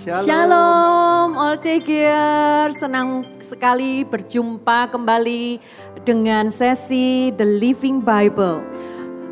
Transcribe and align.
Shalom. 0.00 0.24
Shalom 0.24 1.28
all 1.36 1.60
Cegir. 1.60 2.72
Senang 2.72 3.28
sekali 3.36 4.00
berjumpa 4.00 4.88
kembali 4.88 5.60
dengan 6.08 6.48
sesi 6.48 7.28
The 7.36 7.44
Living 7.44 8.00
Bible. 8.00 8.64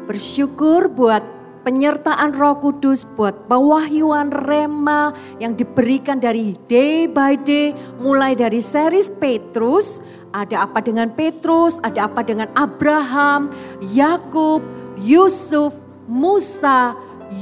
Bersyukur 0.04 0.92
buat 0.92 1.24
penyertaan 1.64 2.36
Roh 2.36 2.60
Kudus, 2.60 3.08
buat 3.16 3.48
pewahyuan 3.48 4.28
rema 4.28 5.16
yang 5.40 5.56
diberikan 5.56 6.20
dari 6.20 6.52
day 6.68 7.08
by 7.08 7.40
day, 7.40 7.72
mulai 7.96 8.36
dari 8.36 8.60
series 8.60 9.08
Petrus, 9.08 10.04
ada 10.36 10.68
apa 10.68 10.84
dengan 10.84 11.08
Petrus, 11.16 11.80
ada 11.80 12.12
apa 12.12 12.20
dengan 12.20 12.52
Abraham, 12.52 13.48
Yakub, 13.88 14.60
Yusuf, 15.00 15.80
Musa, 16.04 16.92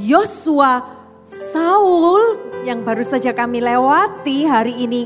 Yosua, 0.07 0.95
Saul 1.27 2.46
yang 2.65 2.87
baru 2.87 3.03
saja 3.03 3.35
kami 3.35 3.61
lewati 3.61 4.47
hari 4.47 4.87
ini. 4.87 5.05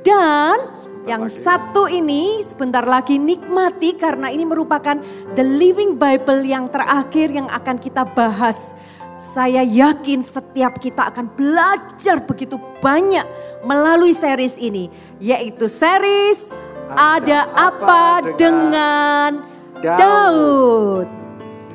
Dan 0.00 0.72
yang 1.04 1.28
satu 1.28 1.88
ini 1.88 2.40
sebentar 2.40 2.84
lagi 2.84 3.20
nikmati 3.20 3.96
karena 3.96 4.32
ini 4.32 4.48
merupakan 4.48 4.96
The 5.36 5.44
Living 5.44 6.00
Bible 6.00 6.44
yang 6.44 6.72
terakhir 6.72 7.32
yang 7.32 7.48
akan 7.52 7.76
kita 7.76 8.08
bahas. 8.16 8.72
Saya 9.20 9.60
yakin 9.60 10.24
setiap 10.24 10.80
kita 10.80 11.12
akan 11.12 11.28
belajar 11.36 12.24
begitu 12.24 12.56
banyak 12.80 13.28
melalui 13.68 14.16
series 14.16 14.56
ini. 14.56 14.88
Yaitu 15.20 15.68
series 15.68 16.48
Ada 16.96 17.52
Apa 17.52 18.24
Dengan 18.40 19.44
Daud. 19.84 21.08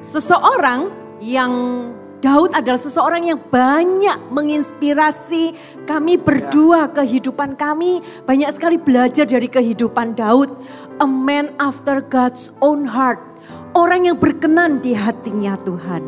Seseorang 0.01 0.89
yang 1.21 1.53
Daud 2.25 2.57
adalah 2.57 2.81
seseorang 2.81 3.29
yang 3.29 3.38
banyak 3.38 4.17
menginspirasi 4.34 5.53
kami 5.85 6.17
berdua 6.17 6.89
kehidupan 6.89 7.53
kami. 7.53 8.01
Banyak 8.25 8.49
sekali 8.49 8.81
belajar 8.81 9.29
dari 9.29 9.45
kehidupan 9.45 10.18
Daud. 10.18 10.49
A 10.98 11.05
man 11.05 11.53
after 11.62 12.01
God's 12.01 12.49
own 12.65 12.90
heart. 12.90 13.21
Orang 13.77 14.09
yang 14.09 14.18
berkenan 14.18 14.81
di 14.81 14.98
hatinya 14.98 15.53
Tuhan. 15.70 16.01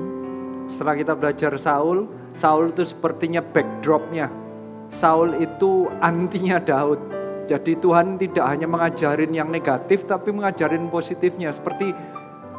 Setelah 0.66 0.98
kita 0.98 1.14
belajar 1.14 1.54
Saul, 1.62 2.10
Saul 2.34 2.74
itu 2.74 2.82
sepertinya 2.82 3.46
backdropnya. 3.46 4.34
Saul 4.90 5.38
itu 5.38 5.86
antinya 6.02 6.58
Daud. 6.58 6.98
Jadi 7.46 7.78
Tuhan 7.78 8.18
tidak 8.18 8.58
hanya 8.58 8.66
mengajarin 8.66 9.38
yang 9.38 9.54
negatif, 9.54 10.10
tapi 10.10 10.34
mengajarin 10.34 10.90
positifnya. 10.90 11.54
Seperti 11.54 11.94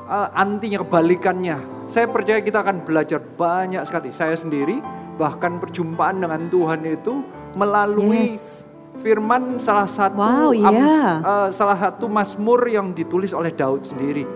uh, 0.09 0.29
antinya 0.33 0.81
kebalikannya. 0.81 1.87
Saya 1.87 2.09
percaya 2.09 2.41
kita 2.41 2.61
akan 2.61 2.83
belajar 2.83 3.21
banyak 3.21 3.81
sekali. 3.85 4.11
Saya 4.11 4.35
sendiri 4.35 4.81
bahkan 5.17 5.57
perjumpaan 5.57 6.21
dengan 6.21 6.49
Tuhan 6.49 6.81
itu 6.85 7.23
melalui 7.53 8.29
Yes. 8.29 8.65
firman 8.99 9.57
salah 9.59 9.87
satu 9.87 10.19
Wow, 10.19 10.51
ams- 10.53 10.85
iya. 10.85 11.07
uh, 11.23 11.49
salah 11.49 11.79
satu 11.79 12.07
mazmur 12.07 12.67
yang 12.67 12.93
ditulis 12.93 13.33
oleh 13.33 13.51
Daud 13.51 13.85
sendiri. 13.85 14.27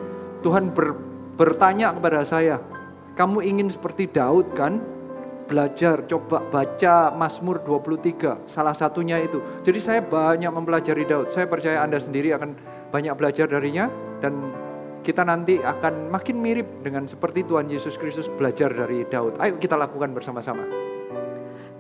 Tuhan 0.41 0.71
ber- 0.71 0.97
bertanya 1.35 1.93
kepada 1.93 2.23
saya, 2.23 2.59
"Kamu 3.13 3.43
ingin 3.43 3.69
seperti 3.69 4.07
Daud 4.07 4.55
kan?" 4.55 4.79
Belajar, 5.43 6.09
coba 6.09 6.41
baca 6.49 7.13
Mazmur 7.13 7.61
23, 7.61 8.41
salah 8.49 8.73
satunya 8.73 9.21
itu. 9.21 9.37
Jadi 9.61 9.79
saya 9.79 10.01
banyak 10.01 10.49
mempelajari 10.49 11.05
Daud. 11.05 11.29
Saya 11.29 11.45
percaya 11.45 11.85
Anda 11.85 12.01
sendiri 12.01 12.33
akan 12.33 12.57
banyak 12.89 13.13
belajar 13.13 13.45
darinya 13.51 13.91
dan 14.25 14.33
kita 15.03 15.27
nanti 15.27 15.59
akan 15.59 16.09
makin 16.09 16.39
mirip 16.39 16.87
dengan 16.87 17.05
seperti 17.11 17.43
Tuhan 17.43 17.67
Yesus 17.67 17.99
Kristus 17.99 18.31
belajar 18.31 18.71
dari 18.71 19.03
Daud. 19.03 19.37
Ayo 19.43 19.59
kita 19.59 19.75
lakukan 19.75 20.15
bersama-sama. 20.15 20.63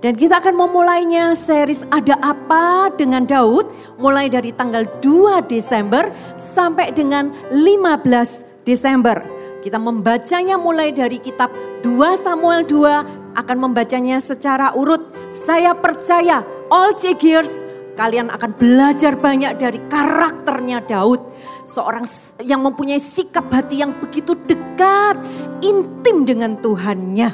Dan 0.02 0.18
kita 0.18 0.42
akan 0.42 0.58
memulainya 0.58 1.30
series 1.38 1.86
Ada 1.86 2.18
Apa 2.18 2.90
dengan 2.98 3.22
Daud 3.22 3.70
mulai 4.02 4.26
dari 4.26 4.50
tanggal 4.50 4.82
2 4.98 5.46
Desember 5.46 6.10
sampai 6.34 6.90
dengan 6.90 7.30
15 7.54 8.66
Desember. 8.66 9.22
Kita 9.62 9.78
membacanya 9.78 10.58
mulai 10.58 10.90
dari 10.90 11.22
kitab 11.22 11.54
2 11.86 12.18
Samuel 12.18 12.66
2 12.66 13.38
akan 13.38 13.56
membacanya 13.62 14.18
secara 14.18 14.74
urut. 14.74 15.06
Saya 15.30 15.70
percaya 15.78 16.42
all 16.66 16.98
Chegiers 16.98 17.62
kalian 17.94 18.26
akan 18.34 18.58
belajar 18.58 19.14
banyak 19.14 19.54
dari 19.54 19.78
karakternya 19.86 20.82
Daud. 20.82 21.31
Seorang 21.62 22.02
yang 22.42 22.60
mempunyai 22.66 22.98
sikap 22.98 23.46
hati 23.54 23.80
yang 23.80 23.94
begitu 24.02 24.34
dekat, 24.34 25.22
intim 25.62 26.26
dengan 26.26 26.58
Tuhannya. 26.58 27.30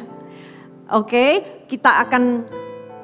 Oke, 0.93 1.45
kita 1.69 2.05
akan 2.05 2.45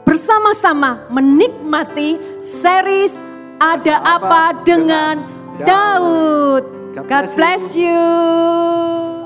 bersama-sama 0.05 1.09
menikmati 1.09 2.21
series 2.45 3.17
Ada 3.57 4.05
Apa 4.05 4.65
dengan 4.65 5.25
Daud. 5.65 6.65
God 6.93 7.27
bless 7.35 7.73
you. 7.75 9.24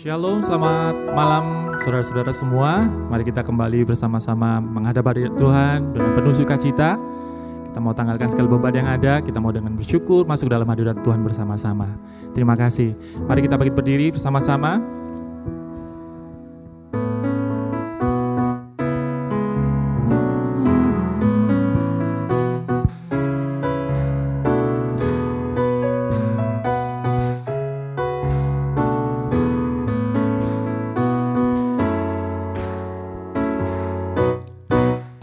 Shalom, 0.00 0.40
selamat 0.40 1.12
malam 1.12 1.76
saudara-saudara 1.76 2.32
semua. 2.32 2.88
Mari 3.12 3.20
kita 3.20 3.44
kembali 3.44 3.84
bersama-sama 3.84 4.56
menghadap 4.56 5.04
hadirat 5.12 5.36
Tuhan 5.36 5.92
dengan 5.92 6.16
penuh 6.16 6.32
sukacita. 6.32 6.96
Kita 7.68 7.84
mau 7.84 7.92
tanggalkan 7.92 8.32
segala 8.32 8.48
beban 8.48 8.72
yang 8.72 8.88
ada, 8.88 9.20
kita 9.20 9.36
mau 9.44 9.52
dengan 9.52 9.76
bersyukur 9.76 10.24
masuk 10.24 10.48
dalam 10.48 10.64
hadirat 10.72 11.04
Tuhan 11.04 11.20
bersama-sama. 11.20 11.84
Terima 12.32 12.56
kasih. 12.56 12.96
Mari 13.28 13.44
kita 13.44 13.60
bangkit 13.60 13.76
berdiri 13.76 14.08
bersama-sama. 14.08 14.80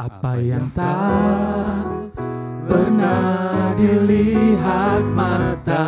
Apa 0.07 0.40
yang 0.40 0.63
tak 0.72 1.84
pernah 2.63 3.75
dilihat 3.75 5.03
mata 5.12 5.84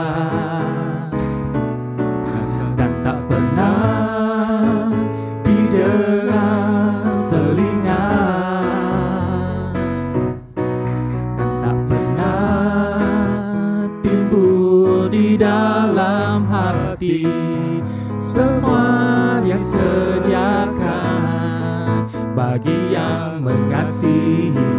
bagi 22.60 22.92
yang 22.92 23.40
mengasihi 23.40 24.79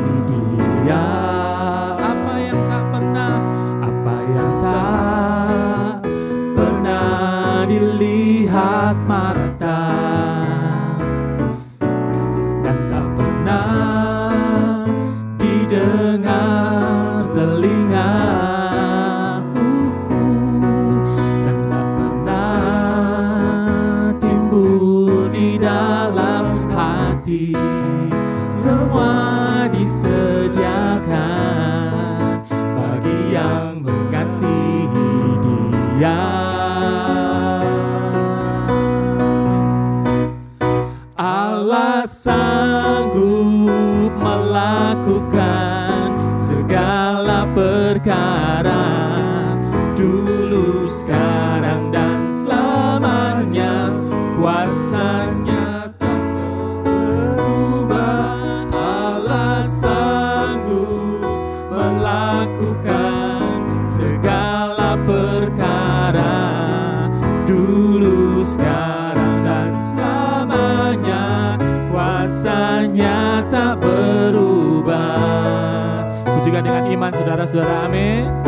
하시라 77.51 77.85
아멘. 77.85 78.40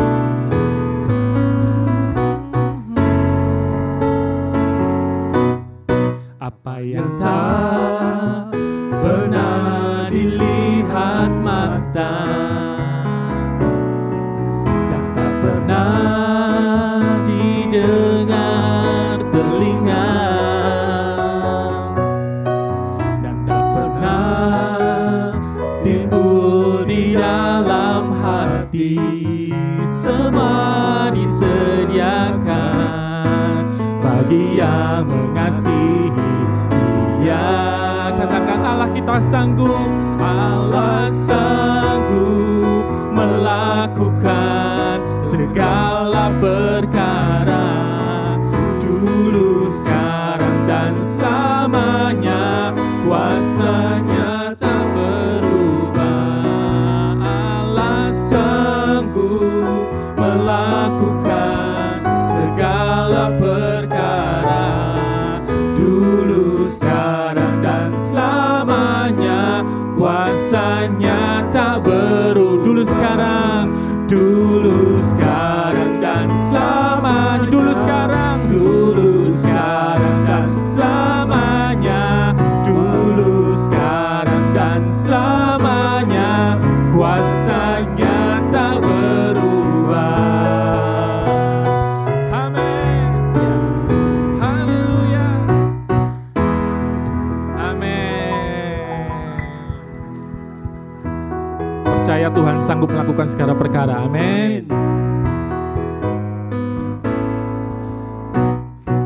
Tuhan 102.33 102.57
sanggup 102.57 102.89
melakukan 102.89 103.29
segala 103.29 103.53
perkara. 103.53 104.03
Amin. 104.03 104.65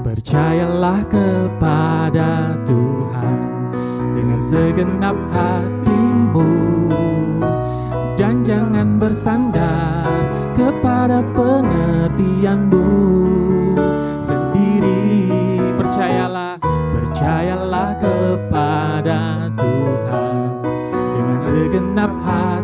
Percayalah 0.01 1.03
kepada 1.05 2.55
Tuhan 2.63 3.39
dengan 4.15 4.39
segenap 4.39 5.17
hatimu 5.35 6.76
bersandar 9.17 10.21
kepada 10.53 11.25
pengertianmu. 11.33 12.85
Sendiri 14.21 15.57
percayalah 15.73 16.61
percayalah 16.93 17.97
kepada 17.97 19.49
Tuhan. 19.57 20.61
Dengan 21.17 21.39
segenap 21.41 22.13
hati 22.21 22.56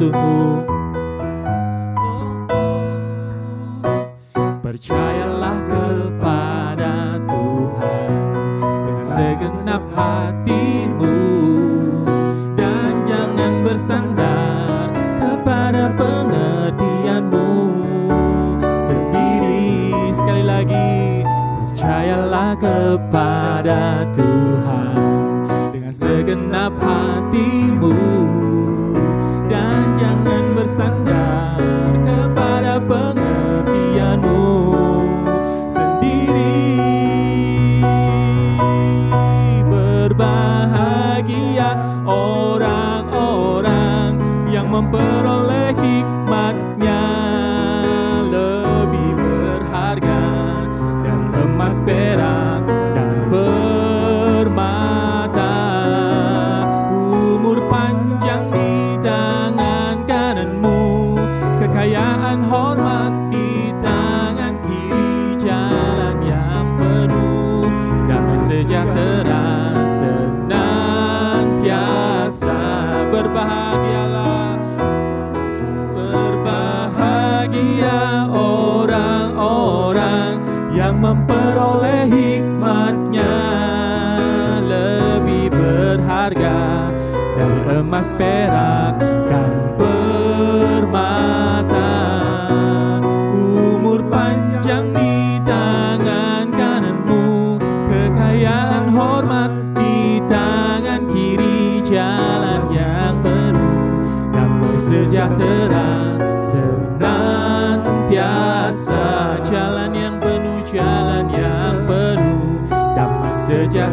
suhu 0.00 0.69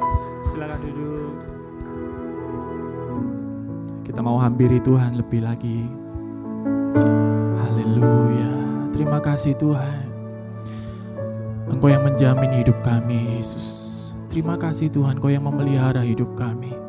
Silakan 0.47 0.81
duduk. 0.83 1.37
Kita 4.07 4.21
mau 4.25 4.41
hampiri 4.41 4.81
Tuhan 4.81 5.19
lebih 5.21 5.45
lagi. 5.45 5.85
Haleluya. 7.61 8.53
Terima 8.95 9.21
kasih 9.21 9.53
Tuhan. 9.61 10.07
Engkau 11.67 11.91
yang 11.91 12.07
menjamin 12.07 12.63
hidup 12.63 12.79
kami, 12.87 13.37
Yesus. 13.37 13.93
Terima 14.31 14.55
kasih 14.57 14.89
Tuhan, 14.89 15.19
Kau 15.19 15.29
yang 15.29 15.45
memelihara 15.45 16.01
hidup 16.07 16.33
kami. 16.39 16.86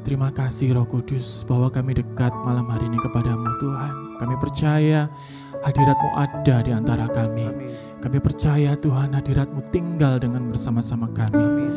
Terima 0.00 0.32
kasih 0.32 0.72
Roh 0.72 0.88
Kudus 0.88 1.44
bahwa 1.44 1.68
kami 1.68 1.92
dekat 1.92 2.32
malam 2.32 2.64
hari 2.72 2.88
ini 2.88 2.96
kepadamu 3.04 3.46
Tuhan. 3.60 3.94
Kami 4.16 4.34
percaya 4.40 5.12
hadiratmu 5.60 6.10
ada 6.16 6.56
di 6.64 6.72
antara 6.72 7.04
kami. 7.04 7.52
Kami 8.00 8.18
percaya 8.18 8.72
Tuhan 8.80 9.12
hadiratmu 9.12 9.60
tinggal 9.68 10.16
dengan 10.16 10.48
bersama-sama 10.48 11.04
kami. 11.12 11.68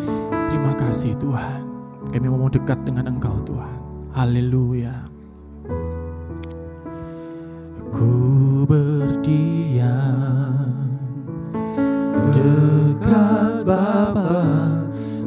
Terima 0.48 0.72
kasih 0.72 1.20
Tuhan. 1.20 1.68
Kami 2.16 2.28
mau 2.32 2.48
dekat 2.48 2.80
dengan 2.88 3.12
Engkau 3.12 3.44
Tuhan. 3.44 3.80
Haleluya. 4.16 5.04
Ku 7.92 8.64
berdiam 8.66 9.94
dekat 12.32 13.68
Bapa 13.68 14.83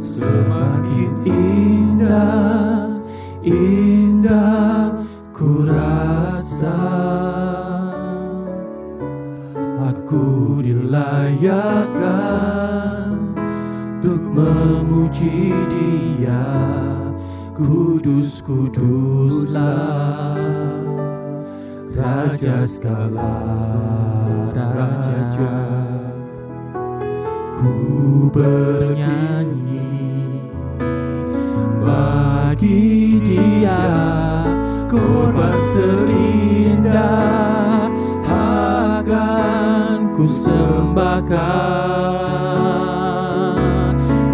semakin 0.06 1.10
indah, 1.26 2.94
indah 3.42 5.02
ku 5.34 5.66
rasa 5.66 6.78
aku 9.82 10.62
dilayakkan 10.62 11.90
untuk 13.98 14.22
memuji 14.30 15.50
Dia. 15.66 16.46
Kudus, 17.56 18.44
kuduslah 18.44 20.36
Raja 21.96 22.68
segala 22.68 23.32
raja 24.52 25.56
Ku 27.56 27.72
bernyanyi 28.28 29.85
bagi 31.86 33.22
dia 33.22 33.86
korban 34.90 35.54
terindah 35.70 37.86
akan 38.26 40.10
ku 40.18 40.26
sembahkan 40.26 41.38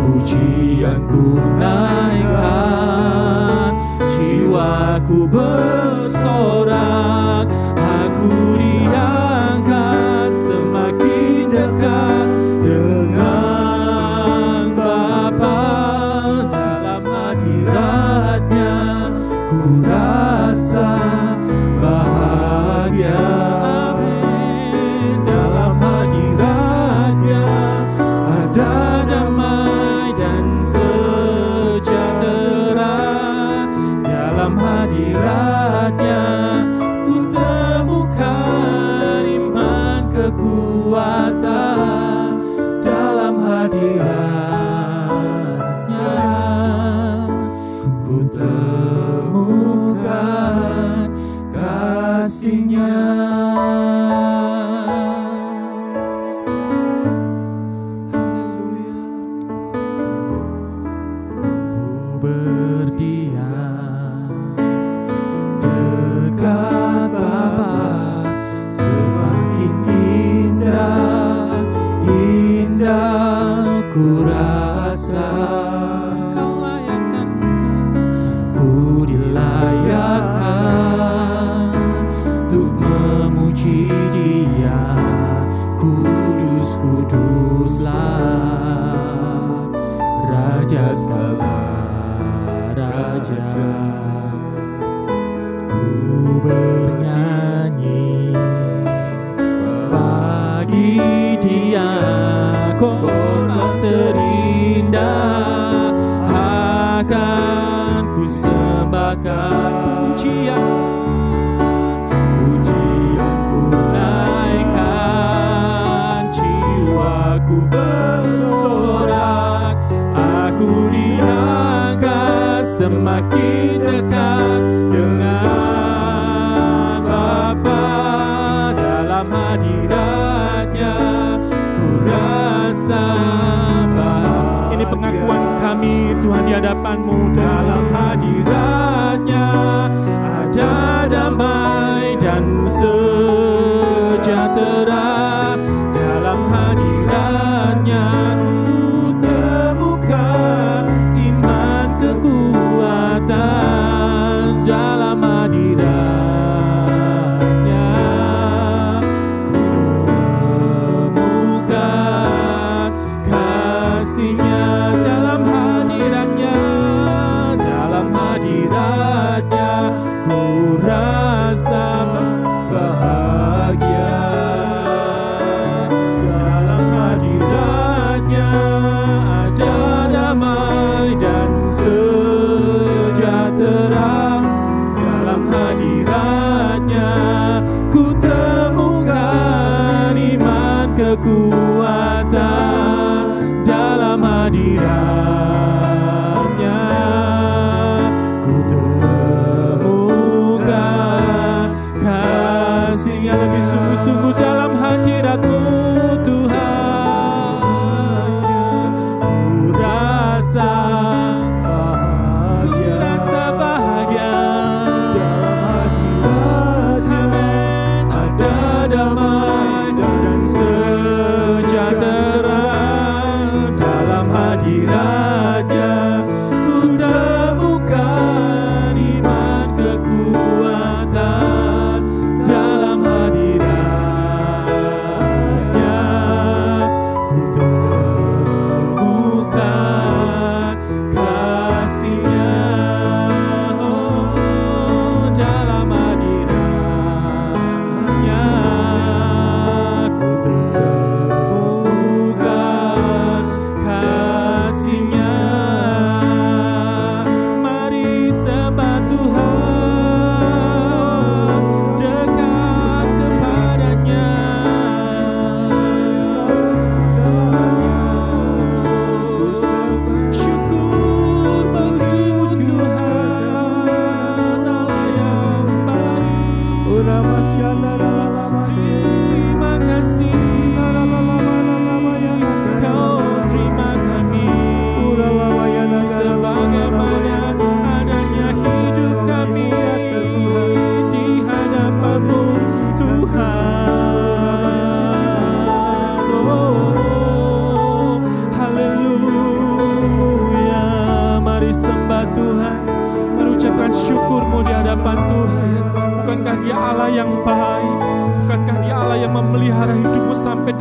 pujian 0.01 1.05
ku 1.13 1.37
naikkan 1.61 3.77
jiwaku 4.09 5.29
bersorak 5.29 5.82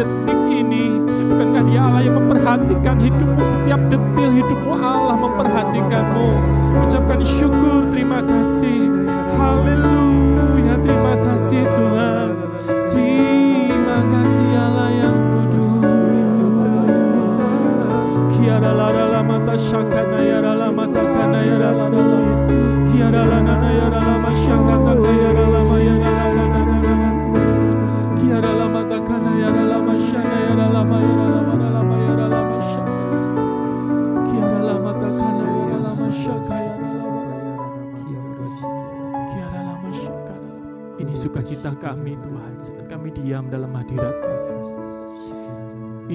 detik 0.02 0.40
ini? 0.50 0.98
Bukankah 1.30 1.64
dia 1.70 1.80
Allah 1.86 2.02
yang 2.02 2.16
memperhatikan 2.18 2.98
hidup 2.98 3.31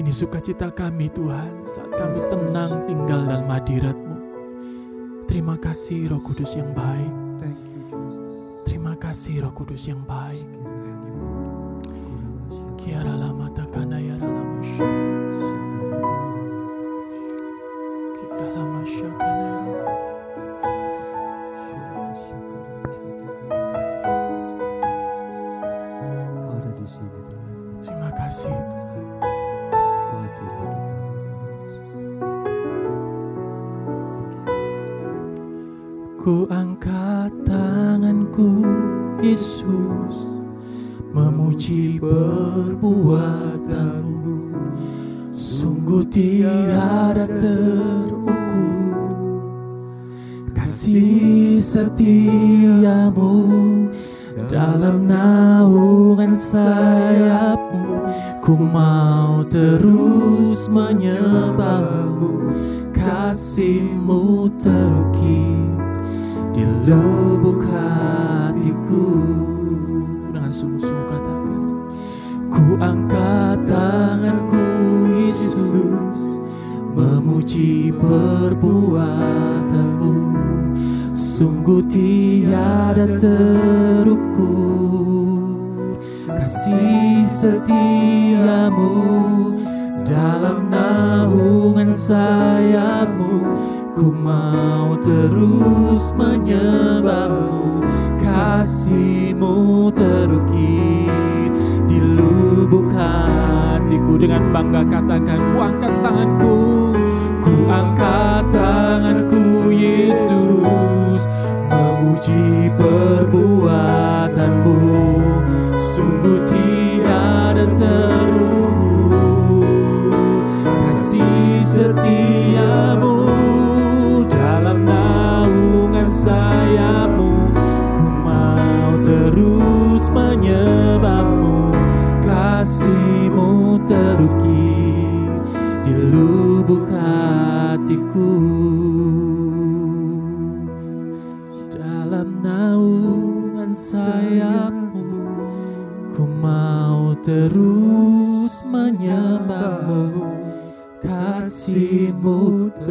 ini 0.07 0.15
sukacita 0.15 0.71
kami 0.71 1.11
Tuhan 1.11 1.67
saat 1.67 1.91
kami 1.91 2.15
tenang 2.31 2.87
tinggal 2.87 3.27
dalam 3.27 3.43
hadiratmu. 3.43 4.15
Terima 5.27 5.59
kasih 5.59 6.07
Roh 6.07 6.23
Kudus 6.23 6.55
yang 6.55 6.71
baik. 6.71 7.11
Terima 8.63 8.95
kasih 8.95 9.43
Roh 9.43 9.51
Kudus 9.51 9.83
yang 9.91 9.99
baik. 10.07 10.47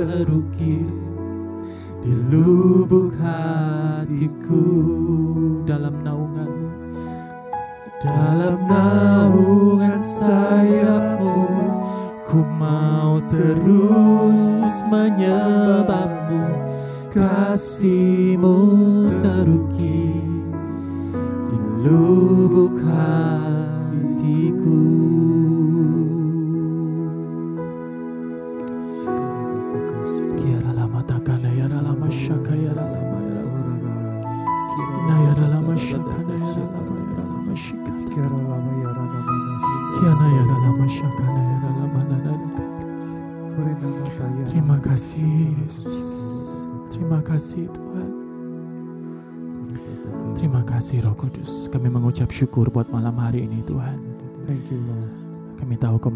quero 0.07 0.45
que 0.53 1.06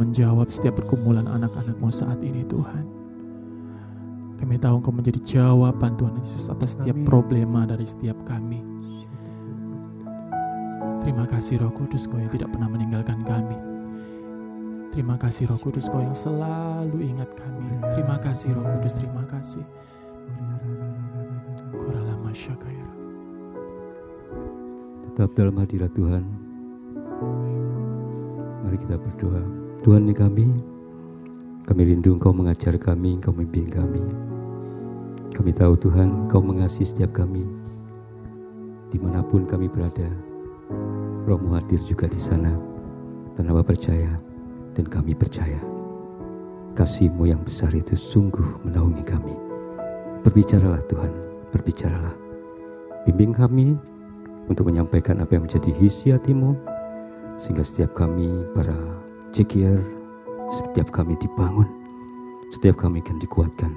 menjawab 0.01 0.49
setiap 0.49 0.81
pergumulan 0.81 1.29
anak-anakmu 1.29 1.93
saat 1.93 2.17
ini 2.25 2.41
Tuhan. 2.49 2.85
Kami 4.41 4.57
tahu 4.57 4.81
Engkau 4.81 4.97
menjadi 4.97 5.21
jawaban 5.21 6.01
Tuhan 6.01 6.17
Yesus 6.17 6.49
atas 6.49 6.73
setiap 6.73 6.97
problema 7.05 7.69
dari 7.69 7.85
setiap 7.85 8.17
kami. 8.25 8.65
Terima 11.05 11.29
kasih 11.29 11.61
Roh 11.61 11.73
Kudus 11.77 12.09
Kau 12.09 12.17
yang 12.17 12.33
tidak 12.33 12.49
pernah 12.49 12.73
meninggalkan 12.73 13.21
kami. 13.21 13.57
Terima 14.89 15.21
kasih 15.21 15.53
Roh 15.53 15.61
Kudus 15.61 15.93
Kau 15.93 16.01
yang 16.01 16.17
selalu 16.17 17.13
ingat 17.13 17.29
kami. 17.37 17.69
Terima 17.93 18.17
kasih 18.17 18.57
Roh 18.57 18.65
Kudus, 18.65 18.97
terima 18.97 19.29
kasih. 19.29 19.65
Kurala 21.77 22.17
masyakaya. 22.25 22.89
Tetap 25.05 25.37
dalam 25.37 25.61
hadirat 25.61 25.93
Tuhan. 25.93 26.25
Mari 28.65 28.77
kita 28.81 28.97
berdoa. 28.97 29.60
Tuhan 29.81 30.05
di 30.05 30.13
kami, 30.13 30.45
kami 31.65 31.81
rindu 31.89 32.13
Engkau 32.13 32.37
mengajar 32.37 32.77
kami, 32.77 33.17
Engkau 33.17 33.33
memimpin 33.33 33.65
kami. 33.65 34.05
Kami 35.33 35.57
tahu 35.57 35.73
Tuhan, 35.81 36.29
Engkau 36.29 36.45
mengasihi 36.45 36.85
setiap 36.85 37.17
kami. 37.17 37.49
Di 38.93 39.01
mana 39.01 39.25
pun 39.25 39.49
kami 39.49 39.73
berada, 39.73 40.05
Rohmu 41.25 41.57
hadir 41.57 41.81
juga 41.81 42.05
di 42.13 42.21
sana. 42.21 42.53
Tanpa 43.33 43.65
percaya, 43.65 44.21
dan 44.77 44.85
kami 44.85 45.17
percaya. 45.17 45.57
Kasihmu 46.77 47.33
yang 47.33 47.41
besar 47.41 47.73
itu 47.73 47.97
sungguh 47.97 48.69
menaungi 48.69 49.01
kami. 49.01 49.33
Berbicaralah 50.21 50.85
Tuhan, 50.93 51.13
berbicaralah. 51.57 52.13
Bimbing 53.09 53.33
kami 53.33 53.81
untuk 54.45 54.69
menyampaikan 54.69 55.25
apa 55.25 55.41
yang 55.41 55.49
menjadi 55.49 55.73
hisi 55.73 56.13
hatimu, 56.13 56.53
sehingga 57.41 57.65
setiap 57.65 57.97
kami, 57.97 58.45
para 58.53 58.77
cekier, 59.31 59.79
setiap 60.51 60.91
kami 60.91 61.15
dibangun, 61.15 61.67
setiap 62.51 62.83
kami 62.83 62.99
akan 62.99 63.23
dikuatkan, 63.23 63.73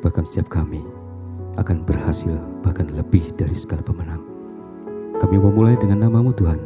bahkan 0.00 0.24
setiap 0.24 0.48
kami 0.48 0.80
akan 1.60 1.84
berhasil 1.84 2.40
bahkan 2.64 2.88
lebih 2.88 3.20
dari 3.36 3.52
segala 3.52 3.84
pemenang. 3.84 4.24
Kami 5.20 5.36
memulai 5.36 5.76
dengan 5.76 6.08
namamu 6.08 6.32
Tuhan, 6.32 6.56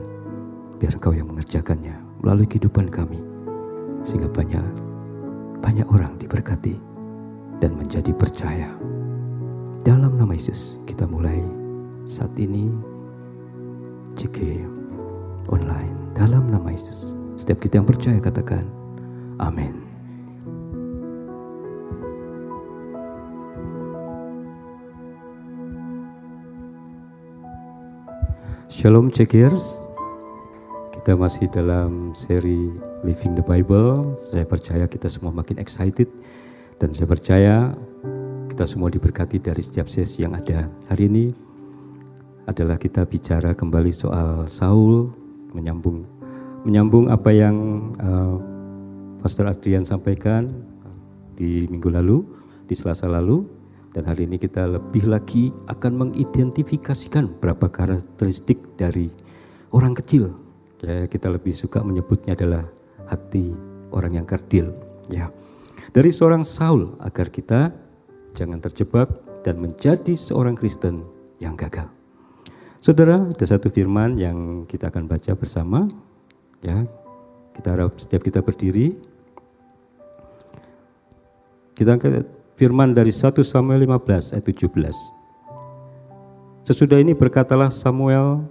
biar 0.79 0.95
Engkau 0.95 1.19
yang 1.19 1.27
mengerjakannya 1.27 1.99
melalui 2.23 2.47
kehidupan 2.47 2.95
kami, 2.95 3.19
sehingga 4.07 4.31
banyak 4.31 4.63
banyak 5.59 5.87
orang 5.91 6.15
diberkati 6.23 6.79
dan 7.59 7.75
menjadi 7.75 8.15
percaya. 8.15 8.71
Dalam 9.83 10.15
nama 10.15 10.31
Yesus 10.31 10.79
kita 10.87 11.11
mulai 11.11 11.43
saat 12.07 12.31
ini 12.39 12.71
CG 14.15 14.63
online 15.51 16.15
dalam 16.15 16.47
nama 16.47 16.71
Yesus. 16.71 17.16
Setiap 17.37 17.61
kita 17.61 17.79
yang 17.79 17.89
percaya 17.89 18.17
katakan 18.17 18.65
amin. 19.37 19.77
Shalom 28.73 29.13
Checkers. 29.13 29.79
Kita 30.97 31.15
masih 31.15 31.47
dalam 31.53 32.17
seri 32.17 32.73
Living 33.05 33.37
the 33.37 33.45
Bible. 33.45 34.17
Saya 34.19 34.49
percaya 34.49 34.89
kita 34.89 35.07
semua 35.07 35.31
makin 35.31 35.61
excited 35.61 36.09
dan 36.81 36.91
saya 36.97 37.07
percaya 37.07 37.71
kita 38.49 38.65
semua 38.65 38.89
diberkati 38.89 39.39
dari 39.45 39.61
setiap 39.61 39.87
sesi 39.93 40.25
yang 40.25 40.33
ada. 40.33 40.73
Hari 40.89 41.05
ini 41.05 41.31
adalah 42.49 42.81
kita 42.81 43.05
bicara 43.05 43.53
kembali 43.53 43.93
soal 43.93 44.49
Saul 44.49 45.13
menyambung 45.53 46.16
menyambung 46.67 47.07
apa 47.15 47.31
yang 47.31 47.55
uh, 48.03 48.43
Pastor 49.23 49.47
Adrian 49.47 49.87
sampaikan 49.87 50.51
di 51.39 51.71
minggu 51.71 51.87
lalu, 51.87 52.27
di 52.67 52.75
Selasa 52.75 53.07
lalu 53.07 53.47
dan 53.95 54.03
hari 54.05 54.27
ini 54.27 54.37
kita 54.37 54.67
lebih 54.67 55.07
lagi 55.07 55.55
akan 55.71 56.11
mengidentifikasikan 56.11 57.39
berapa 57.39 57.71
karakteristik 57.71 58.75
dari 58.75 59.09
orang 59.71 59.95
kecil. 59.95 60.35
Ya, 60.83 61.09
kita 61.09 61.33
lebih 61.33 61.57
suka 61.57 61.81
menyebutnya 61.81 62.37
adalah 62.37 62.69
hati 63.09 63.57
orang 63.95 64.21
yang 64.21 64.27
kerdil. 64.29 64.75
Ya, 65.09 65.33
dari 65.95 66.13
seorang 66.13 66.45
Saul 66.45 66.99
agar 67.01 67.33
kita 67.33 67.73
jangan 68.37 68.61
terjebak 68.61 69.09
dan 69.47 69.63
menjadi 69.63 70.13
seorang 70.13 70.59
Kristen 70.59 71.07
yang 71.41 71.57
gagal. 71.57 71.89
Saudara, 72.85 73.25
ada 73.25 73.47
satu 73.49 73.73
firman 73.73 74.21
yang 74.21 74.69
kita 74.69 74.93
akan 74.93 75.09
baca 75.09 75.33
bersama. 75.33 75.89
Ya, 76.65 76.85
kita 77.57 77.73
harap 77.73 77.97
setiap 78.01 78.25
kita 78.25 78.41
berdiri. 78.41 78.97
Kita 81.77 81.93
angkat 81.93 82.25
firman 82.57 82.97
dari 82.97 83.13
1 83.13 83.45
Samuel 83.45 83.85
15 83.85 84.33
ayat 84.33 84.45
17. 84.45 84.97
Sesudah 86.67 86.99
ini 86.99 87.13
berkatalah 87.13 87.69
Samuel, 87.69 88.49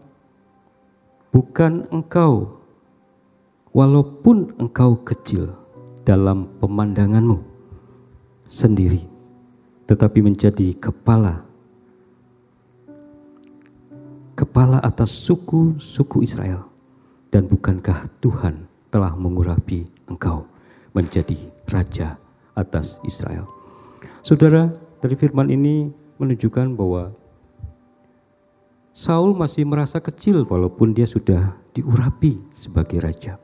bukan 1.33 1.89
engkau, 1.89 2.61
walaupun 3.73 4.55
engkau 4.61 5.01
kecil 5.01 5.51
dalam 6.05 6.47
pemandanganmu 6.61 7.41
sendiri, 8.45 9.03
tetapi 9.89 10.21
menjadi 10.21 10.77
kepala 10.77 11.45
kepala 14.35 14.83
atas 14.83 15.09
suku-suku 15.09 16.21
Israel. 16.21 16.64
Dan 17.35 17.51
bukankah 17.51 18.07
Tuhan 18.23 18.63
telah 18.87 19.11
mengurapi 19.11 19.83
engkau 20.07 20.47
menjadi 20.95 21.35
raja 21.67 22.15
atas 22.55 23.03
Israel? 23.03 23.43
Saudara, 24.23 24.71
dari 25.03 25.19
firman 25.19 25.51
ini 25.51 25.91
menunjukkan 26.15 26.79
bahwa 26.79 27.11
Saul 28.95 29.35
masih 29.35 29.67
merasa 29.67 29.99
kecil 29.99 30.47
walaupun 30.47 30.95
dia 30.95 31.03
sudah 31.03 31.59
diurapi 31.75 32.39
sebagai 32.55 33.03
raja. 33.03 33.35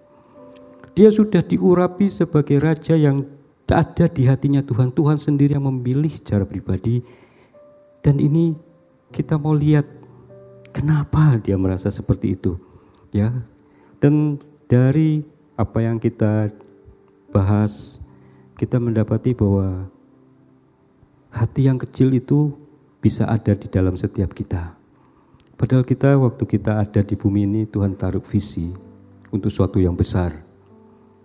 Dia 0.95 1.11
sudah 1.11 1.43
diurapi 1.43 2.07
sebagai 2.07 2.63
raja 2.63 2.95
yang 2.95 3.27
ada 3.67 4.07
di 4.07 4.23
hatinya 4.23 4.63
Tuhan. 4.63 4.95
Tuhan 4.95 5.19
sendiri 5.19 5.59
yang 5.59 5.67
memilih 5.67 6.15
secara 6.15 6.47
pribadi. 6.47 7.03
Dan 7.99 8.23
ini 8.23 8.55
kita 9.11 9.35
mau 9.35 9.51
lihat 9.51 9.83
Kenapa 10.71 11.35
dia 11.43 11.59
merasa 11.59 11.91
seperti 11.91 12.39
itu? 12.39 12.55
Ya. 13.11 13.43
Dan 14.01 14.41
dari 14.65 15.21
apa 15.53 15.85
yang 15.85 16.01
kita 16.01 16.49
bahas, 17.29 18.01
kita 18.57 18.81
mendapati 18.81 19.37
bahwa 19.37 19.85
hati 21.29 21.69
yang 21.69 21.77
kecil 21.77 22.09
itu 22.09 22.57
bisa 22.97 23.29
ada 23.29 23.53
di 23.53 23.69
dalam 23.69 23.93
setiap 23.93 24.33
kita. 24.33 24.73
Padahal 25.53 25.85
kita 25.85 26.17
waktu 26.17 26.43
kita 26.49 26.81
ada 26.81 27.05
di 27.05 27.13
bumi 27.13 27.45
ini 27.45 27.61
Tuhan 27.69 27.93
taruh 27.93 28.25
visi 28.25 28.73
untuk 29.29 29.53
sesuatu 29.53 29.77
yang 29.77 29.93
besar. 29.93 30.33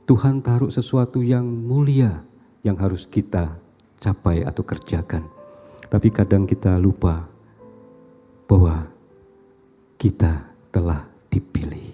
Tuhan 0.05 0.45
taruh 0.45 0.69
sesuatu 0.69 1.25
yang 1.25 1.49
mulia 1.49 2.23
yang 2.61 2.77
harus 2.77 3.09
kita 3.09 3.57
capai 3.97 4.45
atau 4.45 4.63
kerjakan. 4.63 5.25
Tapi 5.89 6.09
kadang 6.13 6.45
kita 6.45 6.77
lupa 6.77 7.25
bahwa 8.45 8.87
kita 9.97 10.53
telah 10.71 11.09
dipilih. 11.33 11.86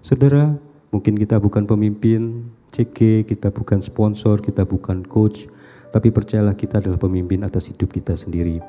Saudara, 0.00 0.56
mungkin 0.88 1.12
kita 1.12 1.36
bukan 1.36 1.68
pemimpin 1.68 2.48
CG, 2.72 3.28
kita 3.28 3.52
bukan 3.52 3.84
sponsor, 3.84 4.40
kita 4.40 4.64
bukan 4.64 5.04
coach, 5.04 5.44
tapi 5.92 6.08
percayalah 6.08 6.56
kita 6.56 6.80
adalah 6.80 6.96
pemimpin 6.96 7.44
atas 7.44 7.68
hidup 7.68 7.92
kita 7.92 8.16
sendiri. 8.16 8.64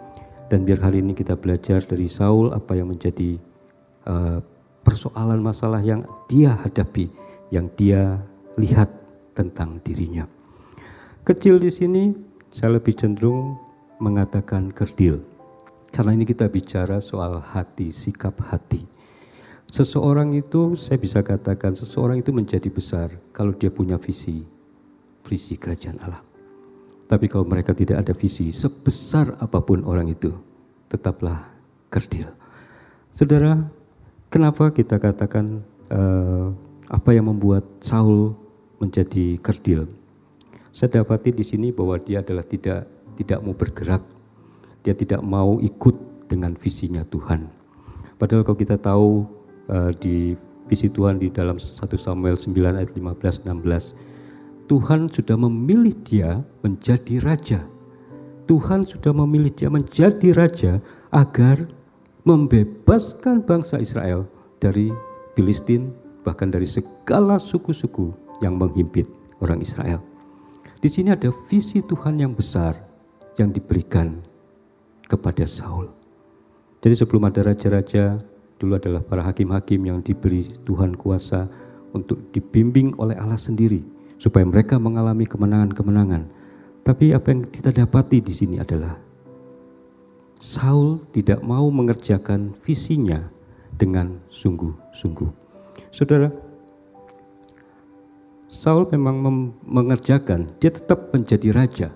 Dan 0.52 0.68
biar 0.68 0.84
hari 0.84 1.00
ini 1.00 1.16
kita 1.16 1.40
belajar 1.40 1.80
dari 1.88 2.12
Saul 2.12 2.52
apa 2.52 2.76
yang 2.76 2.92
menjadi 2.92 3.40
uh, 4.04 4.44
persoalan 4.84 5.40
masalah 5.40 5.80
yang 5.80 6.04
dia 6.28 6.60
hadapi, 6.60 7.08
yang 7.48 7.72
dia 7.80 8.20
lihat 8.60 8.92
tentang 9.32 9.80
dirinya. 9.80 10.28
Kecil 11.24 11.64
di 11.64 11.72
sini 11.72 12.12
saya 12.52 12.76
lebih 12.76 12.92
cenderung 12.92 13.56
mengatakan 14.04 14.76
kerdil. 14.76 15.24
Karena 15.96 16.12
ini 16.12 16.28
kita 16.28 16.52
bicara 16.52 17.00
soal 17.00 17.40
hati, 17.40 17.88
sikap 17.88 18.36
hati. 18.52 18.91
Seseorang 19.72 20.36
itu, 20.36 20.76
saya 20.76 21.00
bisa 21.00 21.24
katakan, 21.24 21.72
seseorang 21.72 22.20
itu 22.20 22.36
menjadi 22.36 22.68
besar 22.68 23.16
kalau 23.32 23.56
dia 23.56 23.72
punya 23.72 23.96
visi, 23.96 24.44
visi 25.24 25.56
kerajaan 25.56 25.98
Allah. 26.04 26.20
Tapi 27.08 27.32
kalau 27.32 27.48
mereka 27.48 27.72
tidak 27.72 28.04
ada 28.04 28.12
visi, 28.12 28.52
sebesar 28.52 29.40
apa 29.40 29.64
pun 29.64 29.88
orang 29.88 30.12
itu, 30.12 30.36
tetaplah 30.92 31.48
kerdil. 31.88 32.28
Saudara, 33.16 33.64
kenapa 34.28 34.76
kita 34.76 35.00
katakan 35.00 35.64
uh, 35.88 36.52
apa 36.92 37.10
yang 37.16 37.32
membuat 37.32 37.64
Saul 37.80 38.36
menjadi 38.76 39.40
kerdil? 39.40 39.88
Saya 40.76 41.00
dapati 41.00 41.32
di 41.32 41.44
sini 41.48 41.72
bahwa 41.72 41.96
dia 42.00 42.20
adalah 42.20 42.44
tidak 42.44 42.88
tidak 43.16 43.40
mau 43.44 43.56
bergerak 43.56 44.04
dia 44.82 44.98
tidak 44.98 45.22
mau 45.22 45.62
ikut 45.62 46.26
dengan 46.26 46.58
visinya 46.58 47.06
Tuhan. 47.06 47.46
Padahal 48.18 48.46
kalau 48.46 48.58
kita 48.58 48.78
tahu 48.78 49.26
uh, 49.72 49.92
di 49.96 50.36
visi 50.68 50.92
Tuhan 50.92 51.20
di 51.20 51.32
dalam 51.32 51.58
1 51.58 51.80
Samuel 51.98 52.36
9 52.38 52.80
ayat 52.80 52.92
15 52.96 53.48
16 53.48 54.12
Tuhan 54.72 55.12
sudah 55.12 55.36
memilih 55.36 55.92
dia 56.00 56.40
menjadi 56.64 57.20
raja. 57.28 57.60
Tuhan 58.48 58.88
sudah 58.88 59.12
memilih 59.12 59.52
dia 59.52 59.68
menjadi 59.68 60.32
raja 60.32 60.80
agar 61.12 61.68
membebaskan 62.24 63.44
bangsa 63.44 63.84
Israel 63.84 64.32
dari 64.64 64.88
Filistin 65.36 65.92
bahkan 66.24 66.48
dari 66.48 66.64
segala 66.64 67.36
suku-suku 67.36 68.16
yang 68.40 68.56
menghimpit 68.56 69.12
orang 69.44 69.60
Israel. 69.60 70.00
Di 70.80 70.88
sini 70.88 71.12
ada 71.12 71.28
visi 71.52 71.84
Tuhan 71.84 72.24
yang 72.24 72.32
besar 72.32 72.80
yang 73.36 73.52
diberikan 73.52 74.24
kepada 75.04 75.44
Saul. 75.44 75.92
Jadi 76.80 76.96
sebelum 76.96 77.28
ada 77.28 77.44
raja-raja, 77.44 78.18
dulu 78.62 78.78
adalah 78.78 79.02
para 79.02 79.26
hakim-hakim 79.26 79.82
yang 79.90 80.06
diberi 80.06 80.46
Tuhan 80.46 80.94
kuasa 80.94 81.50
untuk 81.98 82.30
dibimbing 82.30 82.94
oleh 83.02 83.18
Allah 83.18 83.42
sendiri 83.42 83.82
supaya 84.22 84.46
mereka 84.46 84.78
mengalami 84.78 85.26
kemenangan-kemenangan. 85.26 86.30
Tapi 86.86 87.18
apa 87.18 87.34
yang 87.34 87.50
kita 87.50 87.74
dapati 87.74 88.22
di 88.22 88.34
sini 88.34 88.62
adalah 88.62 89.02
Saul 90.38 91.02
tidak 91.10 91.42
mau 91.42 91.66
mengerjakan 91.74 92.54
visinya 92.62 93.26
dengan 93.74 94.22
sungguh-sungguh. 94.30 95.30
Saudara, 95.90 96.30
Saul 98.50 98.90
memang 98.90 99.22
mengerjakan, 99.66 100.50
dia 100.58 100.74
tetap 100.74 101.14
menjadi 101.14 101.50
raja. 101.54 101.88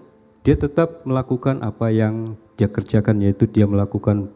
Dia 0.46 0.56
tetap 0.58 1.02
melakukan 1.10 1.66
apa 1.66 1.90
yang 1.90 2.38
dia 2.54 2.70
kerjakan 2.70 3.26
yaitu 3.26 3.50
dia 3.50 3.66
melakukan 3.66 4.30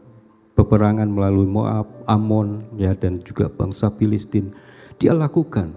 peperangan 0.59 1.07
melalui 1.07 1.47
Moab, 1.47 1.87
Amon 2.03 2.67
ya 2.75 2.91
dan 2.91 3.23
juga 3.23 3.47
bangsa 3.47 3.87
Filistin. 3.95 4.51
Dia 4.99 5.15
lakukan. 5.15 5.71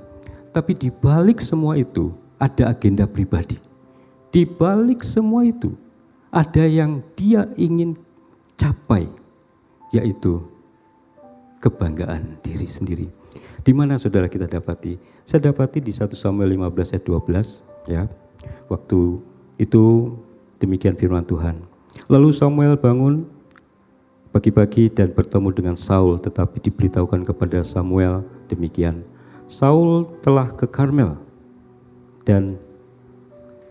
Tapi 0.51 0.75
di 0.75 0.91
balik 0.91 1.39
semua 1.39 1.79
itu 1.79 2.11
ada 2.43 2.75
agenda 2.75 3.07
pribadi. 3.07 3.63
Di 4.35 4.43
balik 4.43 5.07
semua 5.07 5.47
itu 5.47 5.71
ada 6.35 6.67
yang 6.67 6.99
dia 7.15 7.47
ingin 7.55 7.95
capai 8.59 9.07
yaitu 9.95 10.43
kebanggaan 11.63 12.43
diri 12.43 12.67
sendiri. 12.67 13.07
Di 13.63 13.71
mana 13.71 13.95
saudara 13.95 14.27
kita 14.27 14.51
dapati? 14.51 14.99
Saya 15.23 15.55
dapati 15.55 15.79
di 15.79 15.95
1 15.95 16.11
Samuel 16.19 16.59
15 16.59 16.99
ayat 16.99 17.05
12 17.07 17.63
ya. 17.87 18.03
Waktu 18.67 19.23
itu 19.63 19.83
demikian 20.59 20.99
firman 20.99 21.23
Tuhan. 21.23 21.63
Lalu 22.11 22.35
Samuel 22.35 22.75
bangun 22.75 23.31
pagi-pagi 24.33 24.89
dan 24.89 25.13
bertemu 25.13 25.53
dengan 25.53 25.77
Saul 25.77 26.17
tetapi 26.17 26.59
diberitahukan 26.65 27.29
kepada 27.29 27.61
Samuel 27.61 28.25
demikian. 28.49 29.05
Saul 29.45 30.09
telah 30.25 30.49
ke 30.51 30.65
Karmel 30.65 31.21
dan 32.25 32.57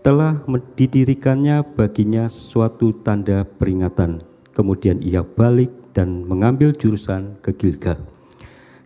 telah 0.06 0.38
didirikannya 0.78 1.66
baginya 1.74 2.30
suatu 2.30 2.94
tanda 3.02 3.42
peringatan 3.42 4.22
kemudian 4.54 5.00
ia 5.02 5.24
balik 5.24 5.72
dan 5.92 6.24
mengambil 6.24 6.72
jurusan 6.72 7.36
ke 7.40 7.52
Gilgal. 7.52 8.00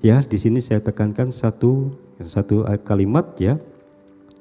Ya, 0.02 0.22
di 0.22 0.38
sini 0.38 0.62
saya 0.62 0.82
tekankan 0.82 1.30
satu 1.34 1.94
satu 2.22 2.66
kalimat 2.86 3.36
ya. 3.38 3.58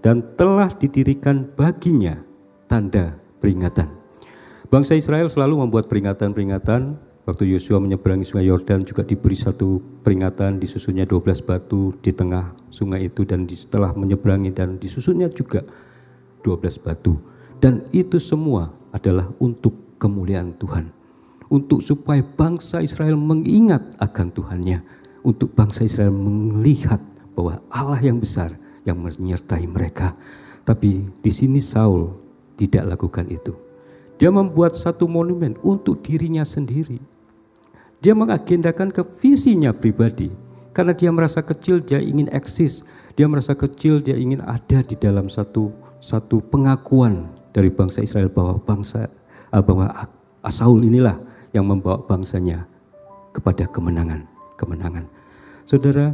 Dan 0.05 0.21
telah 0.37 0.69
didirikan 0.69 1.49
baginya 1.57 2.21
tanda 2.69 3.17
peringatan. 3.41 3.89
Bangsa 4.69 4.93
Israel 4.93 5.25
selalu 5.25 5.65
membuat 5.65 5.89
peringatan-peringatan 5.89 6.93
waktu 7.25 7.51
Yosua 7.51 7.81
menyeberangi 7.81 8.25
sungai 8.25 8.47
Yordan 8.47 8.85
juga 8.85 9.01
diberi 9.01 9.35
satu 9.35 9.81
peringatan 10.05 10.61
disusunnya 10.61 11.09
12 11.09 11.45
batu 11.45 11.91
di 11.99 12.13
tengah 12.13 12.53
sungai 12.69 13.09
itu 13.09 13.25
dan 13.25 13.49
setelah 13.49 13.91
menyeberangi 13.97 14.53
dan 14.53 14.77
disusunnya 14.77 15.27
juga 15.33 15.65
12 16.45 16.85
batu 16.85 17.17
dan 17.57 17.85
itu 17.89 18.21
semua 18.21 18.71
adalah 18.93 19.27
untuk 19.41 19.97
kemuliaan 19.97 20.53
Tuhan 20.55 21.05
untuk 21.49 21.81
supaya 21.81 22.25
bangsa 22.25 22.81
Israel 22.81 23.17
mengingat 23.17 23.95
akan 24.01 24.27
Tuhannya, 24.33 24.79
untuk 25.21 25.53
bangsa 25.53 25.85
Israel 25.85 26.13
melihat 26.13 27.01
bahwa 27.37 27.61
Allah 27.69 28.01
yang 28.01 28.17
besar 28.17 28.53
yang 28.85 29.01
menyertai 29.01 29.65
mereka. 29.69 30.13
Tapi 30.65 31.05
di 31.21 31.31
sini 31.31 31.61
Saul 31.61 32.09
tidak 32.57 32.97
lakukan 32.97 33.29
itu. 33.29 33.53
Dia 34.15 34.31
membuat 34.31 34.73
satu 34.73 35.05
monumen 35.05 35.59
untuk 35.61 36.01
dirinya 36.01 36.41
sendiri. 36.47 36.97
Dia 37.99 38.13
mengagendakan 38.17 38.91
ke 38.91 39.01
visinya 39.21 39.71
pribadi. 39.75 40.31
Karena 40.75 40.91
dia 40.91 41.07
merasa 41.13 41.39
kecil, 41.39 41.79
dia 41.79 42.03
ingin 42.03 42.27
eksis. 42.31 42.83
Dia 43.15 43.31
merasa 43.31 43.55
kecil, 43.55 44.03
dia 44.03 44.19
ingin 44.19 44.43
ada 44.43 44.83
di 44.83 44.95
dalam 44.99 45.31
satu 45.31 45.71
satu 46.03 46.43
pengakuan 46.53 47.31
dari 47.49 47.71
bangsa 47.73 48.03
Israel 48.03 48.29
bahwa 48.29 48.61
bangsa 48.61 49.07
eh, 49.49 49.63
bahwa 49.63 49.89
Saul 50.51 50.85
inilah 50.85 51.17
yang 51.55 51.65
membawa 51.65 52.03
bangsanya 52.05 52.67
kepada 53.33 53.65
kemenangan, 53.65 54.27
kemenangan. 54.59 55.09
Saudara, 55.65 56.13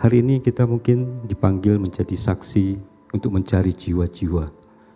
hari 0.00 0.24
ini 0.24 0.40
kita 0.40 0.64
mungkin 0.64 1.20
dipanggil 1.28 1.76
menjadi 1.76 2.16
saksi 2.16 2.80
untuk 3.12 3.36
mencari 3.36 3.74
jiwa-jiwa. 3.74 4.48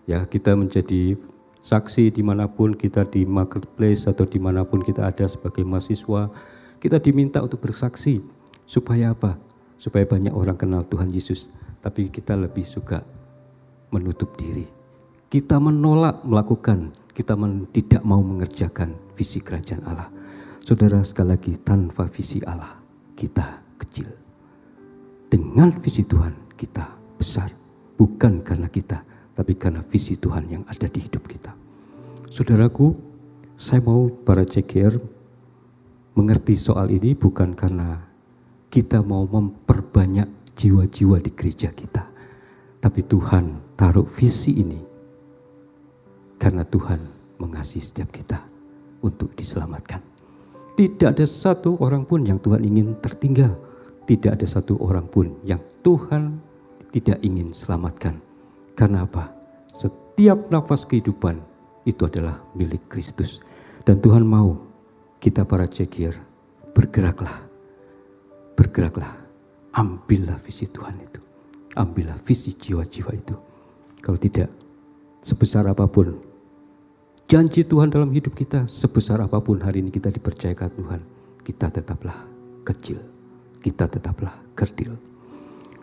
Ya, 0.08 0.24
kita 0.24 0.56
menjadi 0.56 1.20
saksi 1.60 2.12
di 2.12 2.22
mana 2.24 2.48
pun 2.48 2.72
kita 2.72 3.04
di 3.08 3.28
marketplace 3.28 4.08
atau 4.08 4.24
di 4.24 4.40
mana 4.40 4.64
pun 4.64 4.80
kita 4.80 5.08
ada 5.08 5.28
sebagai 5.28 5.64
mahasiswa, 5.64 6.28
kita 6.80 6.96
diminta 7.00 7.44
untuk 7.44 7.60
bersaksi. 7.60 8.24
Supaya 8.64 9.12
apa? 9.12 9.34
Supaya 9.74 10.06
banyak 10.06 10.30
orang 10.30 10.54
kenal 10.54 10.86
Tuhan 10.86 11.10
Yesus. 11.10 11.50
Tapi 11.82 12.08
kita 12.12 12.38
lebih 12.38 12.62
suka 12.62 13.02
menutup 13.90 14.38
diri. 14.38 14.68
Kita 15.30 15.58
menolak 15.58 16.22
melakukan 16.22 16.94
kita 17.10 17.34
tidak 17.74 18.02
mau 18.06 18.22
mengerjakan 18.22 18.96
visi 19.18 19.42
kerajaan 19.42 19.82
Allah. 19.84 20.08
Saudara 20.62 21.02
sekali 21.02 21.34
lagi 21.34 21.52
tanpa 21.60 22.06
visi 22.06 22.40
Allah 22.46 22.78
kita 23.12 23.76
kecil. 23.76 24.08
Dengan 25.28 25.74
visi 25.76 26.06
Tuhan 26.06 26.56
kita 26.56 26.88
besar. 27.20 27.52
Bukan 28.00 28.40
karena 28.40 28.72
kita, 28.72 29.04
tapi 29.40 29.56
karena 29.56 29.80
visi 29.80 30.20
Tuhan 30.20 30.52
yang 30.52 30.62
ada 30.68 30.84
di 30.84 31.00
hidup 31.00 31.24
kita. 31.24 31.56
Saudaraku, 32.28 32.92
saya 33.56 33.80
mau 33.80 34.12
para 34.12 34.44
CGR 34.44 35.00
mengerti 36.12 36.60
soal 36.60 36.92
ini 36.92 37.16
bukan 37.16 37.56
karena 37.56 38.04
kita 38.68 39.00
mau 39.00 39.24
memperbanyak 39.24 40.52
jiwa-jiwa 40.52 41.24
di 41.24 41.32
gereja 41.32 41.72
kita. 41.72 42.04
Tapi 42.84 43.00
Tuhan 43.00 43.76
taruh 43.80 44.04
visi 44.04 44.60
ini 44.60 44.76
karena 46.36 46.60
Tuhan 46.60 47.00
mengasihi 47.40 47.80
setiap 47.80 48.12
kita 48.12 48.44
untuk 49.00 49.32
diselamatkan. 49.32 50.04
Tidak 50.76 51.16
ada 51.16 51.24
satu 51.24 51.80
orang 51.80 52.04
pun 52.04 52.28
yang 52.28 52.36
Tuhan 52.44 52.60
ingin 52.60 53.00
tertinggal. 53.00 53.56
Tidak 54.04 54.36
ada 54.36 54.44
satu 54.44 54.76
orang 54.84 55.08
pun 55.08 55.40
yang 55.48 55.64
Tuhan 55.80 56.44
tidak 56.92 57.24
ingin 57.24 57.56
selamatkan. 57.56 58.29
Karena 58.80 59.04
apa? 59.04 59.28
Setiap 59.76 60.48
nafas 60.48 60.88
kehidupan 60.88 61.36
itu 61.84 62.00
adalah 62.08 62.40
milik 62.56 62.88
Kristus. 62.88 63.44
Dan 63.84 64.00
Tuhan 64.00 64.24
mau 64.24 64.56
kita 65.20 65.44
para 65.44 65.68
cekir 65.68 66.16
bergeraklah. 66.72 67.44
Bergeraklah. 68.56 69.20
Ambillah 69.76 70.40
visi 70.40 70.64
Tuhan 70.64 70.96
itu. 70.96 71.20
Ambillah 71.76 72.16
visi 72.24 72.56
jiwa-jiwa 72.56 73.12
itu. 73.12 73.36
Kalau 74.00 74.16
tidak, 74.16 74.48
sebesar 75.20 75.68
apa 75.68 75.84
pun 75.84 76.16
janji 77.28 77.68
Tuhan 77.68 77.92
dalam 77.92 78.08
hidup 78.16 78.32
kita, 78.32 78.64
sebesar 78.64 79.20
apa 79.20 79.44
pun 79.44 79.60
hari 79.60 79.84
ini 79.84 79.92
kita 79.92 80.08
dipercayakan 80.08 80.70
Tuhan, 80.72 81.00
kita 81.44 81.68
tetaplah 81.68 82.16
kecil, 82.64 82.96
kita 83.60 83.92
tetaplah 83.92 84.40
kerdil. 84.56 84.96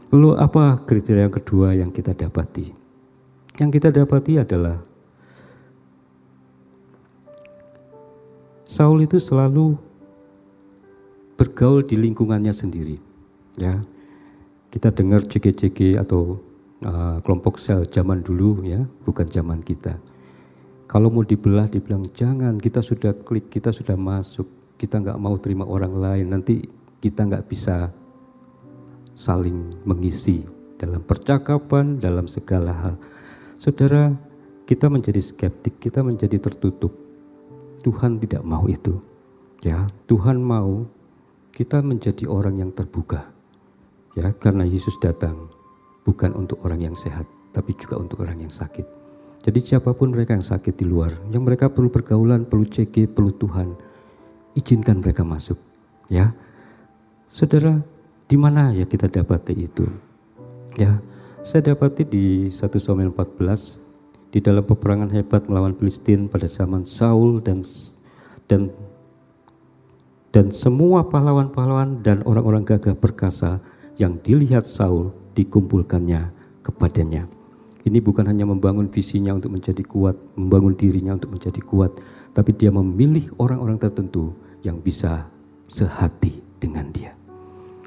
Lalu 0.09 0.33
apa 0.33 0.81
kriteria 0.81 1.29
yang 1.29 1.35
kedua 1.37 1.77
yang 1.77 1.93
kita 1.93 2.17
dapati? 2.17 2.86
Yang 3.57 3.69
kita 3.81 3.89
dapati 3.89 4.37
adalah 4.37 4.79
Saul 8.67 9.07
itu 9.07 9.17
selalu 9.17 9.79
bergaul 11.39 11.81
di 11.81 11.97
lingkungannya 11.97 12.53
sendiri. 12.53 12.99
Ya, 13.57 13.81
kita 14.69 14.93
dengar 14.93 15.25
JG-JG 15.25 15.97
atau 15.97 16.37
uh, 16.85 17.17
kelompok 17.25 17.57
sel 17.57 17.87
zaman 17.89 18.21
dulu 18.21 18.61
ya, 18.61 18.85
bukan 19.01 19.25
zaman 19.25 19.65
kita 19.65 19.97
kalau 20.87 21.11
mau 21.11 21.27
dibelah, 21.27 21.67
dibilang 21.67 22.07
jangan, 22.15 22.55
kita 22.55 22.79
sudah 22.79 23.11
klik, 23.11 23.51
kita 23.51 23.75
sudah 23.75 23.99
masuk, 23.99 24.47
kita 24.79 25.03
nggak 25.03 25.19
mau 25.19 25.35
terima 25.35 25.67
orang 25.67 25.99
lain, 25.99 26.31
nanti 26.31 26.63
kita 27.03 27.27
nggak 27.27 27.43
bisa 27.43 27.91
saling 29.11 29.83
mengisi 29.83 30.47
dalam 30.79 31.03
percakapan, 31.03 31.99
dalam 31.99 32.23
segala 32.31 32.71
hal. 32.71 32.95
Saudara, 33.57 34.13
kita 34.69 34.85
menjadi 34.85 35.17
skeptik, 35.17 35.81
kita 35.81 36.05
menjadi 36.05 36.37
tertutup. 36.37 36.93
Tuhan 37.81 38.21
tidak 38.21 38.45
mau 38.45 38.69
itu. 38.69 39.01
Ya, 39.65 39.89
Tuhan 40.05 40.37
mau 40.37 40.85
kita 41.57 41.81
menjadi 41.81 42.29
orang 42.29 42.61
yang 42.61 42.69
terbuka. 42.69 43.33
Ya, 44.13 44.29
karena 44.37 44.61
Yesus 44.61 45.01
datang 45.01 45.49
bukan 46.05 46.37
untuk 46.37 46.61
orang 46.69 46.85
yang 46.85 46.93
sehat, 46.93 47.25
tapi 47.49 47.73
juga 47.73 47.97
untuk 47.97 48.21
orang 48.21 48.45
yang 48.45 48.53
sakit. 48.53 48.85
Jadi 49.41 49.59
siapa 49.65 49.89
pun 49.97 50.13
mereka 50.13 50.37
yang 50.37 50.45
sakit 50.45 50.77
di 50.77 50.85
luar, 50.85 51.17
yang 51.33 51.41
mereka 51.41 51.73
perlu 51.73 51.89
pergaulan, 51.89 52.45
perlu 52.45 52.61
CG, 52.61 53.09
perlu 53.09 53.33
Tuhan, 53.33 53.73
izinkan 54.53 55.01
mereka 55.01 55.25
masuk. 55.25 55.57
Ya, 56.13 56.37
saudara, 57.25 57.81
di 58.29 58.37
mana 58.37 58.69
ya 58.69 58.85
kita 58.85 59.09
dapati 59.09 59.57
itu? 59.57 59.89
Ya, 60.77 61.01
saya 61.45 61.73
dapati 61.73 62.01
di 62.07 62.25
1 62.49 62.57
Samuel 62.81 63.13
14 63.13 64.33
di 64.33 64.39
dalam 64.41 64.65
peperangan 64.65 65.13
hebat 65.13 65.45
melawan 65.45 65.77
Filistin 65.77 66.25
pada 66.25 66.49
zaman 66.49 66.81
Saul 66.83 67.39
dan 67.45 67.61
dan 68.49 68.73
dan 70.33 70.53
semua 70.53 71.07
pahlawan-pahlawan 71.07 72.01
dan 72.01 72.21
orang-orang 72.25 72.65
gagah 72.65 72.97
perkasa 72.97 73.61
yang 73.97 74.21
dilihat 74.21 74.65
Saul 74.65 75.13
dikumpulkannya 75.33 76.29
kepadanya. 76.61 77.25
Ini 77.87 78.03
bukan 78.03 78.27
hanya 78.27 78.43
membangun 78.43 78.91
visinya 78.91 79.31
untuk 79.31 79.55
menjadi 79.55 79.79
kuat, 79.87 80.19
membangun 80.35 80.75
dirinya 80.75 81.15
untuk 81.15 81.31
menjadi 81.31 81.63
kuat, 81.63 81.95
tapi 82.35 82.51
dia 82.51 82.67
memilih 82.67 83.31
orang-orang 83.39 83.79
tertentu 83.79 84.35
yang 84.59 84.83
bisa 84.83 85.31
sehati 85.71 86.43
dengan 86.59 86.91
dia. 86.91 87.15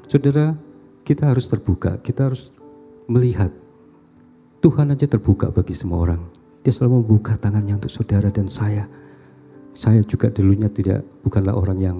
Saudara, 0.09 0.57
kita 1.05 1.29
harus 1.29 1.45
terbuka, 1.45 2.01
kita 2.01 2.33
harus 2.33 2.49
melihat 3.11 3.51
Tuhan 4.63 4.95
aja 4.95 5.03
terbuka 5.09 5.51
bagi 5.51 5.75
semua 5.75 6.07
orang. 6.07 6.21
Dia 6.63 6.71
selalu 6.71 7.03
membuka 7.03 7.35
tangannya 7.35 7.75
untuk 7.75 7.91
saudara 7.91 8.31
dan 8.31 8.47
saya. 8.47 8.87
Saya 9.75 10.05
juga 10.05 10.31
dulunya 10.31 10.69
tidak 10.71 11.03
bukanlah 11.25 11.57
orang 11.57 11.79
yang 11.81 11.97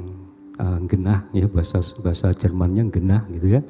uh, 0.62 0.80
genah 0.86 1.28
ya 1.34 1.50
bahasa 1.50 1.82
bahasa 2.00 2.32
Jermannya 2.32 2.88
genah 2.94 3.26
gitu 3.34 3.60
ya. 3.60 3.62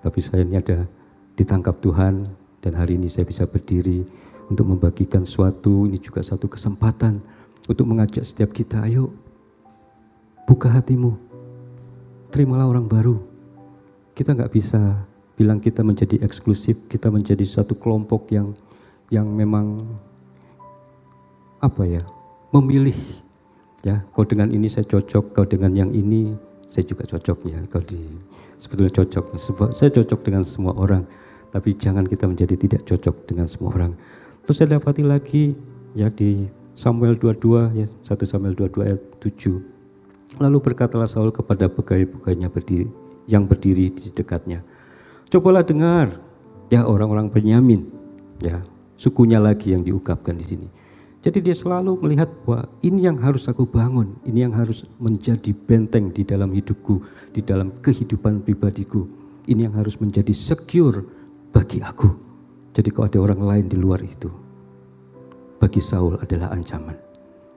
Tapi 0.00 0.18
saya 0.22 0.46
ini 0.46 0.56
ada 0.56 0.86
ditangkap 1.34 1.82
Tuhan 1.82 2.30
dan 2.62 2.72
hari 2.78 2.96
ini 2.96 3.10
saya 3.10 3.26
bisa 3.26 3.44
berdiri 3.44 4.06
untuk 4.46 4.70
membagikan 4.70 5.26
suatu, 5.26 5.90
ini 5.90 5.98
juga 5.98 6.22
satu 6.22 6.46
kesempatan 6.46 7.18
untuk 7.66 7.86
mengajak 7.90 8.22
setiap 8.22 8.54
kita, 8.54 8.86
ayo 8.86 9.10
buka 10.46 10.70
hatimu, 10.70 11.18
terimalah 12.30 12.70
orang 12.70 12.86
baru. 12.86 13.18
Kita 14.14 14.38
nggak 14.38 14.54
bisa 14.54 15.02
bilang 15.36 15.60
kita 15.60 15.84
menjadi 15.84 16.18
eksklusif, 16.24 16.88
kita 16.88 17.12
menjadi 17.12 17.44
satu 17.44 17.76
kelompok 17.76 18.32
yang 18.32 18.56
yang 19.12 19.28
memang 19.28 19.84
apa 21.62 21.86
ya, 21.86 22.02
memilih 22.50 22.96
ya, 23.86 24.02
kau 24.10 24.26
dengan 24.26 24.50
ini 24.50 24.66
saya 24.66 24.88
cocok, 24.88 25.36
kau 25.36 25.46
dengan 25.46 25.72
yang 25.76 25.94
ini 25.94 26.34
saya 26.66 26.82
juga 26.82 27.06
cocok 27.06 27.38
ya, 27.46 27.60
kau 27.68 27.84
di 27.84 28.00
sebetulnya 28.56 28.92
cocok, 29.04 29.24
saya 29.70 29.90
cocok 29.92 30.20
dengan 30.24 30.42
semua 30.42 30.74
orang 30.74 31.04
tapi 31.56 31.72
jangan 31.72 32.04
kita 32.04 32.28
menjadi 32.28 32.54
tidak 32.58 32.82
cocok 32.84 33.16
dengan 33.24 33.48
semua 33.48 33.72
orang. 33.72 33.92
Terus 34.44 34.60
saya 34.60 34.76
dapati 34.76 35.00
lagi 35.00 35.56
ya 35.96 36.12
di 36.12 36.44
Samuel 36.76 37.16
22 37.16 37.80
ya 37.80 37.86
1 37.88 38.28
Samuel 38.28 38.52
22 38.52 38.84
ayat 38.92 39.00
7. 39.24 40.42
Lalu 40.42 40.58
berkatalah 40.60 41.08
Saul 41.08 41.32
kepada 41.32 41.72
pegawai-pegawainya 41.72 42.52
berdiri 42.52 42.86
yang 43.24 43.48
berdiri 43.48 43.88
di 43.88 44.12
dekatnya. 44.12 44.60
Cobalah 45.26 45.66
dengar 45.66 46.22
ya 46.70 46.86
orang-orang 46.86 47.30
Benyamin 47.30 47.82
ya 48.38 48.62
sukunya 48.94 49.42
lagi 49.42 49.74
yang 49.74 49.82
diungkapkan 49.82 50.38
di 50.38 50.46
sini. 50.46 50.68
Jadi 51.26 51.42
dia 51.42 51.58
selalu 51.58 51.98
melihat 52.06 52.30
bahwa 52.46 52.70
ini 52.86 53.02
yang 53.02 53.18
harus 53.18 53.50
aku 53.50 53.66
bangun, 53.66 54.14
ini 54.22 54.46
yang 54.46 54.54
harus 54.54 54.86
menjadi 55.02 55.50
benteng 55.50 56.14
di 56.14 56.22
dalam 56.22 56.54
hidupku, 56.54 57.02
di 57.34 57.42
dalam 57.42 57.74
kehidupan 57.74 58.46
pribadiku. 58.46 59.02
Ini 59.50 59.66
yang 59.66 59.74
harus 59.74 59.98
menjadi 59.98 60.30
secure 60.30 61.02
bagi 61.50 61.82
aku. 61.82 62.06
Jadi 62.70 62.88
kalau 62.94 63.10
ada 63.10 63.18
orang 63.18 63.40
lain 63.42 63.66
di 63.66 63.74
luar 63.74 64.06
itu, 64.06 64.30
bagi 65.58 65.82
Saul 65.82 66.14
adalah 66.22 66.54
ancaman. 66.54 66.94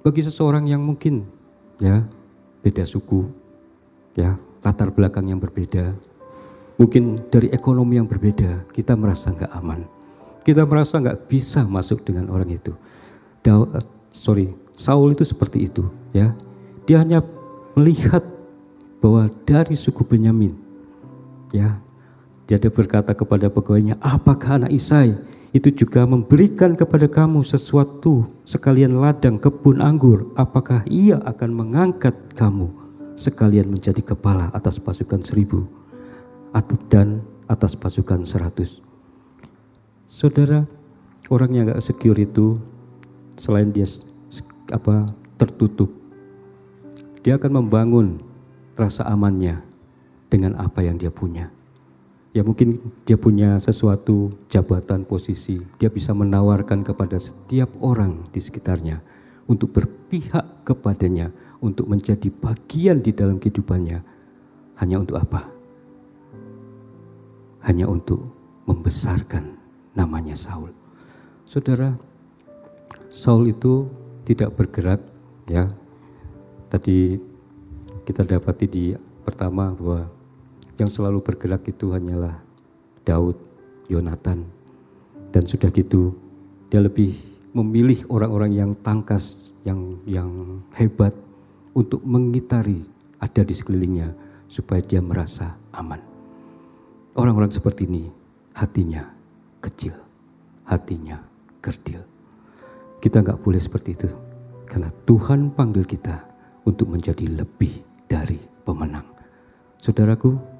Bagi 0.01 0.25
seseorang 0.25 0.65
yang 0.65 0.81
mungkin 0.81 1.29
ya 1.77 2.01
beda 2.65 2.89
suku, 2.89 3.29
ya 4.17 4.33
latar 4.65 4.89
belakang 4.89 5.29
yang 5.29 5.37
berbeda, 5.37 5.93
mungkin 6.79 7.27
dari 7.27 7.51
ekonomi 7.51 7.99
yang 7.99 8.07
berbeda, 8.07 8.71
kita 8.71 8.95
merasa 8.95 9.35
nggak 9.35 9.51
aman. 9.51 9.83
Kita 10.47 10.63
merasa 10.63 10.97
nggak 10.97 11.27
bisa 11.27 11.67
masuk 11.67 12.07
dengan 12.07 12.31
orang 12.31 12.47
itu. 12.47 12.71
Da, 13.43 13.59
uh, 13.59 13.67
sorry, 14.15 14.55
Saul 14.71 15.11
itu 15.11 15.27
seperti 15.27 15.67
itu, 15.67 15.91
ya. 16.15 16.31
Dia 16.87 17.03
hanya 17.03 17.19
melihat 17.75 18.23
bahwa 19.03 19.27
dari 19.43 19.75
suku 19.75 20.07
Benyamin, 20.07 20.55
ya 21.51 21.83
dia 22.49 22.57
berkata 22.57 23.13
kepada 23.13 23.51
pegawainya, 23.51 24.01
apakah 24.01 24.57
anak 24.57 24.73
Isai 24.73 25.13
itu 25.53 25.69
juga 25.69 26.01
memberikan 26.09 26.73
kepada 26.73 27.05
kamu 27.05 27.45
sesuatu 27.45 28.25
sekalian 28.41 28.97
ladang 28.97 29.37
kebun 29.37 29.85
anggur, 29.85 30.33
apakah 30.33 30.81
ia 30.89 31.21
akan 31.21 31.53
mengangkat 31.53 32.17
kamu 32.33 32.73
sekalian 33.13 33.69
menjadi 33.69 34.01
kepala 34.01 34.49
atas 34.49 34.81
pasukan 34.81 35.21
seribu 35.21 35.78
dan 36.89 37.21
atas 37.45 37.77
pasukan 37.77 38.25
seratus. 38.25 38.81
Saudara, 40.09 40.65
orang 41.29 41.51
yang 41.53 41.65
gak 41.69 41.85
secure 41.85 42.17
itu 42.17 42.57
selain 43.37 43.69
dia 43.69 43.85
apa 44.73 45.05
tertutup, 45.37 45.89
dia 47.21 47.37
akan 47.37 47.63
membangun 47.63 48.21
rasa 48.73 49.05
amannya 49.05 49.61
dengan 50.29 50.57
apa 50.57 50.81
yang 50.81 50.97
dia 50.97 51.13
punya. 51.13 51.53
Ya 52.29 52.45
mungkin 52.45 52.77
dia 53.09 53.17
punya 53.17 53.57
sesuatu 53.57 54.29
jabatan 54.53 55.01
posisi, 55.01 55.65
dia 55.81 55.89
bisa 55.89 56.13
menawarkan 56.13 56.85
kepada 56.85 57.17
setiap 57.17 57.73
orang 57.81 58.29
di 58.29 58.37
sekitarnya 58.37 59.01
untuk 59.49 59.73
berpihak 59.73 60.61
kepadanya, 60.61 61.33
untuk 61.57 61.89
menjadi 61.89 62.29
bagian 62.29 63.01
di 63.01 63.09
dalam 63.17 63.41
kehidupannya. 63.41 64.05
Hanya 64.77 65.01
untuk 65.01 65.17
apa? 65.17 65.58
Hanya 67.63 67.85
untuk 67.89 68.23
membesarkan 68.69 69.59
namanya 69.97 70.37
Saul. 70.37 70.71
Saudara, 71.43 71.97
Saul 73.09 73.49
itu 73.49 73.89
tidak 74.23 74.53
bergerak 74.53 75.01
ya. 75.49 75.65
Tadi 76.69 77.17
kita 78.05 78.21
dapati 78.21 78.65
di 78.69 78.85
pertama 79.25 79.73
bahwa 79.73 80.09
yang 80.77 80.87
selalu 80.87 81.19
bergerak 81.19 81.65
itu 81.67 81.91
hanyalah 81.91 82.39
Daud, 83.03 83.35
Yonatan. 83.89 84.45
Dan 85.29 85.43
sudah 85.45 85.69
gitu 85.73 86.13
dia 86.69 86.81
lebih 86.81 87.13
memilih 87.53 88.05
orang-orang 88.09 88.53
yang 88.53 88.71
tangkas, 88.77 89.53
yang 89.65 89.97
yang 90.05 90.61
hebat 90.77 91.13
untuk 91.73 92.01
mengitari 92.05 92.85
ada 93.17 93.41
di 93.41 93.53
sekelilingnya 93.53 94.13
supaya 94.49 94.81
dia 94.81 95.01
merasa 95.01 95.57
aman. 95.73 96.08
Orang-orang 97.17 97.49
seperti 97.49 97.89
ini 97.89 98.09
hatinya 98.53 99.09
kecil, 99.63 99.95
hatinya 100.67 101.21
kerdil. 101.63 102.01
Kita 102.99 103.23
nggak 103.23 103.41
boleh 103.41 103.61
seperti 103.61 103.95
itu 103.95 104.09
karena 104.67 104.91
Tuhan 105.07 105.55
panggil 105.55 105.87
kita 105.87 106.21
untuk 106.67 106.91
menjadi 106.91 107.25
lebih 107.25 107.81
dari 108.05 108.37
pemenang. 108.65 109.07
Saudaraku, 109.79 110.59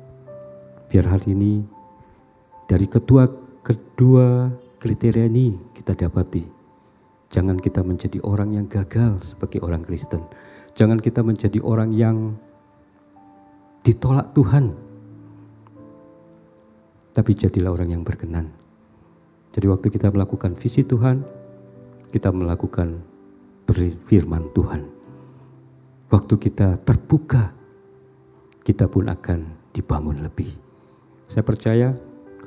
Biar 0.90 1.06
hari 1.06 1.38
ini 1.38 1.62
dari 2.66 2.90
kedua 2.90 3.30
kedua 3.62 4.50
kriteria 4.82 5.30
ini 5.30 5.54
kita 5.78 5.94
dapati. 5.94 6.42
Jangan 7.30 7.62
kita 7.62 7.86
menjadi 7.86 8.18
orang 8.26 8.58
yang 8.58 8.66
gagal 8.66 9.22
sebagai 9.22 9.62
orang 9.62 9.86
Kristen. 9.86 10.26
Jangan 10.74 10.98
kita 10.98 11.22
menjadi 11.22 11.62
orang 11.62 11.94
yang 11.94 12.34
ditolak 13.86 14.34
Tuhan. 14.34 14.74
Tapi 17.20 17.36
jadilah 17.36 17.76
orang 17.76 18.00
yang 18.00 18.08
berkenan. 18.08 18.48
Jadi 19.52 19.68
waktu 19.68 19.92
kita 19.92 20.08
melakukan 20.08 20.56
visi 20.56 20.88
Tuhan, 20.88 21.20
kita 22.16 22.32
melakukan 22.32 23.04
firman 24.08 24.48
Tuhan. 24.56 24.88
Waktu 26.08 26.40
kita 26.40 26.80
terbuka, 26.80 27.52
kita 28.64 28.88
pun 28.88 29.12
akan 29.12 29.52
dibangun 29.76 30.24
lebih. 30.24 30.48
Saya 31.28 31.44
percaya 31.44 31.92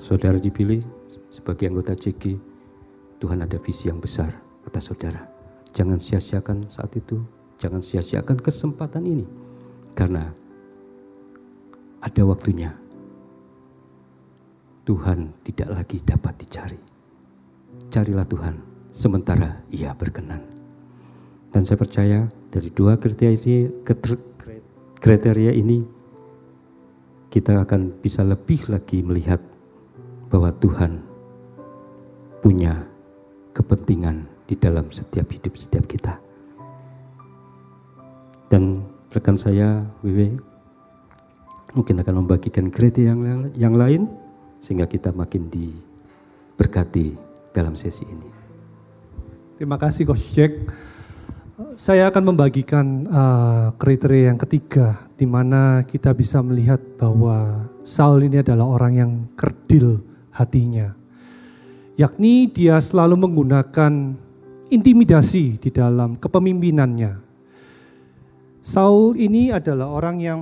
saudara 0.01 0.41
dipilih 0.41 0.81
sebagai 1.29 1.69
anggota 1.69 1.93
CG, 1.93 2.41
Tuhan 3.21 3.45
ada 3.45 3.61
visi 3.61 3.93
yang 3.93 4.01
besar 4.01 4.33
atas 4.65 4.89
saudara. 4.89 5.29
Jangan 5.77 6.01
sia-siakan 6.01 6.73
saat 6.73 6.97
itu, 6.97 7.21
jangan 7.61 7.85
sia-siakan 7.85 8.41
kesempatan 8.41 9.05
ini. 9.05 9.29
Karena 9.93 10.33
ada 12.01 12.23
waktunya 12.25 12.82
Tuhan 14.83 15.31
tidak 15.47 15.69
lagi 15.71 16.03
dapat 16.03 16.35
dicari. 16.43 16.81
Carilah 17.87 18.27
Tuhan 18.27 18.55
sementara 18.91 19.63
ia 19.71 19.95
berkenan. 19.95 20.43
Dan 21.53 21.63
saya 21.63 21.79
percaya 21.79 22.27
dari 22.51 22.73
dua 22.73 22.99
kriteria, 22.99 23.71
kriteria 24.99 25.53
ini 25.55 25.85
kita 27.31 27.63
akan 27.63 28.03
bisa 28.03 28.27
lebih 28.27 28.67
lagi 28.73 29.05
melihat 29.05 29.39
bahwa 30.33 30.51
Tuhan 30.51 30.99
punya 32.43 32.89
kepentingan 33.55 34.27
di 34.49 34.59
dalam 34.59 34.91
setiap 34.91 35.29
hidup 35.31 35.55
setiap 35.55 35.85
kita. 35.87 36.19
Dan 38.51 38.83
rekan 39.15 39.39
saya 39.39 39.87
Wiwi 40.03 40.37
mungkin 41.73 42.01
akan 42.03 42.25
membagikan 42.25 42.69
kriteria 42.69 43.15
yang, 43.15 43.49
yang 43.57 43.77
lain 43.77 44.22
sehingga 44.63 44.87
kita 44.87 45.11
makin 45.11 45.51
diberkati 45.51 47.19
dalam 47.51 47.75
sesi 47.75 48.07
ini. 48.07 48.31
Terima 49.59 49.75
kasih 49.75 50.07
Coach 50.07 50.31
Jack. 50.31 50.55
Saya 51.77 52.09
akan 52.09 52.33
membagikan 52.33 52.87
uh, 53.11 53.67
kriteria 53.77 54.33
yang 54.33 54.41
ketiga, 54.41 55.07
di 55.19 55.27
mana 55.27 55.83
kita 55.85 56.15
bisa 56.15 56.39
melihat 56.41 56.81
bahwa 56.97 57.69
Saul 57.83 58.25
ini 58.27 58.41
adalah 58.41 58.67
orang 58.67 58.93
yang 58.95 59.13
kerdil 59.35 60.01
hatinya. 60.33 60.95
yakni 61.93 62.49
dia 62.49 62.81
selalu 62.81 63.29
menggunakan 63.29 64.17
intimidasi 64.73 65.61
di 65.61 65.69
dalam 65.69 66.17
kepemimpinannya. 66.17 67.21
Saul 68.65 69.21
ini 69.21 69.53
adalah 69.53 69.93
orang 69.93 70.17
yang 70.19 70.41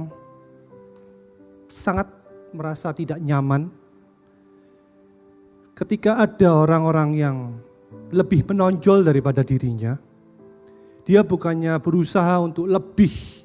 sangat 1.66 2.06
merasa 2.54 2.94
tidak 2.94 3.18
nyaman 3.18 3.79
ketika 5.80 6.20
ada 6.20 6.52
orang-orang 6.52 7.10
yang 7.16 7.36
lebih 8.12 8.44
menonjol 8.44 9.00
daripada 9.00 9.40
dirinya. 9.40 9.96
Dia 11.08 11.24
bukannya 11.24 11.80
berusaha 11.80 12.36
untuk 12.44 12.68
lebih 12.68 13.40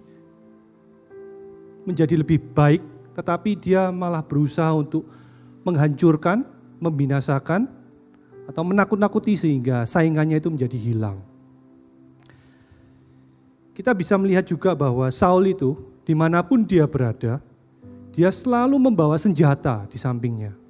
menjadi 1.87 2.19
lebih 2.19 2.43
baik, 2.51 2.83
tetapi 3.15 3.55
dia 3.55 3.87
malah 3.93 4.19
berusaha 4.19 4.75
untuk 4.75 5.07
menghancurkan, 5.63 6.43
membinasakan, 6.83 7.71
atau 8.45 8.61
menakut-nakuti 8.61 9.33
sehingga 9.33 9.87
saingannya 9.87 10.37
itu 10.37 10.51
menjadi 10.51 10.77
hilang. 10.77 11.17
Kita 13.73 13.95
bisa 13.95 14.19
melihat 14.19 14.45
juga 14.45 14.77
bahwa 14.77 15.09
Saul 15.09 15.49
itu 15.49 15.73
di 16.05 16.13
mana 16.13 16.45
pun 16.45 16.61
dia 16.61 16.85
berada, 16.85 17.41
dia 18.13 18.29
selalu 18.29 18.77
membawa 18.77 19.17
senjata 19.17 19.89
di 19.89 19.97
sampingnya. 19.97 20.64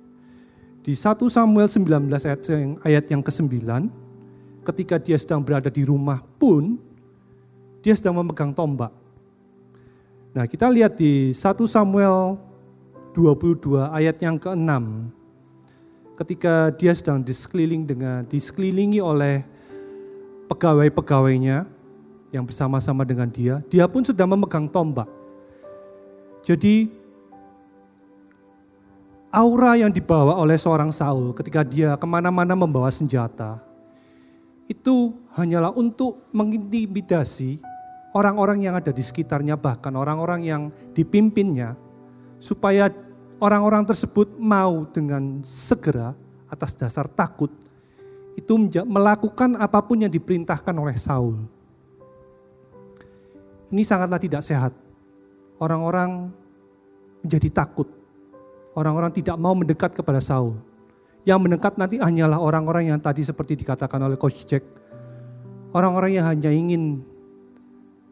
Di 0.85 0.93
1 0.93 1.17
Samuel 1.33 1.65
19 1.65 2.13
ayat 2.13 2.45
yang, 2.45 2.77
ayat 2.85 3.05
yang 3.09 3.25
ke-9, 3.25 3.57
ketika 4.69 5.01
dia 5.01 5.17
sedang 5.17 5.41
berada 5.41 5.73
di 5.73 5.81
rumah 5.81 6.21
pun, 6.37 6.77
dia 7.81 7.97
sedang 7.97 8.21
memegang 8.21 8.53
tombak. 8.53 8.93
Nah 10.37 10.45
kita 10.45 10.69
lihat 10.69 10.93
di 10.93 11.33
1 11.33 11.41
Samuel 11.65 12.37
22 13.17 13.81
ayat 13.81 14.13
yang 14.21 14.37
ke-6, 14.37 14.73
ketika 16.21 16.69
dia 16.77 16.93
sedang 16.93 17.17
disekeliling 17.25 17.89
dengan 17.89 18.21
disekelilingi 18.29 19.01
oleh 19.01 19.41
pegawai-pegawainya 20.45 21.65
yang 22.29 22.45
bersama-sama 22.45 23.01
dengan 23.01 23.25
dia, 23.33 23.57
dia 23.73 23.89
pun 23.89 24.05
sedang 24.05 24.37
memegang 24.37 24.69
tombak. 24.69 25.09
Jadi 26.45 26.93
aura 29.35 29.75
yang 29.75 29.91
dibawa 29.91 30.39
oleh 30.39 30.55
seorang 30.55 30.95
Saul 30.95 31.35
ketika 31.35 31.67
dia 31.67 31.99
ke 31.99 32.07
mana-mana 32.07 32.55
membawa 32.55 32.87
senjata, 32.87 33.59
itu 34.71 35.11
hanyalah 35.35 35.75
untuk 35.75 36.23
mengintimidasi 36.31 37.59
orang-orang 38.15 38.63
yang 38.63 38.79
ada 38.79 38.95
di 38.95 39.03
sekitarnya, 39.03 39.59
bahkan 39.59 39.91
orang-orang 39.99 40.47
yang 40.47 40.61
dipimpinnya, 40.95 41.75
supaya 42.39 42.87
orang-orang 43.43 43.83
tersebut 43.83 44.39
mau 44.39 44.87
dengan 44.87 45.43
segera 45.43 46.15
atas 46.47 46.71
dasar 46.79 47.11
takut 47.11 47.51
itu 48.39 48.53
melakukan 48.87 49.59
apa 49.59 49.79
pun 49.83 50.03
yang 50.03 50.11
diperintahkan 50.11 50.75
oleh 50.75 50.95
Saul. 50.95 51.39
Ini 53.71 53.83
sangatlah 53.83 54.19
tidak 54.19 54.43
sehat. 54.43 54.75
Orang-orang 55.55 56.31
menjadi 57.23 57.63
takut. 57.63 57.94
Orang-orang 58.75 59.15
tidak 59.15 59.39
mau 59.39 59.55
mendekat 59.55 59.95
kepada 59.95 60.19
Saul. 60.19 60.59
Yang 61.23 61.39
mendekat 61.47 61.79
nanti 61.79 61.97
hanyalah 61.97 62.37
orang-orang 62.37 62.91
yang 62.91 62.99
tadi 62.99 63.23
seperti 63.23 63.55
dikatakan 63.63 63.97
oleh 64.03 64.19
Coach 64.19 64.43
Jack. 64.43 64.61
Orang-orang 65.71 66.11
yang 66.19 66.27
hanya 66.27 66.51
ingin 66.51 67.01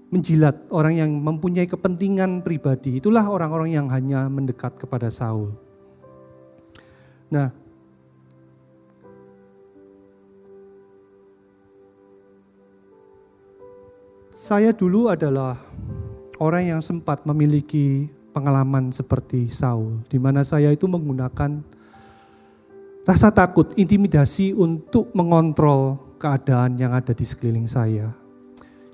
menjilat, 0.09 0.55
orang 0.72 0.93
yang 0.95 1.11
mempunyai 1.11 1.66
kepentingan 1.66 2.45
pribadi, 2.45 3.01
itulah 3.01 3.26
orang-orang 3.26 3.76
yang 3.76 3.88
hanya 3.89 4.30
mendekat 4.30 4.78
kepada 4.78 5.09
Saul. 5.09 5.51
Nah, 7.34 7.49
saya 14.38 14.70
dulu 14.70 15.09
adalah 15.09 15.57
orang 16.38 16.78
yang 16.78 16.82
sempat 16.86 17.26
memiliki 17.26 18.05
pengalaman 18.34 18.90
seperti 18.90 19.48
Saul, 19.54 20.02
di 20.10 20.18
mana 20.18 20.42
saya 20.42 20.74
itu 20.74 20.90
menggunakan 20.90 21.62
rasa 23.06 23.30
takut, 23.30 23.72
intimidasi 23.78 24.58
untuk 24.58 25.14
mengontrol 25.14 26.02
keadaan 26.18 26.76
yang 26.82 26.98
ada 26.98 27.14
di 27.14 27.22
sekeliling 27.22 27.70
saya. 27.70 28.12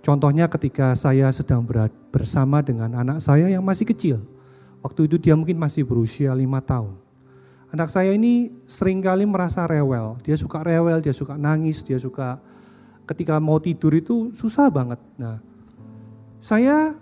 Contohnya 0.04 0.52
ketika 0.52 0.96
saya 0.96 1.32
sedang 1.32 1.64
bersama 2.10 2.60
dengan 2.60 2.92
anak 3.00 3.24
saya 3.24 3.48
yang 3.48 3.64
masih 3.64 3.88
kecil. 3.88 4.18
Waktu 4.80 5.12
itu 5.12 5.16
dia 5.20 5.36
mungkin 5.36 5.60
masih 5.60 5.84
berusia 5.84 6.32
lima 6.32 6.64
tahun. 6.64 6.96
Anak 7.70 7.92
saya 7.92 8.16
ini 8.16 8.50
sering 8.66 9.04
kali 9.04 9.28
merasa 9.28 9.68
rewel. 9.70 10.18
Dia 10.26 10.34
suka 10.40 10.66
rewel, 10.66 11.04
dia 11.04 11.14
suka 11.14 11.38
nangis, 11.38 11.86
dia 11.86 12.00
suka 12.02 12.42
ketika 13.06 13.38
mau 13.38 13.62
tidur 13.62 13.94
itu 13.94 14.34
susah 14.34 14.72
banget. 14.74 14.98
Nah, 15.20 15.38
saya 16.42 16.98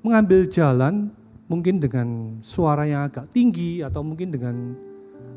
mengambil 0.00 0.48
jalan 0.48 1.12
mungkin 1.50 1.82
dengan 1.82 2.38
suara 2.38 2.86
yang 2.86 3.10
agak 3.10 3.26
tinggi 3.34 3.82
atau 3.82 4.06
mungkin 4.06 4.30
dengan 4.30 4.56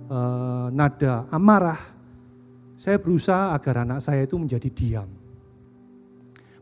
uh, 0.07 0.69
nada 0.69 1.25
amarah. 1.33 1.81
Saya 2.77 3.01
berusaha 3.01 3.55
agar 3.57 3.87
anak 3.87 4.03
saya 4.03 4.27
itu 4.27 4.35
menjadi 4.35 4.67
diam 4.67 5.07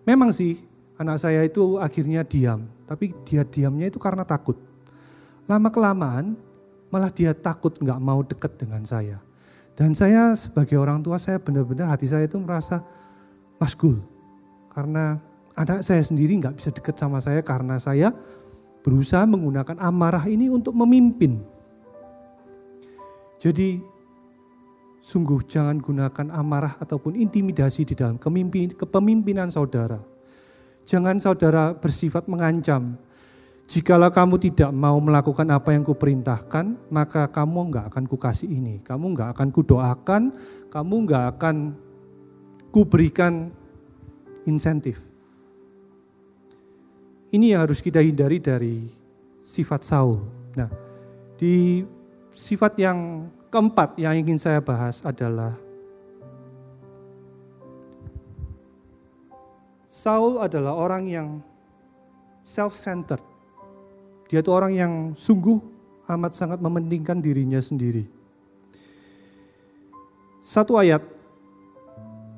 Memang 0.02 0.34
sih 0.34 0.58
anak 0.98 1.22
saya 1.22 1.46
itu 1.46 1.78
akhirnya 1.78 2.26
diam, 2.26 2.66
tapi 2.90 3.14
dia 3.22 3.46
diamnya 3.46 3.90
itu 3.90 4.02
karena 4.02 4.26
takut. 4.26 4.58
Lama 5.46 5.70
kelamaan 5.70 6.34
malah 6.90 7.14
dia 7.14 7.38
takut 7.38 7.74
nggak 7.78 8.00
mau 8.02 8.26
dekat 8.26 8.58
dengan 8.58 8.82
saya. 8.82 9.22
Dan 9.78 9.94
saya 9.94 10.34
sebagai 10.34 10.78
orang 10.82 11.06
tua 11.06 11.22
saya 11.22 11.38
benar-benar 11.38 11.94
hati 11.94 12.10
saya 12.10 12.26
itu 12.26 12.42
merasa 12.42 12.82
masgul. 13.62 14.02
Karena 14.74 15.22
anak 15.54 15.86
saya 15.86 16.02
sendiri 16.02 16.34
nggak 16.42 16.58
bisa 16.58 16.74
dekat 16.74 16.98
sama 16.98 17.22
saya 17.22 17.46
karena 17.46 17.78
saya 17.78 18.10
berusaha 18.82 19.24
menggunakan 19.26 19.78
amarah 19.78 20.26
ini 20.26 20.50
untuk 20.50 20.74
memimpin. 20.74 21.42
Jadi 23.42 23.92
Sungguh 25.02 25.42
jangan 25.50 25.82
gunakan 25.82 26.30
amarah 26.30 26.78
ataupun 26.78 27.18
intimidasi 27.18 27.90
di 27.90 27.98
dalam 27.98 28.22
kepemimpinan 28.22 29.50
saudara. 29.50 29.98
Jangan 30.86 31.18
saudara 31.18 31.74
bersifat 31.74 32.30
mengancam. 32.30 33.02
Jikalau 33.66 34.14
kamu 34.14 34.38
tidak 34.38 34.70
mau 34.70 35.02
melakukan 35.02 35.50
apa 35.50 35.74
yang 35.74 35.82
kuperintahkan, 35.82 36.94
maka 36.94 37.26
kamu 37.34 37.74
enggak 37.74 37.86
akan 37.90 38.06
kukasih 38.06 38.46
ini. 38.46 38.78
Kamu 38.86 39.18
enggak 39.18 39.34
akan 39.34 39.50
kudoakan, 39.50 40.22
kamu 40.70 40.96
enggak 41.10 41.26
akan 41.34 41.56
kuberikan 42.70 43.50
insentif. 44.46 45.02
Ini 47.32 47.56
yang 47.56 47.64
harus 47.64 47.80
kita 47.80 48.04
hindari 48.04 48.44
dari 48.44 48.92
sifat 49.40 49.88
Saul. 49.88 50.20
Nah, 50.52 50.68
di 51.40 51.88
sifat 52.36 52.76
yang 52.76 53.32
keempat 53.48 53.96
yang 53.96 54.20
ingin 54.20 54.36
saya 54.36 54.60
bahas 54.60 55.00
adalah 55.08 55.56
Saul 59.88 60.44
adalah 60.44 60.76
orang 60.76 61.04
yang 61.08 61.28
self-centered. 62.44 63.24
Dia 64.28 64.44
itu 64.44 64.52
orang 64.52 64.72
yang 64.76 64.94
sungguh 65.16 65.60
amat 66.12 66.36
sangat 66.36 66.60
mementingkan 66.60 67.20
dirinya 67.20 67.60
sendiri. 67.60 68.08
Satu 70.44 70.76
ayat, 70.76 71.04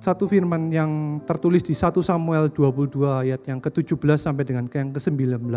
satu 0.04 0.28
firman 0.28 0.68
yang 0.68 1.24
tertulis 1.24 1.64
di 1.64 1.72
1 1.72 2.04
Samuel 2.04 2.52
22 2.52 3.24
ayat 3.24 3.40
yang 3.48 3.64
ke-17 3.64 4.20
sampai 4.20 4.44
dengan 4.44 4.68
yang 4.68 4.92
ke-19. 4.92 5.48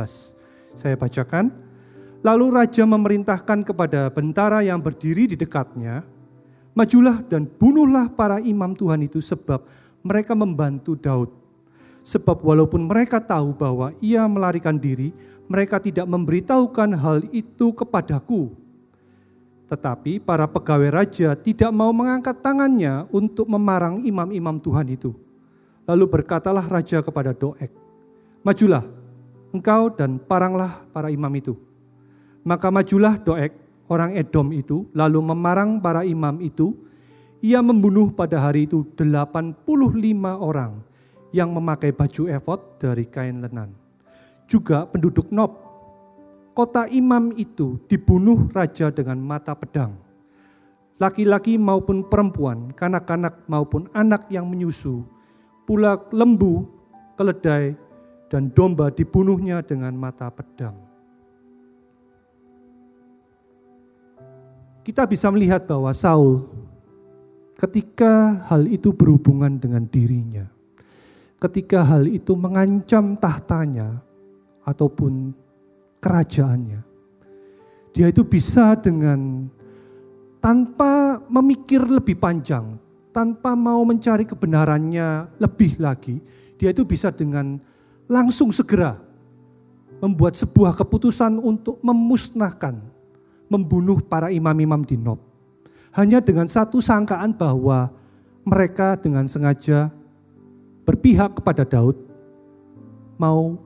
Saya 0.79 0.95
bacakan. 0.95 1.51
Lalu 2.23 2.55
raja 2.55 2.87
memerintahkan 2.87 3.67
kepada 3.67 4.07
bentara 4.15 4.63
yang 4.63 4.79
berdiri 4.79 5.27
di 5.27 5.35
dekatnya, 5.35 6.07
"Majulah 6.79 7.27
dan 7.27 7.51
bunuhlah 7.51 8.07
para 8.15 8.39
imam 8.39 8.71
Tuhan 8.71 9.03
itu 9.03 9.19
sebab 9.19 9.67
mereka 10.07 10.39
membantu 10.39 10.95
Daud. 10.95 11.35
Sebab 12.07 12.39
walaupun 12.47 12.87
mereka 12.87 13.19
tahu 13.19 13.51
bahwa 13.51 13.99
ia 13.99 14.23
melarikan 14.31 14.79
diri, 14.79 15.11
mereka 15.51 15.83
tidak 15.83 16.07
memberitahukan 16.07 16.95
hal 16.95 17.27
itu 17.35 17.75
kepadaku." 17.75 18.55
Tetapi 19.67 20.23
para 20.23 20.47
pegawai 20.47 21.03
raja 21.03 21.35
tidak 21.35 21.75
mau 21.75 21.91
mengangkat 21.91 22.39
tangannya 22.39 23.11
untuk 23.11 23.51
memarang 23.51 24.07
imam-imam 24.07 24.63
Tuhan 24.63 24.87
itu. 24.87 25.11
Lalu 25.87 26.07
berkatalah 26.07 26.67
raja 26.67 27.03
kepada 27.03 27.35
Doeg, 27.35 27.71
"Majulah, 28.47 28.87
engkau 29.51 29.91
dan 29.91 30.23
paranglah 30.23 30.87
para 30.95 31.11
imam 31.11 31.31
itu." 31.35 31.59
Maka 32.47 32.71
majulah 32.71 33.19
Doeg, 33.19 33.51
orang 33.91 34.15
Edom 34.15 34.55
itu, 34.55 34.87
lalu 34.95 35.19
memarang 35.19 35.83
para 35.83 36.07
imam 36.07 36.39
itu. 36.39 36.79
Ia 37.43 37.59
membunuh 37.59 38.15
pada 38.15 38.39
hari 38.39 38.71
itu 38.71 38.87
85 38.95 40.39
orang 40.39 40.79
yang 41.35 41.51
memakai 41.51 41.91
baju 41.91 42.31
efod 42.31 42.79
dari 42.79 43.07
kain 43.07 43.43
lenan. 43.43 43.75
Juga 44.47 44.87
penduduk 44.87 45.31
Nob, 45.35 45.66
kota 46.57 46.89
imam 46.89 47.37
itu 47.37 47.77
dibunuh 47.85 48.49
raja 48.57 48.89
dengan 48.89 49.21
mata 49.21 49.53
pedang. 49.53 49.93
laki-laki 50.97 51.61
maupun 51.61 52.09
perempuan, 52.09 52.73
kanak-kanak 52.73 53.45
maupun 53.45 53.85
anak 53.93 54.33
yang 54.33 54.49
menyusu, 54.49 55.05
pula 55.69 56.01
lembu, 56.09 56.65
keledai, 57.21 57.77
dan 58.33 58.49
domba 58.49 58.89
dibunuhnya 58.89 59.61
dengan 59.61 59.93
mata 59.93 60.33
pedang. 60.33 60.73
Kita 64.81 65.05
bisa 65.05 65.29
melihat 65.29 65.69
bahwa 65.69 65.93
Saul 65.93 66.49
ketika 67.61 68.47
hal 68.49 68.65
itu 68.65 68.89
berhubungan 68.97 69.61
dengan 69.61 69.85
dirinya, 69.85 70.49
ketika 71.37 71.85
hal 71.85 72.09
itu 72.09 72.33
mengancam 72.33 73.21
tahtanya 73.21 74.01
ataupun 74.65 75.37
kerajaannya, 76.01 76.81
dia 77.97 78.07
itu 78.13 78.23
bisa 78.23 78.77
dengan 78.77 79.49
tanpa 80.39 81.19
memikir 81.27 81.81
lebih 81.83 82.21
panjang, 82.21 82.77
tanpa 83.11 83.57
mau 83.57 83.81
mencari 83.89 84.29
kebenarannya 84.29 85.33
lebih 85.41 85.81
lagi, 85.81 86.21
dia 86.61 86.71
itu 86.71 86.85
bisa 86.85 87.09
dengan 87.09 87.57
langsung 88.07 88.53
segera 88.53 89.01
membuat 89.99 90.37
sebuah 90.37 90.77
keputusan 90.77 91.41
untuk 91.41 91.81
memusnahkan, 91.81 92.77
membunuh 93.49 93.99
para 94.05 94.29
imam-imam 94.29 94.85
di 94.85 95.01
Nob. 95.01 95.19
Hanya 95.97 96.21
dengan 96.21 96.47
satu 96.47 96.85
sangkaan 96.85 97.33
bahwa 97.33 97.89
mereka 98.45 99.01
dengan 99.01 99.25
sengaja 99.27 99.89
berpihak 100.85 101.41
kepada 101.41 101.65
Daud, 101.65 101.97
mau 103.17 103.59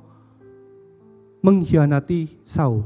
mengkhianati 1.41 2.41
Saul. 2.45 2.85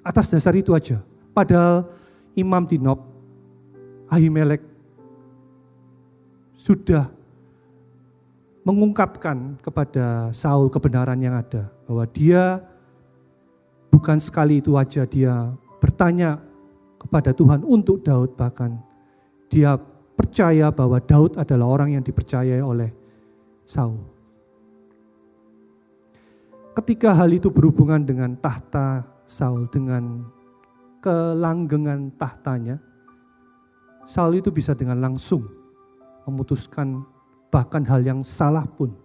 Atas 0.00 0.32
dasar 0.32 0.56
itu 0.56 0.72
aja. 0.72 1.00
Padahal 1.36 1.88
Imam 2.36 2.64
di 2.64 2.80
Nob, 2.80 3.00
Ahimelek, 4.08 4.64
sudah 6.56 7.08
mengungkapkan 8.64 9.56
kepada 9.64 10.28
Saul 10.36 10.68
kebenaran 10.68 11.20
yang 11.20 11.36
ada. 11.36 11.72
Bahwa 11.88 12.04
dia 12.08 12.60
bukan 13.90 14.20
sekali 14.20 14.60
itu 14.60 14.76
aja 14.76 15.04
dia 15.04 15.52
bertanya 15.82 16.38
kepada 17.00 17.32
Tuhan 17.32 17.64
untuk 17.64 18.04
Daud 18.04 18.36
bahkan 18.36 18.76
dia 19.48 19.80
percaya 20.14 20.68
bahwa 20.68 21.00
Daud 21.00 21.40
adalah 21.40 21.66
orang 21.66 21.96
yang 21.96 22.04
dipercayai 22.04 22.60
oleh 22.60 22.92
Saul. 23.64 24.09
Ketika 26.80 27.12
hal 27.12 27.28
itu 27.28 27.52
berhubungan 27.52 28.00
dengan 28.00 28.40
tahta 28.40 29.04
Saul 29.28 29.68
dengan 29.68 30.24
kelanggengan 31.04 32.08
tahtanya, 32.16 32.80
Saul 34.08 34.40
itu 34.40 34.48
bisa 34.48 34.72
dengan 34.72 34.96
langsung 34.96 35.44
memutuskan 36.24 37.04
bahkan 37.52 37.84
hal 37.84 38.00
yang 38.00 38.24
salah 38.24 38.64
pun 38.64 38.96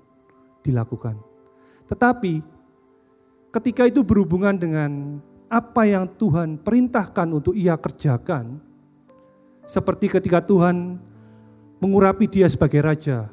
dilakukan. 0.64 1.20
Tetapi 1.92 2.40
ketika 3.52 3.92
itu 3.92 4.08
berhubungan 4.08 4.56
dengan 4.56 5.20
apa 5.52 5.84
yang 5.84 6.08
Tuhan 6.16 6.64
perintahkan 6.64 7.28
untuk 7.28 7.60
ia 7.60 7.76
kerjakan, 7.76 8.56
seperti 9.68 10.16
ketika 10.16 10.40
Tuhan 10.40 10.96
mengurapi 11.84 12.24
dia 12.32 12.48
sebagai 12.48 12.80
raja 12.88 13.28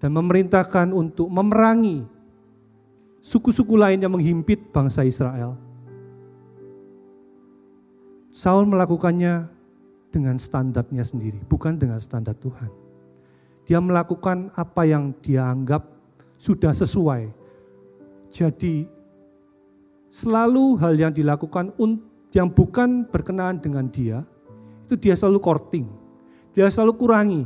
dan 0.00 0.16
memerintahkan 0.16 0.96
untuk 0.96 1.28
memerangi 1.28 2.08
suku-suku 3.22 3.78
lain 3.78 4.02
yang 4.02 4.12
menghimpit 4.12 4.74
bangsa 4.74 5.06
Israel. 5.06 5.54
Saul 8.34 8.66
melakukannya 8.66 9.46
dengan 10.10 10.36
standarnya 10.36 11.06
sendiri, 11.06 11.38
bukan 11.46 11.78
dengan 11.78 12.02
standar 12.02 12.34
Tuhan. 12.42 12.68
Dia 13.62 13.78
melakukan 13.78 14.50
apa 14.58 14.82
yang 14.82 15.14
dia 15.22 15.46
anggap 15.46 15.86
sudah 16.34 16.74
sesuai. 16.74 17.30
Jadi 18.34 18.90
selalu 20.10 20.82
hal 20.82 20.98
yang 20.98 21.12
dilakukan 21.14 21.70
yang 22.34 22.50
bukan 22.50 23.06
berkenaan 23.06 23.62
dengan 23.62 23.86
dia, 23.86 24.26
itu 24.84 24.98
dia 24.98 25.14
selalu 25.14 25.38
courting. 25.38 25.86
Dia 26.50 26.68
selalu 26.68 26.92
kurangi. 26.98 27.44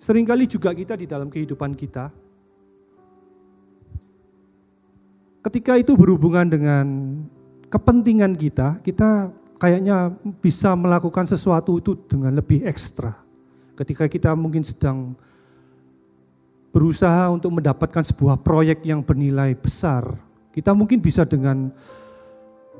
Seringkali 0.00 0.44
juga 0.48 0.72
kita 0.72 0.94
di 0.96 1.06
dalam 1.06 1.28
kehidupan 1.28 1.74
kita, 1.74 2.23
ketika 5.44 5.76
itu 5.76 5.92
berhubungan 5.92 6.48
dengan 6.48 6.86
kepentingan 7.68 8.32
kita, 8.32 8.80
kita 8.80 9.28
kayaknya 9.60 10.16
bisa 10.40 10.72
melakukan 10.72 11.28
sesuatu 11.28 11.76
itu 11.76 11.94
dengan 12.08 12.32
lebih 12.32 12.64
ekstra. 12.64 13.12
Ketika 13.76 14.08
kita 14.08 14.32
mungkin 14.32 14.64
sedang 14.64 15.12
berusaha 16.72 17.30
untuk 17.30 17.54
mendapatkan 17.60 18.02
sebuah 18.02 18.40
proyek 18.40 18.82
yang 18.88 19.04
bernilai 19.04 19.52
besar, 19.54 20.16
kita 20.54 20.72
mungkin 20.72 21.02
bisa 21.02 21.26
dengan 21.26 21.70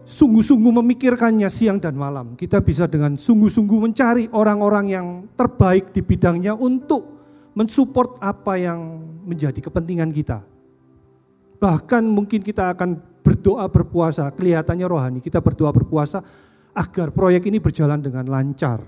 sungguh-sungguh 0.06 0.72
memikirkannya 0.80 1.50
siang 1.50 1.82
dan 1.82 1.98
malam. 1.98 2.38
Kita 2.38 2.62
bisa 2.62 2.86
dengan 2.86 3.18
sungguh-sungguh 3.18 3.78
mencari 3.90 4.24
orang-orang 4.30 4.86
yang 4.88 5.06
terbaik 5.34 5.90
di 5.90 6.00
bidangnya 6.00 6.54
untuk 6.54 7.12
mensupport 7.54 8.18
apa 8.22 8.58
yang 8.58 9.02
menjadi 9.26 9.58
kepentingan 9.58 10.10
kita. 10.10 10.53
Bahkan 11.64 12.04
mungkin 12.04 12.44
kita 12.44 12.76
akan 12.76 13.00
berdoa 13.24 13.64
berpuasa, 13.72 14.28
kelihatannya 14.36 14.84
rohani. 14.84 15.18
Kita 15.24 15.40
berdoa 15.40 15.72
berpuasa 15.72 16.20
agar 16.76 17.08
proyek 17.08 17.48
ini 17.48 17.56
berjalan 17.56 18.04
dengan 18.04 18.28
lancar. 18.28 18.84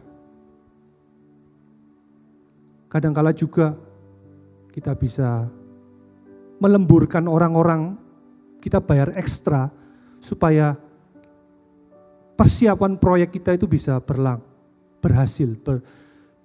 Kadangkala 2.93 3.33
juga 3.33 3.72
kita 4.77 4.93
bisa 4.93 5.49
melemburkan 6.61 7.24
orang-orang, 7.24 7.97
kita 8.61 8.85
bayar 8.85 9.16
ekstra 9.16 9.72
supaya 10.20 10.77
persiapan 12.37 13.01
proyek 13.01 13.41
kita 13.41 13.57
itu 13.57 13.64
bisa 13.64 14.05
berlang, 14.05 14.45
berhasil, 15.01 15.49
ber, 15.64 15.81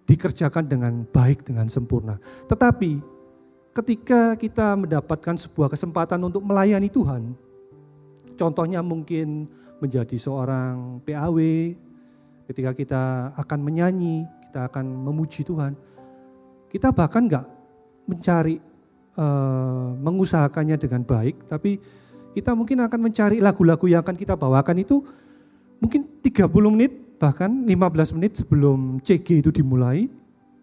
dikerjakan 0.07 0.63
dengan 0.63 1.03
baik, 1.11 1.43
dengan 1.43 1.67
sempurna. 1.67 2.15
Tetapi 2.47 3.10
ketika 3.71 4.35
kita 4.35 4.75
mendapatkan 4.75 5.35
sebuah 5.39 5.71
kesempatan 5.71 6.19
untuk 6.23 6.43
melayani 6.43 6.91
Tuhan, 6.91 7.35
Contohnya 8.41 8.81
mungkin 8.81 9.45
menjadi 9.77 10.17
seorang 10.17 10.97
PAW, 11.05 11.37
ketika 12.49 12.73
kita 12.73 13.03
akan 13.37 13.59
menyanyi, 13.61 14.25
kita 14.49 14.65
akan 14.65 14.81
memuji 14.81 15.45
Tuhan. 15.45 15.77
Kita 16.73 16.89
bahkan 16.89 17.29
nggak 17.29 17.45
mencari, 18.09 18.57
uh, 19.13 19.93
mengusahakannya 19.93 20.73
dengan 20.81 21.05
baik, 21.05 21.45
tapi 21.45 21.77
kita 22.33 22.57
mungkin 22.57 22.81
akan 22.81 22.97
mencari 22.97 23.37
lagu-lagu 23.37 23.85
yang 23.85 24.01
akan 24.01 24.17
kita 24.17 24.33
bawakan 24.33 24.81
itu 24.81 25.05
mungkin 25.77 26.09
30 26.25 26.49
menit, 26.73 27.21
bahkan 27.21 27.51
15 27.69 28.17
menit 28.17 28.41
sebelum 28.41 28.97
CG 29.05 29.45
itu 29.45 29.53
dimulai, 29.53 30.09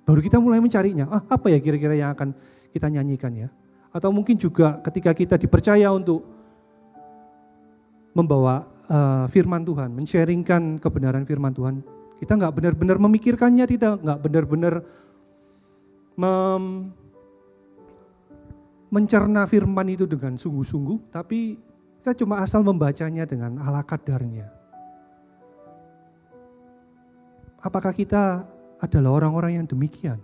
baru 0.02 0.18
kita 0.18 0.42
mulai 0.42 0.58
mencarinya. 0.58 1.06
Ah, 1.14 1.22
apa 1.38 1.46
ya 1.46 1.62
kira-kira 1.62 1.94
yang 1.94 2.10
akan 2.10 2.34
kita 2.72 2.90
nyanyikan 2.92 3.32
ya? 3.34 3.48
Atau 3.90 4.12
mungkin 4.12 4.36
juga 4.36 4.78
ketika 4.84 5.16
kita 5.16 5.40
dipercaya 5.40 5.88
untuk 5.92 6.24
membawa 8.12 8.66
uh, 8.90 9.26
firman 9.30 9.62
Tuhan, 9.62 9.94
men-sharingkan 9.94 10.82
kebenaran 10.82 11.22
firman 11.22 11.54
Tuhan. 11.54 11.80
Kita 12.18 12.34
nggak 12.34 12.50
benar-benar 12.50 12.98
memikirkannya, 12.98 13.64
kita 13.70 14.02
nggak 14.02 14.18
benar-benar 14.26 14.82
mencerna 18.90 19.46
firman 19.46 19.86
itu 19.86 20.02
dengan 20.02 20.34
sungguh-sungguh, 20.34 21.14
tapi 21.14 21.62
kita 22.02 22.18
cuma 22.18 22.42
asal 22.42 22.66
membacanya 22.66 23.22
dengan 23.22 23.62
ala 23.62 23.86
kadarnya. 23.86 24.50
Apakah 27.62 27.94
kita 27.94 28.50
adalah 28.82 29.22
orang-orang 29.22 29.62
yang 29.62 29.66
demikian? 29.70 30.18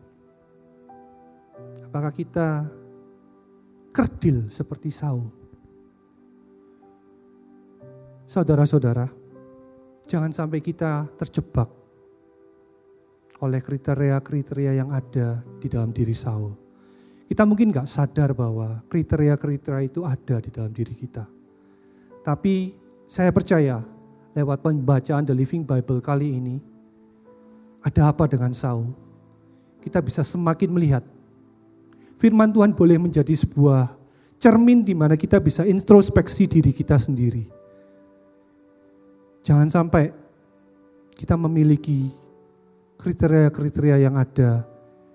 Apakah 1.94 2.10
kita 2.10 2.66
kerdil 3.94 4.50
seperti 4.50 4.90
Saul? 4.90 5.30
Saudara-saudara, 8.26 9.06
jangan 10.02 10.34
sampai 10.34 10.58
kita 10.58 11.06
terjebak 11.14 11.70
oleh 13.38 13.62
kriteria-kriteria 13.62 14.74
yang 14.74 14.90
ada 14.90 15.46
di 15.62 15.70
dalam 15.70 15.94
diri 15.94 16.10
Saul. 16.18 16.50
Kita 17.30 17.46
mungkin 17.46 17.70
gak 17.70 17.86
sadar 17.86 18.34
bahwa 18.34 18.82
kriteria-kriteria 18.90 19.86
itu 19.86 20.02
ada 20.02 20.42
di 20.42 20.50
dalam 20.50 20.74
diri 20.74 20.98
kita. 20.98 21.22
Tapi 22.26 22.74
saya 23.06 23.30
percaya 23.30 23.78
lewat 24.34 24.66
pembacaan 24.66 25.30
The 25.30 25.34
Living 25.38 25.62
Bible 25.62 26.02
kali 26.02 26.42
ini, 26.42 26.58
ada 27.86 28.10
apa 28.10 28.26
dengan 28.26 28.50
Saul? 28.50 28.90
Kita 29.78 30.02
bisa 30.02 30.26
semakin 30.26 30.74
melihat 30.74 31.13
firman 32.24 32.48
Tuhan 32.48 32.72
boleh 32.72 32.96
menjadi 32.96 33.36
sebuah 33.36 33.92
cermin 34.40 34.80
di 34.80 34.96
mana 34.96 35.20
kita 35.20 35.36
bisa 35.44 35.68
introspeksi 35.68 36.48
diri 36.48 36.72
kita 36.72 36.96
sendiri 36.96 37.64
Jangan 39.44 39.68
sampai 39.68 40.08
kita 41.12 41.36
memiliki 41.36 42.08
kriteria-kriteria 42.96 44.08
yang 44.08 44.16
ada 44.16 44.64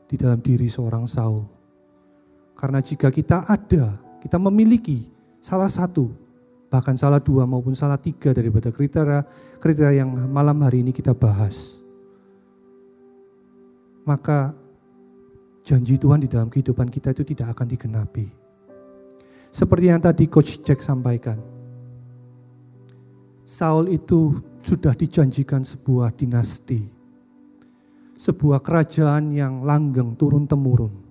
di 0.05 0.15
dalam 0.21 0.37
diri 0.37 0.69
seorang 0.69 1.09
Saul. 1.09 1.49
Karena 2.53 2.77
jika 2.77 3.09
kita 3.09 3.49
ada, 3.49 3.97
kita 4.21 4.37
memiliki 4.37 5.09
salah 5.41 5.67
satu, 5.67 6.13
bahkan 6.69 6.93
salah 6.93 7.17
dua 7.17 7.49
maupun 7.49 7.73
salah 7.73 7.97
tiga 7.97 8.29
daripada 8.29 8.69
kriteria 8.69 9.25
kriteria 9.57 10.05
yang 10.05 10.13
malam 10.29 10.61
hari 10.61 10.85
ini 10.85 10.93
kita 10.93 11.17
bahas, 11.17 11.81
maka 14.05 14.53
janji 15.69 16.01
Tuhan 16.01 16.25
di 16.25 16.25
dalam 16.25 16.49
kehidupan 16.49 16.89
kita 16.89 17.13
itu 17.13 17.21
tidak 17.21 17.53
akan 17.53 17.69
digenapi. 17.69 18.25
Seperti 19.53 19.85
yang 19.85 20.01
tadi 20.01 20.25
Coach 20.25 20.65
Jack 20.65 20.81
sampaikan, 20.81 21.37
Saul 23.45 23.93
itu 23.93 24.33
sudah 24.65 24.97
dijanjikan 24.97 25.61
sebuah 25.61 26.17
dinasti, 26.17 26.89
sebuah 28.17 28.65
kerajaan 28.65 29.29
yang 29.29 29.61
langgeng 29.61 30.17
turun-temurun. 30.17 31.05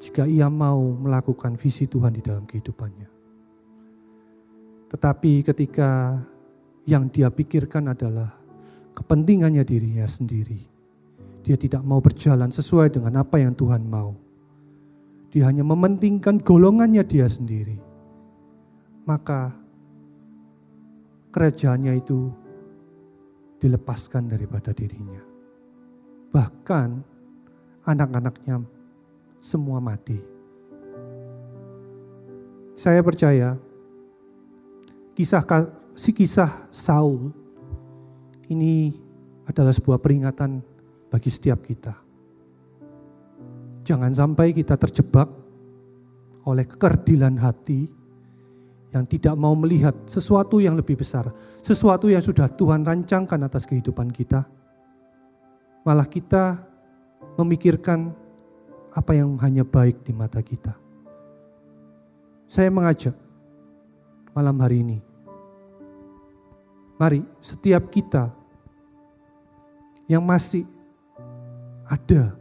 Jika 0.00 0.24
ia 0.24 0.48
mau 0.48 0.80
melakukan 0.96 1.60
visi 1.60 1.84
Tuhan 1.84 2.16
di 2.16 2.24
dalam 2.24 2.48
kehidupannya, 2.48 3.08
tetapi 4.88 5.44
ketika 5.44 6.20
yang 6.88 7.06
dia 7.12 7.28
pikirkan 7.30 7.92
adalah 7.92 8.32
kepentingannya 8.96 9.62
dirinya 9.62 10.04
sendiri, 10.04 10.71
dia 11.42 11.58
tidak 11.58 11.82
mau 11.82 11.98
berjalan 11.98 12.54
sesuai 12.54 12.94
dengan 12.94 13.18
apa 13.18 13.42
yang 13.42 13.52
Tuhan 13.58 13.82
mau. 13.82 14.14
Dia 15.34 15.50
hanya 15.50 15.66
mementingkan 15.66 16.38
golongannya 16.38 17.02
dia 17.02 17.26
sendiri. 17.26 17.76
Maka 19.02 19.50
kerajaannya 21.34 21.98
itu 21.98 22.30
dilepaskan 23.58 24.30
daripada 24.30 24.70
dirinya. 24.70 25.18
Bahkan 26.30 26.88
anak-anaknya 27.82 28.62
semua 29.42 29.82
mati. 29.82 30.22
Saya 32.78 33.02
percaya 33.02 33.58
kisah 35.18 35.42
si 35.98 36.10
kisah 36.14 36.70
Saul 36.70 37.34
ini 38.48 38.96
adalah 39.44 39.74
sebuah 39.74 39.98
peringatan 39.98 40.71
bagi 41.12 41.28
setiap 41.28 41.60
kita. 41.60 41.92
Jangan 43.84 44.16
sampai 44.16 44.56
kita 44.56 44.80
terjebak 44.80 45.28
oleh 46.48 46.64
kekerdilan 46.64 47.36
hati 47.36 47.84
yang 48.96 49.04
tidak 49.04 49.36
mau 49.36 49.52
melihat 49.52 49.92
sesuatu 50.08 50.56
yang 50.56 50.72
lebih 50.72 50.96
besar, 50.96 51.28
sesuatu 51.60 52.08
yang 52.08 52.24
sudah 52.24 52.48
Tuhan 52.48 52.80
rancangkan 52.80 53.44
atas 53.44 53.68
kehidupan 53.68 54.08
kita. 54.08 54.48
Malah 55.84 56.08
kita 56.08 56.64
memikirkan 57.36 58.14
apa 58.92 59.12
yang 59.12 59.36
hanya 59.40 59.68
baik 59.68 60.00
di 60.04 60.12
mata 60.16 60.40
kita. 60.40 60.76
Saya 62.48 62.68
mengajak 62.68 63.16
malam 64.36 64.56
hari 64.60 64.84
ini, 64.84 64.98
mari 67.00 67.24
setiap 67.40 67.88
kita 67.88 68.28
yang 70.04 70.20
masih 70.20 70.68
ada 71.92 72.32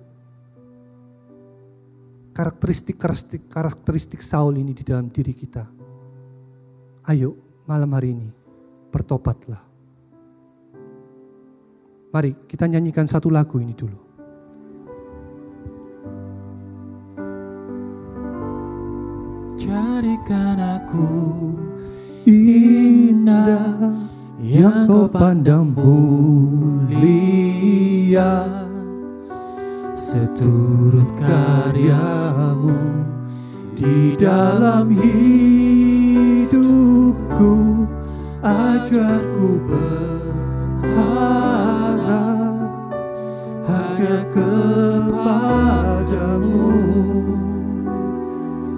karakteristik-karakteristik 2.31 3.51
karakteristik 3.51 4.23
Saul 4.23 4.55
ini 4.55 4.71
di 4.71 4.87
dalam 4.87 5.11
diri 5.11 5.35
kita 5.35 5.81
Ayo 7.09 7.33
malam 7.65 7.97
hari 7.97 8.13
ini 8.13 8.29
bertobatlah. 8.93 9.57
Mari 12.13 12.45
kita 12.45 12.69
nyanyikan 12.69 13.09
satu 13.09 13.33
lagu 13.33 13.57
ini 13.57 13.73
dulu. 13.73 13.97
Jadikan 19.57 20.61
aku 20.61 21.09
indah 22.29 23.97
yang 24.37 24.85
kau 24.85 25.09
pandang 25.09 25.73
mulia 25.73 27.01
seturut 30.11 31.07
karyamu 31.23 32.75
di 33.79 34.11
dalam 34.19 34.91
hidup 34.91 35.41
hidupku 36.51 37.87
ajarku 38.43 39.49
berharap 40.83 41.15
hanya 43.71 44.27
kepadamu. 44.35 45.79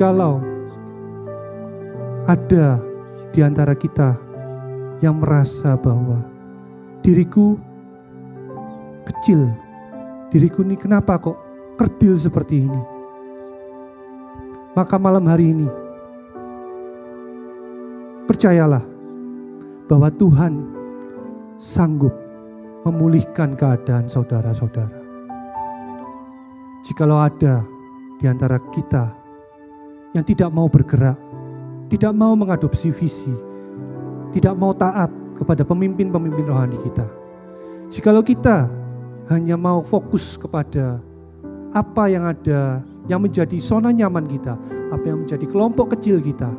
jikalau 0.00 0.40
ada 2.24 2.80
di 3.36 3.44
antara 3.44 3.76
kita 3.76 4.16
yang 5.04 5.20
merasa 5.20 5.76
bahwa 5.76 6.24
diriku 7.04 7.60
kecil, 9.04 9.44
diriku 10.32 10.64
ini 10.64 10.80
kenapa 10.80 11.20
kok 11.20 11.36
kerdil 11.76 12.16
seperti 12.16 12.64
ini? 12.64 12.80
Maka 14.72 14.96
malam 14.96 15.28
hari 15.28 15.52
ini, 15.52 15.68
percayalah 18.24 18.80
bahwa 19.84 20.08
Tuhan 20.16 20.64
sanggup 21.60 22.16
memulihkan 22.88 23.52
keadaan 23.52 24.08
saudara-saudara. 24.08 24.96
Jikalau 26.88 27.20
ada 27.20 27.68
di 28.16 28.24
antara 28.24 28.56
kita 28.72 29.19
yang 30.14 30.24
tidak 30.26 30.50
mau 30.50 30.66
bergerak, 30.66 31.18
tidak 31.86 32.12
mau 32.14 32.34
mengadopsi 32.34 32.90
visi, 32.90 33.32
tidak 34.34 34.58
mau 34.58 34.74
taat 34.74 35.10
kepada 35.38 35.62
pemimpin-pemimpin 35.62 36.46
rohani 36.46 36.78
kita. 36.82 37.06
Jikalau 37.90 38.22
kita 38.22 38.70
hanya 39.30 39.54
mau 39.54 39.82
fokus 39.86 40.34
kepada 40.38 40.98
apa 41.70 42.10
yang 42.10 42.26
ada 42.26 42.82
yang 43.06 43.22
menjadi 43.22 43.58
zona 43.62 43.94
nyaman 43.94 44.26
kita, 44.26 44.58
apa 44.90 45.04
yang 45.06 45.26
menjadi 45.26 45.46
kelompok 45.46 45.94
kecil 45.98 46.18
kita. 46.18 46.50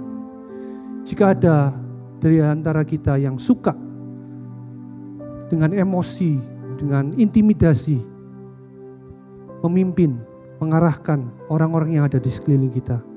Jika 1.03 1.35
ada 1.35 1.75
dari 2.19 2.39
antara 2.39 2.83
kita 2.87 3.19
yang 3.19 3.35
suka 3.35 3.75
dengan 5.51 5.75
emosi, 5.75 6.39
dengan 6.79 7.11
intimidasi, 7.15 7.99
memimpin, 9.67 10.15
mengarahkan 10.63 11.27
orang-orang 11.51 11.99
yang 11.99 12.03
ada 12.07 12.21
di 12.21 12.31
sekeliling 12.31 12.71
kita. 12.71 13.10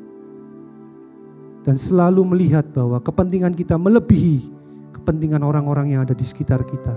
Dan 1.64 1.80
selalu 1.80 2.36
melihat 2.36 2.68
bahwa 2.76 3.00
kepentingan 3.00 3.56
kita 3.56 3.80
melebihi 3.80 4.52
kepentingan 5.00 5.40
orang-orang 5.40 5.96
yang 5.96 6.00
ada 6.04 6.12
di 6.12 6.24
sekitar 6.24 6.64
kita. 6.64 6.96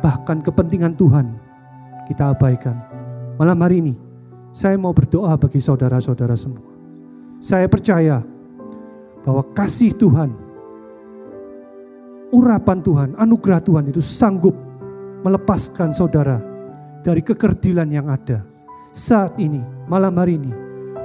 Bahkan 0.00 0.44
kepentingan 0.44 0.96
Tuhan 0.96 1.36
kita 2.08 2.36
abaikan. 2.36 2.76
Malam 3.40 3.58
hari 3.64 3.80
ini, 3.80 3.94
saya 4.52 4.76
mau 4.76 4.92
berdoa 4.92 5.36
bagi 5.36 5.60
saudara-saudara 5.60 6.36
semua. 6.36 6.64
Saya 7.40 7.68
percaya 7.68 8.20
bahwa 9.24 9.44
kasih 9.56 9.92
Tuhan, 9.96 10.32
urapan 12.32 12.78
Tuhan, 12.84 13.08
anugerah 13.16 13.60
Tuhan 13.64 13.88
itu 13.88 14.00
sanggup 14.04 14.56
melepaskan 15.24 15.96
saudara 15.96 16.40
dari 17.00 17.24
kekerdilan 17.24 17.88
yang 17.88 18.08
ada 18.12 18.44
saat 18.94 19.34
ini, 19.42 19.58
malam 19.90 20.14
hari 20.14 20.38
ini, 20.38 20.54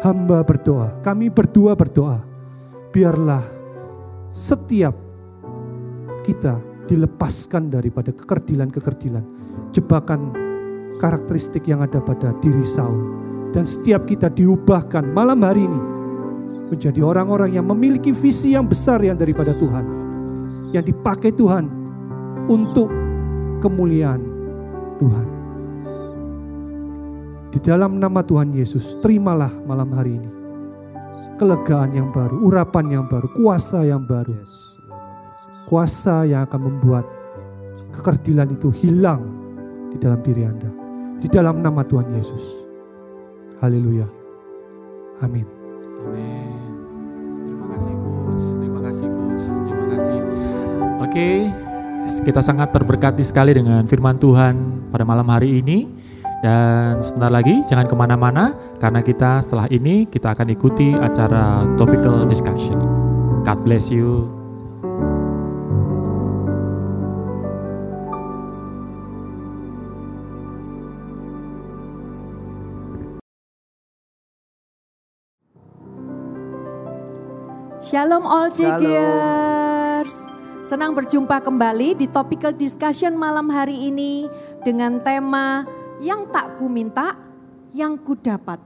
hamba 0.05 0.45
berdoa, 0.45 0.93
kami 1.01 1.33
berdua 1.33 1.73
berdoa, 1.73 2.21
biarlah 2.89 3.43
setiap 4.33 4.93
kita 6.25 6.57
dilepaskan 6.89 7.69
daripada 7.69 8.09
kekerdilan-kekerdilan, 8.09 9.25
jebakan 9.73 10.33
karakteristik 10.97 11.69
yang 11.69 11.85
ada 11.85 12.01
pada 12.01 12.33
diri 12.41 12.65
Saul. 12.65 13.17
Dan 13.49 13.65
setiap 13.65 14.05
kita 14.05 14.29
diubahkan 14.29 15.09
malam 15.09 15.41
hari 15.41 15.65
ini 15.65 15.81
menjadi 16.69 17.01
orang-orang 17.01 17.57
yang 17.57 17.65
memiliki 17.65 18.13
visi 18.13 18.53
yang 18.53 18.69
besar 18.69 19.01
yang 19.01 19.17
daripada 19.17 19.57
Tuhan. 19.57 19.85
Yang 20.69 20.93
dipakai 20.93 21.33
Tuhan 21.33 21.65
untuk 22.45 22.93
kemuliaan 23.57 24.21
Tuhan. 25.01 25.27
Di 27.49 27.57
dalam 27.65 27.97
nama 27.97 28.21
Tuhan 28.21 28.53
Yesus, 28.53 29.01
terimalah 29.01 29.49
malam 29.65 29.89
hari 29.89 30.21
ini 30.21 30.38
kelegaan 31.39 31.95
yang 31.95 32.11
baru, 32.11 32.35
urapan 32.43 32.99
yang 32.99 33.05
baru, 33.07 33.31
kuasa 33.31 33.87
yang 33.87 34.03
baru. 34.03 34.35
Kuasa 35.71 36.27
yang 36.27 36.43
akan 36.43 36.59
membuat 36.67 37.07
kekerdilan 37.95 38.51
itu 38.51 38.67
hilang 38.75 39.23
di 39.95 39.97
dalam 39.97 40.19
diri 40.19 40.43
Anda. 40.43 40.69
Di 41.23 41.27
dalam 41.31 41.63
nama 41.63 41.79
Tuhan 41.87 42.11
Yesus. 42.11 42.43
Haleluya. 43.63 44.07
Amin. 45.23 45.47
Amin. 46.03 46.59
Terima 47.47 47.65
kasih 47.75 47.93
coach, 48.03 48.45
terima 48.59 48.79
kasih 48.83 49.07
coach, 49.07 49.45
terima 49.63 49.85
kasih. 49.95 50.17
Oke, 50.99 51.27
kita 52.23 52.41
sangat 52.43 52.71
terberkati 52.71 53.23
sekali 53.23 53.55
dengan 53.55 53.83
firman 53.87 54.15
Tuhan 54.19 54.55
pada 54.91 55.03
malam 55.07 55.27
hari 55.27 55.59
ini. 55.59 55.98
Dan 56.39 57.03
sebentar 57.03 57.27
lagi 57.27 57.59
jangan 57.67 57.83
ke 57.83 57.95
mana-mana 57.99 58.55
karena 58.79 59.03
kita 59.03 59.43
setelah 59.43 59.67
ini 59.67 60.07
kita 60.07 60.31
akan 60.31 60.47
ikuti 60.55 60.95
acara 60.95 61.67
topical 61.75 62.23
discussion. 62.23 62.79
God 63.43 63.59
bless 63.67 63.91
you. 63.91 64.31
Shalom 77.79 78.23
all. 78.23 78.53
Jegers. 78.53 80.13
Senang 80.63 80.93
berjumpa 80.93 81.41
kembali 81.41 81.97
di 81.97 82.05
topical 82.05 82.53
discussion 82.53 83.17
malam 83.17 83.49
hari 83.49 83.89
ini 83.89 84.29
dengan 84.61 85.01
tema 85.01 85.65
yang 85.99 86.31
tak 86.31 86.55
ku 86.55 86.71
minta, 86.71 87.15
yang 87.75 87.99
ku 87.99 88.15
dapat. 88.15 88.63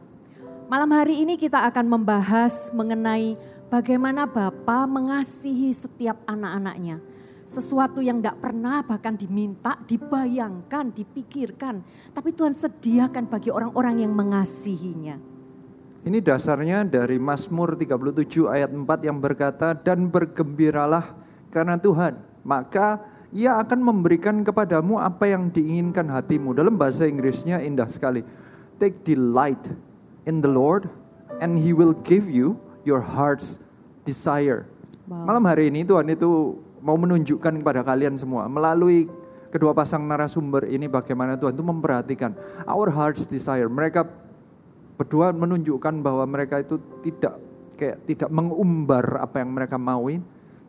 Malam 0.69 0.89
hari 0.93 1.25
ini 1.25 1.36
kita 1.36 1.65
akan 1.69 1.86
membahas 1.89 2.69
mengenai 2.71 3.36
bagaimana 3.67 4.29
Bapa 4.29 4.86
mengasihi 4.86 5.73
setiap 5.73 6.21
anak-anaknya. 6.29 7.01
Sesuatu 7.43 7.99
yang 7.99 8.23
tidak 8.23 8.39
pernah 8.39 8.79
bahkan 8.81 9.19
diminta, 9.19 9.75
dibayangkan, 9.84 10.95
dipikirkan. 10.95 11.84
Tapi 12.15 12.31
Tuhan 12.31 12.55
sediakan 12.55 13.27
bagi 13.27 13.51
orang-orang 13.51 14.07
yang 14.07 14.15
mengasihinya. 14.15 15.19
Ini 16.03 16.19
dasarnya 16.23 16.88
dari 16.88 17.19
Mazmur 17.19 17.75
37 17.75 18.47
ayat 18.47 18.71
4 18.71 19.07
yang 19.07 19.19
berkata, 19.19 19.75
Dan 19.75 20.07
bergembiralah 20.07 21.15
karena 21.51 21.75
Tuhan, 21.75 22.19
maka 22.47 23.12
ia 23.34 23.57
akan 23.57 23.81
memberikan 23.81 24.45
kepadamu 24.45 25.01
apa 25.01 25.25
yang 25.25 25.49
diinginkan 25.49 26.05
hatimu. 26.05 26.53
Dalam 26.53 26.77
bahasa 26.77 27.09
Inggrisnya 27.09 27.57
indah 27.65 27.89
sekali. 27.89 28.21
Take 28.77 29.01
delight 29.01 29.73
in 30.29 30.45
the 30.45 30.49
Lord 30.49 30.86
and 31.41 31.57
he 31.57 31.73
will 31.73 31.97
give 32.05 32.29
you 32.29 32.61
your 32.86 33.01
heart's 33.01 33.65
desire. 34.05 34.69
Wow. 35.09 35.34
Malam 35.34 35.43
hari 35.49 35.73
ini 35.73 35.81
Tuhan 35.81 36.13
itu 36.13 36.61
mau 36.79 36.93
menunjukkan 36.93 37.63
kepada 37.63 37.81
kalian 37.81 38.19
semua 38.21 38.45
melalui 38.45 39.09
kedua 39.49 39.73
pasang 39.73 40.05
narasumber 40.05 40.69
ini 40.69 40.86
bagaimana 40.86 41.38
Tuhan 41.39 41.57
itu 41.57 41.65
memperhatikan 41.65 42.38
our 42.69 42.93
heart's 42.93 43.25
desire. 43.25 43.65
Mereka 43.65 44.05
berdua 44.93 45.34
menunjukkan 45.34 46.05
bahwa 46.05 46.25
mereka 46.29 46.61
itu 46.61 46.77
tidak 47.01 47.41
kayak 47.73 47.97
tidak 48.05 48.29
mengumbar 48.29 49.25
apa 49.25 49.41
yang 49.41 49.49
mereka 49.57 49.81
mauin, 49.81 50.21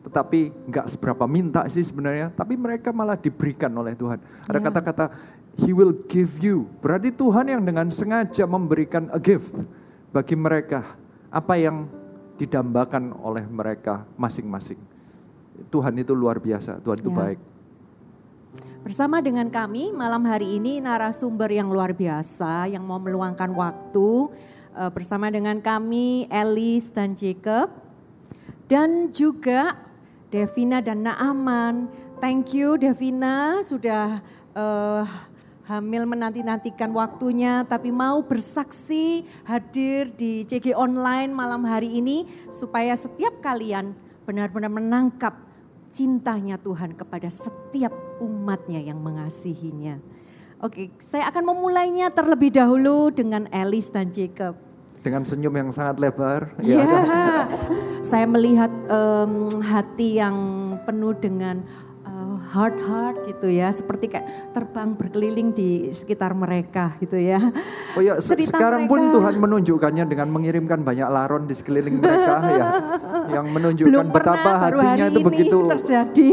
tetapi 0.05 0.53
nggak 0.69 0.85
seberapa 0.85 1.25
minta 1.25 1.65
sih 1.65 1.81
sebenarnya, 1.81 2.29
tapi 2.29 2.53
mereka 2.53 2.93
malah 2.93 3.17
diberikan 3.17 3.73
oleh 3.73 3.97
Tuhan. 3.97 4.21
Ada 4.45 4.59
Ya. 4.61 4.65
kata-kata 4.69 5.05
He 5.55 5.71
will 5.71 5.95
give 6.11 6.43
you, 6.43 6.67
berarti 6.83 7.15
Tuhan 7.15 7.47
yang 7.47 7.63
dengan 7.63 7.87
sengaja 7.87 8.43
memberikan 8.43 9.07
a 9.09 9.17
gift 9.17 9.55
bagi 10.11 10.35
mereka 10.35 10.83
apa 11.31 11.55
yang 11.55 11.87
didambakan 12.35 13.15
oleh 13.23 13.47
mereka 13.47 14.03
masing-masing. 14.19 14.75
Tuhan 15.71 15.95
itu 15.95 16.11
luar 16.11 16.43
biasa, 16.43 16.83
Tuhan 16.83 16.99
itu 16.99 17.07
Ya. 17.07 17.17
baik. 17.17 17.39
Bersama 18.83 19.23
dengan 19.23 19.47
kami 19.47 19.95
malam 19.95 20.27
hari 20.27 20.59
ini 20.59 20.83
narasumber 20.83 21.49
yang 21.49 21.71
luar 21.71 21.95
biasa 21.95 22.67
yang 22.69 22.83
mau 22.85 22.99
meluangkan 22.99 23.49
waktu 23.55 24.09
eh, 24.75 24.91
bersama 24.91 25.31
dengan 25.31 25.63
kami 25.63 26.27
Elis 26.27 26.91
dan 26.91 27.15
Jacob 27.15 27.71
dan 28.67 29.07
juga 29.15 29.84
Devina 30.33 30.81
dan 30.81 31.05
Naaman. 31.05 31.89
Thank 32.19 32.55
you 32.55 32.79
Devina 32.79 33.61
sudah 33.61 34.23
eh, 34.55 35.03
hamil 35.65 36.05
menanti-nantikan 36.05 36.93
waktunya 36.93 37.65
tapi 37.65 37.89
mau 37.89 38.21
bersaksi 38.21 39.25
hadir 39.49 40.13
di 40.13 40.45
CG 40.45 40.77
online 40.77 41.33
malam 41.33 41.65
hari 41.65 41.89
ini 41.97 42.29
supaya 42.53 42.93
setiap 42.93 43.41
kalian 43.41 43.97
benar-benar 44.29 44.69
menangkap 44.69 45.33
cintanya 45.89 46.61
Tuhan 46.61 46.93
kepada 46.93 47.31
setiap 47.31 47.93
umatnya 48.19 48.83
yang 48.83 49.01
mengasihinya. 49.01 49.97
Oke, 50.59 50.91
saya 50.99 51.29
akan 51.29 51.55
memulainya 51.55 52.11
terlebih 52.11 52.51
dahulu 52.51 53.11
dengan 53.11 53.47
Elis 53.51 53.91
dan 53.91 54.11
Jacob. 54.11 54.55
Dengan 55.05 55.21
senyum 55.21 55.53
yang 55.53 55.69
sangat 55.69 56.01
lebar. 56.01 56.49
Ya, 56.59 56.81
ya. 56.81 57.01
saya 58.01 58.25
melihat 58.25 58.73
em, 58.89 59.33
hati 59.61 60.17
yang 60.17 60.33
penuh 60.81 61.13
dengan 61.13 61.61
eh, 62.01 62.35
heart-heart 62.49 63.29
gitu 63.29 63.45
ya, 63.45 63.69
seperti 63.69 64.09
kayak 64.09 64.25
terbang 64.49 64.97
berkeliling 64.97 65.53
di 65.53 65.93
sekitar 65.93 66.33
mereka 66.33 66.97
gitu 66.97 67.21
ya. 67.21 67.37
Oh 67.93 68.01
ya, 68.01 68.17
se- 68.17 68.33
Cerita 68.33 68.57
sekarang 68.57 68.89
pun 68.89 68.97
mereka. 68.99 69.13
Tuhan 69.13 69.35
menunjukkannya 69.37 70.05
dengan 70.05 70.27
mengirimkan 70.33 70.81
banyak 70.81 71.05
laron 71.05 71.45
di 71.45 71.53
sekeliling 71.53 72.01
mereka 72.01 72.35
ya. 72.49 72.65
Yang 73.29 73.45
menunjukkan 73.53 73.93
Belum 73.93 74.07
betapa 74.09 74.41
pernah 74.41 74.57
hatinya 74.57 74.89
hari 74.89 75.05
itu 75.05 75.19
ini 75.21 75.27
begitu 75.29 75.57
terjadi. 75.69 76.29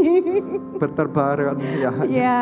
berterbaran 0.77 1.57
ya. 1.77 1.91
Ya, 2.05 2.41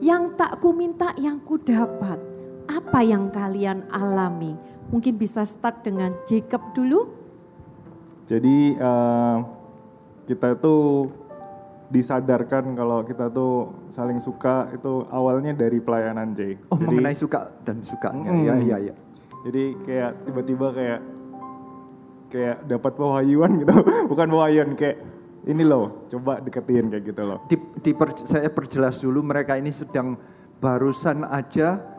yang 0.00 0.36
tak 0.36 0.60
ku 0.60 0.76
minta, 0.76 1.16
yang 1.16 1.40
ku 1.40 1.56
dapat. 1.56 2.20
Apa 2.62 3.02
yang 3.02 3.28
kalian 3.28 3.84
alami? 3.90 4.54
Mungkin 4.92 5.16
bisa 5.16 5.42
start 5.48 5.82
dengan 5.82 6.12
Jacob 6.28 6.60
dulu. 6.76 7.08
Jadi 8.28 8.76
eh, 8.76 9.36
kita 10.28 10.54
tuh 10.60 11.08
disadarkan 11.92 12.72
kalau 12.72 13.04
kita 13.04 13.28
tuh 13.28 13.84
saling 13.92 14.16
suka 14.16 14.72
itu 14.72 15.04
awalnya 15.12 15.52
dari 15.52 15.76
pelayanan 15.76 16.32
J. 16.32 16.56
Oh 16.72 16.80
Jadi, 16.80 16.88
mengenai 16.88 17.16
suka 17.16 17.52
dan 17.60 17.84
sukanya. 17.84 18.32
Mm. 18.32 18.44
Ya, 18.48 18.54
ya, 18.56 18.76
ya. 18.92 18.94
Jadi 19.44 19.64
kayak 19.84 20.10
tiba-tiba 20.24 20.66
kayak 20.72 21.00
kayak 22.32 22.56
dapat 22.64 22.92
pewahyuan 22.96 23.60
gitu, 23.60 23.76
bukan 24.10 24.26
pewahyuan 24.32 24.72
kayak 24.72 25.04
ini 25.44 25.66
loh, 25.66 26.08
coba 26.08 26.40
deketin 26.40 26.88
kayak 26.88 27.04
gitu 27.12 27.22
loh. 27.28 27.44
Di, 27.44 27.60
diper- 27.84 28.24
saya 28.24 28.48
perjelas 28.48 29.04
dulu 29.04 29.20
mereka 29.20 29.60
ini 29.60 29.68
sedang 29.68 30.16
barusan 30.62 31.28
aja 31.28 31.91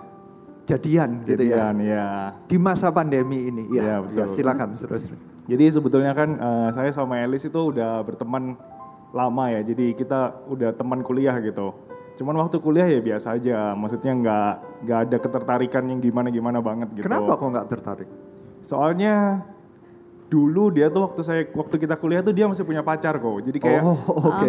jadian 0.64 1.24
gitu 1.28 1.44
ya. 1.44 1.70
Jadian, 1.72 1.76
ya. 1.84 2.08
Di 2.48 2.58
masa 2.60 2.88
pandemi 2.90 3.52
ini. 3.52 3.64
Ya, 3.72 3.84
ya, 3.84 3.96
betul. 4.04 4.28
silakan 4.32 4.76
terus. 4.76 5.12
Jadi 5.44 5.66
sebetulnya 5.68 6.16
kan 6.16 6.30
eh, 6.40 6.70
saya 6.72 6.92
sama 6.96 7.20
Elis 7.20 7.44
itu 7.44 7.60
udah 7.60 8.00
berteman 8.04 8.56
lama 9.12 9.46
ya. 9.52 9.62
Jadi 9.62 9.92
kita 9.94 10.48
udah 10.48 10.72
teman 10.72 11.04
kuliah 11.04 11.36
gitu. 11.44 11.76
Cuman 12.14 12.36
waktu 12.40 12.58
kuliah 12.64 12.88
ya 12.88 13.04
biasa 13.04 13.36
aja. 13.36 13.76
Maksudnya 13.76 14.14
nggak 14.16 14.52
nggak 14.88 15.00
ada 15.10 15.18
ketertarikan 15.20 15.84
yang 15.92 16.00
gimana-gimana 16.00 16.64
banget 16.64 16.88
gitu. 16.96 17.06
Kenapa 17.06 17.36
kok 17.36 17.50
nggak 17.52 17.68
tertarik? 17.68 18.10
Soalnya 18.64 19.44
dulu 20.34 20.74
dia 20.74 20.90
tuh 20.90 21.06
waktu 21.06 21.22
saya 21.22 21.42
waktu 21.54 21.76
kita 21.78 21.94
kuliah 22.02 22.26
tuh 22.26 22.34
dia 22.34 22.50
masih 22.50 22.66
punya 22.66 22.82
pacar 22.82 23.22
kok. 23.22 23.38
Jadi 23.46 23.58
kayak 23.62 23.82
Oh, 23.86 24.02
oke. 24.10 24.48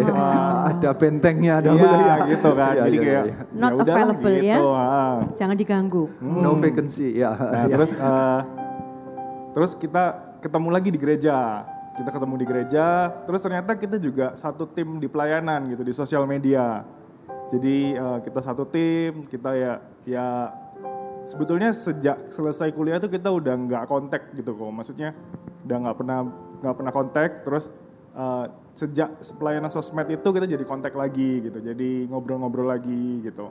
Ada 0.73 0.89
bentengnya 0.97 1.61
ada 1.61 1.69
Iya 1.77 2.15
gitu 2.33 2.49
kan. 2.57 2.73
Iya, 2.73 2.83
Jadi 2.89 2.97
iya, 2.97 3.05
kayak 3.05 3.23
iya. 3.29 3.35
Not 3.53 3.69
ya 3.69 3.75
udahlah 3.77 3.93
available 3.93 4.33
ya. 4.33 4.41
gitu. 4.41 4.67
ah. 4.73 5.15
Jangan 5.37 5.55
diganggu. 5.55 6.03
No 6.17 6.51
vacancy, 6.57 7.07
ya. 7.21 7.31
Nah, 7.37 7.63
ya. 7.69 7.75
terus 7.77 7.91
eh, 7.93 8.39
terus 9.53 9.71
kita 9.77 10.03
ketemu 10.41 10.67
lagi 10.73 10.89
di 10.89 10.97
gereja. 10.97 11.37
Kita 11.95 12.11
ketemu 12.11 12.35
di 12.35 12.45
gereja, 12.49 12.85
terus 13.23 13.39
ternyata 13.39 13.71
kita 13.79 13.95
juga 13.95 14.35
satu 14.35 14.67
tim 14.67 14.99
di 14.99 15.07
pelayanan 15.07 15.63
gitu 15.71 15.79
di 15.85 15.93
sosial 15.95 16.27
media. 16.27 16.83
Jadi 17.53 17.93
eh, 17.93 18.19
kita 18.25 18.41
satu 18.41 18.65
tim, 18.67 19.23
kita 19.29 19.53
ya 19.53 19.73
ya 20.03 20.27
sebetulnya 21.23 21.71
sejak 21.71 22.27
selesai 22.33 22.73
kuliah 22.75 22.99
tuh 22.99 23.07
kita 23.07 23.31
udah 23.31 23.53
nggak 23.53 23.83
kontak 23.87 24.33
gitu 24.35 24.51
kok. 24.57 24.71
Maksudnya 24.73 25.13
udah 25.65 25.77
nggak 25.81 25.97
pernah 25.97 26.17
nggak 26.61 26.75
pernah 26.75 26.91
kontak. 26.91 27.29
Terus 27.41 27.65
uh, 28.13 28.45
sejak 28.71 29.09
pelayanan 29.35 29.69
sosmed 29.69 30.07
itu 30.07 30.27
kita 30.27 30.45
jadi 30.45 30.63
kontak 30.63 30.93
lagi 30.93 31.41
gitu. 31.41 31.59
Jadi 31.59 32.07
ngobrol-ngobrol 32.07 32.69
lagi 32.69 33.21
gitu. 33.21 33.49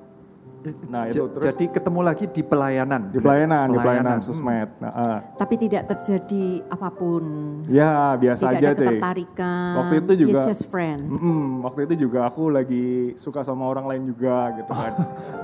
Nah 0.89 1.05
itu 1.05 1.29
terus 1.29 1.45
Jadi 1.53 1.69
ketemu 1.69 2.01
lagi 2.01 2.25
di 2.25 2.41
pelayanan. 2.41 3.13
di 3.13 3.21
pelayanan, 3.21 3.69
di 3.69 3.77
pelayanan 3.77 4.17
Hmm. 4.17 4.25
sosmed. 4.25 4.69
Nah, 4.81 4.93
uh, 4.93 5.19
Tapi 5.37 5.61
tidak 5.61 5.83
terjadi 5.87 6.65
apa 6.67 6.89
pun. 6.89 7.25
ya 7.69 8.17
biasa 8.17 8.43
tidak 8.43 8.53
aja 8.55 8.65
ada 8.65 8.73
sih. 8.73 8.81
ketertarikan. 8.81 9.73
Waktu 9.77 9.95
itu 9.95 10.13
juga- 10.17 10.31
You're 10.33 10.49
just 10.49 10.65
friend. 10.69 11.01
Mm-mm, 11.05 11.61
waktu 11.61 11.81
itu 11.85 12.09
juga 12.09 12.25
aku 12.25 12.49
lagi 12.49 12.87
suka 13.15 13.45
sama 13.45 13.65
orang 13.67 13.85
lain 13.87 14.03
juga 14.07 14.57
gitu 14.57 14.73
kan. 14.73 14.93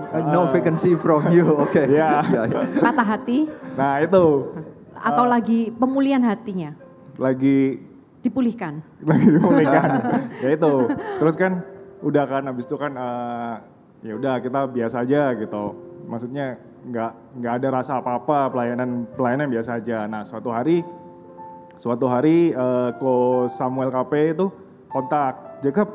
Uh, 0.08 0.24
No 0.32 0.48
vacancy 0.48 0.96
from 0.96 1.28
you, 1.28 1.44
oke. 1.64 1.76
Iya. 1.76 2.24
Ya, 2.32 2.42
ya. 2.46 2.60
Patah 2.80 3.06
hati 3.06 3.44
Nah 3.72 4.00
itu 4.00 4.24
atau 5.00 5.24
lagi 5.24 5.72
pemulihan 5.72 6.20
hatinya 6.22 6.76
lagi 7.20 7.90
dipulihkan. 8.20 8.84
lagi 9.10 9.28
memulihkan. 9.32 9.88
ya 10.44 10.48
itu. 10.56 10.72
Terus 11.20 11.34
kan 11.36 11.64
udah 12.00 12.24
kan 12.24 12.42
habis 12.48 12.64
itu 12.68 12.76
kan 12.76 12.92
eh, 12.96 13.54
ya 14.04 14.12
udah 14.16 14.34
kita 14.40 14.60
biasa 14.68 15.04
aja 15.04 15.36
gitu. 15.36 15.64
Maksudnya 16.08 16.56
nggak 16.80 17.12
nggak 17.40 17.52
ada 17.60 17.68
rasa 17.80 18.00
apa-apa 18.00 18.48
pelayanan 18.52 19.04
pelayanan 19.16 19.48
biasa 19.52 19.80
aja. 19.80 20.08
Nah 20.08 20.24
suatu 20.24 20.48
hari 20.52 20.84
suatu 21.76 22.06
hari 22.08 22.52
eh, 22.52 22.90
ko 23.00 23.44
Samuel 23.48 23.92
KP 23.92 24.12
itu 24.36 24.46
kontak 24.88 25.60
Jacob 25.64 25.88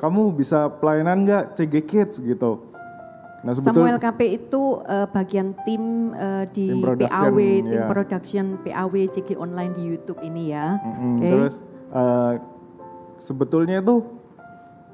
kamu 0.00 0.32
bisa 0.32 0.66
pelayanan 0.80 1.26
nggak 1.26 1.44
CG 1.58 1.74
Kids 1.86 2.16
gitu. 2.22 2.69
Nah 3.40 3.56
Samuel 3.56 3.96
KP 3.96 4.20
itu 4.36 4.62
eh, 4.84 5.08
bagian 5.08 5.56
tim 5.64 6.12
eh, 6.12 6.44
di 6.52 6.76
Tim 6.76 6.84
PAW, 6.84 7.36
tim 7.36 7.72
ya. 7.72 7.88
production 7.88 8.46
PAW 8.60 8.94
CG 9.08 9.32
online 9.40 9.72
di 9.72 9.82
YouTube 9.88 10.20
ini 10.20 10.52
ya. 10.52 10.76
Mm-mm, 10.76 11.16
Oke. 11.16 11.28
Terus 11.28 11.54
eh, 11.96 12.32
sebetulnya 13.16 13.80
itu 13.80 14.04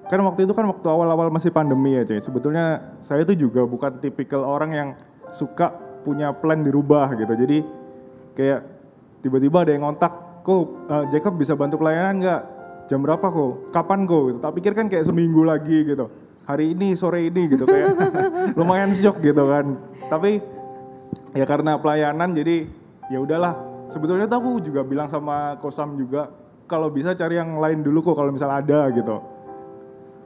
kan 0.07 0.23
waktu 0.23 0.47
itu 0.47 0.55
kan 0.55 0.67
waktu 0.71 0.87
awal-awal 0.87 1.27
masih 1.35 1.51
pandemi 1.51 1.99
ya 1.99 2.07
cuy. 2.07 2.23
Sebetulnya 2.23 2.95
saya 3.03 3.27
itu 3.27 3.35
juga 3.35 3.67
bukan 3.67 3.99
tipikal 3.99 4.47
orang 4.47 4.71
yang 4.71 4.89
suka 5.35 5.75
punya 6.07 6.31
plan 6.31 6.63
dirubah 6.63 7.19
gitu. 7.19 7.35
Jadi 7.35 7.59
kayak 8.39 8.61
tiba-tiba 9.27 9.67
ada 9.67 9.71
yang 9.75 9.83
ngontak, 9.83 10.13
kok 10.47 10.63
eh, 10.87 11.05
Jacob 11.11 11.35
bisa 11.35 11.59
bantu 11.59 11.83
pelayanan 11.83 12.23
nggak? 12.23 12.43
Jam 12.87 13.03
berapa 13.03 13.27
kok? 13.27 13.75
Kapan 13.75 14.07
kok? 14.07 14.23
Gitu. 14.31 14.39
Tak 14.39 14.53
pikir 14.55 14.73
kan 14.79 14.87
kayak 14.87 15.03
seminggu 15.03 15.43
lagi 15.43 15.83
gitu. 15.83 16.07
Hari 16.47 16.79
ini, 16.79 16.95
sore 16.95 17.27
ini 17.27 17.51
gitu 17.51 17.67
kayak 17.67 17.95
lumayan 18.59 18.95
shock 18.95 19.19
gitu 19.19 19.51
kan. 19.51 19.75
Tapi 20.07 20.39
ya 21.35 21.43
karena 21.43 21.75
pelayanan 21.79 22.33
jadi 22.35 22.71
ya 23.11 23.19
udahlah. 23.19 23.55
Sebetulnya 23.91 24.27
tuh 24.27 24.39
aku 24.43 24.53
juga 24.63 24.83
bilang 24.83 25.07
sama 25.11 25.59
kosam 25.59 25.95
juga 25.99 26.31
kalau 26.67 26.91
bisa 26.91 27.15
cari 27.15 27.39
yang 27.39 27.59
lain 27.59 27.83
dulu 27.83 28.03
kok 28.03 28.19
kalau 28.19 28.31
misal 28.31 28.51
ada 28.51 28.91
gitu. 28.95 29.19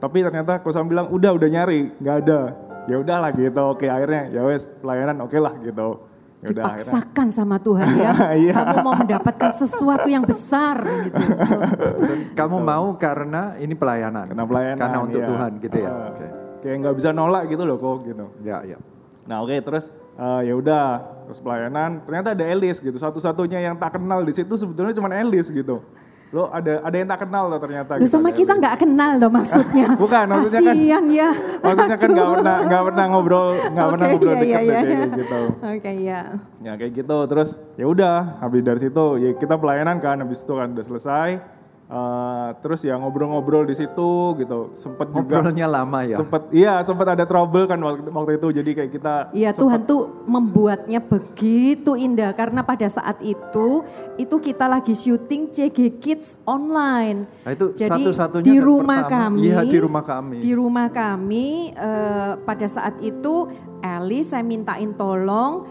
Tapi 0.01 0.25
ternyata 0.25 0.61
kosam 0.61 0.89
bilang 0.89 1.09
udah 1.09 1.33
udah 1.33 1.49
nyari 1.49 1.93
nggak 1.97 2.17
ada. 2.25 2.41
Ya 2.85 2.97
udahlah 3.01 3.33
gitu. 3.33 3.61
Oke 3.73 3.89
akhirnya 3.89 4.29
ya 4.29 4.41
wes 4.45 4.69
pelayanan 4.81 5.25
oke 5.25 5.37
lah 5.37 5.53
gitu 5.61 6.10
ya 6.41 6.47
udah 6.49 6.63
akhirnya 6.73 6.81
Dipaksakan 6.81 7.27
sama 7.29 7.57
Tuhan 7.61 7.87
ya. 7.95 8.11
Iya. 8.41 8.53
Kamu 8.57 8.77
mau 8.81 8.95
mendapatkan 8.97 9.51
sesuatu 9.53 10.07
yang 10.09 10.25
besar 10.25 10.81
gitu. 11.05 11.21
Kamu 12.39 12.57
mau 12.59 12.97
karena 12.97 13.55
ini 13.57 13.77
pelayanan. 13.77 14.25
karena 14.25 14.45
pelayanan 14.45 14.79
Karena 14.81 14.97
untuk 15.05 15.21
iya. 15.21 15.29
Tuhan 15.29 15.51
gitu 15.61 15.77
ya. 15.77 15.89
Ah, 15.89 16.07
Oke. 16.09 16.25
kayak 16.61 16.75
nggak 16.81 16.95
bisa 16.97 17.09
nolak 17.09 17.43
gitu 17.45 17.63
loh 17.65 17.77
kok 17.77 18.05
gitu 18.05 18.25
Ya, 18.41 18.61
ya. 18.65 18.77
Nah 19.25 19.45
oke 19.45 19.53
terus 19.61 19.93
eh, 20.17 20.41
ya 20.49 20.53
udah 20.53 20.85
terus 21.29 21.39
pelayanan 21.39 22.01
ternyata 22.03 22.33
ada 22.33 22.45
Elis 22.45 22.81
gitu 22.81 22.97
satu-satunya 22.97 23.61
yang 23.61 23.77
tak 23.77 23.97
kenal 23.97 24.21
di 24.21 24.33
situ 24.33 24.53
sebetulnya 24.57 24.91
cuma 24.91 25.13
Elis 25.13 25.49
gitu 25.49 25.85
lo 26.31 26.47
ada 26.47 26.79
ada 26.79 26.95
yang 26.95 27.09
tak 27.11 27.27
kenal 27.27 27.51
loh 27.51 27.59
ternyata 27.59 27.99
Lu 27.99 28.07
gitu, 28.07 28.15
sama 28.15 28.31
kita 28.31 28.55
nggak 28.55 28.75
kenal 28.79 29.19
loh 29.19 29.27
maksudnya. 29.27 29.87
Bukan, 30.03 30.25
maksudnya 30.31 30.63
kan- 30.63 30.77
Kasian 30.79 31.03
ya. 31.11 31.29
maksudnya 31.59 31.97
kan 31.99 32.09
nggak 32.09 32.29
pernah 32.31 32.57
nggak 32.63 32.83
pernah 32.87 33.05
ngobrol 33.11 33.47
nggak 33.51 33.87
pernah 33.91 34.05
Oke, 34.07 34.13
ngobrol 34.15 34.31
iya, 34.31 34.39
dekat 34.39 34.61
iya, 34.63 34.63
iya. 34.63 34.79
kayak 34.81 35.09
gitu 35.19 35.41
Oke 35.59 35.91
ya. 35.99 36.21
ya 36.63 36.71
kayak 36.79 36.91
gitu 36.95 37.17
terus 37.27 37.49
ya 37.75 37.85
udah 37.85 38.15
habis 38.39 38.61
dari 38.63 38.79
situ 38.79 39.05
ya 39.19 39.29
kita 39.35 39.55
pelayanan 39.59 39.99
kan 39.99 40.23
habis 40.23 40.39
itu 40.39 40.53
kan 40.55 40.71
udah 40.71 40.85
selesai 40.87 41.29
Eh, 41.91 42.49
terus 42.63 42.87
ya 42.87 42.95
ngobrol-ngobrol 42.95 43.67
di 43.67 43.75
situ 43.75 44.31
gitu 44.39 44.71
sempet 44.73 45.11
juga 45.11 45.43
Ngobrolnya 45.43 45.67
lama 45.67 46.07
ya. 46.07 46.15
sempet 46.15 46.47
iya 46.55 46.79
sempet 46.87 47.03
ada 47.03 47.27
trouble 47.27 47.67
kan 47.67 47.75
waktu, 47.77 48.07
waktu 48.07 48.31
itu 48.39 48.47
jadi 48.55 48.69
kayak 48.71 48.91
kita 48.95 49.13
Iya 49.35 49.51
sempet- 49.51 49.59
Tuhan 49.59 49.79
tuh 49.83 50.01
membuatnya 50.23 51.03
begitu 51.03 51.99
indah 51.99 52.31
karena 52.31 52.63
pada 52.63 52.87
saat 52.87 53.19
itu 53.19 53.83
itu 54.15 54.35
kita 54.39 54.71
lagi 54.71 54.95
syuting 54.95 55.51
CG 55.51 55.99
Kids 55.99 56.39
online. 56.47 57.27
Nah, 57.43 57.51
itu 57.51 57.75
Jadi 57.75 57.91
satu-satunya 58.07 58.47
di 58.47 58.55
rumah 58.57 59.03
pertama. 59.03 59.27
kami. 59.27 59.39
Iya, 59.43 59.59
di 59.61 59.79
rumah 59.81 60.03
kami. 60.07 60.37
Di 60.39 60.51
rumah 60.55 60.87
kami 60.87 61.47
eh, 61.75 62.31
pada 62.39 62.67
saat 62.71 63.03
itu 63.03 63.51
Eli 63.81 64.21
saya 64.21 64.45
mintain 64.45 64.95
tolong 64.95 65.67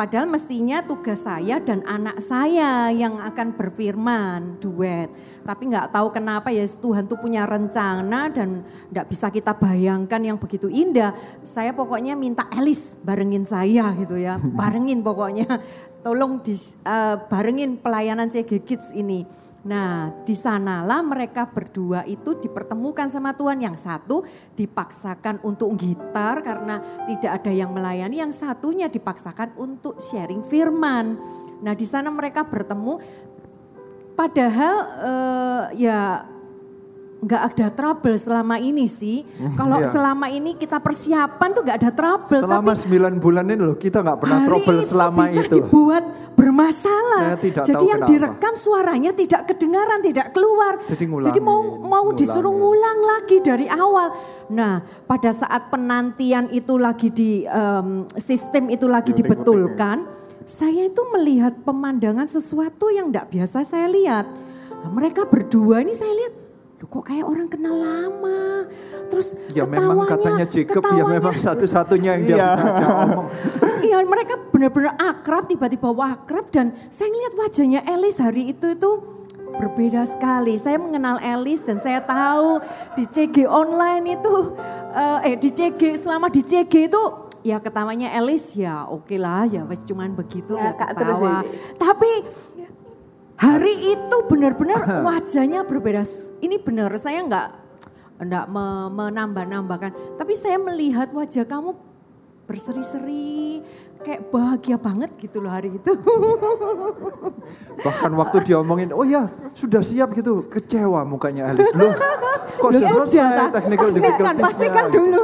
Padahal 0.00 0.32
mestinya 0.32 0.80
tugas 0.80 1.28
saya 1.28 1.60
dan 1.60 1.84
anak 1.84 2.24
saya 2.24 2.88
yang 2.88 3.20
akan 3.20 3.52
berfirman 3.52 4.56
duet. 4.56 5.12
Tapi 5.44 5.68
nggak 5.68 5.92
tahu 5.92 6.08
kenapa 6.08 6.48
ya 6.48 6.64
Tuhan 6.64 7.04
tuh 7.04 7.20
punya 7.20 7.44
rencana 7.44 8.32
dan 8.32 8.64
nggak 8.88 9.12
bisa 9.12 9.28
kita 9.28 9.52
bayangkan 9.52 10.16
yang 10.24 10.40
begitu 10.40 10.72
indah. 10.72 11.12
Saya 11.44 11.76
pokoknya 11.76 12.16
minta 12.16 12.48
Elis 12.56 12.96
barengin 13.04 13.44
saya 13.44 13.92
gitu 14.00 14.16
ya, 14.16 14.40
barengin 14.64 15.04
pokoknya. 15.04 15.60
Tolong 16.00 16.40
di, 16.40 16.56
eh, 16.56 17.16
barengin 17.28 17.76
pelayanan 17.84 18.32
CG 18.32 18.64
Kids 18.64 18.96
ini. 18.96 19.28
Nah, 19.60 20.08
di 20.24 20.32
sanalah 20.32 21.04
mereka 21.04 21.44
berdua 21.44 22.08
itu 22.08 22.32
dipertemukan 22.40 23.12
sama 23.12 23.36
Tuhan. 23.36 23.60
Yang 23.60 23.84
satu 23.84 24.24
dipaksakan 24.56 25.44
untuk 25.44 25.76
gitar 25.76 26.40
karena 26.40 26.80
tidak 27.04 27.44
ada 27.44 27.52
yang 27.52 27.76
melayani, 27.76 28.24
yang 28.24 28.32
satunya 28.32 28.88
dipaksakan 28.88 29.52
untuk 29.60 30.00
sharing 30.00 30.40
firman. 30.40 31.20
Nah, 31.60 31.76
di 31.76 31.84
sana 31.84 32.08
mereka 32.08 32.48
bertemu 32.48 32.96
padahal 34.16 34.76
eh, 35.00 35.62
ya 35.84 36.24
nggak 37.20 37.42
ada 37.52 37.66
trouble 37.68 38.16
selama 38.16 38.56
ini 38.56 38.88
sih. 38.88 39.20
Kalau 39.52 39.76
Iya. 39.76 39.92
selama 39.92 40.26
ini 40.32 40.56
kita 40.56 40.80
persiapan 40.80 41.48
tuh 41.52 41.62
nggak 41.62 41.78
ada 41.84 41.90
trouble. 41.92 42.40
Selama 42.40 42.72
tapi 42.72 42.80
9 42.96 43.20
bulan 43.20 43.44
ini 43.44 43.60
loh 43.60 43.76
kita 43.76 44.00
nggak 44.00 44.18
pernah 44.24 44.38
trouble 44.48 44.78
itu 44.80 44.88
selama 44.88 45.22
bisa 45.28 45.42
itu. 45.44 45.54
dibuat 45.60 46.04
bermasalah. 46.32 47.20
Saya 47.20 47.38
tidak 47.38 47.64
Jadi 47.68 47.76
tahu 47.76 47.90
yang 47.92 48.00
kenapa. 48.00 48.12
direkam 48.16 48.54
suaranya 48.56 49.10
tidak 49.12 49.42
kedengaran, 49.44 50.00
tidak 50.00 50.26
keluar. 50.32 50.72
Jadi 50.88 51.04
ngulangin, 51.04 51.42
mau 51.44 51.60
mau 51.76 52.02
ngulangin. 52.08 52.18
disuruh 52.24 52.54
ngulang 52.56 52.98
lagi 53.04 53.36
dari 53.44 53.66
awal. 53.68 54.08
Nah, 54.48 54.80
pada 55.04 55.30
saat 55.30 55.68
penantian 55.68 56.48
itu 56.50 56.80
lagi 56.80 57.12
di 57.12 57.44
em, 57.44 58.08
sistem 58.16 58.72
itu 58.72 58.88
lagi 58.88 59.12
Diutik-utik 59.12 59.44
dibetulkan, 59.44 60.08
saya 60.42 60.88
itu 60.88 61.02
melihat 61.12 61.52
pemandangan 61.62 62.24
sesuatu 62.24 62.88
yang 62.88 63.12
tidak 63.12 63.28
biasa 63.28 63.60
saya 63.60 63.86
lihat. 63.86 64.24
Nah, 64.80 64.90
mereka 64.90 65.28
berdua 65.28 65.84
ini 65.84 65.92
saya 65.92 66.16
lihat, 66.16 66.34
"Loh, 66.80 66.88
kok 66.88 67.04
kayak 67.04 67.28
orang 67.28 67.44
kenal 67.46 67.76
lama. 67.76 68.64
Terus 69.12 69.36
Ya 69.52 69.68
memang 69.68 70.00
ketawanya- 70.00 70.10
katanya 70.16 70.46
Jacob 70.48 70.80
ya 70.80 70.88
ketawanya- 70.88 71.12
memang 71.12 71.34
satu-satunya 71.36 72.10
yang 72.16 72.22
dia 72.24 72.36
Iya. 72.36 72.48
bisa 72.48 72.68
ajak 72.72 72.90
omong. 73.04 73.26
Iya 73.90 73.96
mereka 74.06 74.34
benar-benar 74.48 74.94
akrab 74.96 75.44
tiba-tiba 75.44 75.88
akrab 75.90 76.46
dan 76.48 76.72
saya 76.88 77.10
ngeliat 77.10 77.34
wajahnya 77.36 77.80
Elis 77.84 78.16
hari 78.16 78.54
itu 78.54 78.66
itu 78.70 78.90
berbeda 79.50 80.06
sekali. 80.06 80.54
Saya 80.56 80.78
mengenal 80.78 81.18
Elis 81.18 81.60
dan 81.60 81.76
saya 81.76 82.00
tahu 82.00 82.62
di 82.94 83.04
CG 83.04 83.44
online 83.44 84.16
itu 84.16 84.34
eh, 84.94 85.32
eh 85.32 85.36
di 85.36 85.50
CG 85.50 85.98
selama 85.98 86.30
di 86.30 86.40
CG 86.40 86.86
itu 86.86 87.02
ya 87.40 87.56
ketawanya 87.56 88.12
Elis 88.14 88.52
ya 88.52 88.84
oke 88.84 89.16
lah 89.16 89.48
ya 89.48 89.64
cuman 89.64 90.12
begitu 90.12 90.54
ya, 90.54 90.76
terus 90.92 91.18
ketawa. 91.18 91.40
ini. 91.40 91.56
Tapi 91.74 92.10
hari 93.40 93.96
itu 93.96 94.16
benar-benar 94.28 94.84
wajahnya 95.08 95.64
berbeda. 95.64 96.04
Ini 96.44 96.60
benar 96.60 96.92
saya 97.00 97.24
nggak 97.24 97.48
nggak 98.20 98.46
me- 98.52 98.90
menambah-nambahkan. 98.92 100.20
Tapi 100.20 100.32
saya 100.36 100.60
melihat 100.60 101.08
wajah 101.16 101.48
kamu 101.48 101.72
berseri-seri, 102.44 103.64
kayak 104.00 104.32
bahagia 104.32 104.76
banget 104.80 105.10
gitu 105.20 105.44
loh 105.44 105.52
hari 105.52 105.76
itu. 105.76 105.92
Bahkan 107.84 108.12
waktu 108.16 108.36
diomongin, 108.48 108.90
oh 108.96 109.04
ya 109.04 109.28
sudah 109.52 109.84
siap 109.84 110.16
gitu, 110.16 110.48
kecewa 110.48 111.04
mukanya 111.04 111.52
Alice. 111.52 111.72
Loh, 111.76 111.92
kok 112.60 112.70
Ya 112.76 112.88
selesai 112.88 113.52
technical 113.52 113.88
pastikan, 113.88 114.02
difficulties 114.02 114.44
pastikan 114.44 114.84
dulu. 114.92 115.22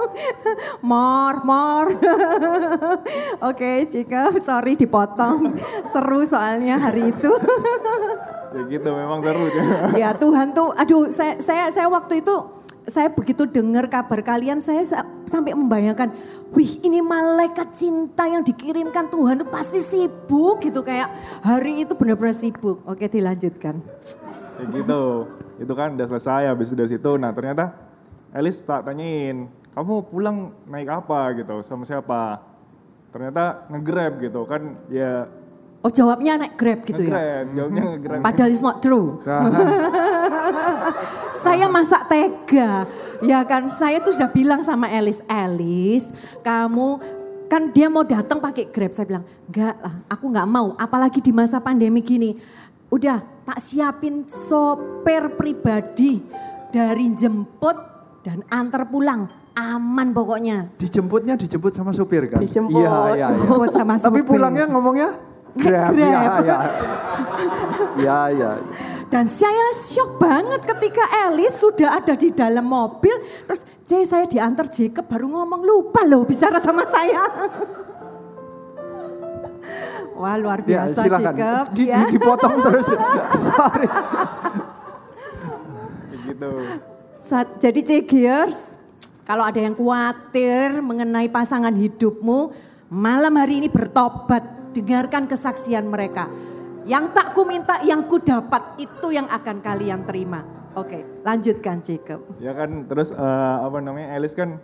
mor, 0.90 1.34
mor. 1.44 1.86
Oke, 3.48 3.88
Cika, 3.88 4.34
sorry 4.40 4.76
dipotong. 4.76 5.56
Seru 5.92 6.24
soalnya 6.24 6.80
hari 6.80 7.12
itu. 7.12 7.32
ya 8.50 8.66
gitu 8.66 8.90
memang 8.90 9.22
seru 9.22 9.46
ya 9.94 10.10
Tuhan 10.10 10.50
tuh, 10.50 10.74
aduh 10.74 11.06
saya 11.06 11.38
saya 11.38 11.70
saya 11.70 11.86
waktu 11.86 12.18
itu 12.18 12.34
saya 12.90 13.08
begitu 13.08 13.46
dengar 13.46 13.86
kabar 13.86 14.20
kalian, 14.20 14.58
saya 14.58 14.82
sa- 14.82 15.06
sampai 15.24 15.54
membayangkan, 15.54 16.10
wih 16.50 16.82
ini 16.82 16.98
malaikat 17.00 17.70
cinta 17.72 18.26
yang 18.26 18.42
dikirimkan 18.42 19.06
Tuhan 19.08 19.40
itu 19.40 19.46
pasti 19.46 19.78
sibuk 19.78 20.60
gitu 20.60 20.82
kayak 20.82 21.08
hari 21.40 21.86
itu 21.86 21.94
benar-benar 21.94 22.34
sibuk. 22.34 22.82
Oke 22.84 23.06
dilanjutkan. 23.06 23.78
Kayak 24.58 24.68
gitu. 24.74 25.02
Itu 25.62 25.72
kan 25.78 25.94
udah 25.94 26.06
selesai 26.10 26.50
habis 26.50 26.74
dari 26.74 26.90
situ. 26.90 27.10
Nah 27.16 27.30
ternyata 27.30 27.72
Elis 28.30 28.62
tak 28.62 28.86
tanyain, 28.86 29.50
kamu 29.74 29.94
pulang 30.06 30.54
naik 30.66 30.90
apa 30.90 31.34
gitu, 31.34 31.62
sama 31.66 31.82
siapa? 31.82 32.38
Ternyata 33.10 33.66
nge-grab 33.70 34.22
gitu 34.22 34.46
kan, 34.46 34.78
ya 34.86 35.26
Oh 35.80 35.88
jawabnya 35.88 36.36
naik 36.36 36.60
grab 36.60 36.84
gitu 36.84 37.00
ya? 37.00 37.08
nge-grab, 37.08 37.46
jawabnya 37.56 37.82
nge-grab. 37.88 38.20
Padahal 38.20 38.50
it's 38.52 38.60
not 38.60 38.84
true. 38.84 39.16
saya 41.44 41.66
masak 41.72 42.04
tega. 42.04 42.84
Ya 43.20 43.40
kan, 43.44 43.68
saya 43.68 44.00
tuh 44.00 44.12
sudah 44.12 44.28
bilang 44.28 44.60
sama 44.60 44.88
Elis, 44.88 45.24
Elis, 45.24 46.12
kamu 46.40 47.00
kan 47.48 47.68
dia 47.68 47.88
mau 47.88 48.04
datang 48.04 48.40
pakai 48.40 48.68
Grab. 48.68 48.92
Saya 48.92 49.08
bilang, 49.08 49.24
enggak 49.48 49.76
lah, 49.76 49.94
aku 50.08 50.24
enggak 50.28 50.48
mau. 50.48 50.66
Apalagi 50.76 51.20
di 51.20 51.32
masa 51.32 51.60
pandemi 51.60 52.00
gini. 52.00 52.36
Udah, 52.88 53.22
tak 53.44 53.60
siapin 53.62 54.26
sopir 54.26 55.32
pribadi 55.32 56.20
dari 56.68 57.12
jemput 57.12 57.76
dan 58.20 58.44
antar 58.48 58.84
pulang. 58.84 59.28
Aman 59.52 60.12
pokoknya. 60.12 60.72
Dijemputnya 60.76 61.36
dijemput 61.36 61.72
sama 61.72 61.92
supir 61.92 62.28
kan? 62.28 62.40
Dijemput, 62.40 62.80
Iya, 62.80 62.88
iya, 62.88 63.12
iya. 63.16 63.26
dijemput 63.32 63.70
sama 63.72 63.96
Tapi 63.96 64.22
supir. 64.22 64.24
pulangnya 64.24 64.64
ngomongnya 64.68 65.08
Grab. 65.56 65.90
Grab. 65.90 65.98
Iya, 65.98 66.20
iya. 66.38 66.58
Iya, 67.96 68.18
iya. 68.30 68.50
Dan 69.06 69.26
saya 69.26 69.74
shock 69.74 70.16
banget 70.16 70.62
ketika 70.64 71.02
Elis 71.26 71.58
sudah 71.58 71.98
ada 71.98 72.14
di 72.14 72.30
dalam 72.30 72.62
mobil. 72.62 73.10
Terus 73.44 73.66
C 73.82 74.04
saya 74.04 74.22
diantar 74.24 74.70
Jacob 74.70 75.02
baru 75.04 75.26
ngomong 75.28 75.62
lupa 75.62 76.06
loh 76.06 76.22
bicara 76.22 76.58
sama 76.58 76.86
saya. 76.86 77.18
Wah 80.14 80.36
luar 80.36 80.60
Ya, 80.62 80.84
biasa 80.84 81.00
silakan. 81.00 81.34
Jacob. 81.34 81.64
Di- 81.72 81.88
ya. 81.88 82.00
di- 82.04 82.12
dipotong 82.14 82.54
terus. 82.60 82.86
Sorry. 83.40 83.88
Kayak 86.06 86.20
gitu. 86.26 86.50
Sa- 87.16 87.56
Jadi 87.56 87.80
C 87.80 87.90
Gears, 88.04 88.76
kalau 89.24 89.42
ada 89.42 89.58
yang 89.58 89.72
khawatir 89.72 90.78
mengenai 90.78 91.26
pasangan 91.26 91.72
hidupmu, 91.72 92.52
malam 92.88 93.32
hari 93.34 93.64
ini 93.64 93.68
bertobat, 93.68 94.44
dengarkan 94.70 95.24
kesaksian 95.24 95.86
mereka. 95.86 96.26
Yang 96.82 97.12
tak 97.12 97.26
ku 97.30 97.44
minta, 97.44 97.78
yang 97.80 98.04
ku 98.04 98.16
dapat, 98.16 98.78
itu 98.78 99.10
yang 99.10 99.26
akan 99.26 99.60
kalian 99.60 100.02
terima. 100.02 100.42
Oke, 100.72 101.02
lanjutkan 101.20 101.80
Jacob. 101.80 102.22
Ya 102.36 102.50
kan 102.52 102.86
terus 102.86 103.10
eh, 103.10 103.18
apa 103.60 103.78
namanya 103.78 104.14
Elis 104.14 104.32
kan 104.32 104.56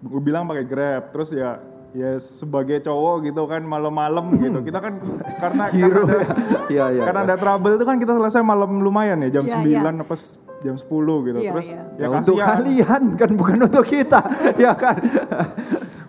gue 0.00 0.20
bilang 0.20 0.44
pakai 0.44 0.64
Grab 0.64 1.02
terus 1.10 1.30
ya 1.30 1.60
ya 1.92 2.18
sebagai 2.18 2.82
cowok 2.82 3.24
gitu 3.24 3.46
kan 3.46 3.62
malam-malam 3.62 4.26
gitu 4.34 4.60
kita 4.60 4.82
kan 4.82 4.98
karena 5.38 5.64
karena 5.70 6.04
ada, 6.10 6.26
Iya, 6.66 6.84
iya. 6.90 7.02
karena 7.02 7.20
ada 7.22 7.36
trouble 7.38 7.72
itu 7.72 7.84
kan 7.84 7.96
kita 7.96 8.12
selesai 8.12 8.42
malam 8.42 8.82
lumayan 8.82 9.22
ya 9.22 9.30
jam 9.30 9.46
Iya, 9.46 9.80
9 9.80 10.02
apa 10.02 10.14
s- 10.14 10.36
jam 10.58 10.74
10 10.74 10.90
gitu 11.22 11.38
Iya, 11.38 11.50
terus 11.54 11.68
iya. 11.70 11.82
ya 11.94 12.02
Ya, 12.02 12.08
untuk 12.10 12.36
kalian 12.36 13.02
kan 13.14 13.30
bukan 13.32 13.58
untuk 13.62 13.84
kita. 13.86 14.20
ya 14.64 14.72
kan? 14.74 14.96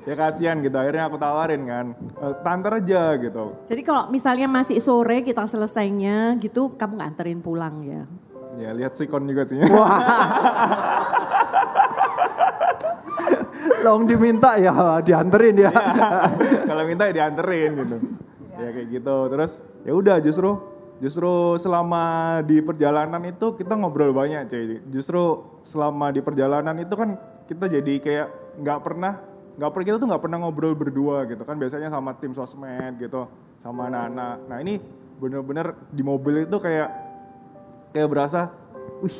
Ya 0.06 0.14
kasihan 0.14 0.62
gitu 0.62 0.78
akhirnya 0.78 1.10
aku 1.10 1.18
tawarin 1.18 1.66
kan 1.66 1.86
"Eh, 1.98 2.34
tanter 2.46 2.72
aja 2.80 3.18
gitu. 3.18 3.46
Jadi 3.66 3.82
kalau 3.82 4.08
misalnya 4.14 4.46
masih 4.46 4.78
sore 4.78 5.26
kita 5.26 5.50
selesainya 5.50 6.38
gitu, 6.40 6.78
kamu 6.78 7.02
nganterin 7.02 7.42
pulang 7.42 7.82
ya. 7.84 8.04
ya 8.56 8.72
lihat 8.72 8.96
sikon 8.96 9.28
juga 9.28 9.44
sih. 9.44 9.60
Long 13.84 14.06
diminta 14.06 14.56
ya 14.62 15.02
dianterin 15.02 15.56
ya. 15.60 15.72
kalau 16.70 16.84
minta 16.88 17.10
ya 17.10 17.14
dianterin 17.26 17.70
gitu. 17.84 17.98
Ya 18.56 18.70
kayak 18.72 18.88
gitu. 18.94 19.18
Terus 19.34 19.52
ya 19.84 19.92
udah 19.94 20.18
justru 20.24 20.56
justru 21.04 21.60
selama 21.60 22.40
di 22.48 22.64
perjalanan 22.64 23.20
itu 23.28 23.58
kita 23.60 23.76
ngobrol 23.76 24.16
banyak 24.16 24.48
cuy. 24.48 24.80
Justru 24.88 25.44
selama 25.66 26.16
di 26.16 26.22
perjalanan 26.24 26.78
itu 26.80 26.94
kan 26.96 27.20
kita 27.46 27.68
jadi 27.68 27.94
kayak 28.00 28.28
nggak 28.64 28.80
pernah 28.82 29.35
nggak 29.56 29.70
pernah 29.72 29.86
kita 29.88 29.98
tuh 29.98 30.08
nggak 30.12 30.24
pernah 30.24 30.38
ngobrol 30.44 30.76
berdua 30.76 31.24
gitu 31.26 31.44
kan. 31.44 31.56
Biasanya 31.56 31.88
sama 31.88 32.12
tim 32.20 32.36
sosmed 32.36 33.00
gitu 33.00 33.28
sama 33.60 33.88
anak-anak 33.90 34.38
nah 34.46 34.58
ini 34.62 34.78
bener-bener 35.16 35.74
di 35.90 36.04
mobil 36.04 36.44
itu 36.44 36.58
kayak 36.60 36.90
kayak 37.96 38.10
berasa 38.12 38.52
wih 39.00 39.16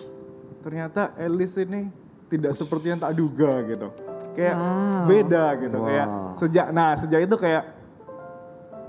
ternyata 0.60 1.16
Elis 1.16 1.56
ini 1.56 1.88
tidak 2.28 2.52
seperti 2.52 2.92
yang 2.92 3.00
tak 3.00 3.16
duga 3.16 3.64
gitu. 3.64 3.90
Kayak 4.36 4.56
Wow. 4.60 5.08
beda 5.08 5.46
gitu 5.64 5.78
kayak 5.82 6.08
sejak 6.36 6.68
nah 6.76 7.00
sejak 7.00 7.24
itu 7.24 7.36
kayak 7.40 7.64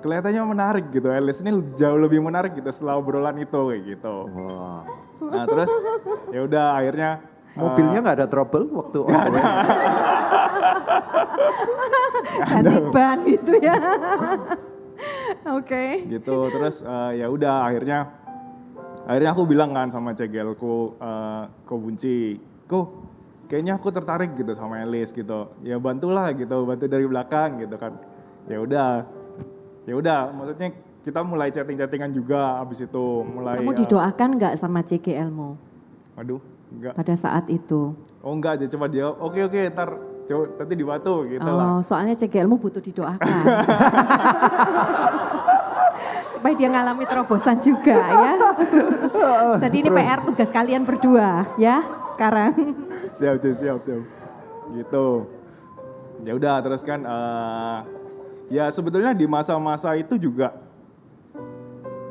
kelihatannya 0.02 0.42
menarik 0.42 0.86
gitu. 0.90 1.08
Elis 1.08 1.38
ini 1.40 1.54
jauh 1.78 1.96
lebih 1.96 2.18
menarik 2.18 2.58
gitu 2.58 2.68
setelah 2.74 2.98
obrolan 2.98 3.38
itu 3.38 3.60
kayak 3.70 3.82
gitu. 3.86 4.14
Wah. 4.34 4.82
nah 5.16 5.48
terus 5.48 5.70
ya 6.28 6.44
udah 6.44 6.76
akhirnya 6.76 7.10
Mobilnya 7.56 8.04
nggak 8.04 8.16
ada 8.20 8.28
trouble 8.28 8.68
waktu? 8.68 9.00
Ganti 12.50 12.76
ban 12.94 13.18
gitu 13.26 13.52
ya. 13.60 13.76
Oke. 15.46 16.06
gitu 16.08 16.50
terus 16.50 16.82
eh, 16.82 17.22
ya 17.22 17.26
udah 17.30 17.70
akhirnya 17.70 18.10
akhirnya 19.06 19.30
aku 19.30 19.42
bilang 19.46 19.70
kan 19.70 19.86
sama 19.86 20.10
cegelku 20.18 20.98
uh, 20.98 21.46
ko 21.62 21.78
bunci 21.78 22.42
ko 22.66 23.06
kayaknya 23.46 23.78
aku 23.78 23.94
tertarik 23.94 24.34
gitu 24.34 24.50
sama 24.58 24.82
Elis 24.82 25.14
gitu 25.14 25.54
ya 25.62 25.78
bantulah 25.78 26.34
gitu 26.34 26.66
bantu 26.66 26.90
dari 26.90 27.06
belakang 27.06 27.62
gitu 27.62 27.78
kan 27.78 27.94
ya 28.50 28.58
udah 28.58 29.06
ya 29.86 29.94
udah 29.94 30.20
maksudnya 30.34 30.68
kita 31.06 31.22
mulai 31.22 31.54
chatting 31.54 31.78
chattingan 31.78 32.10
juga 32.10 32.58
abis 32.58 32.82
itu 32.82 33.06
mulai 33.22 33.62
Kamu 33.62 33.70
eh, 33.70 33.78
didoakan 33.86 34.28
nggak 34.42 34.54
sama 34.58 34.82
CGL-mu 34.82 35.54
waduh 36.18 36.42
enggak 36.66 36.92
pada 36.98 37.14
saat 37.14 37.46
itu? 37.46 37.94
oh 38.26 38.32
enggak 38.34 38.58
aja 38.58 38.66
coba 38.74 38.90
dia 38.90 39.06
oke 39.06 39.38
oke 39.38 39.60
ntar 39.70 40.15
coba 40.26 40.42
nanti 40.58 40.74
di 40.74 40.82
batu 40.82 41.14
gitu 41.24 41.46
lah 41.46 41.76
Oh, 41.76 41.80
soalnya 41.80 42.14
CGL-mu 42.14 42.58
butuh 42.58 42.78
didoakan. 42.78 43.42
Supaya 46.34 46.52
dia 46.52 46.68
ngalami 46.68 47.04
terobosan 47.06 47.56
juga 47.58 47.96
ya. 47.96 48.32
Jadi 49.56 49.76
ini 49.80 49.88
PR 49.88 50.20
tugas 50.20 50.50
kalian 50.50 50.84
berdua 50.84 51.46
ya 51.56 51.80
sekarang. 52.12 52.52
siap 53.12 53.40
siap 53.40 53.56
siap 53.56 53.78
siap 53.80 54.02
gitu 54.66 55.24
ya 56.20 56.32
udah 56.34 56.58
terus 56.60 56.82
kan 56.82 57.00
eh, 57.00 57.78
ya 58.50 58.64
sebetulnya 58.68 59.12
di 59.12 59.24
masa-masa 59.24 59.94
itu 59.94 60.16
juga 60.18 60.52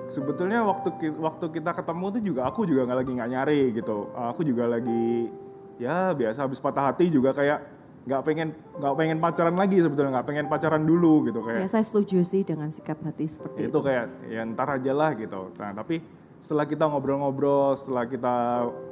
sebetulnya 0.07 0.61
waktu 0.63 0.93
waktu 1.17 1.45
kita 1.51 1.71
ketemu 1.73 2.05
tuh 2.09 2.21
juga 2.23 2.41
aku 2.47 2.63
juga 2.63 2.85
nggak 2.85 2.97
lagi 3.01 3.11
nggak 3.11 3.29
nyari 3.29 3.61
gitu 3.75 3.97
aku 4.13 4.41
juga 4.41 4.71
lagi 4.71 5.29
ya 5.77 6.13
biasa 6.15 6.45
habis 6.45 6.61
patah 6.61 6.89
hati 6.89 7.11
juga 7.11 7.35
kayak 7.35 7.59
nggak 8.05 8.21
pengen 8.21 8.53
nggak 8.77 8.93
pengen 8.93 9.17
pacaran 9.17 9.55
lagi 9.57 9.81
sebetulnya 9.81 10.21
nggak 10.21 10.27
pengen 10.29 10.45
pacaran 10.45 10.85
dulu 10.85 11.25
gitu 11.25 11.41
kayak 11.41 11.57
Ya 11.57 11.67
saya 11.67 11.81
setuju 11.81 12.21
sih 12.21 12.45
dengan 12.45 12.69
sikap 12.69 13.01
hati 13.01 13.25
seperti 13.25 13.65
itu 13.65 13.73
itu. 13.73 13.79
kayak 13.81 14.29
ya 14.29 14.45
ntar 14.45 14.77
aja 14.77 14.91
lah 14.93 15.11
gitu. 15.17 15.49
Nah 15.57 15.73
tapi 15.73 16.05
setelah 16.37 16.69
kita 16.69 16.85
ngobrol-ngobrol, 16.85 17.73
setelah 17.73 18.05
kita 18.05 18.35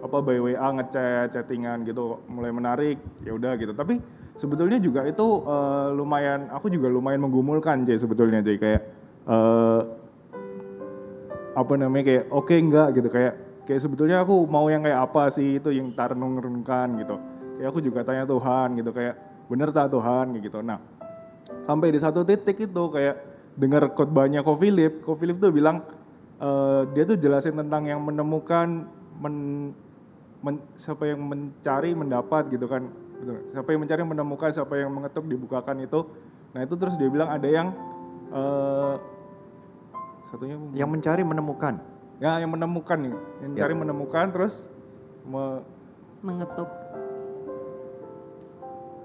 apa 0.02 0.18
by 0.20 0.42
WA 0.42 0.70
ngechat, 0.74 1.30
chattingan 1.30 1.86
gitu, 1.86 2.18
mulai 2.26 2.50
menarik, 2.50 2.98
ya 3.22 3.30
udah 3.32 3.54
gitu. 3.54 3.78
Tapi 3.78 4.02
sebetulnya 4.34 4.82
juga 4.82 5.06
itu 5.06 5.28
eh, 5.46 5.88
lumayan, 5.94 6.50
aku 6.50 6.74
juga 6.74 6.90
lumayan 6.90 7.22
menggumulkan 7.22 7.86
Jay 7.86 8.02
sebetulnya 8.02 8.42
Jay 8.42 8.58
kayak 8.58 8.82
eh, 9.30 9.82
apa 11.54 11.74
namanya 11.78 12.04
kayak 12.04 12.24
oke 12.34 12.50
enggak 12.50 12.88
gitu 12.98 13.10
kayak 13.14 13.34
kayak 13.64 13.78
sebetulnya 13.78 14.26
aku 14.26 14.50
mau 14.50 14.66
yang 14.68 14.82
kayak 14.82 15.06
apa 15.06 15.30
sih 15.30 15.62
itu 15.62 15.70
yang 15.70 15.94
tak 15.94 16.18
renung-renungkan 16.18 16.98
gitu. 16.98 17.22
Kayak 17.58 17.70
aku 17.70 17.80
juga 17.80 18.02
tanya 18.02 18.26
Tuhan 18.26 18.78
gitu 18.78 18.90
kayak 18.90 19.16
bener 19.48 19.70
tak 19.70 19.92
Tuhan 19.92 20.34
kayak 20.34 20.44
gitu. 20.44 20.60
Nah 20.62 20.80
sampai 21.64 21.92
di 21.92 22.00
satu 22.00 22.24
titik 22.24 22.58
itu 22.58 22.84
kayak 22.90 23.16
dengar 23.54 23.94
khotbahnya 23.94 24.42
Ko 24.42 24.58
Philip, 24.58 25.06
Ko 25.06 25.14
Philip 25.14 25.38
tuh 25.38 25.54
bilang 25.54 25.86
eh, 26.42 26.82
dia 26.98 27.04
tuh 27.06 27.16
jelasin 27.16 27.54
tentang 27.54 27.86
yang 27.86 28.02
menemukan 28.02 28.90
men, 29.22 29.36
men- 30.42 30.66
siapa 30.74 31.06
yang 31.08 31.22
mencari 31.22 31.94
mendapat 31.94 32.50
gitu 32.50 32.66
kan. 32.66 32.90
Betul. 33.22 33.40
Siapa 33.48 33.70
yang 33.72 33.82
mencari 33.88 34.02
menemukan, 34.04 34.50
siapa 34.52 34.74
yang 34.76 34.92
mengetuk 34.92 35.24
dibukakan 35.30 35.80
itu. 35.80 36.04
Nah, 36.52 36.60
itu 36.66 36.76
terus 36.76 37.00
dia 37.00 37.08
bilang 37.08 37.30
ada 37.32 37.48
yang 37.48 37.72
eh, 38.34 38.94
satunya 40.28 40.58
Yang 40.74 40.90
mencari 40.90 41.24
menemukan. 41.24 41.78
ya 42.22 42.40
yang 42.40 42.52
menemukan 42.56 42.98
nih, 43.04 43.16
yang 43.44 43.50
mencari 43.52 43.74
menemukan 43.76 44.26
terus 44.32 44.72
me- 45.28 45.64
Mengetuk. 46.24 46.83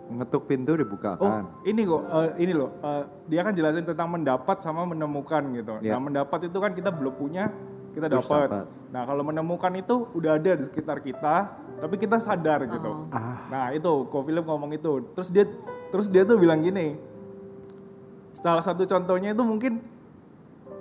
Mengetuk 0.08 0.48
pintu 0.48 0.72
Oh, 0.72 0.78
dibukakan. 0.80 1.42
ini 1.68 1.84
kok, 1.84 2.02
eh, 2.08 2.28
ini 2.40 2.52
loh, 2.56 2.72
eh, 2.80 3.02
dia 3.28 3.44
kan 3.44 3.52
jelasin 3.52 3.84
tentang 3.84 4.08
mendapat 4.08 4.56
sama 4.64 4.88
menemukan 4.88 5.44
gitu. 5.52 5.76
Ya. 5.84 5.96
Nah, 5.96 6.08
mendapat 6.08 6.48
itu 6.48 6.56
kan 6.56 6.72
kita 6.72 6.88
belum 6.88 7.12
punya, 7.12 7.52
kita 7.92 8.08
dapat. 8.08 8.68
Nah, 8.88 9.04
kalau 9.04 9.20
menemukan 9.20 9.68
itu 9.76 10.08
udah 10.16 10.40
ada 10.40 10.56
di 10.56 10.64
sekitar 10.64 11.04
kita, 11.04 11.60
tapi 11.78 12.00
kita 12.00 12.16
sadar 12.18 12.64
gitu. 12.66 13.06
Oh. 13.12 13.36
Nah 13.52 13.70
itu, 13.76 14.08
Ko 14.08 14.24
Philip 14.24 14.48
ngomong 14.48 14.72
itu. 14.74 15.12
Terus 15.12 15.28
dia 15.28 15.44
terus 15.92 16.08
dia 16.08 16.24
tuh 16.24 16.40
bilang 16.40 16.60
gini, 16.64 16.96
salah 18.32 18.64
satu 18.64 18.84
contohnya 18.84 19.32
itu 19.32 19.44
mungkin 19.44 19.80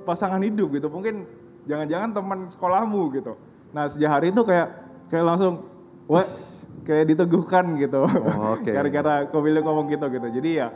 pasangan 0.04 0.40
hidup 0.40 0.72
gitu, 0.72 0.88
mungkin 0.88 1.28
jangan-jangan 1.68 2.10
teman 2.16 2.40
sekolahmu 2.48 3.02
gitu. 3.20 3.36
Nah 3.76 3.92
sejak 3.92 4.08
hari 4.08 4.32
itu 4.32 4.42
kayak 4.44 4.68
kayak 5.12 5.26
langsung, 5.28 5.68
wah 6.08 6.24
kayak 6.88 7.12
diteguhkan 7.12 7.76
gitu. 7.76 8.08
Oh, 8.08 8.56
oke. 8.56 8.72
Gara-gara 8.72 9.28
Ko 9.28 9.44
Philip 9.44 9.60
ngomong 9.62 9.92
gitu 9.92 10.08
gitu. 10.08 10.28
Jadi 10.32 10.52
ya 10.64 10.68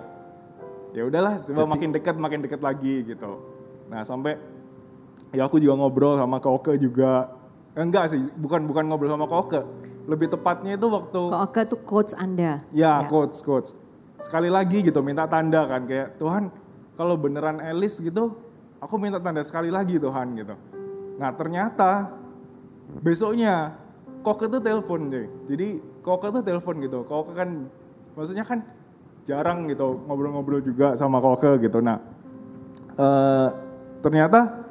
ya 0.91 1.07
udahlah 1.07 1.39
coba 1.47 1.63
makin 1.71 1.89
dekat 1.95 2.15
makin 2.19 2.39
dekat 2.43 2.59
lagi 2.59 3.07
gitu 3.07 3.39
nah 3.87 4.03
sampai 4.03 4.35
ya 5.31 5.47
aku 5.47 5.59
juga 5.59 5.79
ngobrol 5.79 6.19
sama 6.19 6.39
Koke 6.43 6.75
juga 6.79 7.39
Eh, 7.71 7.79
enggak 7.79 8.11
sih 8.11 8.19
bukan 8.35 8.67
bukan 8.67 8.83
ngobrol 8.91 9.07
sama 9.15 9.23
Koke 9.31 9.63
lebih 10.03 10.27
tepatnya 10.27 10.75
itu 10.75 10.91
waktu 10.91 11.21
Kok 11.31 11.39
Oke 11.47 11.61
tuh 11.63 11.79
coach 11.87 12.11
Anda. 12.19 12.59
ya 12.75 13.07
coach 13.07 13.39
coach 13.39 13.71
sekali 14.19 14.51
lagi 14.51 14.83
gitu 14.83 14.99
minta 14.99 15.23
tanda 15.31 15.63
kan 15.63 15.87
kayak 15.87 16.19
Tuhan 16.19 16.51
kalau 16.99 17.15
beneran 17.15 17.63
Elis 17.63 18.03
gitu 18.03 18.35
aku 18.83 18.99
minta 18.99 19.23
tanda 19.23 19.39
sekali 19.47 19.71
lagi 19.71 19.95
Tuhan 19.95 20.35
gitu 20.35 20.55
nah 21.15 21.31
ternyata 21.31 22.11
besoknya 22.99 23.79
Koke 24.21 24.45
tuh 24.47 24.61
telepon 24.61 25.09
deh 25.09 25.25
jadi 25.49 25.81
Koke 26.01 26.33
tuh 26.33 26.41
telepon 26.41 26.81
gitu. 26.81 27.05
Koke 27.05 27.37
kan 27.37 27.69
maksudnya 28.17 28.41
kan 28.41 28.65
jarang 29.21 29.69
gitu 29.69 30.01
ngobrol-ngobrol 30.09 30.61
juga 30.65 30.97
sama 30.97 31.21
Koke 31.21 31.61
gitu. 31.61 31.77
Nah 31.81 32.01
eh, 32.97 33.47
ternyata 34.01 34.65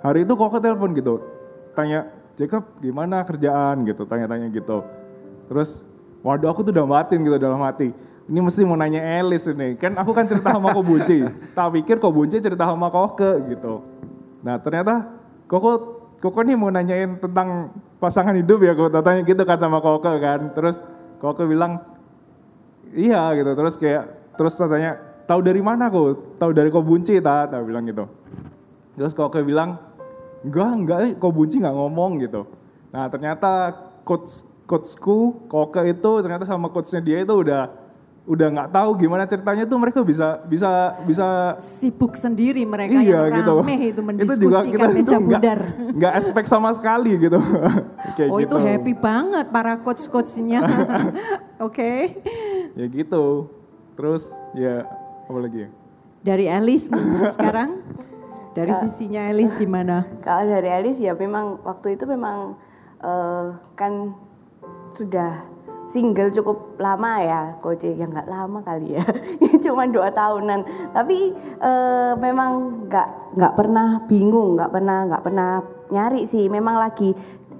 hari 0.00 0.24
itu 0.24 0.32
Koke 0.36 0.60
telepon 0.60 0.96
gitu. 0.96 1.20
Tanya 1.76 2.08
Jacob 2.36 2.64
gimana 2.80 3.20
kerjaan? 3.28 3.84
gitu 3.84 4.08
tanya-tanya 4.08 4.48
gitu. 4.48 4.84
Terus 5.52 5.84
waduh 6.24 6.48
aku 6.48 6.64
tuh 6.64 6.72
udah 6.72 6.88
batin 6.88 7.20
gitu 7.20 7.36
dalam 7.36 7.60
hati. 7.60 7.92
Ini 8.30 8.38
mesti 8.40 8.62
mau 8.62 8.78
nanya 8.78 9.02
Elis 9.20 9.50
ini. 9.50 9.76
Kan 9.76 9.98
aku 9.98 10.16
kan 10.16 10.24
cerita 10.24 10.54
sama 10.54 10.72
Kobunci 10.72 11.26
tak 11.56 11.68
pikir 11.76 12.00
Kobunci 12.00 12.40
cerita 12.40 12.64
sama 12.64 12.88
Koke 12.88 13.36
gitu. 13.52 13.84
Nah 14.40 14.56
ternyata 14.56 15.12
Koko 15.44 16.00
Koko 16.20 16.40
nih 16.44 16.56
mau 16.56 16.68
nanyain 16.68 17.16
tentang 17.16 17.72
pasangan 18.00 18.32
hidup 18.32 18.64
ya 18.64 18.72
Koko 18.72 18.98
tanya 19.04 19.20
gitu 19.22 19.42
kan 19.44 19.60
sama 19.60 19.78
Koke 19.78 20.10
kan. 20.18 20.50
Terus 20.56 20.80
Koke 21.20 21.44
bilang 21.44 21.84
iya 22.96 23.30
gitu. 23.36 23.52
Terus 23.52 23.76
kayak 23.76 24.34
terus 24.34 24.56
tanya 24.56 24.96
tahu 25.28 25.44
dari 25.44 25.60
mana 25.60 25.92
kok 25.92 26.40
tahu 26.40 26.50
dari 26.56 26.72
Kobunci 26.72 27.20
tak 27.20 27.52
tak 27.52 27.62
bilang 27.62 27.84
gitu. 27.86 28.08
Terus 28.96 29.12
Koke 29.12 29.44
bilang 29.44 29.76
enggak 30.42 30.70
enggak 30.72 30.98
eh, 31.04 31.12
Kobunci 31.20 31.60
nggak 31.60 31.76
ngomong 31.76 32.24
gitu. 32.24 32.48
Nah 32.90 33.06
ternyata 33.12 33.76
coach 34.02 34.48
coachku 34.64 35.46
Koke 35.46 35.84
itu 35.84 36.12
ternyata 36.24 36.48
sama 36.48 36.72
coachnya 36.72 37.04
dia 37.04 37.20
itu 37.20 37.34
udah 37.36 37.68
udah 38.30 38.46
nggak 38.46 38.70
tahu 38.70 38.90
gimana 38.94 39.26
ceritanya 39.26 39.66
tuh 39.66 39.74
mereka 39.82 40.06
bisa 40.06 40.38
bisa 40.46 40.94
bisa 41.02 41.58
Sibuk 41.58 42.14
sendiri 42.14 42.62
mereka 42.62 43.02
iya 43.02 43.26
yang 43.26 43.42
gitu 43.42 43.54
rame 43.58 43.74
itu 43.74 43.82
itu 43.82 43.90
juga 43.98 44.06
mendiskusikan 44.06 44.64
kita 44.70 44.86
meja 44.86 44.94
itu 44.94 45.10
nggak 45.10 45.22
bundar. 45.26 45.60
nggak 45.98 46.12
aspek 46.14 46.44
sama 46.46 46.70
sekali 46.70 47.18
gitu 47.18 47.38
kayak 48.16 48.30
Oh 48.30 48.38
gitu 48.38 48.54
itu 48.54 48.56
happy 48.62 48.94
banget 48.94 49.50
para 49.50 49.82
coach-coachnya. 49.82 50.62
Oke. 51.66 52.22
ya 52.78 52.86
gitu 52.86 53.50
terus 53.98 54.30
ya 54.54 54.86
apa 55.26 55.38
lagi 55.42 55.66
ya 55.66 55.70
Dari 56.20 56.46
Elis 56.46 56.86
nih, 56.92 57.34
sekarang 57.34 57.82
dari 58.54 58.70
sisinya 58.78 59.26
Elis 59.26 59.58
gimana? 59.58 60.06
Kalau 60.22 60.46
dari 60.46 60.70
Alice 60.70 61.02
ya 61.02 61.18
memang 61.18 61.58
waktu 61.66 61.98
itu 61.98 62.06
memang 62.06 62.54
eh, 63.02 63.46
kan 63.74 64.14
sudah 64.94 65.42
single 65.90 66.30
cukup 66.30 66.78
lama 66.78 67.18
ya, 67.18 67.42
coach 67.58 67.82
ya 67.82 68.06
nggak 68.06 68.30
lama 68.30 68.62
kali 68.62 68.94
ya, 68.94 69.04
cuma 69.66 69.90
dua 69.90 70.14
tahunan. 70.14 70.62
Tapi 70.94 71.34
eh, 71.58 72.12
memang 72.14 72.86
nggak 72.86 73.34
nggak 73.34 73.54
pernah 73.58 74.06
bingung, 74.06 74.54
nggak 74.54 74.70
pernah 74.70 74.98
nggak 75.10 75.22
pernah 75.26 75.50
nyari 75.90 76.30
sih. 76.30 76.46
Memang 76.46 76.78
lagi 76.78 77.10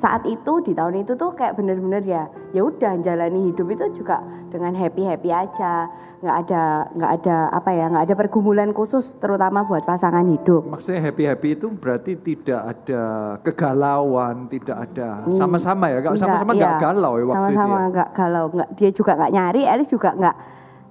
saat 0.00 0.24
itu 0.24 0.64
di 0.64 0.72
tahun 0.72 1.04
itu 1.04 1.12
tuh 1.12 1.36
kayak 1.36 1.60
bener-bener 1.60 2.00
ya 2.00 2.24
ya 2.56 2.64
udah 2.64 2.96
jalani 3.04 3.52
hidup 3.52 3.68
itu 3.68 4.00
juga 4.00 4.24
dengan 4.48 4.72
happy 4.72 5.04
happy 5.04 5.28
aja. 5.28 5.92
Nggak 6.20 6.36
ada 6.44 6.62
nggak 6.92 7.10
ada 7.20 7.36
apa 7.48 7.70
ya 7.72 7.84
nggak 7.88 8.04
ada 8.08 8.14
pergumulan 8.16 8.70
khusus 8.72 9.16
terutama 9.20 9.64
buat 9.64 9.84
pasangan 9.84 10.24
hidup. 10.24 10.68
Maksudnya 10.68 11.00
happy-happy 11.08 11.48
itu 11.56 11.72
berarti 11.72 12.12
tidak 12.16 12.60
ada 12.76 13.02
kegalauan, 13.40 14.48
tidak 14.48 14.88
ada 14.88 15.24
sama-sama 15.32 15.88
ya, 15.88 16.04
nggak 16.04 16.20
sama-sama 16.20 16.52
nggak 16.56 16.76
iya. 16.76 16.80
galau 16.80 17.12
ya 17.16 17.24
waktu 17.24 17.36
sama-sama 17.36 17.76
itu 17.76 17.80
ya. 17.80 17.88
nggak 17.92 18.08
galau. 18.12 18.44
Nggak 18.52 18.68
dia 18.76 18.90
juga 18.92 19.12
nggak 19.16 19.32
nyari 19.32 19.62
Alice 19.64 19.92
juga 19.92 20.10
nggak 20.12 20.36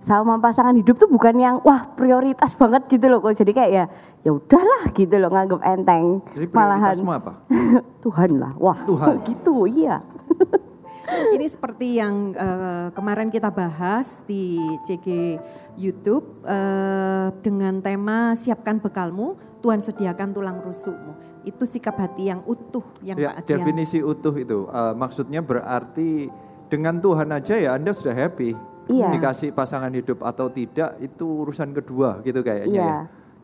sama 0.10 0.42
pasangan 0.42 0.74
hidup 0.74 0.98
tuh 0.98 1.06
bukan 1.06 1.38
yang 1.38 1.56
wah 1.62 1.86
prioritas 1.94 2.58
banget 2.58 2.90
gitu 2.90 3.06
loh 3.06 3.22
kok 3.22 3.38
jadi 3.38 3.52
kayak 3.54 3.72
ya 3.72 3.86
ya 4.26 4.32
udahlah 4.34 4.90
gitu 4.98 5.16
loh 5.22 5.30
nganggep 5.30 5.62
enteng 5.62 6.26
Jadi 6.34 6.46
malahan 6.50 6.98
apa? 7.14 7.32
Tuhan 8.04 8.32
lah 8.42 8.54
wah 8.58 8.80
Tuhan. 8.90 9.22
gitu 9.30 9.70
iya 9.70 10.02
Ini 11.10 11.48
seperti 11.50 11.98
yang 11.98 12.38
eh, 12.38 12.94
kemarin 12.94 13.34
kita 13.34 13.50
bahas 13.50 14.22
di 14.30 14.62
CG 14.86 15.42
YouTube 15.74 16.46
eh, 16.46 17.34
dengan 17.42 17.82
tema 17.82 18.38
siapkan 18.38 18.78
bekalmu, 18.78 19.34
Tuhan 19.66 19.82
sediakan 19.82 20.30
tulang 20.38 20.62
rusukmu. 20.62 21.42
Itu 21.50 21.66
sikap 21.66 21.98
hati 21.98 22.30
yang 22.30 22.46
utuh 22.46 22.86
yang 23.02 23.18
Ya, 23.18 23.34
definisi 23.42 24.06
utuh 24.06 24.38
itu 24.38 24.70
eh, 24.70 24.94
maksudnya 24.94 25.42
berarti 25.42 26.30
dengan 26.70 27.02
Tuhan 27.02 27.34
aja 27.34 27.58
ya 27.58 27.74
Anda 27.74 27.90
sudah 27.90 28.14
happy. 28.14 28.54
Iya. 28.90 29.14
Dikasih 29.14 29.54
pasangan 29.54 29.94
hidup 29.94 30.26
atau 30.26 30.50
tidak 30.50 30.98
itu 30.98 31.46
urusan 31.46 31.72
kedua 31.72 32.26
gitu 32.26 32.42
kayaknya 32.42 32.74
Iya. 32.74 32.90
ya. 32.90 33.00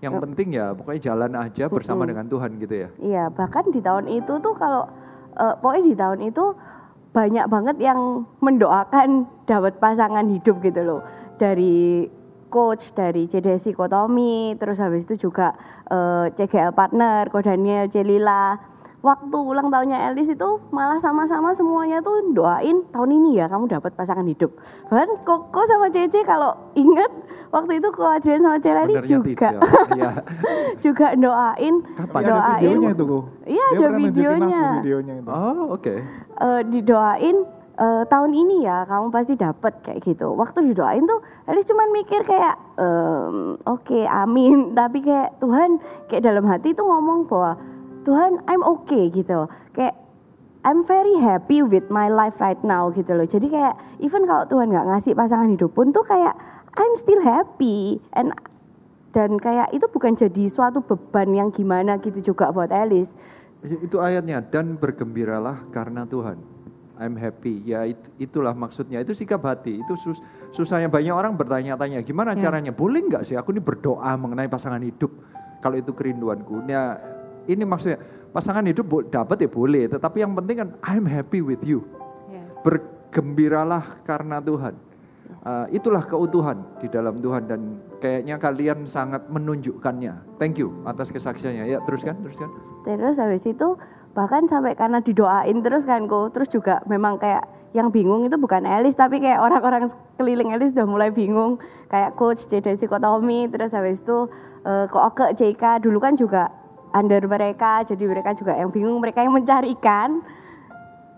Yang 0.09 0.13
penting 0.27 0.47
ya 0.53 0.65
pokoknya 0.73 1.01
jalan 1.01 1.31
aja 1.38 1.65
bersama 1.69 2.03
dengan 2.03 2.26
Tuhan 2.26 2.57
gitu 2.57 2.76
ya. 2.76 2.89
Iya, 2.99 3.23
bahkan 3.31 3.63
di 3.69 3.80
tahun 3.80 4.09
itu 4.09 4.34
tuh 4.41 4.53
kalau 4.57 4.84
eh, 5.38 5.55
pokoknya 5.61 5.84
di 5.85 5.95
tahun 5.95 6.19
itu 6.26 6.45
banyak 7.15 7.45
banget 7.47 7.77
yang 7.80 8.27
mendoakan 8.43 9.23
dapat 9.47 9.80
pasangan 9.80 10.27
hidup 10.27 10.59
gitu 10.59 10.81
loh. 10.84 11.01
Dari 11.39 12.09
coach, 12.51 12.91
dari 12.91 13.27
CDC 13.27 13.72
Kotomi, 13.72 14.55
terus 14.59 14.80
habis 14.84 15.07
itu 15.07 15.30
juga 15.30 15.55
eh, 15.88 16.27
CGL 16.34 16.76
partner, 16.76 17.30
Ko 17.30 17.39
Daniel, 17.39 17.88
Celila. 17.88 18.74
Waktu 19.06 19.38
ulang 19.38 19.69
tahunnya 19.69 20.10
Elis 20.10 20.34
itu 20.34 20.49
malah 20.73 20.98
sama-sama 20.98 21.53
semuanya 21.53 22.02
tuh 22.02 22.34
doain 22.34 22.82
tahun 22.90 23.22
ini 23.22 23.38
ya 23.38 23.45
kamu 23.45 23.69
dapat 23.69 23.94
pasangan 23.94 24.26
hidup. 24.26 24.49
Bahkan 24.90 25.22
Koko 25.22 25.61
sama 25.69 25.94
Cece 25.94 26.26
kalau 26.26 26.57
inget 26.73 27.14
waktu 27.53 27.77
itu 27.77 27.94
Ko 27.94 28.10
Adrian 28.10 28.41
sama 28.41 28.57
Sebenarnya 28.57 29.06
juga. 29.06 29.49
Iya. 29.95 30.11
juga 30.82 31.07
doain 31.14 31.76
ada 31.95 32.26
doain 32.26 32.57
videonya 32.57 32.90
itu 32.98 33.03
kok. 33.06 33.23
Iya, 33.45 33.65
ada 33.69 33.88
videonya. 33.94 34.64
aku 34.65 34.77
videonya 34.82 35.14
itu. 35.22 35.30
Oh, 35.30 35.64
oke. 35.77 35.94
Eh, 36.41 36.61
didoain 36.73 37.38
eh, 37.77 38.03
tahun 38.10 38.32
ini 38.34 38.65
ya 38.65 38.90
kamu 38.90 39.14
pasti 39.14 39.38
dapet 39.38 39.86
kayak 39.86 40.02
gitu. 40.02 40.34
Waktu 40.34 40.73
didoain 40.73 41.06
tuh 41.06 41.22
Elis 41.45 41.69
cuman 41.69 41.94
mikir 41.94 42.26
kayak 42.26 42.57
ehm, 42.82 43.61
oke 43.69 44.02
amin 44.10 44.57
tapi 44.80 45.06
kayak 45.06 45.38
Tuhan 45.38 45.77
kayak 46.10 46.23
dalam 46.26 46.49
hati 46.49 46.73
tuh 46.73 46.90
ngomong 46.90 47.30
bahwa 47.30 47.74
Tuhan 48.06 48.45
I'm 48.45 48.61
okay 48.61 49.10
gitu. 49.10 49.49
Kayak 49.73 49.98
I'm 50.65 50.82
very 50.82 51.22
happy 51.22 51.61
with 51.61 51.94
my 51.94 52.10
life 52.10 52.41
right 52.41 52.57
now 52.61 52.90
gitu 52.90 53.14
loh. 53.14 53.26
Jadi 53.26 53.49
kayak 53.49 54.02
even 54.02 54.26
kalau 54.26 54.45
Tuhan 54.45 54.73
nggak 54.73 54.86
ngasih 54.94 55.14
pasangan 55.14 55.45
hidup 55.45 55.73
pun 55.73 55.94
tuh 55.94 56.02
kayak 56.02 56.34
I'm 56.73 56.94
still 56.98 57.22
happy 57.22 58.02
and 58.14 58.34
dan 59.14 59.38
kayak 59.38 59.72
itu 59.72 59.86
bukan 59.88 60.18
jadi 60.18 60.49
suatu 60.49 60.82
beban 60.82 61.32
yang 61.32 61.49
gimana 61.53 62.02
gitu 62.02 62.34
juga 62.34 62.49
buat 62.49 62.73
Elis. 62.73 63.14
Itu 63.61 64.02
ayatnya 64.02 64.41
dan 64.41 64.76
bergembiralah 64.76 65.69
karena 65.69 66.03
Tuhan. 66.06 66.38
I'm 66.95 67.15
happy. 67.15 67.61
Ya 67.64 67.84
it- 67.86 68.11
itulah 68.18 68.56
maksudnya. 68.56 69.03
Itu 69.03 69.11
sikap 69.11 69.44
hati. 69.44 69.84
Itu 69.84 69.99
sus- 69.99 70.23
susahnya 70.49 70.88
banyak 70.88 71.11
orang 71.11 71.36
bertanya-tanya 71.36 71.99
gimana 72.02 72.34
caranya? 72.36 72.72
Boleh 72.72 73.03
nggak 73.03 73.23
sih 73.27 73.36
aku 73.36 73.52
ini 73.52 73.60
berdoa 73.60 74.15
mengenai 74.15 74.48
pasangan 74.48 74.80
hidup 74.80 75.11
kalau 75.60 75.76
itu 75.76 75.91
kerinduanku. 75.91 76.64
Nah, 76.64 76.95
ini 77.45 77.63
maksudnya 77.63 78.01
pasangan 78.34 78.65
hidup 78.65 79.07
dapat 79.07 79.38
ya 79.45 79.49
boleh, 79.49 79.88
tetapi 79.88 80.22
yang 80.22 80.34
penting 80.35 80.55
kan 80.65 80.69
I'm 80.84 81.05
happy 81.07 81.39
with 81.39 81.63
you. 81.63 81.85
Bergembiralah 82.61 84.01
karena 84.03 84.41
Tuhan. 84.41 84.76
Uh, 85.45 85.69
itulah 85.69 86.01
keutuhan 86.01 86.57
di 86.81 86.89
dalam 86.89 87.22
Tuhan 87.22 87.45
dan 87.45 87.77
kayaknya 88.01 88.41
kalian 88.41 88.89
sangat 88.89 89.30
menunjukkannya. 89.30 90.41
Thank 90.41 90.57
you 90.57 90.73
atas 90.85 91.13
kesaksiannya. 91.13 91.69
Ya 91.69 91.77
teruskan, 91.85 92.17
teruskan. 92.22 92.49
Terus 92.81 93.22
habis 93.22 93.45
itu 93.45 93.77
bahkan 94.17 94.49
sampai 94.49 94.73
karena 94.73 95.05
didoain 95.05 95.61
terus 95.61 95.85
kan 95.85 96.09
kok 96.09 96.34
terus 96.34 96.49
juga 96.49 96.81
memang 96.89 97.22
kayak 97.22 97.45
yang 97.76 97.91
bingung 97.91 98.23
itu 98.23 98.39
bukan 98.39 98.63
Elis 98.63 98.95
tapi 98.95 99.19
kayak 99.19 99.43
orang-orang 99.43 99.91
keliling 100.15 100.55
Elis 100.55 100.72
udah 100.72 100.88
mulai 100.88 101.11
bingung 101.11 101.59
kayak 101.91 102.15
coach 102.15 102.47
JD 102.47 102.80
Psikotomi 102.80 103.51
terus 103.51 103.76
habis 103.76 103.99
itu 103.99 104.31
eh, 104.63 104.88
kok 104.88 105.03
Oke 105.03 105.35
JK 105.35 105.84
dulu 105.84 105.99
kan 105.99 106.15
juga 106.15 106.47
under 106.95 107.19
mereka 107.27 107.84
jadi 107.84 108.03
mereka 108.07 108.31
juga 108.31 108.55
yang 108.55 108.72
bingung 108.72 109.03
mereka 109.03 109.19
yang 109.19 109.35
mencarikan 109.35 110.23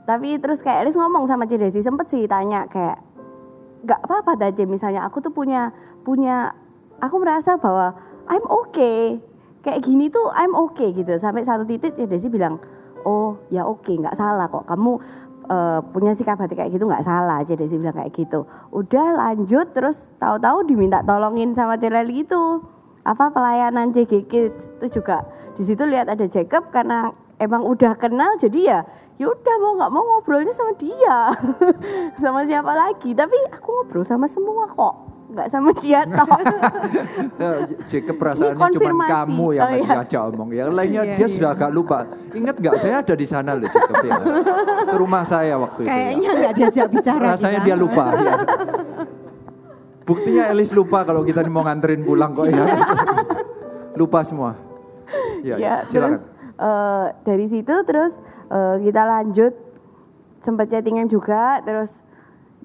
tapi 0.08 0.40
terus 0.42 0.64
kayak 0.64 0.88
Elis 0.88 0.96
ngomong 0.96 1.30
sama 1.30 1.46
Cedesi 1.46 1.84
sempet 1.84 2.08
sih 2.08 2.26
tanya 2.26 2.66
kayak 2.66 3.04
nggak 3.84 4.00
apa-apa 4.08 4.40
aja 4.40 4.64
misalnya 4.66 5.04
aku 5.06 5.20
tuh 5.20 5.36
punya 5.36 5.76
punya 6.02 6.56
aku 7.04 7.16
merasa 7.22 7.60
bahwa 7.60 7.94
I'm 8.28 8.44
okay. 8.48 9.20
Kayak 9.64 9.84
gini 9.84 10.08
tuh 10.08 10.32
I'm 10.32 10.56
okay 10.72 10.96
gitu. 10.96 11.12
Sampai 11.20 11.44
satu 11.44 11.68
titik 11.68 11.96
Cedesi 11.96 12.32
bilang 12.32 12.60
oh 13.04 13.40
ya 13.52 13.68
oke 13.68 13.92
nggak 13.92 14.16
salah 14.16 14.48
kok. 14.48 14.64
Kamu 14.64 14.92
eh, 15.52 15.80
punya 15.92 16.16
sikap 16.16 16.40
hati 16.40 16.56
kayak 16.56 16.72
gitu 16.72 16.88
nggak 16.88 17.04
salah 17.04 17.44
Cedesi 17.44 17.76
bilang 17.76 17.96
kayak 17.96 18.16
gitu. 18.16 18.48
Udah 18.72 19.12
lanjut 19.12 19.76
terus 19.76 20.16
tahu-tahu 20.20 20.64
diminta 20.68 21.04
tolongin 21.04 21.52
sama 21.52 21.76
Celeli 21.76 22.24
itu 22.24 22.64
apa 23.08 23.32
pelayanan 23.32 23.90
JG 23.90 24.28
Kids 24.28 24.76
itu 24.76 25.00
juga 25.00 25.24
di 25.56 25.64
situ 25.64 25.80
lihat 25.82 26.08
ada 26.08 26.28
Jacob 26.28 26.68
karena 26.68 27.08
emang 27.38 27.64
udah 27.64 27.96
kenal 27.96 28.36
jadi 28.36 28.60
ya 28.60 28.80
yaudah 29.18 29.56
mau 29.58 29.74
nggak 29.76 29.90
mau 29.90 30.04
ngobrolnya 30.06 30.52
sama 30.52 30.76
dia 30.76 31.32
sama 32.22 32.44
siapa 32.44 32.70
lagi 32.70 33.14
tapi 33.14 33.34
aku 33.50 33.68
ngobrol 33.74 34.04
sama 34.04 34.28
semua 34.28 34.68
kok 34.68 34.96
nggak 35.28 35.48
sama 35.48 35.72
dia 35.76 36.04
toh 36.04 36.24
Nah, 37.38 37.54
Jacob 37.86 38.16
perasaannya 38.16 38.70
cuma 38.74 39.06
kamu 39.06 39.48
yang 39.54 39.68
Oh, 39.68 39.76
iya. 39.76 39.94
diajak 39.94 40.22
omong. 40.26 40.50
Yang 40.50 40.70
lainnya 40.74 41.04
Iya, 41.04 41.14
dia 41.14 41.22
iya. 41.22 41.28
sudah 41.30 41.50
agak 41.52 41.70
lupa. 41.70 42.00
Ingat 42.32 42.56
nggak 42.58 42.76
saya 42.80 42.96
ada 42.98 43.14
di 43.14 43.28
sana 43.28 43.52
loh 43.54 43.68
Jacob 43.68 43.96
ya. 44.02 44.18
Ke 44.88 44.96
rumah 44.96 45.22
saya 45.22 45.54
waktu 45.56 45.84
itu. 45.84 45.90
Kayaknya 45.90 46.26
Ya. 46.26 46.40
nggak 46.40 46.54
diajak 46.56 46.88
bicara 46.90 47.26
Rasanya 47.30 47.60
kita. 47.60 47.68
dia 47.68 47.76
lupa. 47.78 48.04
ya. 48.10 48.34
Buktinya 50.08 50.48
Elis 50.56 50.72
lupa 50.72 51.04
kalau 51.04 51.28
kita 51.28 51.44
mau 51.52 51.68
nganterin 51.68 52.02
pulang 52.08 52.32
kok 52.32 52.48
ya. 52.48 52.64
lupa 54.00 54.24
semua. 54.24 54.56
Ya, 55.44 55.56
ya 55.60 55.76
silakan. 55.88 55.92
terus 55.92 56.22
eh, 56.60 57.06
dari 57.24 57.46
situ 57.48 57.76
terus 57.84 58.14
eh, 58.50 58.76
kita 58.88 59.04
lanjut 59.04 59.54
sempat 60.40 60.72
chattingan 60.72 61.08
juga 61.12 61.60
terus 61.64 61.92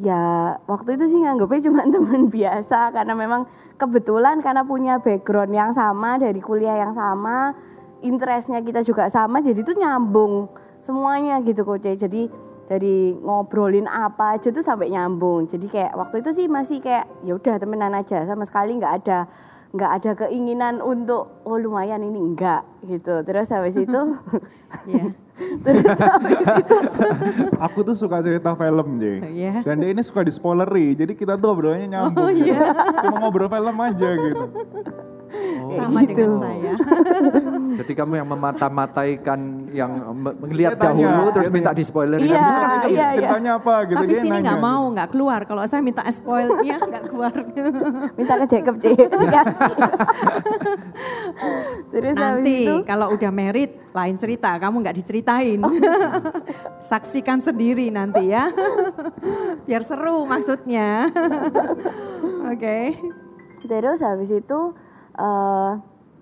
ya 0.00 0.56
waktu 0.66 0.96
itu 0.96 1.04
sih 1.12 1.18
nganggapnya 1.20 1.60
cuma 1.68 1.82
teman 1.94 2.22
biasa 2.32 2.94
karena 2.94 3.14
memang 3.14 3.42
kebetulan 3.76 4.40
karena 4.40 4.62
punya 4.64 4.98
background 5.02 5.52
yang 5.52 5.70
sama 5.74 6.16
dari 6.16 6.38
kuliah 6.38 6.78
yang 6.78 6.94
sama 6.94 7.54
interestnya 8.02 8.62
kita 8.62 8.82
juga 8.82 9.06
sama 9.10 9.42
jadi 9.42 9.62
tuh 9.62 9.76
nyambung 9.78 10.50
semuanya 10.82 11.38
gitu 11.46 11.62
coach 11.62 11.86
jadi 11.86 12.26
dari 12.72 13.12
ngobrolin 13.12 13.84
apa 13.84 14.40
aja 14.40 14.48
tuh 14.48 14.64
sampai 14.64 14.88
nyambung 14.88 15.44
jadi 15.44 15.66
kayak 15.68 15.92
waktu 15.92 16.24
itu 16.24 16.30
sih 16.32 16.46
masih 16.48 16.80
kayak 16.80 17.04
ya 17.20 17.36
udah 17.36 17.60
temenan 17.60 17.92
aja 17.92 18.24
sama 18.24 18.48
sekali 18.48 18.80
nggak 18.80 18.94
ada 19.04 19.28
nggak 19.72 19.90
ada 20.00 20.10
keinginan 20.24 20.80
untuk 20.80 21.44
oh 21.44 21.56
lumayan 21.60 22.00
ini 22.00 22.16
enggak 22.16 22.64
gitu 22.88 23.20
terus 23.24 23.52
habis 23.52 23.76
itu 23.76 24.00
Iya. 24.88 25.12
terus 25.60 25.84
habis 26.00 26.38
itu 26.64 26.76
Aku 27.60 27.84
tuh 27.84 27.96
suka 27.96 28.24
cerita 28.24 28.56
film, 28.56 28.98
J. 28.98 29.04
Iya. 29.32 29.54
Dan 29.62 29.84
dia 29.84 29.90
ini 29.92 30.02
suka 30.02 30.24
di 30.24 30.32
spoileri, 30.32 30.96
jadi 30.96 31.12
kita 31.14 31.38
tuh 31.38 31.54
obrolannya 31.54 31.88
nyambung. 31.88 32.34
gitu. 32.34 32.58
Cuma 33.06 33.16
ngobrol 33.22 33.48
film 33.52 33.76
aja 33.78 34.08
gitu. 34.18 34.44
Sama 35.72 36.00
gitu. 36.04 36.08
dengan 36.10 36.32
saya. 36.36 36.72
Jadi 37.72 37.92
kamu 37.96 38.12
yang 38.20 38.28
memata-mataikan 38.28 39.38
yang 39.72 39.92
me- 40.12 40.36
melihat 40.46 40.76
dahulu 40.76 41.32
terus 41.32 41.48
minta 41.48 41.72
di 41.72 41.84
spoiler. 41.84 42.20
Iya, 42.20 42.36
kan? 42.36 42.88
iya, 42.88 43.08
iya. 43.16 43.20
Ceritanya 43.20 43.52
apa 43.58 43.74
gitu. 43.88 44.02
Tapi 44.02 44.14
sini 44.18 44.30
nanya 44.30 44.42
nggak 44.44 44.58
gitu. 44.58 44.68
mau, 44.68 44.82
nggak 44.92 45.08
keluar. 45.14 45.40
Kalau 45.48 45.62
saya 45.64 45.80
minta 45.80 46.02
spoilnya 46.12 46.76
nggak 46.90 47.04
keluar. 47.08 47.32
minta 48.18 48.34
ke 48.44 48.46
Jacob 48.50 48.74
C 48.78 48.84
terus 51.92 52.16
Nanti 52.16 52.64
itu 52.68 52.74
kalau 52.84 53.12
udah 53.12 53.32
merit 53.32 53.70
lain 53.92 54.16
cerita, 54.16 54.56
kamu 54.56 54.80
nggak 54.84 54.96
diceritain. 54.96 55.60
Saksikan 56.80 57.40
sendiri 57.44 57.88
nanti 57.92 58.32
ya. 58.32 58.48
Biar 59.68 59.82
seru 59.84 60.24
maksudnya. 60.24 61.08
Oke. 62.48 62.96
Terus 63.62 63.98
habis 64.02 64.30
itu 64.32 64.60
eh, 65.16 65.72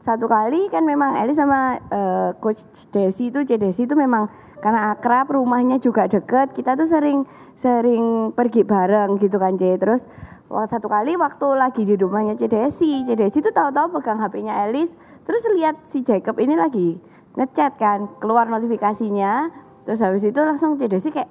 satu 0.00 0.32
kali 0.32 0.72
kan 0.72 0.80
memang 0.80 1.12
Eli 1.20 1.36
sama 1.36 1.76
eh, 1.76 2.30
coach 2.40 2.64
Desi 2.88 3.28
itu 3.28 3.44
Desi 3.44 3.84
itu 3.84 3.92
memang 3.92 4.32
karena 4.64 4.96
akrab 4.96 5.28
rumahnya 5.28 5.76
juga 5.76 6.08
deket 6.08 6.56
kita 6.56 6.72
tuh 6.72 6.88
sering 6.88 7.28
sering 7.52 8.32
pergi 8.32 8.64
bareng 8.64 9.20
gitu 9.20 9.36
kan 9.36 9.60
C 9.60 9.76
terus 9.76 10.08
satu 10.50 10.90
kali 10.90 11.14
waktu 11.14 11.46
lagi 11.54 11.82
di 11.84 11.94
rumahnya 12.00 12.34
C 12.34 12.48
Desi 12.48 13.04
C 13.04 13.12
Desi 13.12 13.44
tuh 13.44 13.52
tahu-tahu 13.52 14.00
pegang 14.00 14.18
HP-nya 14.18 14.66
Elis 14.66 14.96
terus 15.28 15.44
lihat 15.52 15.84
si 15.84 16.00
Jacob 16.00 16.40
ini 16.40 16.56
lagi 16.56 16.96
ngechat 17.36 17.76
kan 17.76 18.08
keluar 18.18 18.48
notifikasinya 18.48 19.52
terus 19.84 20.00
habis 20.00 20.24
itu 20.24 20.40
langsung 20.40 20.80
C 20.80 20.88
Desi 20.88 21.12
kayak 21.12 21.28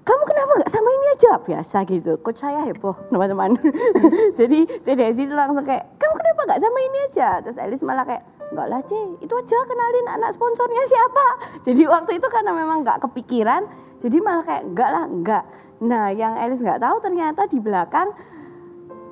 kamu 0.00 0.22
kenapa 0.26 0.52
nggak 0.60 0.72
sama 0.72 0.88
ini 0.88 1.06
aja? 1.14 1.32
Biasa 1.40 1.76
gitu. 1.86 2.12
Coach 2.20 2.40
saya 2.40 2.60
heboh 2.64 2.96
teman-teman. 3.12 3.56
Jadi 4.40 4.66
CDSI 4.84 5.28
itu 5.28 5.34
langsung 5.36 5.62
kayak 5.62 5.96
kamu 6.00 6.14
kenapa 6.18 6.40
nggak 6.50 6.60
sama 6.60 6.78
ini 6.80 6.98
aja? 7.10 7.28
Terus 7.44 7.56
Elis 7.60 7.82
malah 7.84 8.04
kayak 8.04 8.24
nggak 8.50 8.66
lah 8.66 8.82
C 8.82 8.98
itu 9.22 9.30
aja 9.30 9.58
kenalin 9.68 10.06
anak 10.10 10.30
sponsornya 10.34 10.84
siapa. 10.88 11.26
Jadi 11.66 11.82
waktu 11.86 12.18
itu 12.18 12.26
karena 12.26 12.50
memang 12.56 12.82
nggak 12.82 12.98
kepikiran 13.06 13.64
jadi 14.00 14.16
malah 14.24 14.44
kayak 14.44 14.64
enggak 14.64 14.90
lah 14.90 15.04
enggak 15.04 15.44
nah 15.80 16.08
yang 16.12 16.36
Elis 16.40 16.64
nggak 16.64 16.80
tahu 16.80 16.96
ternyata 17.04 17.44
di 17.48 17.60
belakang 17.60 18.08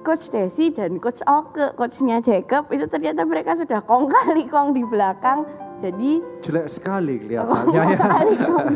Coach 0.00 0.32
Desi 0.32 0.72
dan 0.72 0.96
Coach 0.96 1.20
Oke, 1.28 1.76
coachnya 1.76 2.24
Jacob 2.24 2.72
itu 2.72 2.88
ternyata 2.88 3.28
mereka 3.28 3.52
sudah 3.52 3.84
kong 3.84 4.08
kali 4.08 4.48
kong 4.48 4.72
di 4.72 4.80
belakang. 4.86 5.44
Jadi 5.84 6.22
Jelek 6.40 6.66
sekali 6.70 7.18
kong 7.20 7.28
kelihatannya 7.28 7.92
ya. 7.92 7.98
kali 7.98 8.34
kong. 8.40 8.66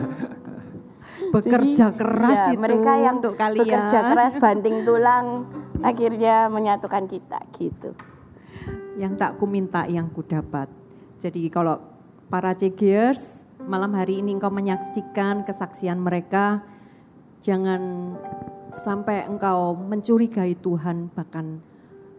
Bekerja 1.32 1.90
Jadi, 1.90 1.98
keras 1.98 2.38
ya, 2.38 2.52
itu 2.52 2.60
mereka 2.60 2.92
yang 3.00 3.16
untuk 3.18 3.34
kalian. 3.40 3.64
bekerja 3.64 3.98
keras 4.12 4.34
banting 4.36 4.84
tulang 4.84 5.48
akhirnya 5.80 6.52
menyatukan 6.52 7.08
kita 7.08 7.40
gitu. 7.56 7.96
Yang 9.00 9.12
tak 9.16 9.30
ku 9.40 9.48
minta 9.48 9.88
yang 9.88 10.12
ku 10.12 10.20
dapat. 10.20 10.68
Jadi 11.16 11.48
kalau 11.48 11.80
para 12.28 12.52
cegiers 12.52 13.48
malam 13.64 13.96
hari 13.96 14.20
ini 14.20 14.36
engkau 14.36 14.52
menyaksikan 14.52 15.48
kesaksian 15.48 15.96
mereka, 15.96 16.60
jangan 17.40 18.14
sampai 18.68 19.24
engkau 19.24 19.72
mencurigai 19.72 20.52
Tuhan 20.60 21.08
bahkan 21.16 21.64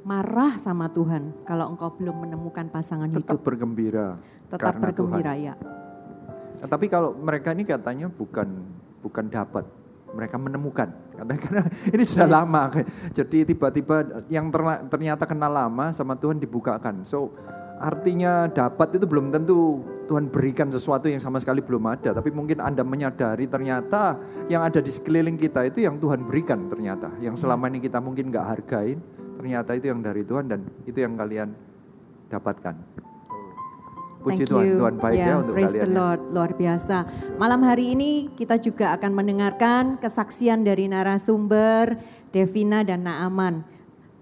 marah 0.03 0.57
sama 0.57 0.90
Tuhan 0.90 1.45
kalau 1.45 1.69
engkau 1.72 1.94
belum 1.95 2.27
menemukan 2.27 2.68
pasangan 2.73 3.14
Tetap 3.14 3.38
hidup. 3.38 3.45
bergembira. 3.45 4.18
Tetap 4.49 4.73
bergembira 4.81 5.34
Tuhan. 5.38 5.48
ya. 5.48 5.56
Tapi 6.64 6.85
kalau 6.88 7.11
mereka 7.14 7.52
ini 7.52 7.68
katanya 7.68 8.07
bukan 8.07 8.72
bukan 9.03 9.27
dapat, 9.27 9.67
mereka 10.15 10.39
menemukan. 10.39 10.88
Karena 11.13 11.61
ini 11.93 12.03
sudah 12.07 12.30
lama. 12.30 12.71
Jadi 13.11 13.51
tiba-tiba 13.51 14.23
yang 14.31 14.47
ternyata 14.88 15.27
kenal 15.27 15.51
lama 15.51 15.91
sama 15.91 16.15
Tuhan 16.15 16.39
dibukakan. 16.39 17.03
So 17.03 17.35
artinya 17.84 18.47
dapat 18.47 18.95
itu 18.95 19.03
belum 19.03 19.27
tentu 19.27 19.84
Tuhan 20.07 20.31
berikan 20.31 20.71
sesuatu 20.71 21.11
yang 21.11 21.19
sama 21.19 21.43
sekali 21.43 21.59
belum 21.59 21.84
ada. 21.89 22.15
Tapi 22.15 22.31
mungkin 22.31 22.63
Anda 22.63 22.88
menyadari 22.88 23.49
ternyata 23.51 24.15
yang 24.47 24.63
ada 24.63 24.80
di 24.80 24.91
sekeliling 24.91 25.35
kita 25.35 25.67
itu 25.67 25.84
yang 25.84 25.99
Tuhan 25.99 26.23
berikan 26.23 26.71
ternyata. 26.71 27.11
Yang 27.19 27.43
selama 27.43 27.67
ini 27.67 27.84
kita 27.84 27.99
mungkin 27.99 28.31
nggak 28.31 28.47
hargain, 28.47 28.99
ternyata 29.35 29.75
itu 29.75 29.91
yang 29.91 29.99
dari 29.99 30.23
Tuhan 30.23 30.47
dan 30.47 30.63
itu 30.88 30.97
yang 31.03 31.19
kalian 31.19 31.51
dapatkan. 32.31 32.75
Puji 34.23 34.47
Thank 34.47 34.51
Tuhan, 34.55 34.63
you. 34.65 34.77
Tuhan 34.79 34.95
baik 35.03 35.19
ya, 35.19 35.33
untuk 35.35 35.53
praise 35.59 35.75
kalian. 35.75 35.83
the 35.83 35.91
ya. 35.91 35.97
Lord, 35.99 36.21
luar 36.31 36.51
biasa. 36.55 36.97
Malam 37.35 37.61
hari 37.67 37.85
ini 37.91 38.11
kita 38.31 38.55
juga 38.55 38.95
akan 38.95 39.11
mendengarkan 39.11 39.83
kesaksian 39.99 40.63
dari 40.63 40.87
narasumber 40.87 41.99
Devina 42.31 42.87
dan 42.87 43.03
Naaman. 43.03 43.67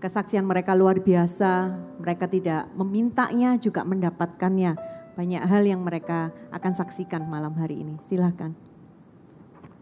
Kesaksian 0.01 0.41
mereka 0.49 0.73
luar 0.73 0.97
biasa, 0.97 1.77
mereka 2.01 2.25
tidak 2.25 2.65
memintanya 2.73 3.53
juga 3.61 3.85
mendapatkannya. 3.85 4.73
Banyak 5.13 5.43
hal 5.45 5.63
yang 5.69 5.85
mereka 5.85 6.33
akan 6.49 6.73
saksikan 6.73 7.21
malam 7.29 7.53
hari 7.53 7.85
ini. 7.85 8.01
Silahkan. 8.01 8.57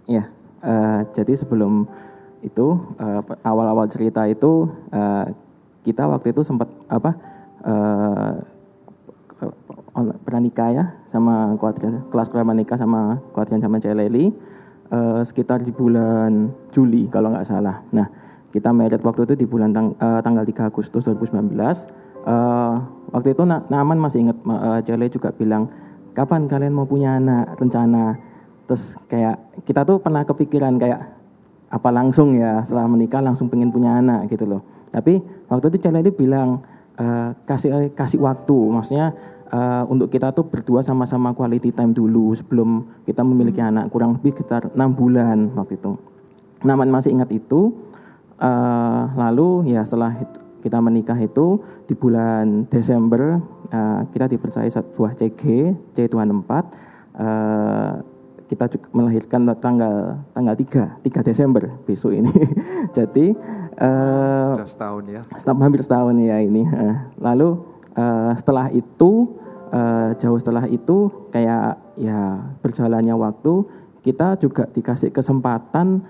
Ya, 0.03 0.27
eh, 0.59 0.99
jadi 1.15 1.39
sebelum 1.39 1.87
itu 2.43 2.67
eh, 2.99 3.21
awal-awal 3.47 3.87
cerita 3.87 4.27
itu 4.27 4.67
eh, 4.91 5.31
kita 5.87 6.11
waktu 6.11 6.35
itu 6.35 6.43
sempat 6.43 6.67
apa 6.91 7.15
eh, 7.63 8.58
on- 9.95 10.17
pranikah 10.25 10.69
ya 10.73 10.85
sama 11.05 11.53
kuadrian, 11.57 12.05
kelas 12.09 12.29
pranikah 12.29 12.77
sama 12.77 13.21
kuadrian 13.31 13.61
sama 13.61 13.77
Celeli 13.81 14.33
eh, 14.89 15.21
sekitar 15.25 15.61
di 15.61 15.71
bulan 15.73 16.51
Juli 16.73 17.07
kalau 17.07 17.33
nggak 17.33 17.47
salah. 17.47 17.85
Nah 17.93 18.07
kita 18.49 18.73
merit 18.73 19.01
waktu 19.05 19.29
itu 19.29 19.33
di 19.37 19.45
bulan 19.45 19.69
tang- 19.73 19.95
eh, 19.97 20.21
tanggal 20.25 20.43
3 20.45 20.69
Agustus 20.69 21.05
2019. 21.05 21.89
Eh, 22.25 22.75
waktu 23.09 23.33
itu 23.33 23.43
Na- 23.45 23.65
Naaman 23.69 23.97
masih 23.97 24.27
ingat 24.27 24.37
uh, 24.45 24.79
Celeli 24.85 25.09
juga 25.09 25.33
bilang 25.33 25.65
kapan 26.13 26.45
kalian 26.45 26.73
mau 26.73 26.85
punya 26.85 27.17
anak 27.17 27.57
rencana 27.57 28.17
terus 28.69 29.01
kayak 29.09 29.65
kita 29.65 29.81
tuh 29.81 29.97
pernah 29.97 30.21
kepikiran 30.25 30.77
kayak 30.77 31.17
apa 31.69 31.89
langsung 31.89 32.37
ya 32.37 32.61
setelah 32.65 32.85
menikah 32.89 33.21
langsung 33.21 33.49
pengen 33.49 33.73
punya 33.73 33.97
anak 33.97 34.29
gitu 34.29 34.45
loh 34.45 34.61
tapi 34.93 35.21
waktu 35.49 35.73
itu 35.73 35.89
Celeli 35.89 36.11
bilang 36.13 36.61
eh, 36.97 37.33
kasih 37.45 37.93
kasih 37.97 38.21
waktu 38.21 38.57
maksudnya 38.69 39.13
eh, 39.49 39.83
untuk 39.85 40.07
kita 40.07 40.29
tuh 40.29 40.45
berdua 40.45 40.79
sama-sama 40.79 41.31
quality 41.31 41.69
time 41.69 41.91
dulu 41.91 42.31
sebelum 42.31 42.69
kita 43.03 43.21
memiliki 43.21 43.59
anak 43.59 43.89
kurang 43.89 44.15
lebih 44.15 44.33
sekitar 44.33 44.69
enam 44.71 44.93
bulan 44.93 45.49
waktu 45.53 45.75
itu. 45.75 45.97
Naman 46.61 46.89
masih 46.89 47.11
ingat 47.11 47.29
itu. 47.29 47.73
eh, 48.39 49.03
lalu 49.15 49.67
ya 49.67 49.83
setelah 49.83 50.15
itu- 50.15 50.39
kita 50.59 50.79
menikah 50.79 51.15
itu 51.15 51.59
di 51.83 51.91
bulan 51.91 52.63
Desember 52.65 53.35
eh, 53.67 54.01
kita 54.07 54.27
dipercaya 54.27 54.63
sebuah 54.65 55.11
CG 55.13 55.43
C24 55.91 56.51
eh, 57.15 57.93
kita 58.47 58.65
juga 58.65 58.87
melahirkan 58.91 59.45
tanggal 59.53 60.17
tanggal 60.31 60.55
3 60.55 60.97
3 60.99 61.21
Desember 61.21 61.69
besok 61.83 62.15
ini. 62.15 62.31
Jadi 62.97 63.35
eh, 63.75 64.47
Sudah 64.55 64.65
setahun 64.65 65.03
ya. 65.05 65.21
Setahun- 65.21 65.59
hampir 65.59 65.81
setahun 65.83 66.15
ya 66.17 66.39
ini. 66.39 66.63
Eh, 66.63 66.95
Lalu 67.19 67.59
eh, 67.93 68.31
setelah 68.33 68.71
itu 68.71 69.35
eh, 69.69 70.09
jauh 70.17 70.37
setelah 70.37 70.65
itu 70.65 71.09
kayak 71.29 71.77
ya 71.95 72.19
berjalannya 72.59 73.13
waktu 73.13 73.65
kita 73.99 74.39
juga 74.39 74.63
dikasih 74.65 75.11
kesempatan 75.11 76.01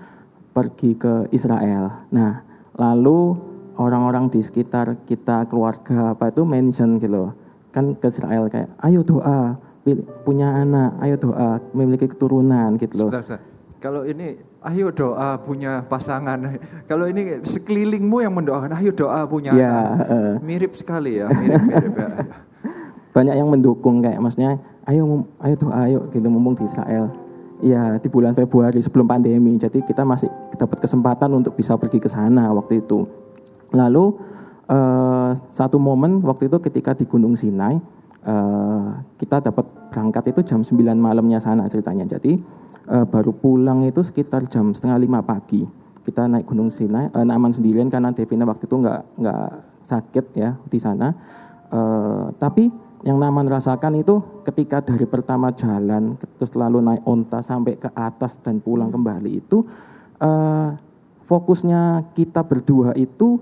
pergi 0.50 0.94
ke 0.94 1.26
Israel. 1.30 2.06
Nah, 2.10 2.42
lalu 2.74 3.36
orang-orang 3.76 4.28
di 4.28 4.40
sekitar 4.40 5.04
kita 5.04 5.46
keluarga 5.46 6.12
apa 6.12 6.28
itu 6.28 6.42
mention 6.42 6.98
gitu 6.98 7.10
loh. 7.10 7.30
Kan 7.70 7.94
ke 7.94 8.06
Israel 8.06 8.50
kayak 8.50 8.70
ayo 8.82 9.02
doa 9.02 9.58
punya 10.22 10.58
anak, 10.58 10.98
ayo 11.00 11.16
doa 11.16 11.58
memiliki 11.72 12.06
keturunan 12.06 12.74
gitu 12.76 12.94
loh. 12.98 13.10
Sebentar, 13.10 13.22
sebentar. 13.26 13.48
Kalau 13.80 14.04
ini 14.04 14.36
ayo 14.60 14.92
doa 14.92 15.40
punya 15.40 15.80
pasangan. 15.88 16.36
Kalau 16.90 17.08
ini 17.08 17.40
sekelilingmu 17.40 18.20
yang 18.20 18.34
mendoakan 18.36 18.76
ayo 18.76 18.92
doa 18.92 19.24
punya 19.24 19.56
Ya, 19.56 19.72
anak. 19.96 20.06
eh. 20.12 20.34
Mirip 20.44 20.72
sekali 20.76 21.16
ya, 21.16 21.26
mirip-mirip 21.32 21.94
ya. 21.96 22.08
Banyak 23.10 23.34
yang 23.34 23.48
mendukung 23.50 23.98
kayak 24.02 24.22
maksudnya 24.22 24.58
ayo 24.86 25.26
ayo 25.42 25.54
doa 25.58 25.74
ayo 25.86 25.98
gitu 26.10 26.26
mumpung 26.30 26.54
di 26.58 26.64
Israel. 26.66 27.10
Ya 27.60 28.00
di 28.00 28.08
bulan 28.08 28.32
Februari 28.32 28.80
sebelum 28.80 29.04
pandemi. 29.04 29.52
Jadi 29.60 29.84
kita 29.84 30.00
masih 30.06 30.32
dapat 30.56 30.80
kesempatan 30.80 31.28
untuk 31.36 31.52
bisa 31.58 31.76
pergi 31.76 32.00
ke 32.00 32.08
sana 32.08 32.48
waktu 32.56 32.80
itu. 32.80 33.04
Lalu 33.76 34.16
eh, 34.70 35.30
satu 35.52 35.76
momen 35.76 36.24
waktu 36.24 36.48
itu 36.48 36.56
ketika 36.64 36.96
di 36.96 37.04
Gunung 37.04 37.36
Sinai 37.36 37.76
eh, 38.24 38.88
kita 39.20 39.44
dapat 39.44 39.92
berangkat 39.92 40.32
itu 40.32 40.40
jam 40.46 40.64
9 40.64 40.72
malamnya 40.96 41.36
sana 41.36 41.68
ceritanya. 41.68 42.08
Jadi 42.08 42.40
eh, 42.88 43.04
baru 43.04 43.36
pulang 43.36 43.84
itu 43.84 44.00
sekitar 44.00 44.48
jam 44.48 44.72
setengah 44.72 44.96
lima 44.96 45.20
pagi. 45.20 45.66
Kita 46.00 46.24
naik 46.24 46.48
Gunung 46.48 46.72
Sinai 46.72 47.12
eh, 47.12 47.24
Naaman 47.28 47.52
sendirian 47.52 47.92
karena 47.92 48.14
Devina 48.16 48.48
waktu 48.48 48.64
itu 48.64 48.76
nggak 48.80 49.20
nggak 49.20 49.48
sakit 49.84 50.26
ya 50.32 50.56
di 50.64 50.78
sana. 50.80 51.12
Eh, 51.70 52.26
tapi 52.40 52.89
yang 53.00 53.16
Naman 53.16 53.48
rasakan 53.48 53.96
itu 53.96 54.20
ketika 54.44 54.84
dari 54.84 55.08
pertama 55.08 55.48
jalan 55.56 56.20
terus 56.36 56.52
lalu 56.52 56.84
naik 56.84 57.04
onta 57.08 57.40
sampai 57.40 57.80
ke 57.80 57.88
atas 57.96 58.36
dan 58.44 58.60
pulang 58.60 58.92
kembali 58.92 59.40
itu 59.40 59.64
eh, 60.20 60.68
fokusnya 61.24 62.12
kita 62.12 62.44
berdua 62.44 62.92
itu 62.98 63.40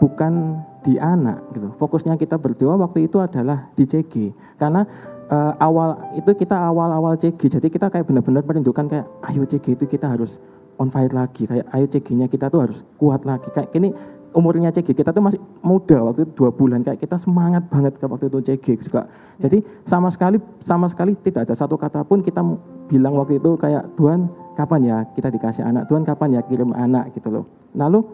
bukan 0.00 0.64
di 0.80 0.96
anak 0.96 1.52
gitu. 1.52 1.76
Fokusnya 1.76 2.16
kita 2.16 2.40
berdua 2.40 2.74
waktu 2.80 3.06
itu 3.06 3.20
adalah 3.20 3.68
di 3.76 3.84
CG. 3.84 4.32
Karena 4.56 4.82
eh, 5.28 5.52
awal 5.60 6.16
itu 6.16 6.32
kita 6.32 6.56
awal-awal 6.56 7.20
CG. 7.20 7.60
Jadi 7.60 7.68
kita 7.68 7.92
kayak 7.92 8.08
benar-benar 8.08 8.42
merindukan 8.42 8.88
kayak 8.88 9.06
ayo 9.30 9.44
CG 9.44 9.76
itu 9.76 9.84
kita 9.84 10.08
harus 10.16 10.40
on 10.80 10.88
fire 10.88 11.12
lagi. 11.12 11.44
Kayak 11.44 11.68
ayo 11.76 11.86
CG-nya 11.86 12.26
kita 12.32 12.48
tuh 12.48 12.64
harus 12.64 12.80
kuat 12.96 13.28
lagi. 13.28 13.52
Kayak 13.52 13.68
gini 13.70 13.92
umurnya 14.30 14.70
CG 14.70 14.94
kita 14.94 15.10
tuh 15.10 15.22
masih 15.22 15.40
muda 15.62 15.98
waktu 16.06 16.22
itu 16.26 16.32
dua 16.38 16.50
bulan 16.54 16.86
kayak 16.86 17.02
kita 17.02 17.18
semangat 17.18 17.66
banget 17.66 17.98
ke 17.98 18.06
waktu 18.06 18.30
itu 18.30 18.38
CG 18.42 18.66
juga. 18.78 19.10
Jadi 19.42 19.62
sama 19.82 20.06
sekali 20.10 20.38
sama 20.62 20.86
sekali 20.86 21.18
tidak 21.18 21.50
ada 21.50 21.54
satu 21.54 21.74
kata 21.74 22.06
pun 22.06 22.22
kita 22.22 22.42
bilang 22.86 23.18
waktu 23.18 23.42
itu 23.42 23.58
kayak 23.58 23.98
Tuhan 23.98 24.30
kapan 24.54 24.80
ya 24.86 24.96
kita 25.14 25.28
dikasih 25.34 25.66
anak, 25.66 25.90
Tuhan 25.90 26.06
kapan 26.06 26.38
ya 26.38 26.40
kirim 26.46 26.70
anak 26.70 27.10
gitu 27.14 27.30
loh. 27.30 27.44
Lalu 27.74 28.06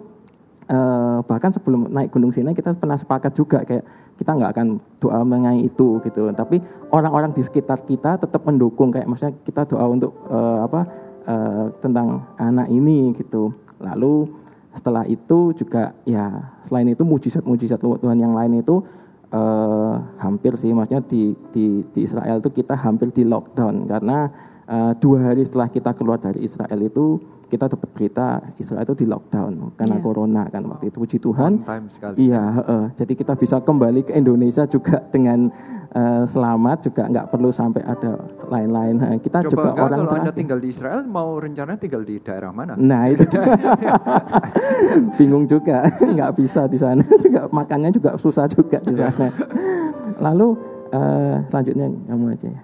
eh, 0.73 1.19
bahkan 1.25 1.53
sebelum 1.53 1.93
naik 1.93 2.09
Gunung 2.13 2.33
Sinai 2.33 2.57
kita 2.57 2.73
pernah 2.77 2.97
sepakat 2.97 3.33
juga 3.37 3.61
kayak 3.65 3.85
kita 4.17 4.31
nggak 4.33 4.51
akan 4.57 4.67
doa 4.97 5.21
mengenai 5.21 5.69
itu 5.69 6.01
gitu. 6.01 6.33
Tapi 6.33 6.65
orang-orang 6.97 7.37
di 7.37 7.45
sekitar 7.45 7.85
kita 7.85 8.17
tetap 8.17 8.41
mendukung 8.49 8.89
kayak 8.89 9.05
maksudnya 9.05 9.37
kita 9.45 9.69
doa 9.69 9.85
untuk 9.85 10.17
eh, 10.33 10.59
apa 10.65 10.81
eh, 11.29 11.65
tentang 11.85 12.25
anak 12.41 12.73
ini 12.73 13.13
gitu. 13.13 13.53
Lalu 13.85 14.46
setelah 14.77 15.09
itu 15.09 15.57
juga 15.57 15.97
ya 16.05 16.53
selain 16.61 16.93
itu 16.93 17.01
mujizat-mujizat 17.01 17.81
Tuhan 17.81 18.19
yang 18.21 18.37
lain 18.37 18.61
itu 18.61 18.85
eh, 19.33 19.95
hampir 20.21 20.53
sih 20.61 20.77
maksudnya 20.77 21.01
di, 21.09 21.33
di 21.49 21.81
di 21.89 22.01
Israel 22.05 22.45
itu 22.45 22.53
kita 22.53 22.77
hampir 22.77 23.09
di 23.09 23.25
lockdown. 23.25 23.89
Karena 23.89 24.29
eh, 24.69 24.93
dua 25.01 25.33
hari 25.33 25.43
setelah 25.49 25.73
kita 25.73 25.97
keluar 25.97 26.21
dari 26.21 26.45
Israel 26.45 26.77
itu 26.85 27.17
kita 27.47 27.67
dapat 27.69 27.89
berita 27.91 28.27
Israel 28.57 28.83
itu 28.83 28.95
di 28.95 29.07
lockdown 29.07 29.73
karena 29.75 29.97
Iya. 29.97 30.03
corona 30.03 30.43
kan 30.47 30.63
waktu 30.67 30.91
itu 30.91 30.97
puji 30.97 31.19
Tuhan 31.19 31.53
On 31.55 31.63
time 31.63 31.87
sekali. 31.87 32.15
Iya, 32.21 32.43
heeh. 32.59 32.85
jadi 32.95 33.13
kita 33.15 33.33
bisa 33.35 33.57
kembali 33.59 34.03
ke 34.03 34.13
Indonesia 34.13 34.67
juga 34.67 34.99
dengan 35.07 35.47
eh, 35.89 36.25
selamat, 36.25 36.79
juga 36.85 37.03
nggak 37.07 37.27
perlu 37.27 37.49
sampai 37.49 37.81
ada 37.81 38.21
lain-lain. 38.47 38.95
Eh, 39.07 39.19
Kita 39.19 39.41
Coba 39.41 39.49
juga 39.49 39.69
enggak, 39.71 39.87
orang 39.87 39.97
kalau 39.97 40.11
Anda 40.11 40.21
terakhir. 40.21 40.37
tinggal 40.37 40.59
di 40.59 40.69
Israel 40.69 41.01
mau 41.07 41.29
rencana 41.35 41.73
tinggal 41.75 42.03
di 42.03 42.17
daerah 42.19 42.51
mana? 42.51 42.77
Nah 42.77 43.09
itu 43.09 43.25
bingung 45.17 45.47
juga, 45.47 45.87
nggak 46.15 46.31
bisa 46.37 46.67
di 46.67 46.77
sana. 46.77 47.01
Juga 47.01 47.49
makannya 47.49 47.91
juga 47.91 48.15
susah 48.17 48.45
juga 48.47 48.79
di 48.79 48.93
sana. 48.93 49.31
Lalu 50.25 50.49
eh, 50.91 51.37
selanjutnya 51.49 51.87
kamu 52.07 52.25
aja 52.31 52.49
ya. 52.51 52.61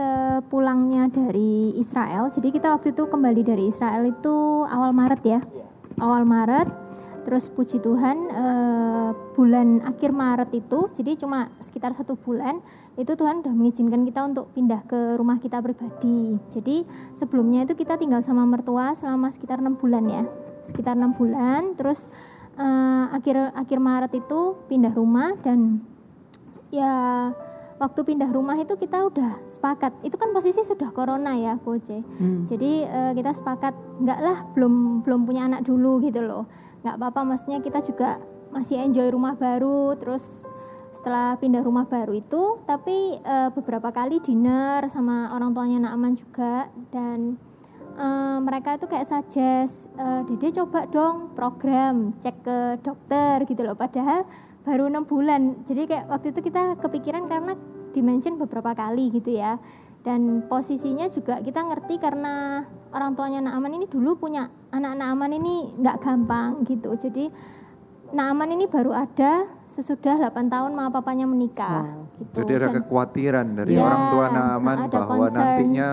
Sepulangnya 0.00 1.12
dari 1.12 1.76
Israel. 1.76 2.32
Jadi 2.32 2.48
kita 2.48 2.72
waktu 2.72 2.96
itu 2.96 3.04
kembali 3.06 3.42
dari 3.44 3.68
Israel 3.68 4.08
itu 4.08 4.64
awal 4.64 4.96
Maret 4.96 5.22
ya. 5.22 5.40
Awal 6.00 6.24
Maret. 6.24 6.68
Terus 7.20 7.52
puji 7.52 7.84
Tuhan 7.84 8.16
eh, 8.32 9.10
bulan 9.36 9.84
akhir 9.84 10.08
Maret 10.08 10.56
itu, 10.56 10.88
jadi 10.96 11.20
cuma 11.20 11.52
sekitar 11.60 11.92
satu 11.92 12.16
bulan 12.16 12.64
itu 12.96 13.12
Tuhan 13.12 13.44
udah 13.44 13.52
mengizinkan 13.52 14.08
kita 14.08 14.24
untuk 14.24 14.48
pindah 14.56 14.88
ke 14.88 15.20
rumah 15.20 15.36
kita 15.36 15.60
pribadi. 15.60 16.40
Jadi 16.48 16.88
sebelumnya 17.12 17.68
itu 17.68 17.76
kita 17.76 18.00
tinggal 18.00 18.24
sama 18.24 18.48
mertua 18.48 18.96
selama 18.96 19.28
sekitar 19.28 19.60
enam 19.60 19.76
bulan 19.76 20.08
ya, 20.08 20.24
sekitar 20.64 20.96
enam 20.96 21.12
bulan. 21.12 21.76
Terus 21.76 22.08
eh, 22.56 23.04
akhir 23.12 23.52
akhir 23.52 23.78
Maret 23.78 24.12
itu 24.16 24.56
pindah 24.72 24.96
rumah 24.96 25.36
dan 25.44 25.84
ya 26.72 27.28
waktu 27.80 28.00
pindah 28.04 28.30
rumah 28.30 28.60
itu 28.60 28.76
kita 28.76 29.08
udah 29.08 29.40
sepakat. 29.48 29.96
Itu 30.04 30.20
kan 30.20 30.36
posisi 30.36 30.60
sudah 30.60 30.92
corona 30.92 31.32
ya 31.34 31.56
Koce 31.56 32.04
jadi 32.44 32.72
eh, 32.84 33.12
kita 33.16 33.32
sepakat 33.32 33.72
enggak 34.02 34.20
lah 34.20 34.38
belum 34.52 35.00
belum 35.06 35.24
punya 35.24 35.48
anak 35.48 35.64
dulu 35.64 36.02
gitu 36.04 36.20
loh. 36.20 36.44
Nggak 36.84 36.96
apa-apa 37.00 37.20
maksudnya 37.24 37.62
kita 37.62 37.80
juga 37.80 38.20
masih 38.50 38.82
enjoy 38.82 39.08
rumah 39.08 39.38
baru. 39.38 39.94
Terus 39.96 40.50
setelah 40.90 41.38
pindah 41.38 41.62
rumah 41.62 41.86
baru 41.86 42.18
itu 42.18 42.58
tapi 42.66 43.16
eh, 43.16 43.48
beberapa 43.54 43.94
kali 43.94 44.20
dinner 44.20 44.84
sama 44.90 45.32
orang 45.32 45.54
tuanya 45.56 45.78
Naaman 45.88 46.18
juga. 46.18 46.68
Dan 46.90 47.38
eh, 47.96 48.38
mereka 48.42 48.76
itu 48.76 48.90
kayak 48.90 49.08
suggest 49.08 49.88
eh, 49.96 50.26
Dede 50.28 50.50
coba 50.60 50.84
dong 50.90 51.32
program 51.32 52.18
cek 52.18 52.36
ke 52.44 52.58
dokter 52.84 53.46
gitu 53.48 53.62
loh. 53.64 53.78
Padahal 53.78 54.26
baru 54.66 54.92
enam 54.92 55.08
bulan. 55.08 55.64
Jadi 55.64 55.88
kayak 55.88 56.12
waktu 56.12 56.36
itu 56.36 56.44
kita 56.44 56.76
kepikiran 56.76 57.24
karena 57.30 57.56
dimention 57.92 58.40
beberapa 58.40 58.74
kali 58.74 59.10
gitu 59.10 59.36
ya. 59.36 59.58
Dan 60.00 60.48
posisinya 60.48 61.12
juga 61.12 61.44
kita 61.44 61.60
ngerti 61.60 62.00
karena 62.00 62.64
orang 62.96 63.12
tuanya 63.12 63.44
Naaman 63.44 63.76
ini 63.76 63.84
dulu 63.84 64.16
punya 64.16 64.48
anak 64.72 64.96
Naaman 64.96 65.36
ini 65.36 65.76
nggak 65.76 65.96
gampang 66.00 66.64
gitu. 66.64 66.96
Jadi 66.96 67.28
Naaman 68.10 68.50
ini 68.56 68.66
baru 68.66 68.90
ada 68.90 69.46
sesudah 69.70 70.18
8 70.18 70.50
tahun 70.50 70.72
mama 70.74 70.90
papanya 70.90 71.30
menikah 71.30 72.09
gitu 72.20 72.44
Jadi 72.44 72.52
ada 72.52 72.68
Dan- 72.68 72.76
kekhawatiran 72.84 73.46
dari 73.56 73.72
Ya, 73.72 73.80
orang 73.80 74.02
tua 74.12 74.26
Naaman 74.28 74.76
ada 74.76 74.92
bahwa 74.92 75.16
concern. 75.24 75.40
nantinya 75.40 75.88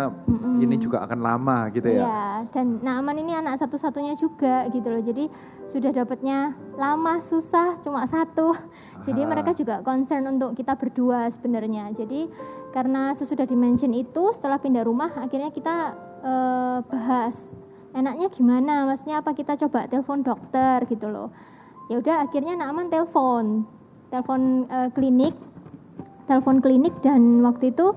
ini 0.57 0.75
juga 0.75 0.97
akan 1.01 1.19
lama 1.19 1.57
gitu 1.71 1.87
ya. 1.87 2.03
Iya, 2.03 2.25
dan 2.51 2.65
Naaman 2.83 3.15
ini 3.17 3.31
anak 3.31 3.55
satu-satunya 3.55 4.13
juga 4.13 4.67
gitu 4.67 4.87
loh. 4.89 4.99
Jadi 4.99 5.25
sudah 5.65 5.89
dapatnya 5.89 6.37
lama 6.75 7.17
susah 7.17 7.79
cuma 7.79 8.03
satu. 8.03 8.51
Jadi 9.07 9.23
mereka 9.23 9.53
juga 9.53 9.79
concern 9.81 10.27
untuk 10.27 10.51
kita 10.51 10.75
berdua 10.75 11.29
sebenarnya. 11.29 11.89
Jadi 11.91 12.27
karena 12.69 13.15
sesudah 13.15 13.47
dimention 13.47 13.93
itu 13.93 14.29
setelah 14.31 14.59
pindah 14.59 14.83
rumah 14.83 15.09
akhirnya 15.15 15.49
kita 15.49 15.95
eh, 16.19 16.77
bahas 16.83 17.55
enaknya 17.93 18.27
gimana? 18.27 18.83
Maksudnya 18.85 19.21
apa 19.21 19.31
kita 19.31 19.55
coba 19.57 19.87
telepon 19.87 20.21
dokter 20.21 20.83
gitu 20.85 21.07
loh. 21.07 21.31
Ya 21.87 21.97
udah 21.97 22.21
akhirnya 22.21 22.53
Naaman 22.53 22.89
telepon. 22.89 23.63
Telepon 24.09 24.65
eh, 24.67 24.89
klinik. 24.91 25.33
Telepon 26.27 26.59
klinik 26.59 26.93
dan 27.01 27.41
waktu 27.41 27.71
itu 27.71 27.95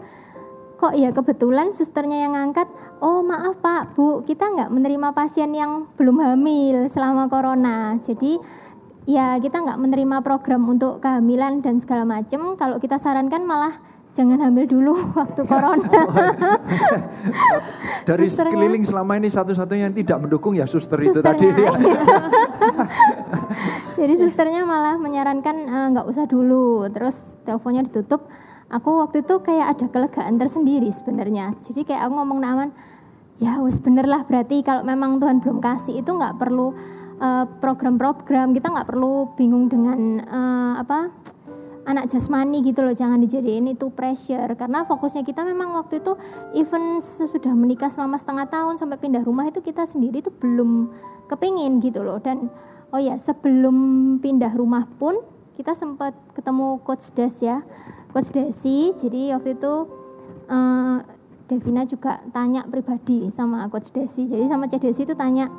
kok 0.81 0.97
ya 0.97 1.13
kebetulan 1.13 1.77
susternya 1.77 2.25
yang 2.25 2.33
ngangkat 2.33 2.65
oh 3.05 3.21
maaf 3.21 3.61
pak 3.61 3.93
bu 3.93 4.25
kita 4.25 4.49
nggak 4.49 4.73
menerima 4.73 5.13
pasien 5.13 5.53
yang 5.53 5.93
belum 6.01 6.25
hamil 6.25 6.89
selama 6.89 7.29
corona 7.29 8.01
jadi 8.01 8.41
ya 9.11 9.37
kita 9.43 9.61
nggak 9.65 9.81
menerima 9.81 10.23
program 10.23 10.69
untuk 10.69 11.01
kehamilan 11.01 11.65
dan 11.65 11.81
segala 11.81 12.05
macam. 12.05 12.55
Kalau 12.55 12.77
kita 12.79 13.01
sarankan 13.01 13.43
malah 13.43 13.75
jangan 14.11 14.39
hamil 14.43 14.67
dulu 14.67 14.95
waktu 15.19 15.43
corona. 15.47 15.87
Dari 18.09 18.27
Susternya- 18.27 18.57
sekeliling 18.57 18.85
selama 18.85 19.13
ini 19.17 19.29
satu-satunya 19.31 19.91
yang 19.91 19.97
tidak 19.97 20.19
mendukung 20.19 20.57
ya 20.57 20.67
suster 20.67 20.99
itu 20.99 21.21
tadi. 21.21 21.47
iya. 21.47 21.71
Jadi 24.01 24.15
susternya 24.17 24.65
malah 24.65 24.97
menyarankan 24.97 25.57
eh, 25.69 25.87
nggak 25.95 26.07
usah 26.09 26.25
dulu. 26.25 26.89
Terus 26.91 27.37
teleponnya 27.45 27.85
ditutup. 27.87 28.27
Aku 28.71 29.03
waktu 29.03 29.27
itu 29.27 29.35
kayak 29.43 29.77
ada 29.79 29.87
kelegaan 29.91 30.39
tersendiri 30.39 30.87
sebenarnya. 30.95 31.59
Jadi 31.59 31.83
kayak 31.83 32.07
aku 32.07 32.23
ngomong 32.23 32.39
sama 32.39 32.51
Aman, 32.55 32.71
ya 33.43 33.59
wes 33.67 33.83
bener 33.83 34.07
lah 34.07 34.23
berarti 34.23 34.63
kalau 34.63 34.87
memang 34.87 35.19
Tuhan 35.19 35.43
belum 35.43 35.59
kasih 35.59 36.01
itu 36.03 36.11
nggak 36.11 36.39
perlu 36.39 36.71
eh, 37.19 37.45
program-program. 37.59 38.55
Kita 38.55 38.71
nggak 38.71 38.89
perlu 38.89 39.35
bingung 39.35 39.67
dengan 39.67 40.23
eh, 40.23 40.73
apa 40.81 41.11
anak 41.91 42.07
jasmani 42.07 42.63
gitu 42.63 42.87
loh 42.87 42.95
jangan 42.95 43.19
dijadiin 43.19 43.75
itu 43.75 43.91
pressure. 43.91 44.55
Karena 44.55 44.87
fokusnya 44.87 45.27
kita 45.27 45.43
memang 45.43 45.75
waktu 45.75 45.99
itu 45.99 46.15
even 46.55 47.03
sesudah 47.03 47.53
menikah 47.53 47.91
selama 47.91 48.17
setengah 48.17 48.47
tahun 48.47 48.79
sampai 48.79 48.97
pindah 49.03 49.27
rumah 49.27 49.51
itu 49.51 49.59
kita 49.59 49.83
sendiri 49.83 50.23
itu 50.23 50.31
belum 50.31 50.95
kepingin 51.27 51.83
gitu 51.83 52.07
loh. 52.07 52.23
Dan 52.23 52.49
oh 52.95 53.01
ya 53.03 53.19
sebelum 53.19 53.77
pindah 54.23 54.55
rumah 54.55 54.87
pun 54.87 55.19
kita 55.59 55.77
sempat 55.77 56.15
ketemu 56.33 56.81
coach 56.87 57.11
Des 57.13 57.37
ya. 57.43 57.61
Coach 58.11 58.33
Desi 58.35 58.95
jadi 58.95 59.39
waktu 59.39 59.59
itu 59.59 59.75
eh, 60.51 60.99
Devina 61.51 61.83
juga 61.83 62.23
tanya 62.31 62.63
pribadi 62.63 63.27
sama 63.35 63.67
coach 63.67 63.91
Desi. 63.91 64.31
Jadi 64.31 64.47
sama 64.47 64.71
Cek 64.71 64.87
Desi 64.87 65.03
itu 65.03 65.19
tanya 65.19 65.51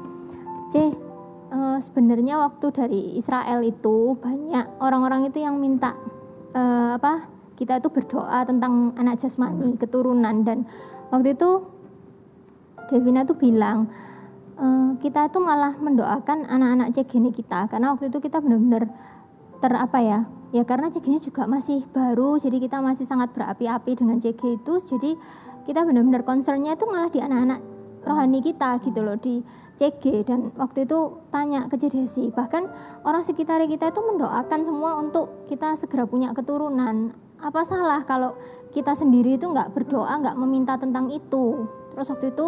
C 0.71 0.79
eh, 0.79 1.79
sebenarnya 1.83 2.39
waktu 2.39 2.71
dari 2.71 3.01
Israel 3.19 3.59
itu 3.61 4.15
banyak 4.15 4.79
orang-orang 4.79 5.27
itu 5.27 5.43
yang 5.43 5.59
minta 5.59 5.95
eh, 6.55 6.91
apa 6.97 7.27
kita 7.55 7.77
itu 7.77 7.93
berdoa 7.93 8.41
tentang 8.47 8.95
anak 8.97 9.21
jasmani 9.21 9.77
keturunan. 9.77 10.41
Dan 10.41 10.65
waktu 11.13 11.37
itu 11.37 11.67
Devina 12.89 13.23
tuh 13.23 13.37
bilang 13.37 13.91
eh, 14.59 14.91
kita 14.99 15.29
itu 15.29 15.39
malah 15.39 15.77
mendoakan 15.77 16.47
anak-anak 16.47 16.95
cegene 16.95 17.29
kita. 17.29 17.67
Karena 17.67 17.93
waktu 17.93 18.09
itu 18.09 18.19
kita 18.19 18.39
benar-benar 18.39 18.89
ter 19.61 19.73
apa 19.77 19.99
ya 20.01 20.19
ya 20.51 20.65
karena 20.65 20.89
CG 20.89 21.31
juga 21.31 21.45
masih 21.45 21.85
baru 21.93 22.35
jadi 22.35 22.57
kita 22.59 22.81
masih 22.81 23.05
sangat 23.07 23.31
berapi-api 23.31 23.91
dengan 23.95 24.17
CG 24.19 24.59
itu. 24.59 24.73
Jadi 24.81 25.15
kita 25.63 25.85
benar-benar 25.85 26.25
concernnya 26.25 26.73
itu 26.73 26.89
malah 26.89 27.13
di 27.13 27.21
anak-anak 27.21 27.80
rohani 28.01 28.41
kita 28.41 28.81
gitu 28.81 29.05
loh 29.05 29.17
di 29.17 29.41
CG 29.77 30.25
dan 30.25 30.53
waktu 30.57 30.85
itu 30.85 31.21
tanya 31.29 31.65
ke 31.69 31.77
Desi 31.77 32.29
bahkan 32.33 32.69
orang 33.05 33.21
sekitar 33.25 33.61
kita 33.65 33.89
itu 33.93 34.01
mendoakan 34.01 34.61
semua 34.65 34.97
untuk 34.97 35.45
kita 35.49 35.73
segera 35.77 36.05
punya 36.05 36.33
keturunan. 36.33 37.13
Apa 37.41 37.65
salah 37.65 38.05
kalau 38.05 38.37
kita 38.69 38.93
sendiri 38.93 39.41
itu 39.41 39.49
nggak 39.49 39.73
berdoa 39.73 40.13
nggak 40.21 40.37
meminta 40.37 40.77
tentang 40.77 41.09
itu? 41.09 41.65
Terus 41.91 42.07
waktu 42.13 42.31
itu 42.31 42.45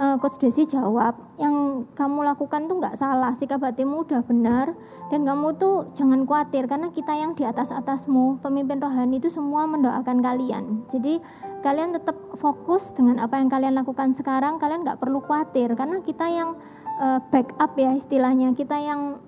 eh, 0.00 0.16
Coach 0.18 0.38
Desi 0.42 0.66
jawab 0.66 1.14
yang 1.38 1.86
kamu 1.94 2.22
lakukan 2.26 2.66
tuh 2.70 2.78
nggak 2.78 2.98
salah 2.98 3.34
sikap 3.34 3.62
hatimu 3.62 4.06
udah 4.06 4.22
benar 4.26 4.74
dan 5.10 5.26
kamu 5.26 5.54
tuh 5.58 5.90
jangan 5.94 6.26
khawatir 6.26 6.66
karena 6.70 6.90
kita 6.90 7.14
yang 7.14 7.34
di 7.34 7.42
atas 7.42 7.70
atasmu 7.74 8.38
pemimpin 8.42 8.78
rohani 8.78 9.18
itu 9.18 9.30
semua 9.30 9.66
mendoakan 9.66 10.22
kalian. 10.22 10.64
Jadi 10.90 11.18
kalian 11.62 11.94
tetap 11.94 12.16
fokus 12.38 12.94
dengan 12.94 13.22
apa 13.22 13.38
yang 13.38 13.50
kalian 13.50 13.74
lakukan 13.74 14.14
sekarang 14.14 14.58
kalian 14.58 14.82
nggak 14.86 14.98
perlu 14.98 15.22
khawatir 15.22 15.74
karena 15.74 16.02
kita 16.02 16.26
yang 16.30 16.58
eh, 17.02 17.18
backup 17.30 17.74
ya 17.78 17.94
istilahnya 17.94 18.54
kita 18.54 18.78
yang 18.78 19.18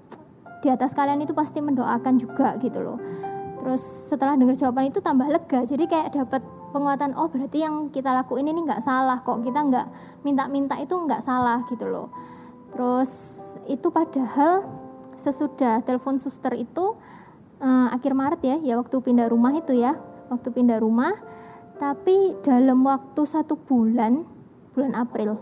di 0.65 0.69
atas 0.73 0.97
kalian 0.97 1.23
itu 1.23 1.37
pasti 1.37 1.63
mendoakan 1.63 2.19
juga 2.19 2.59
gitu 2.59 2.83
loh. 2.83 2.99
Terus 3.63 3.83
setelah 3.83 4.39
dengar 4.39 4.55
jawaban 4.55 4.91
itu 4.91 5.03
tambah 5.03 5.27
lega 5.27 5.67
jadi 5.67 5.85
kayak 5.91 6.09
dapat 6.15 6.43
penguatan 6.77 7.17
oh 7.17 7.33
berarti 7.33 7.65
yang 7.65 7.89
kita 7.89 8.13
lakuin 8.13 8.45
ini 8.53 8.61
nggak 8.69 8.85
salah 8.85 9.25
kok. 9.25 9.41
Kita 9.41 9.65
nggak 9.65 9.87
minta-minta 10.29 10.77
itu 10.77 10.93
nggak 10.93 11.25
salah 11.25 11.65
gitu 11.73 11.89
loh. 11.89 12.13
Terus 12.77 13.11
itu 13.65 13.89
padahal 13.89 14.69
sesudah 15.17 15.81
telepon 15.81 16.21
suster 16.21 16.53
itu 16.53 16.93
eh, 17.65 17.89
akhir 17.97 18.13
Maret 18.13 18.41
ya 18.45 18.57
ya 18.61 18.75
waktu 18.77 19.01
pindah 19.01 19.33
rumah 19.33 19.57
itu 19.57 19.73
ya 19.73 19.97
waktu 20.29 20.53
pindah 20.53 20.79
rumah 20.85 21.17
tapi 21.81 22.37
dalam 22.45 22.85
waktu 22.85 23.25
satu 23.25 23.57
bulan 23.57 24.29
bulan 24.77 24.93
April 24.93 25.41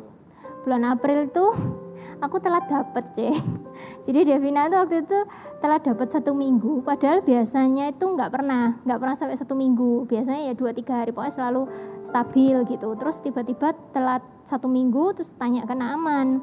bulan 0.62 0.82
April 0.86 1.26
tuh 1.34 1.82
aku 2.20 2.36
telat 2.40 2.64
dapet 2.66 3.04
cek. 3.14 3.34
Jadi 4.06 4.20
Devina 4.28 4.66
tuh 4.66 4.84
waktu 4.84 5.04
itu 5.04 5.18
telat 5.58 5.82
dapat 5.84 6.08
satu 6.10 6.32
minggu. 6.32 6.84
Padahal 6.84 7.22
biasanya 7.22 7.90
itu 7.90 8.04
nggak 8.04 8.30
pernah 8.30 8.78
nggak 8.82 8.98
pernah 9.00 9.16
sampai 9.16 9.36
satu 9.36 9.54
minggu. 9.56 10.06
Biasanya 10.08 10.50
ya 10.50 10.54
dua 10.56 10.70
tiga 10.74 11.02
hari. 11.02 11.10
Pokoknya 11.10 11.34
selalu 11.34 11.62
stabil 12.04 12.56
gitu. 12.68 12.88
Terus 12.98 13.16
tiba-tiba 13.24 13.72
telat 13.92 14.22
satu 14.44 14.68
minggu 14.70 15.16
terus 15.16 15.32
tanya 15.34 15.64
ke 15.64 15.72
Naaman. 15.72 16.42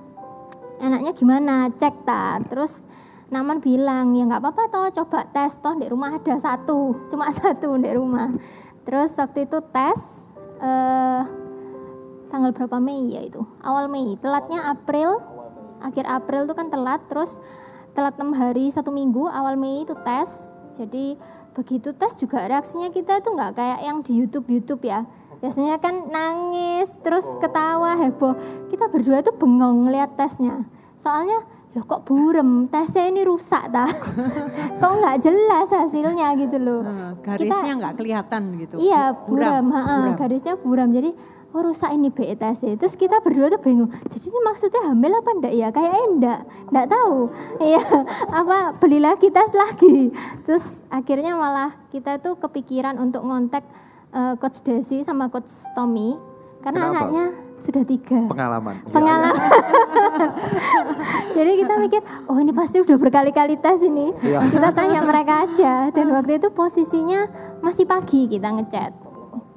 Anaknya 0.81 1.11
gimana? 1.13 1.69
Cek 1.69 2.05
tak 2.05 2.49
terus 2.49 2.89
Naman 3.31 3.63
bilang 3.63 4.11
ya 4.11 4.27
nggak 4.27 4.43
apa-apa 4.43 4.63
toh 4.67 4.87
coba 5.01 5.23
tes 5.31 5.55
toh 5.63 5.71
di 5.79 5.87
rumah 5.87 6.19
ada 6.19 6.35
satu. 6.35 7.07
Cuma 7.07 7.31
satu 7.39 7.79
di 7.79 7.91
rumah. 7.95 8.27
Terus 8.83 9.15
waktu 9.15 9.47
itu 9.47 9.57
tes 9.71 10.27
eh, 10.59 11.23
tanggal 12.27 12.51
berapa 12.51 12.83
Mei 12.83 13.15
ya 13.15 13.23
itu? 13.23 13.39
Awal 13.63 13.87
Mei. 13.87 14.19
Telatnya 14.19 14.67
April 14.67 15.15
akhir 15.81 16.05
April 16.07 16.47
itu 16.47 16.53
kan 16.55 16.69
telat 16.69 17.01
terus 17.09 17.41
telat 17.91 18.15
6 18.15 18.31
hari 18.31 18.71
satu 18.71 18.89
minggu 18.93 19.27
awal 19.27 19.59
Mei 19.59 19.83
itu 19.83 19.97
tes. 20.05 20.55
Jadi 20.71 21.19
begitu 21.51 21.91
tes 21.91 22.15
juga 22.15 22.47
reaksinya 22.47 22.87
kita 22.87 23.19
itu 23.19 23.29
nggak 23.33 23.51
kayak 23.59 23.79
yang 23.83 23.99
di 23.99 24.15
YouTube 24.15 24.47
YouTube 24.47 24.87
ya. 24.87 25.03
Biasanya 25.41 25.81
kan 25.81 26.07
nangis 26.07 27.01
terus 27.01 27.25
ketawa 27.41 27.97
heboh. 27.97 28.37
Kita 28.69 28.87
berdua 28.87 29.25
tuh 29.25 29.33
bengong 29.35 29.89
ngeliat 29.89 30.13
tesnya. 30.13 30.63
Soalnya 30.95 31.41
loh 31.71 31.85
kok 31.87 32.03
burem? 32.03 32.67
Tesnya 32.67 33.07
ini 33.07 33.23
rusak 33.23 33.71
dah 33.71 33.87
kok 34.81 34.91
nggak 34.91 35.17
jelas 35.23 35.67
hasilnya 35.71 36.35
gitu 36.35 36.59
loh. 36.59 36.83
Nah, 36.83 37.15
garisnya 37.23 37.73
nggak 37.79 37.95
kelihatan 37.95 38.41
gitu. 38.59 38.75
Iya, 38.77 39.15
buram, 39.23 39.71
ha, 39.71 39.81
buram. 39.81 40.15
garisnya 40.19 40.55
buram. 40.59 40.89
Jadi 40.91 41.15
oh 41.51 41.61
rusak 41.61 41.91
ini 41.91 42.09
BETS. 42.11 42.79
Terus 42.79 42.95
kita 42.95 43.19
berdua 43.19 43.51
tuh 43.51 43.59
bingung. 43.59 43.91
Jadi 44.07 44.31
ini 44.31 44.39
maksudnya 44.43 44.91
hamil 44.91 45.19
apa 45.19 45.29
enggak 45.35 45.53
ya? 45.53 45.67
Kayaknya 45.69 46.05
enggak, 46.07 46.39
enggak 46.71 46.87
tahu. 46.87 47.17
Iya, 47.71 47.83
apa 48.31 48.73
beli 48.81 48.97
lagi 48.97 49.29
tes 49.29 49.53
lagi. 49.53 50.09
Terus 50.47 50.81
akhirnya 50.89 51.37
malah 51.37 51.75
kita 51.93 52.17
tuh 52.17 52.39
kepikiran 52.39 52.97
untuk 52.97 53.21
ngontek 53.27 53.61
eh, 54.15 54.33
coach 54.39 54.65
Desi 54.65 55.05
sama 55.05 55.29
coach 55.29 55.51
Tommy 55.77 56.17
karena 56.61 56.89
Kenapa? 56.89 56.97
anaknya 56.97 57.25
sudah 57.61 57.83
tiga 57.85 58.25
Pengalaman. 58.25 58.75
Pengalaman. 58.95 59.37
Jadi 61.37 61.51
kita 61.61 61.73
mikir, 61.77 62.01
oh 62.25 62.37
ini 62.41 62.51
pasti 62.51 62.81
udah 62.81 62.97
berkali-kali 62.97 63.61
tes 63.61 63.85
ini. 63.85 64.09
Iya. 64.25 64.41
Kita 64.49 64.73
tanya 64.73 65.05
mereka 65.05 65.45
aja. 65.45 65.93
Dan 65.93 66.09
waktu 66.09 66.41
itu 66.41 66.49
posisinya 66.49 67.29
masih 67.61 67.85
pagi 67.85 68.25
kita 68.25 68.49
ngechat. 68.49 69.10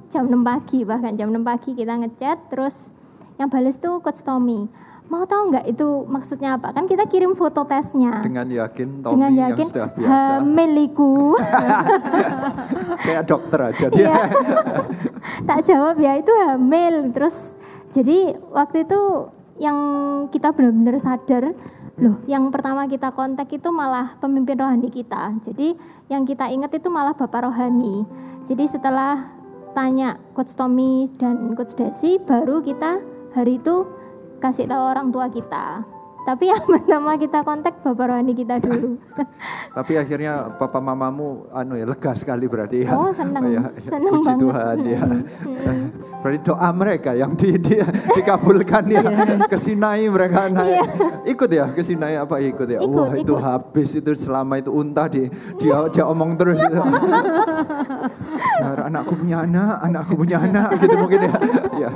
Jam 0.07 0.25
6 0.25 0.37
pagi 0.41 0.79
bahkan 0.81 1.13
jam 1.13 1.27
6 1.27 1.41
pagi 1.41 1.69
kita 1.73 1.97
ngechat. 1.97 2.37
Terus 2.47 2.89
yang 3.35 3.49
balas 3.49 3.77
tuh 3.77 3.99
Coach 3.99 4.21
Tommy. 4.21 4.67
Mau 5.05 5.21
tahu 5.23 5.53
nggak 5.53 5.69
itu 5.69 5.85
maksudnya 6.05 6.57
apa? 6.57 6.73
Kan 6.73 6.89
kita 6.89 7.05
kirim 7.05 7.37
foto 7.37 7.61
tesnya. 7.63 8.25
Dengan 8.25 8.49
yakin 8.49 9.05
Tommy 9.05 9.13
Dengan 9.13 9.31
yang 9.31 9.49
yakin 9.53 9.65
sudah 9.65 9.87
biasa. 9.91 10.09
hamiliku. 10.41 11.37
Kayak 13.05 13.23
dokter 13.25 13.59
aja 13.61 13.85
dia. 13.87 14.01
Iya. 14.01 14.23
tak 15.45 15.65
jawab 15.65 15.97
ya 15.97 16.17
itu 16.17 16.31
hamil 16.31 17.11
terus 17.11 17.53
jadi 17.89 18.33
waktu 18.49 18.85
itu 18.85 18.99
yang 19.57 19.77
kita 20.29 20.51
benar-benar 20.51 20.97
sadar 20.97 21.53
loh 21.95 22.17
yang 22.25 22.49
pertama 22.49 22.85
kita 22.85 23.09
kontak 23.09 23.47
itu 23.49 23.69
malah 23.69 24.17
pemimpin 24.19 24.53
rohani 24.53 24.91
kita 24.91 25.33
jadi 25.41 25.73
yang 26.07 26.27
kita 26.27 26.51
ingat 26.51 26.71
itu 26.73 26.89
malah 26.89 27.15
bapak 27.15 27.47
rohani 27.47 28.03
jadi 28.43 28.67
setelah 28.67 29.25
tanya 29.75 30.15
coach 30.31 30.55
Tommy 30.55 31.05
dan 31.19 31.51
coach 31.53 31.75
Desi 31.75 32.15
baru 32.17 32.63
kita 32.63 33.03
hari 33.35 33.59
itu 33.59 33.83
kasih 34.39 34.65
tahu 34.65 34.83
orang 34.87 35.11
tua 35.11 35.27
kita 35.27 35.83
tapi 36.25 36.49
yang 36.49 36.63
pertama 36.73 37.19
kita 37.19 37.45
kontak 37.45 37.83
bapak 37.83 38.09
rohani 38.09 38.33
kita 38.33 38.57
dulu 38.57 38.97
Tapi 39.75 39.99
akhirnya 39.99 40.55
papa 40.55 40.79
mamamu 40.79 41.51
anu 41.51 41.75
ya 41.75 41.83
lega 41.83 42.15
sekali 42.15 42.47
berarti 42.47 42.87
ya. 42.87 42.95
Oh, 42.95 43.11
seneng. 43.11 43.43
Ya, 43.51 43.67
ya, 43.75 43.91
Seneng 43.91 44.13
puji 44.15 44.23
banget. 44.23 44.39
Tuhan 44.39 44.75
ya. 44.87 45.01
Berarti 46.23 46.39
doa 46.47 46.69
mereka 46.71 47.11
yang 47.11 47.35
di, 47.35 47.59
di- 47.59 47.83
dikabulkan 48.15 48.87
ya. 48.87 49.03
Ke 49.51 49.59
Sinai 49.59 50.07
mereka 50.07 50.47
naik. 50.47 50.79
Ikut 51.27 51.51
ya 51.51 51.67
ke 51.75 51.83
Sinai 51.83 52.15
apa 52.15 52.39
ikut 52.39 52.67
ya? 52.71 52.79
Ikut, 52.79 52.95
Wah, 52.95 53.19
itu 53.19 53.35
ikut. 53.35 53.43
habis 53.43 53.89
itu 53.99 54.15
selama 54.15 54.63
itu 54.63 54.71
unta 54.71 55.11
di 55.11 55.27
dia 55.59 55.75
dia 55.91 56.07
omong 56.07 56.39
terus 56.39 56.55
itu. 56.55 56.79
Ya, 58.73 58.83
anakku 58.89 59.13
punya 59.13 59.37
anak, 59.45 59.75
anakku 59.85 60.13
punya 60.17 60.37
anak 60.41 60.69
gitu 60.81 60.95
mungkin 60.97 61.19
ya. 61.29 61.35
Ya. 61.75 61.91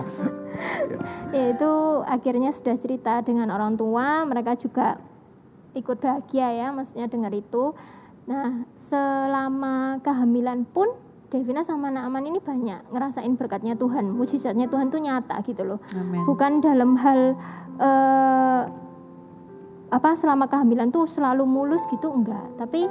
ya 1.33 1.45
itu 1.55 1.71
akhirnya 2.05 2.51
sudah 2.53 2.75
cerita 2.75 3.23
dengan 3.25 3.49
orang 3.49 3.79
tua 3.79 4.27
mereka 4.27 4.53
juga 4.59 4.99
ikut 5.73 5.97
bahagia 6.01 6.53
ya, 6.53 6.67
maksudnya 6.69 7.09
dengar 7.09 7.33
itu. 7.33 7.73
Nah, 8.29 8.65
selama 8.77 9.97
kehamilan 10.05 10.65
pun 10.69 10.89
Devina 11.29 11.61
sama 11.61 11.93
Naaman 11.93 12.25
ini 12.25 12.41
banyak 12.41 12.89
ngerasain 12.89 13.29
berkatnya 13.37 13.77
Tuhan, 13.77 14.09
mujizatnya 14.09 14.65
Tuhan 14.65 14.89
tuh 14.89 14.97
nyata 14.97 15.37
gitu 15.45 15.61
loh. 15.61 15.79
Amin. 15.93 16.25
Bukan 16.25 16.57
dalam 16.57 16.97
hal 16.97 17.37
eh, 17.77 18.61
apa 19.89 20.09
selama 20.17 20.49
kehamilan 20.49 20.89
tuh 20.89 21.05
selalu 21.05 21.45
mulus 21.45 21.85
gitu 21.89 22.09
enggak, 22.09 22.49
tapi 22.57 22.89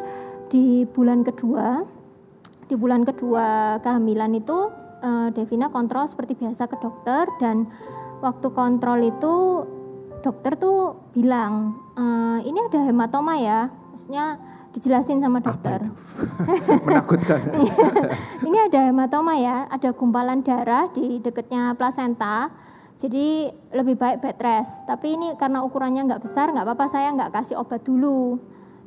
di 0.50 0.86
bulan 0.86 1.26
kedua 1.26 1.97
di 2.69 2.77
bulan 2.77 3.03
kedua 3.03 3.81
kehamilan 3.81 4.36
itu 4.36 4.69
eh, 5.01 5.28
Devina 5.32 5.73
kontrol 5.73 6.05
seperti 6.05 6.36
biasa 6.36 6.69
ke 6.69 6.77
dokter 6.78 7.24
dan 7.40 7.66
waktu 8.20 8.53
kontrol 8.53 9.01
itu 9.01 9.35
dokter 10.20 10.55
tuh 10.61 11.11
bilang 11.16 11.81
"Eh, 11.97 12.39
ini 12.47 12.59
ada 12.69 12.85
hematoma 12.86 13.40
ya, 13.40 13.73
maksudnya 13.90 14.39
dijelasin 14.77 15.19
sama 15.19 15.40
dokter. 15.40 15.81
Menakutkan. 16.86 17.40
ini 18.49 18.59
ada 18.62 18.93
hematoma 18.93 19.35
ya, 19.40 19.66
ada 19.66 19.90
gumpalan 19.97 20.45
darah 20.45 20.86
di 20.93 21.19
dekatnya 21.19 21.74
plasenta. 21.74 22.53
Jadi 22.99 23.47
lebih 23.74 23.95
baik 23.95 24.19
bed 24.19 24.39
rest. 24.43 24.82
Tapi 24.86 25.15
ini 25.15 25.28
karena 25.39 25.62
ukurannya 25.62 26.03
nggak 26.07 26.23
besar, 26.23 26.51
nggak 26.51 26.66
apa-apa 26.66 26.86
saya 26.90 27.15
nggak 27.15 27.31
kasih 27.31 27.59
obat 27.62 27.86
dulu. 27.86 28.43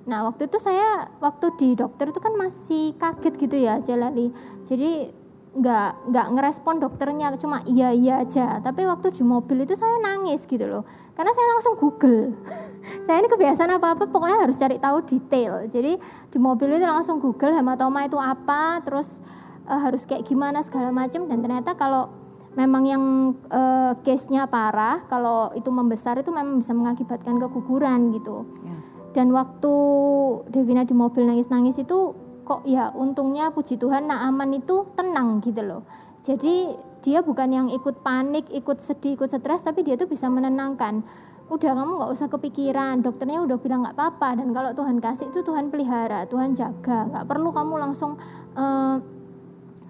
Nah 0.10 0.26
waktu 0.26 0.50
itu 0.50 0.58
saya 0.58 1.10
waktu 1.22 1.54
di 1.58 1.70
dokter 1.78 2.10
itu 2.10 2.20
kan 2.22 2.34
masih 2.34 2.98
kaget 2.98 3.34
gitu 3.38 3.58
ya 3.58 3.78
Jalali. 3.82 4.34
Jadi 4.66 5.22
nggak 5.52 6.08
nggak 6.08 6.28
ngerespon 6.32 6.80
dokternya 6.80 7.36
cuma 7.36 7.60
iya 7.68 7.92
iya 7.92 8.24
aja. 8.24 8.64
Tapi 8.64 8.88
waktu 8.88 9.12
di 9.12 9.24
mobil 9.28 9.68
itu 9.68 9.76
saya 9.76 10.00
nangis 10.00 10.48
gitu 10.48 10.64
loh. 10.66 10.88
Karena 11.14 11.32
saya 11.36 11.48
langsung 11.54 11.76
Google. 11.78 12.34
saya 13.06 13.20
ini 13.20 13.28
kebiasaan 13.28 13.78
apa-apa 13.78 14.08
pokoknya 14.10 14.48
harus 14.48 14.58
cari 14.58 14.80
tahu 14.80 15.04
detail. 15.06 15.68
Jadi 15.68 16.00
di 16.32 16.40
mobil 16.40 16.72
itu 16.72 16.88
langsung 16.88 17.20
Google 17.20 17.54
hematoma 17.54 18.08
itu 18.08 18.16
apa, 18.16 18.80
terus 18.82 19.20
eh, 19.68 19.80
harus 19.80 20.08
kayak 20.08 20.24
gimana 20.24 20.64
segala 20.64 20.90
macam 20.90 21.28
dan 21.28 21.44
ternyata 21.44 21.76
kalau 21.76 22.10
memang 22.56 22.84
yang 22.88 23.04
eh, 23.52 23.92
case-nya 24.08 24.48
parah, 24.48 25.04
kalau 25.12 25.52
itu 25.52 25.68
membesar 25.68 26.16
itu 26.20 26.32
memang 26.32 26.64
bisa 26.64 26.72
mengakibatkan 26.72 27.36
keguguran 27.44 28.16
gitu. 28.16 28.48
Dan 29.12 29.36
waktu 29.36 29.74
Devina 30.48 30.88
di 30.88 30.96
mobil 30.96 31.28
nangis-nangis 31.28 31.84
itu 31.84 32.16
kok 32.48 32.68
ya 32.68 32.92
untungnya 32.92 33.54
puji 33.54 33.80
Tuhan 33.80 34.08
Naaman 34.12 34.56
itu 34.56 34.88
tenang 34.96 35.40
gitu 35.44 35.62
loh. 35.64 35.84
Jadi 36.22 36.72
dia 37.02 37.26
bukan 37.26 37.50
yang 37.50 37.68
ikut 37.74 38.06
panik, 38.06 38.46
ikut 38.54 38.78
sedih, 38.78 39.18
ikut 39.18 39.30
stres, 39.32 39.66
tapi 39.66 39.82
dia 39.82 39.98
tuh 39.98 40.06
bisa 40.06 40.30
menenangkan. 40.30 41.02
Udah 41.50 41.76
kamu 41.76 42.00
nggak 42.00 42.12
usah 42.14 42.28
kepikiran, 42.32 43.02
dokternya 43.04 43.44
udah 43.44 43.58
bilang 43.58 43.84
nggak 43.84 43.98
apa-apa. 43.98 44.40
Dan 44.40 44.54
kalau 44.54 44.72
Tuhan 44.72 45.02
kasih 45.02 45.34
itu 45.34 45.42
Tuhan 45.42 45.74
pelihara, 45.74 46.30
Tuhan 46.30 46.54
jaga. 46.54 47.10
Nggak 47.10 47.26
perlu 47.26 47.50
kamu 47.52 47.74
langsung 47.82 48.16
eh, 48.56 48.96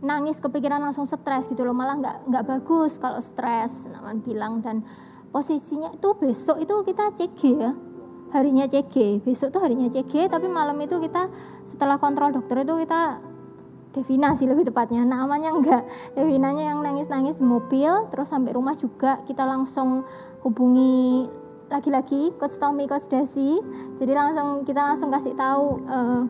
nangis 0.02 0.42
kepikiran 0.42 0.82
langsung 0.82 1.06
stres 1.06 1.52
gitu 1.52 1.68
loh. 1.68 1.76
Malah 1.76 2.00
nggak 2.00 2.18
nggak 2.32 2.44
bagus 2.48 2.98
kalau 2.98 3.20
stres. 3.20 3.92
Naman 3.92 4.24
bilang 4.24 4.64
dan 4.64 4.82
posisinya 5.30 5.92
itu 5.92 6.10
besok 6.16 6.64
itu 6.64 6.76
kita 6.88 7.12
CG 7.14 7.42
ya 7.60 7.72
harinya 8.32 8.66
CG 8.68 9.24
besok 9.24 9.56
tuh 9.56 9.62
harinya 9.64 9.88
CG 9.92 10.28
tapi 10.32 10.48
malam 10.48 10.80
itu 10.80 11.00
kita 11.00 11.28
setelah 11.68 12.00
kontrol 12.00 12.32
dokter 12.32 12.64
itu 12.64 12.74
kita 12.84 13.32
Devina 13.92 14.32
sih 14.40 14.48
lebih 14.48 14.72
tepatnya. 14.72 15.04
Namanya 15.04 15.52
enggak. 15.52 15.84
Devinanya 16.16 16.72
yang 16.72 16.80
nangis-nangis 16.80 17.44
mobil 17.44 17.92
terus 18.08 18.32
sampai 18.32 18.56
rumah 18.56 18.72
juga. 18.72 19.20
Kita 19.28 19.44
langsung 19.44 20.08
hubungi 20.48 21.28
lagi-lagi 21.68 22.32
coach 22.40 22.56
Tommy 22.56 22.88
coach 22.88 23.12
Desi. 23.12 23.60
Jadi 24.00 24.14
langsung 24.16 24.64
kita 24.64 24.80
langsung 24.80 25.12
kasih 25.12 25.36
tahu 25.36 25.84
eh, 25.92 26.22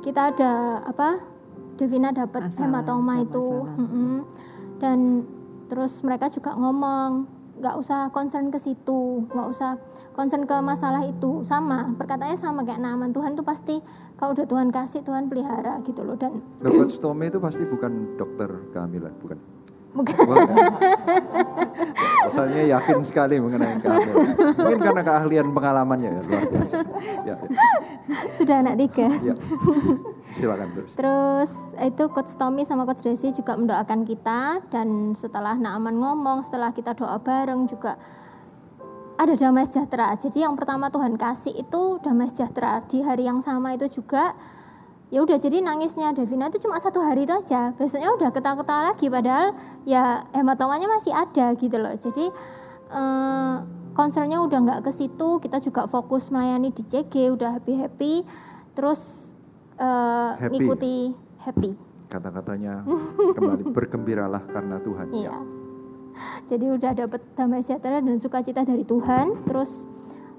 kita 0.00 0.32
ada 0.32 0.80
apa 0.84 1.20
Devina 1.76 2.08
dapat 2.08 2.48
hematoma 2.56 3.20
itu. 3.20 3.68
Mm-mm. 3.76 4.24
dan 4.82 5.24
terus 5.70 6.02
mereka 6.04 6.28
juga 6.28 6.52
ngomong 6.58 7.24
nggak 7.62 7.76
usah 7.78 8.10
concern 8.10 8.50
ke 8.50 8.58
situ 8.58 9.24
nggak 9.30 9.48
usah 9.48 9.78
concern 10.14 10.46
ke 10.46 10.56
masalah 10.62 11.02
itu 11.02 11.42
sama 11.42 11.90
perkataannya 11.98 12.38
sama 12.38 12.62
kayak 12.62 12.78
Naaman 12.78 13.10
Tuhan 13.10 13.34
tuh 13.34 13.42
pasti 13.42 13.82
kalau 14.14 14.32
udah 14.32 14.46
Tuhan 14.46 14.70
kasih 14.70 15.02
Tuhan 15.02 15.26
pelihara 15.26 15.82
gitu 15.82 16.06
loh 16.06 16.14
dan 16.14 16.38
Coach 16.62 17.02
Tommy 17.02 17.28
itu 17.28 17.42
pasti 17.42 17.66
bukan 17.66 18.14
dokter 18.14 18.48
kehamilan, 18.70 19.10
bukan? 19.18 19.38
bukan 19.94 20.14
Bukan. 20.26 20.54
Soalnya 22.34 22.78
yakin 22.78 22.98
sekali 23.06 23.38
mengenai 23.38 23.78
kehamilan. 23.78 24.26
Mungkin 24.58 24.80
karena 24.82 25.02
keahlian 25.06 25.46
pengalamannya 25.54 26.10
ya, 26.10 26.22
luar 26.26 26.44
biasa. 26.50 26.76
Ya, 27.22 27.34
ya, 27.34 27.36
sudah 28.34 28.56
anak 28.62 28.74
tiga 28.86 29.06
ya. 29.22 29.34
Silakan 30.34 30.68
terus. 30.74 30.90
Terus 30.98 31.52
itu 31.78 32.04
Coach 32.10 32.34
Tommy 32.34 32.66
sama 32.66 32.86
Coach 32.86 33.06
Desi 33.06 33.30
juga 33.34 33.54
mendoakan 33.54 34.02
kita 34.02 34.66
dan 34.70 35.14
setelah 35.14 35.54
Naaman 35.54 35.98
ngomong, 35.98 36.42
setelah 36.42 36.74
kita 36.74 36.94
doa 36.98 37.18
bareng 37.22 37.70
juga 37.70 37.94
ada 39.14 39.34
damai 39.38 39.64
sejahtera. 39.66 40.10
Jadi 40.18 40.42
yang 40.42 40.58
pertama 40.58 40.90
Tuhan 40.90 41.14
kasih 41.14 41.54
itu 41.54 42.02
damai 42.02 42.26
sejahtera. 42.26 42.82
Di 42.86 43.02
hari 43.02 43.26
yang 43.26 43.38
sama 43.38 43.74
itu 43.74 43.86
juga 44.00 44.34
ya 45.14 45.22
udah 45.22 45.38
jadi 45.38 45.62
nangisnya 45.62 46.10
Devina 46.10 46.50
itu 46.50 46.66
cuma 46.66 46.80
satu 46.82 46.98
hari 46.98 47.26
itu 47.26 47.34
aja. 47.34 47.70
Besoknya 47.78 48.10
udah 48.10 48.30
ketawa-ketawa 48.34 48.94
lagi 48.94 49.06
padahal 49.06 49.54
ya 49.86 50.26
hematomanya 50.34 50.90
masih 50.90 51.14
ada 51.14 51.54
gitu 51.54 51.76
loh. 51.78 51.94
Jadi 51.94 52.26
eh, 52.90 53.56
concernnya 53.94 54.42
udah 54.42 54.58
nggak 54.58 54.80
ke 54.82 54.90
situ. 54.90 55.38
Kita 55.38 55.62
juga 55.62 55.86
fokus 55.86 56.34
melayani 56.34 56.74
di 56.74 56.82
CG, 56.82 57.30
udah 57.30 57.62
happy 57.62 57.74
happy. 57.78 58.14
Terus 58.74 59.34
eh, 59.78 60.30
Happy. 60.42 60.58
ngikuti 60.58 60.96
happy. 61.46 61.70
Kata-katanya 62.10 62.82
kembali 63.38 63.70
bergembiralah 63.70 64.42
karena 64.50 64.76
Tuhan. 64.82 65.06
Ya. 65.14 65.34
Jadi 66.50 66.66
udah 66.70 66.92
dapet 66.94 67.20
damai 67.34 67.60
sejahtera 67.64 68.00
dan 68.00 68.16
sukacita 68.18 68.62
dari 68.62 68.86
Tuhan. 68.86 69.44
Terus 69.46 69.84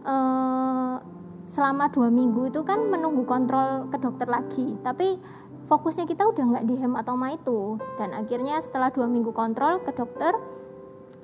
eh, 0.05 0.95
selama 1.45 1.89
dua 1.93 2.09
minggu 2.09 2.49
itu 2.49 2.61
kan 2.65 2.81
menunggu 2.89 3.23
kontrol 3.23 3.89
ke 3.89 3.97
dokter 4.01 4.27
lagi. 4.29 4.77
Tapi 4.81 5.17
fokusnya 5.65 6.05
kita 6.05 6.29
udah 6.29 6.43
nggak 6.55 6.65
di 6.65 6.75
hematoma 6.77 7.33
itu. 7.33 7.77
Dan 7.97 8.13
akhirnya 8.13 8.61
setelah 8.61 8.89
dua 8.93 9.09
minggu 9.09 9.33
kontrol 9.33 9.81
ke 9.81 9.93
dokter, 9.93 10.33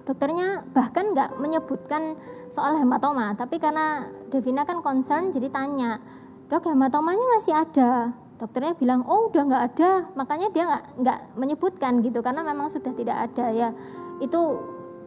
dokternya 0.06 0.66
bahkan 0.74 1.14
nggak 1.14 1.38
menyebutkan 1.38 2.18
soal 2.50 2.78
hematoma. 2.78 3.34
Tapi 3.38 3.62
karena 3.62 4.10
Devina 4.30 4.66
kan 4.66 4.82
concern, 4.82 5.30
jadi 5.30 5.50
tanya, 5.54 6.02
dok 6.50 6.70
hematomanya 6.70 7.26
masih 7.38 7.54
ada. 7.56 8.14
Dokternya 8.42 8.74
bilang, 8.74 9.06
oh 9.06 9.30
udah 9.30 9.44
nggak 9.46 9.64
ada, 9.70 10.10
makanya 10.18 10.50
dia 10.50 10.66
nggak 10.66 10.84
nggak 10.98 11.20
menyebutkan 11.38 12.02
gitu 12.02 12.26
karena 12.26 12.42
memang 12.42 12.74
sudah 12.74 12.90
tidak 12.98 13.30
ada 13.30 13.54
ya. 13.54 13.70
Itu 14.18 14.42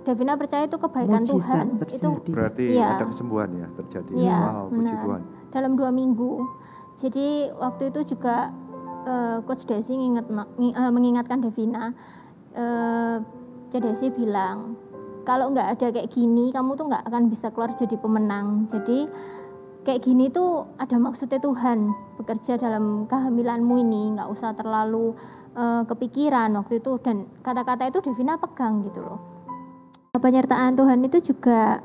Devina 0.04 0.36
percaya 0.36 0.68
itu 0.68 0.76
kebaikan 0.76 1.24
Mujizat 1.24 1.66
Tuhan. 1.66 1.66
Itu 1.80 1.88
terjadi. 1.88 2.30
Berarti 2.30 2.64
Iya. 2.76 2.88
ada 2.94 3.04
kesembuhan 3.08 3.50
ya 3.56 3.68
terjadi. 3.74 4.12
Iya, 4.14 4.36
wow, 4.38 4.64
puji 4.70 4.86
benar. 4.94 5.02
Tuhan. 5.02 5.22
dalam 5.50 5.72
dua 5.74 5.90
minggu. 5.90 6.32
Jadi 6.94 7.50
waktu 7.58 7.90
itu 7.90 8.14
juga 8.14 8.54
eh, 9.04 9.38
Coach 9.44 9.66
Desi 9.66 9.94
nginget, 9.94 10.26
eh, 10.30 10.90
mengingatkan 10.94 11.38
Devina, 11.42 11.92
eh, 12.54 13.16
Coach 13.68 13.82
Desi 13.82 14.08
bilang 14.08 14.78
kalau 15.24 15.50
nggak 15.50 15.68
ada 15.76 15.86
kayak 15.92 16.08
gini 16.12 16.52
kamu 16.52 16.76
tuh 16.76 16.86
nggak 16.86 17.04
akan 17.08 17.28
bisa 17.28 17.48
keluar 17.50 17.72
jadi 17.72 17.96
pemenang. 17.96 18.68
Jadi 18.68 19.08
kayak 19.84 20.00
gini 20.00 20.32
tuh 20.32 20.64
ada 20.80 20.96
maksudnya 20.96 21.38
Tuhan 21.38 21.92
bekerja 22.16 22.56
dalam 22.56 23.04
kehamilanmu 23.04 23.74
ini 23.84 24.16
nggak 24.16 24.28
usah 24.32 24.56
terlalu 24.56 25.12
eh, 25.54 25.82
kepikiran 25.84 26.50
waktu 26.56 26.80
itu 26.80 26.96
dan 27.04 27.28
kata-kata 27.44 27.92
itu 27.92 28.00
Devina 28.00 28.40
pegang 28.40 28.80
gitu 28.80 29.04
loh. 29.04 29.20
Penyertaan 30.16 30.74
Tuhan 30.74 31.04
itu 31.04 31.34
juga 31.34 31.84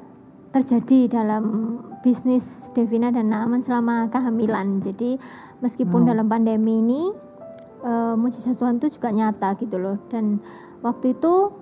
terjadi 0.50 1.22
dalam 1.22 1.78
bisnis 2.00 2.72
Devina 2.74 3.12
dan 3.12 3.30
Naaman 3.30 3.62
selama 3.62 4.08
kehamilan. 4.08 4.80
Jadi 4.82 5.20
meskipun 5.60 6.08
dalam 6.08 6.32
pandemi 6.32 6.80
ini 6.80 7.12
eh, 7.84 8.16
mujizat 8.16 8.56
Tuhan 8.56 8.80
itu 8.80 8.96
juga 8.96 9.12
nyata 9.12 9.60
gitu 9.60 9.76
loh. 9.76 10.00
Dan 10.08 10.40
waktu 10.80 11.20
itu 11.20 11.59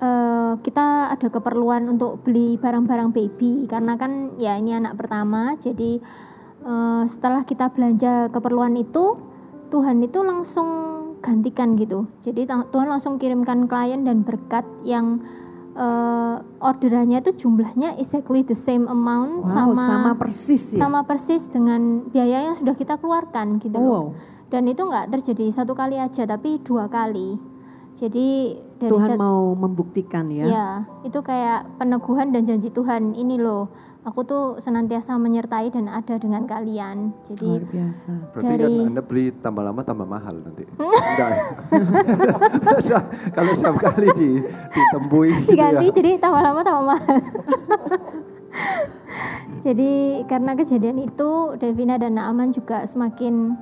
eh, 0.00 0.52
kita 0.60 1.12
ada 1.12 1.28
keperluan 1.28 1.88
untuk 1.88 2.20
beli 2.24 2.60
barang-barang 2.60 3.10
baby 3.12 3.64
karena 3.68 3.96
kan 3.96 4.36
ya 4.36 4.56
ini 4.56 4.76
anak 4.76 4.96
pertama. 5.00 5.56
Jadi 5.56 6.00
eh, 6.64 7.02
setelah 7.08 7.42
kita 7.44 7.72
belanja 7.72 8.28
keperluan 8.32 8.76
itu 8.76 9.16
Tuhan 9.72 9.98
itu 10.04 10.22
langsung 10.22 10.68
gantikan 11.20 11.74
gitu. 11.74 12.06
Jadi 12.22 12.46
Tuhan 12.46 12.86
langsung 12.86 13.18
kirimkan 13.18 13.66
klien 13.66 14.06
dan 14.06 14.22
berkat 14.22 14.62
yang 14.86 15.20
eh, 15.74 16.36
orderannya 16.62 17.20
itu 17.20 17.46
jumlahnya 17.46 17.98
exactly 18.00 18.46
the 18.46 18.56
same 18.56 18.86
amount 18.86 19.44
Wow, 19.46 19.52
sama 19.52 19.84
sama 19.84 20.12
persis 20.16 20.62
ya. 20.72 20.86
sama 20.86 21.00
persis 21.04 21.50
dengan 21.50 22.06
biaya 22.08 22.46
yang 22.52 22.56
sudah 22.56 22.74
kita 22.78 22.96
keluarkan 23.00 23.58
gitu 23.60 23.76
loh. 23.76 23.90
Wow. 23.90 24.06
Dan 24.46 24.70
itu 24.70 24.86
nggak 24.86 25.10
terjadi 25.10 25.50
satu 25.50 25.74
kali 25.74 25.98
aja 25.98 26.22
tapi 26.24 26.62
dua 26.62 26.86
kali. 26.86 27.34
Jadi 27.96 28.60
dari 28.76 28.90
Tuhan 28.92 29.08
set- 29.12 29.18
mau 29.18 29.52
membuktikan 29.52 30.24
ya. 30.28 30.44
Ya, 30.44 30.68
itu 31.02 31.18
kayak 31.20 31.76
peneguhan 31.76 32.30
dan 32.30 32.44
janji 32.44 32.68
Tuhan. 32.68 33.12
Ini 33.12 33.40
loh, 33.40 33.68
aku 34.04 34.22
tuh 34.22 34.44
senantiasa 34.56 35.16
menyertai 35.16 35.68
dan 35.68 35.88
ada 35.88 36.16
dengan 36.16 36.44
kalian. 36.44 37.10
Jadi 37.24 37.48
Luar 37.48 37.66
biasa. 37.66 38.10
Berarti 38.30 38.46
kan 38.46 38.58
Dari- 38.60 38.86
Anda 38.86 39.02
beli 39.02 39.24
tambah 39.34 39.62
lama 39.64 39.80
tambah 39.80 40.06
mahal 40.06 40.34
nanti. 40.38 40.62
Enggak. 41.10 41.30
Kalau 43.32 43.52
setiap 43.52 43.76
kali 43.80 44.08
di, 44.14 44.30
ditembui 44.70 45.28
gitu 45.42 45.56
ya. 45.56 45.74
diganti 45.74 45.86
jadi 45.96 46.10
tambah 46.20 46.40
lama 46.40 46.60
tambah 46.60 46.84
mahal. 46.86 47.16
jadi 49.66 50.22
karena 50.24 50.52
kejadian 50.54 50.96
itu 51.02 51.30
Devina 51.58 51.96
dan 51.96 52.14
Naaman 52.14 52.52
juga 52.52 52.84
semakin 52.86 53.56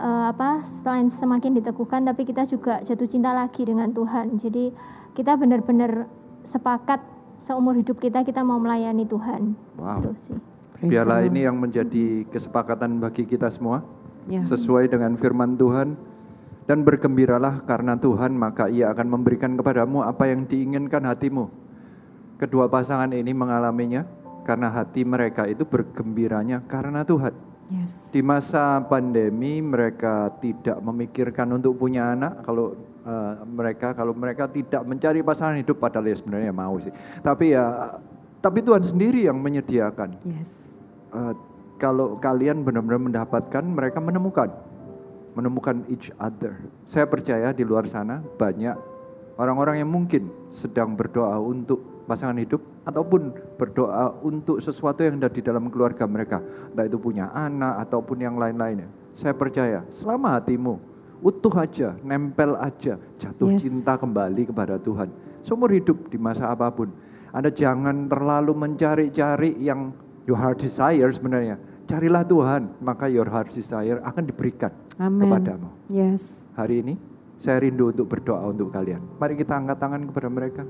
eh, 0.00 0.24
apa 0.32 0.64
selain 0.64 1.12
semakin 1.12 1.60
diteguhkan 1.60 2.08
tapi 2.08 2.24
kita 2.24 2.48
juga 2.48 2.80
jatuh 2.80 3.06
cinta 3.06 3.36
lagi 3.36 3.68
dengan 3.68 3.92
Tuhan. 3.92 4.40
Jadi 4.40 4.72
kita 5.12 5.36
benar-benar 5.36 6.08
sepakat 6.40 7.04
seumur 7.40 7.76
hidup 7.76 8.00
kita 8.00 8.24
kita 8.24 8.40
mau 8.40 8.56
melayani 8.56 9.04
Tuhan. 9.04 9.52
Wow. 9.76 10.00
Itu 10.00 10.10
sih. 10.16 10.38
Biarlah 10.80 11.28
ini 11.28 11.44
yang 11.44 11.60
menjadi 11.60 12.24
kesepakatan 12.32 13.00
bagi 13.00 13.28
kita 13.28 13.52
semua. 13.52 13.84
Ya. 14.28 14.40
Sesuai 14.40 14.88
dengan 14.88 15.16
firman 15.20 15.60
Tuhan. 15.60 15.96
Dan 16.64 16.86
bergembiralah 16.86 17.66
karena 17.66 17.98
Tuhan 17.98 18.30
maka 18.30 18.70
ia 18.70 18.94
akan 18.94 19.10
memberikan 19.10 19.58
kepadamu 19.58 20.06
apa 20.06 20.30
yang 20.30 20.46
diinginkan 20.46 21.02
hatimu. 21.02 21.50
Kedua 22.38 22.70
pasangan 22.70 23.10
ini 23.10 23.34
mengalaminya 23.34 24.06
karena 24.46 24.70
hati 24.70 25.02
mereka 25.02 25.50
itu 25.50 25.66
bergembiranya 25.66 26.62
karena 26.70 27.02
Tuhan. 27.02 27.49
Yes. 27.70 28.10
Di 28.10 28.20
masa 28.20 28.82
pandemi 28.84 29.62
mereka 29.62 30.26
tidak 30.42 30.82
memikirkan 30.82 31.46
untuk 31.54 31.78
punya 31.78 32.12
anak 32.12 32.42
kalau 32.42 32.74
eh, 33.06 33.34
mereka 33.46 33.94
kalau 33.94 34.10
mereka 34.10 34.50
tidak 34.50 34.82
mencari 34.82 35.22
pasangan 35.22 35.54
hidup 35.54 35.78
padahal 35.78 36.10
ya 36.10 36.16
sebenarnya 36.18 36.50
mau 36.50 36.74
sih. 36.82 36.90
Tapi 37.22 37.54
ya 37.54 37.96
tapi 38.42 38.58
Tuhan 38.60 38.82
sendiri 38.82 39.30
yang 39.30 39.38
menyediakan. 39.38 40.18
Yes. 40.26 40.74
Eh, 41.14 41.34
kalau 41.78 42.18
kalian 42.18 42.66
benar-benar 42.66 43.00
mendapatkan 43.00 43.64
mereka 43.64 44.02
menemukan 44.02 44.50
menemukan 45.38 45.86
each 45.86 46.10
other. 46.18 46.58
Saya 46.90 47.06
percaya 47.06 47.54
di 47.54 47.62
luar 47.62 47.86
sana 47.86 48.18
banyak 48.18 48.74
orang-orang 49.38 49.80
yang 49.80 49.90
mungkin 49.90 50.28
sedang 50.50 50.98
berdoa 50.98 51.38
untuk 51.40 52.04
pasangan 52.04 52.36
hidup 52.36 52.60
ataupun 52.90 53.32
berdoa 53.56 54.18
untuk 54.20 54.58
sesuatu 54.58 55.00
yang 55.06 55.16
ada 55.22 55.30
di 55.30 55.40
dalam 55.40 55.70
keluarga 55.70 56.04
mereka. 56.04 56.42
Entah 56.74 56.84
itu 56.84 56.98
punya 56.98 57.30
anak 57.30 57.88
ataupun 57.88 58.18
yang 58.20 58.34
lain-lainnya. 58.36 58.90
Saya 59.14 59.34
percaya 59.34 59.86
selama 59.88 60.36
hatimu 60.38 60.78
utuh 61.20 61.52
aja, 61.56 61.96
nempel 62.00 62.56
aja, 62.56 62.96
jatuh 63.20 63.54
Yes. 63.54 63.64
cinta 63.64 63.96
kembali 63.96 64.50
kepada 64.50 64.80
Tuhan. 64.80 65.08
Seumur 65.40 65.72
hidup 65.72 66.08
di 66.08 66.18
masa 66.20 66.48
apa 66.52 66.68
pun. 66.72 66.92
Anda 67.30 67.48
jangan 67.54 68.10
terlalu 68.10 68.52
mencari-cari 68.58 69.54
yang 69.62 69.94
your 70.26 70.36
heart 70.36 70.58
desire 70.58 71.08
sebenarnya. 71.14 71.56
Carilah 71.86 72.22
Tuhan, 72.26 72.78
maka 72.82 73.06
your 73.06 73.26
heart 73.26 73.50
desire 73.50 73.98
akan 74.02 74.22
diberikan 74.26 74.70
Amin. 74.98 75.26
kepadamu. 75.26 75.68
Yes. 75.90 76.46
Hari 76.54 76.82
ini 76.86 76.94
saya 77.38 77.62
rindu 77.62 77.90
untuk 77.90 78.06
berdoa 78.06 78.46
untuk 78.46 78.70
kalian. 78.70 79.00
Mari 79.18 79.34
kita 79.38 79.58
angkat 79.58 79.78
tangan 79.78 80.02
kepada 80.06 80.28
mereka. 80.30 80.62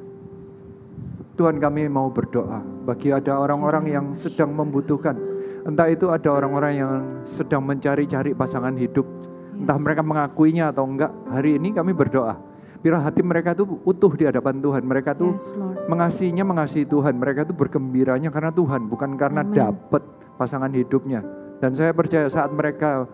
Tuhan 1.40 1.56
kami 1.56 1.88
mau 1.88 2.12
berdoa 2.12 2.60
bagi 2.84 3.08
ada 3.16 3.40
orang-orang 3.40 3.88
yang 3.88 4.06
sedang 4.12 4.52
membutuhkan. 4.52 5.16
Entah 5.64 5.88
itu 5.88 6.12
ada 6.12 6.28
orang-orang 6.36 6.72
yang 6.76 6.92
sedang 7.24 7.64
mencari-cari 7.64 8.36
pasangan 8.36 8.76
hidup. 8.76 9.08
Entah 9.56 9.80
mereka 9.80 10.04
mengakuinya 10.04 10.68
atau 10.68 10.84
enggak. 10.84 11.08
Hari 11.32 11.56
ini 11.56 11.72
kami 11.72 11.96
berdoa. 11.96 12.36
Biar 12.84 13.00
hati 13.00 13.24
mereka 13.24 13.56
tuh 13.56 13.80
utuh 13.88 14.12
di 14.12 14.28
hadapan 14.28 14.60
Tuhan. 14.60 14.84
Mereka 14.84 15.16
tuh 15.16 15.32
Yes, 15.32 15.56
mengasihinya 15.88 16.44
mengasihi 16.44 16.84
Tuhan. 16.84 17.16
Mereka 17.16 17.48
tuh 17.48 17.56
bergembiranya 17.56 18.28
karena 18.28 18.52
Tuhan, 18.52 18.92
bukan 18.92 19.16
karena 19.16 19.40
dapat 19.40 20.04
pasangan 20.36 20.68
hidupnya. 20.76 21.24
Dan 21.56 21.72
saya 21.72 21.96
percaya 21.96 22.28
saat 22.28 22.52
mereka 22.52 23.08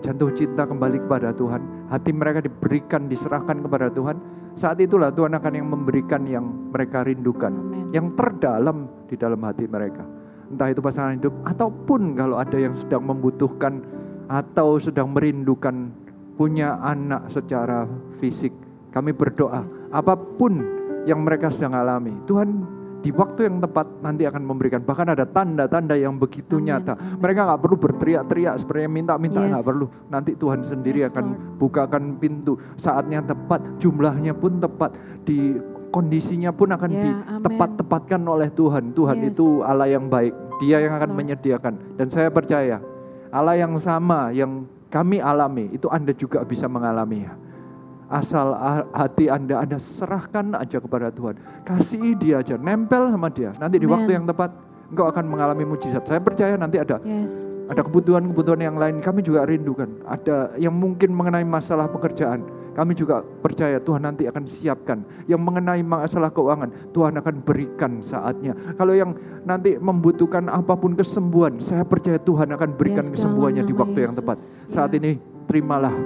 jatuh 0.00 0.32
cinta 0.32 0.64
kembali 0.64 1.04
kepada 1.04 1.32
Tuhan, 1.36 1.92
hati 1.92 2.12
mereka 2.12 2.40
diberikan, 2.40 3.08
diserahkan 3.08 3.60
kepada 3.60 3.92
Tuhan, 3.92 4.16
saat 4.56 4.80
itulah 4.80 5.12
Tuhan 5.12 5.36
akan 5.36 5.52
yang 5.52 5.68
memberikan 5.68 6.24
yang 6.24 6.72
mereka 6.72 7.04
rindukan, 7.04 7.52
Amin. 7.52 7.92
yang 7.92 8.16
terdalam 8.16 8.88
di 9.04 9.14
dalam 9.20 9.36
hati 9.44 9.68
mereka. 9.68 10.00
Entah 10.48 10.72
itu 10.72 10.80
pasangan 10.80 11.20
hidup 11.20 11.34
ataupun 11.44 12.16
kalau 12.16 12.40
ada 12.40 12.56
yang 12.56 12.72
sedang 12.72 13.04
membutuhkan 13.04 13.84
atau 14.32 14.80
sedang 14.80 15.12
merindukan 15.12 15.92
punya 16.40 16.80
anak 16.80 17.28
secara 17.28 17.84
fisik. 18.16 18.56
Kami 18.96 19.12
berdoa 19.12 19.68
apa 19.92 20.14
pun 20.40 20.56
yang 21.04 21.20
mereka 21.20 21.52
sedang 21.52 21.76
alami, 21.76 22.16
Tuhan 22.24 22.75
di 23.00 23.10
waktu 23.14 23.46
yang 23.46 23.62
tepat 23.62 23.86
nanti 24.02 24.26
akan 24.26 24.42
memberikan. 24.42 24.80
Bahkan 24.82 25.14
ada 25.14 25.24
tanda-tanda 25.24 25.94
yang 25.94 26.16
begitu 26.16 26.58
Amin, 26.58 26.74
nyata. 26.74 26.94
Mereka 27.18 27.40
nggak 27.46 27.60
perlu 27.62 27.76
berteriak-teriak 27.78 28.54
sebenarnya 28.58 28.90
minta-minta 28.90 29.38
Yes. 29.40 29.50
nggak 29.54 29.66
perlu. 29.66 29.86
Nanti 30.10 30.30
Tuhan 30.34 30.60
sendiri 30.62 31.00
Yes, 31.04 31.12
akan 31.14 31.24
Lord. 31.30 31.40
bukakan 31.60 32.02
pintu. 32.18 32.52
Saatnya 32.74 33.22
tepat, 33.22 33.78
jumlahnya 33.78 34.34
pun 34.34 34.58
tepat, 34.58 34.98
di 35.22 35.54
kondisinya 35.94 36.50
pun 36.50 36.68
akan 36.72 36.90
amin. 36.90 37.00
ditepat-tepatkan 37.40 38.20
oleh 38.20 38.48
Tuhan. 38.50 38.92
Tuhan 38.92 39.16
Yes. 39.22 39.32
itu 39.32 39.62
Allah 39.62 39.86
yang 39.86 40.10
baik. 40.10 40.34
Dia 40.58 40.80
yang 40.82 40.92
Yes, 40.92 40.98
akan 40.98 41.10
Lord. 41.12 41.18
menyediakan. 41.22 41.74
Dan 41.96 42.06
saya 42.10 42.28
percaya 42.28 42.80
Allah 43.30 43.54
yang 43.56 43.72
sama 43.78 44.32
yang 44.32 44.64
kami 44.88 45.20
alami 45.20 45.68
itu 45.70 45.86
Anda 45.86 46.10
juga 46.10 46.40
bisa 46.42 46.66
mengalaminya. 46.66 47.36
Asal 48.06 48.54
hati 48.94 49.26
Anda, 49.26 49.66
Anda 49.66 49.82
serahkan 49.82 50.54
aja 50.54 50.78
kepada 50.78 51.10
Tuhan. 51.10 51.34
Kasihi 51.66 52.14
dia 52.14 52.38
aja, 52.38 52.54
nempel 52.54 53.10
sama 53.10 53.26
dia. 53.26 53.50
Nanti 53.58 53.82
di 53.82 53.86
Amen. 53.86 53.94
waktu 53.98 54.10
yang 54.14 54.24
tepat, 54.30 54.54
engkau 54.86 55.10
akan 55.10 55.24
mengalami 55.26 55.66
mujizat. 55.66 56.06
Saya 56.06 56.22
percaya 56.22 56.54
nanti 56.54 56.78
ada 56.78 57.02
Yes. 57.02 57.58
ada 57.66 57.82
kebutuhan-kebutuhan 57.82 58.62
yang 58.62 58.78
lain 58.78 59.02
kami 59.02 59.26
juga 59.26 59.42
rindukan. 59.42 59.90
Ada 60.06 60.54
yang 60.54 60.70
mungkin 60.70 61.10
mengenai 61.10 61.42
masalah 61.42 61.90
pekerjaan. 61.90 62.46
Kami 62.76 62.92
juga 62.92 63.24
percaya 63.24 63.80
Tuhan 63.80 64.04
nanti 64.04 64.28
akan 64.28 64.44
siapkan. 64.44 65.00
Yang 65.26 65.40
mengenai 65.42 65.80
masalah 65.80 66.28
keuangan, 66.28 66.92
Tuhan 66.92 67.16
akan 67.18 67.34
berikan 67.42 68.04
saatnya. 68.04 68.52
Kalau 68.76 68.92
yang 68.92 69.16
nanti 69.42 69.80
membutuhkan 69.80 70.46
apa 70.46 70.76
pun 70.76 70.92
kesembuhan, 70.94 71.56
saya 71.58 71.82
percaya 71.82 72.20
Tuhan 72.20 72.52
akan 72.52 72.70
berikan 72.76 73.02
Yes, 73.02 73.16
kesembuhannya 73.16 73.64
di 73.64 73.74
waktu 73.74 73.98
yang 74.04 74.12
Yesus. 74.14 74.20
tepat. 74.22 74.36
Saat 74.70 74.92
Ya. 74.92 75.00
ini 75.00 75.10
terimalah 75.48 75.96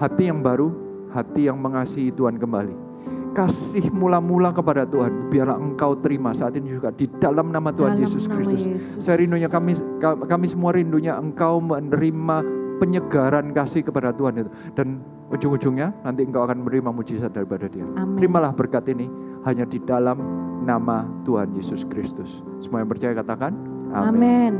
hati 0.00 0.32
yang 0.32 0.40
baru, 0.40 0.72
hati 1.12 1.46
yang 1.52 1.60
mengasihi 1.60 2.08
Tuhan 2.10 2.40
kembali. 2.40 2.88
Kasih 3.30 3.94
mula-mula 3.94 4.50
kepada 4.50 4.82
Tuhan, 4.82 5.30
biarlah 5.30 5.54
engkau 5.54 5.94
terima 6.02 6.34
saat 6.34 6.58
ini 6.58 6.74
juga 6.74 6.90
di 6.90 7.06
dalam 7.06 7.54
nama 7.54 7.70
Tuhan 7.70 7.94
Dalam 7.94 8.02
Yesus 8.02 8.26
Kristus. 8.26 8.66
Saya 8.98 9.22
rindunya 9.22 9.46
kami 9.46 9.78
kami 10.02 10.46
semua 10.50 10.74
rindunya 10.74 11.14
engkau 11.14 11.62
menerima 11.62 12.42
penyegaran 12.82 13.54
kasih 13.54 13.86
kepada 13.86 14.10
Tuhan 14.10 14.42
itu 14.42 14.50
dan 14.74 14.98
ujung-ujungnya 15.30 15.94
nanti 16.02 16.26
engkau 16.26 16.42
akan 16.42 16.64
menerima 16.66 16.90
mujizat 16.90 17.30
daripada 17.30 17.70
dia. 17.70 17.86
Amin. 17.94 18.18
Terimalah 18.18 18.50
berkat 18.50 18.90
ini 18.90 19.06
hanya 19.46 19.62
di 19.62 19.78
dalam 19.78 20.18
nama 20.66 21.06
Tuhan 21.22 21.54
Yesus 21.54 21.86
Kristus. 21.86 22.42
Semua 22.58 22.82
yang 22.82 22.90
percaya 22.90 23.14
katakan. 23.14 23.54
Amin. 23.94 24.58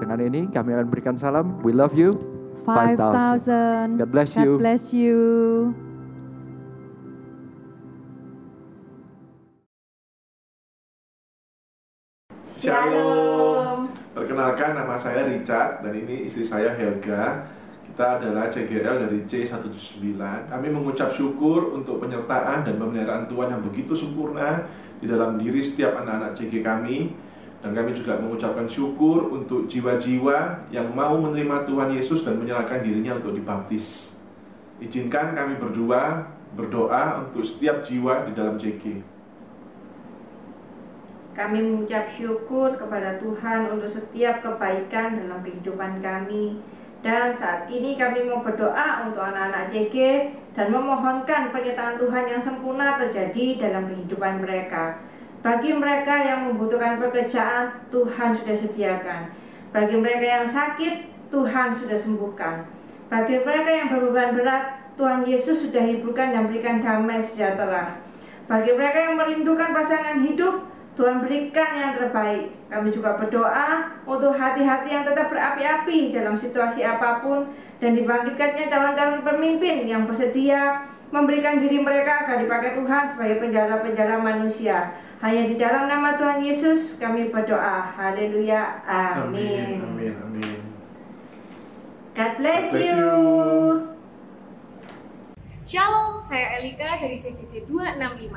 Dengan 0.00 0.18
ini 0.24 0.48
kami 0.48 0.72
akan 0.72 0.88
berikan 0.88 1.20
salam. 1.20 1.60
We 1.60 1.76
love 1.76 1.92
you. 1.92 2.35
5,000. 2.56 3.98
God 3.98 4.10
bless 4.10 4.34
God 4.34 4.44
you. 4.44 4.52
bless 4.56 4.84
you. 4.96 5.18
Shalom. 12.56 13.92
Perkenalkan 14.16 14.72
nama 14.72 14.96
saya 14.96 15.28
Richard 15.28 15.84
dan 15.84 15.92
ini 15.92 16.24
istri 16.24 16.48
saya 16.48 16.72
Helga. 16.72 17.44
Kita 17.84 18.16
adalah 18.20 18.48
CGL 18.48 19.08
dari 19.08 19.24
C179. 19.28 20.20
Kami 20.48 20.68
mengucap 20.72 21.12
syukur 21.12 21.76
untuk 21.76 22.00
penyertaan 22.00 22.64
dan 22.64 22.74
pemeliharaan 22.80 23.28
Tuhan 23.28 23.52
yang 23.52 23.62
begitu 23.64 23.92
sempurna 23.92 24.64
di 25.00 25.06
dalam 25.08 25.36
diri 25.36 25.60
setiap 25.60 26.00
anak-anak 26.00 26.32
CG 26.36 26.64
kami. 26.64 27.12
Dan 27.66 27.74
kami 27.74 27.98
juga 27.98 28.14
mengucapkan 28.22 28.70
syukur 28.70 29.26
untuk 29.26 29.66
jiwa-jiwa 29.66 30.70
yang 30.70 30.86
mau 30.94 31.18
menerima 31.18 31.66
Tuhan 31.66 31.98
Yesus 31.98 32.22
dan 32.22 32.38
menyerahkan 32.38 32.78
dirinya 32.78 33.18
untuk 33.18 33.34
dibaptis. 33.34 34.14
Izinkan 34.78 35.34
kami 35.34 35.58
berdua 35.58 36.30
berdoa 36.54 37.26
untuk 37.26 37.42
setiap 37.42 37.82
jiwa 37.82 38.22
di 38.30 38.38
dalam 38.38 38.54
CG. 38.54 39.02
Kami 41.34 41.58
mengucap 41.58 42.06
syukur 42.14 42.78
kepada 42.78 43.18
Tuhan 43.18 43.74
untuk 43.74 43.90
setiap 43.90 44.46
kebaikan 44.46 45.26
dalam 45.26 45.42
kehidupan 45.42 45.98
kami. 45.98 46.62
Dan 47.02 47.34
saat 47.34 47.66
ini 47.66 47.98
kami 47.98 48.30
mau 48.30 48.46
berdoa 48.46 49.10
untuk 49.10 49.26
anak-anak 49.26 49.74
JG 49.74 49.96
dan 50.54 50.70
memohonkan 50.70 51.50
penyertaan 51.50 51.98
Tuhan 51.98 52.30
yang 52.30 52.42
sempurna 52.46 52.94
terjadi 53.02 53.58
dalam 53.58 53.90
kehidupan 53.90 54.46
mereka. 54.46 55.02
Bagi 55.46 55.70
mereka 55.70 56.10
yang 56.18 56.50
membutuhkan 56.50 56.98
pekerjaan, 56.98 57.86
Tuhan 57.94 58.34
sudah 58.34 58.56
sediakan. 58.58 59.30
Bagi 59.70 59.94
mereka 59.94 60.42
yang 60.42 60.42
sakit, 60.42 61.06
Tuhan 61.30 61.70
sudah 61.70 61.94
sembuhkan. 61.94 62.66
Bagi 63.06 63.38
mereka 63.46 63.70
yang 63.70 63.94
berbeban 63.94 64.34
berat, 64.34 64.90
Tuhan 64.98 65.22
Yesus 65.22 65.62
sudah 65.62 65.86
hiburkan 65.86 66.34
dan 66.34 66.50
berikan 66.50 66.82
damai 66.82 67.22
sejahtera. 67.22 67.94
Bagi 68.50 68.74
mereka 68.74 68.98
yang 69.06 69.14
merindukan 69.14 69.70
pasangan 69.70 70.18
hidup, 70.26 70.66
Tuhan 70.98 71.22
berikan 71.22 71.70
yang 71.78 71.94
terbaik. 71.94 72.50
Kami 72.66 72.90
juga 72.90 73.14
berdoa 73.14 74.02
untuk 74.02 74.34
hati-hati 74.34 74.98
yang 74.98 75.06
tetap 75.06 75.30
berapi-api 75.30 76.10
dalam 76.10 76.34
situasi 76.34 76.82
apa 76.82 77.22
pun 77.22 77.54
dan 77.78 77.94
dibangkitkannya 77.94 78.66
calon-calon 78.66 79.22
pemimpin 79.22 79.86
yang 79.86 80.10
bersedia 80.10 80.90
memberikan 81.10 81.62
diri 81.62 81.78
mereka 81.78 82.26
agar 82.26 82.42
dipakai 82.42 82.74
Tuhan 82.74 83.04
sebagai 83.10 83.36
penjara-penjara 83.38 84.18
manusia. 84.18 84.98
Hanya 85.22 85.48
di 85.48 85.56
dalam 85.56 85.88
nama 85.88 86.18
Tuhan 86.20 86.44
Yesus 86.44 87.00
kami 87.00 87.32
berdoa. 87.32 87.94
Haleluya. 87.94 88.84
Amin. 88.84 89.80
Amin. 89.80 90.12
Amin. 90.20 90.58
God 92.16 92.32
bless, 92.40 92.68
God 92.68 92.72
bless 92.72 92.88
you. 92.90 92.96
you. 92.96 93.96
Shalom, 95.66 96.22
saya 96.22 96.62
Elika 96.62 96.96
dari 97.00 97.18
CGC 97.18 97.66
265. 97.66 98.30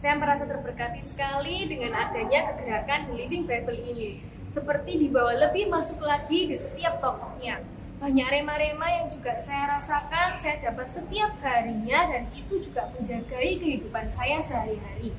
Saya 0.00 0.14
merasa 0.18 0.48
terberkati 0.48 1.04
sekali 1.06 1.70
dengan 1.70 1.94
adanya 1.94 2.50
kegerakan 2.50 3.12
The 3.12 3.14
Living 3.14 3.44
Bible 3.46 3.78
ini. 3.78 4.24
Seperti 4.50 4.98
dibawa 4.98 5.36
lebih 5.36 5.70
masuk 5.70 6.02
lagi 6.02 6.50
di 6.50 6.56
setiap 6.58 6.98
tokohnya. 6.98 7.62
Banyak 8.02 8.34
rema-rema 8.34 8.82
yang 8.90 9.06
juga 9.14 9.38
saya 9.38 9.78
rasakan, 9.78 10.34
saya 10.42 10.58
dapat 10.58 10.90
setiap 10.90 11.38
harinya 11.38 12.10
dan 12.10 12.26
itu 12.34 12.58
juga 12.66 12.90
menjagai 12.98 13.62
kehidupan 13.62 14.10
saya 14.10 14.42
sehari-hari. 14.50 15.14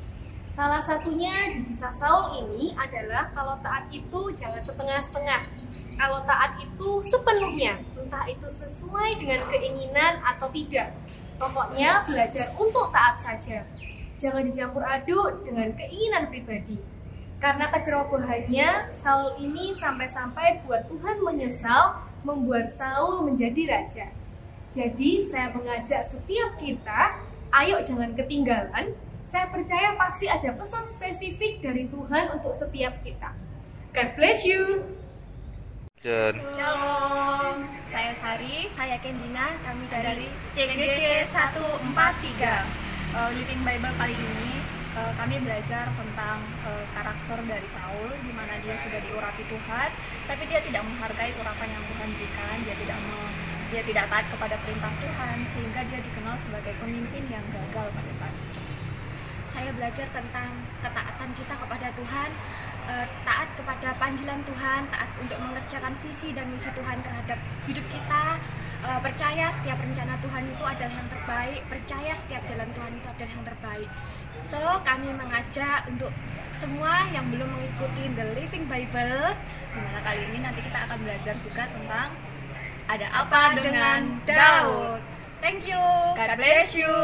Salah 0.51 0.84
satunya 0.84 1.31
di 1.55 1.72
kisah 1.72 1.95
Saul 1.95 2.43
ini 2.43 2.76
adalah 2.76 3.31
kalau 3.31 3.55
taat 3.64 3.88
itu 3.88 4.35
jangan 4.35 4.60
setengah-setengah. 4.68 5.47
Kalau 5.95 6.27
taat 6.27 6.60
itu 6.60 6.89
sepenuhnya, 7.07 7.80
entah 7.95 8.27
itu 8.27 8.51
sesuai 8.51 9.15
dengan 9.15 9.39
keinginan 9.47 10.19
atau 10.19 10.51
tidak. 10.51 10.91
Pokoknya 11.39 12.03
belajar 12.03 12.51
untuk 12.60 12.91
taat 12.91 13.23
saja. 13.23 13.64
Jangan 14.19 14.43
dicampur 14.51 14.84
aduk 14.84 15.39
dengan 15.47 15.72
keinginan 15.80 16.27
pribadi. 16.27 16.76
Karena 17.39 17.72
kecerobohannya, 17.72 18.91
Saul 18.99 19.39
ini 19.39 19.72
sampai-sampai 19.80 20.68
buat 20.68 20.84
Tuhan 20.91 21.23
menyesal 21.23 22.11
membuat 22.23 22.71
Saul 22.75 23.27
menjadi 23.27 23.69
raja. 23.69 24.07
Jadi 24.73 25.29
saya 25.29 25.53
mengajak 25.53 26.09
setiap 26.09 26.57
kita, 26.57 27.21
ayo 27.53 27.77
jangan 27.85 28.17
ketinggalan. 28.17 28.97
Saya 29.29 29.47
percaya 29.53 29.93
pasti 29.95 30.25
ada 30.25 30.49
pesan 30.57 30.83
spesifik 30.97 31.61
dari 31.61 31.85
Tuhan 31.91 32.33
untuk 32.33 32.55
setiap 32.57 32.97
kita. 33.05 33.31
God 33.93 34.09
bless 34.17 34.41
you. 34.41 34.89
Jen. 36.03 36.35
Shalom, 36.57 37.63
saya 37.87 38.11
Sari, 38.17 38.67
saya 38.75 38.99
Kendina, 38.99 39.55
kami 39.63 39.87
dari 39.87 40.27
CGC 40.51 41.31
143. 41.31 41.95
Uh, 43.13 43.29
Living 43.37 43.61
Bible 43.61 43.93
kali 44.01 44.17
ini 44.17 44.62
uh, 44.97 45.13
kami 45.17 45.41
belajar 45.41 45.89
tentang 45.93 46.39
uh, 46.65 46.85
karakter 46.93 47.37
dari 47.45 47.67
Saul 47.69 48.09
di 48.21 48.31
mana 48.33 48.57
dia 48.61 48.77
sudah 48.77 48.99
diurapi 49.01 49.43
Tuhan, 49.49 49.89
tapi 50.29 50.43
dia 50.49 50.59
tidak 50.61 50.81
menghargai 50.85 51.33
urapan 51.37 51.69
yang 51.73 51.83
Tuhan 51.85 52.07
berikan, 52.13 52.55
dia 52.65 52.75
tidak 52.77 52.97
me- 53.03 53.53
dia 53.73 53.81
tidak 53.81 54.05
taat 54.05 54.25
kepada 54.29 54.55
perintah 54.61 54.93
Tuhan 55.01 55.37
sehingga 55.49 55.81
dia 55.89 55.97
dikenal 55.97 56.37
sebagai 56.37 56.77
pemimpin 56.77 57.25
yang 57.25 57.41
gagal 57.49 57.89
pada 57.89 58.11
saat 58.13 58.29
itu. 58.29 58.61
Saya 59.49 59.73
belajar 59.73 60.05
tentang 60.13 60.49
ketaatan 60.85 61.29
kita 61.33 61.53
kepada 61.57 61.87
Tuhan, 61.97 62.29
eh, 62.85 63.07
taat 63.25 63.49
kepada 63.57 63.89
panggilan 63.97 64.45
Tuhan, 64.45 64.81
taat 64.93 65.09
untuk 65.17 65.41
mengerjakan 65.41 65.93
visi 66.05 66.37
dan 66.37 66.53
misi 66.53 66.69
Tuhan 66.69 67.01
terhadap 67.01 67.41
hidup 67.65 67.85
kita, 67.89 68.25
eh, 68.85 68.99
percaya 69.01 69.49
setiap 69.49 69.81
rencana 69.81 70.21
Tuhan 70.21 70.43
itu 70.53 70.63
adalah 70.69 70.93
yang 70.93 71.09
terbaik, 71.09 71.61
percaya 71.65 72.13
setiap 72.13 72.45
jalan 72.45 72.69
Tuhan 72.77 72.91
itu 72.93 73.07
adalah 73.09 73.31
yang 73.33 73.45
terbaik. 73.49 73.89
So, 74.51 74.59
kami 74.83 75.13
mengajak 75.13 75.87
untuk 75.87 76.11
semua 76.57 77.07
yang 77.11 77.27
belum 77.27 77.49
mengikuti 77.49 78.07
The 78.15 78.25
Living 78.35 78.65
Bible, 78.71 79.35
di 79.75 79.79
mana 79.79 79.99
kali 79.99 80.21
ini 80.31 80.37
nanti 80.39 80.63
kita 80.63 80.87
akan 80.87 80.97
belajar 81.03 81.35
juga 81.43 81.63
tentang 81.67 82.09
ada 82.87 83.07
apa, 83.11 83.55
dengan 83.59 83.99
Daud. 84.23 84.99
Thank 85.43 85.67
you. 85.67 85.83
God 86.15 86.39
bless 86.39 86.71
you. 86.71 86.95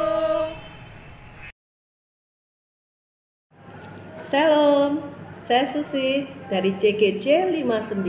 Salam, 4.30 5.04
saya 5.44 5.66
Susi 5.68 6.30
dari 6.48 6.78
CGC 6.78 7.50
59. 7.50 8.06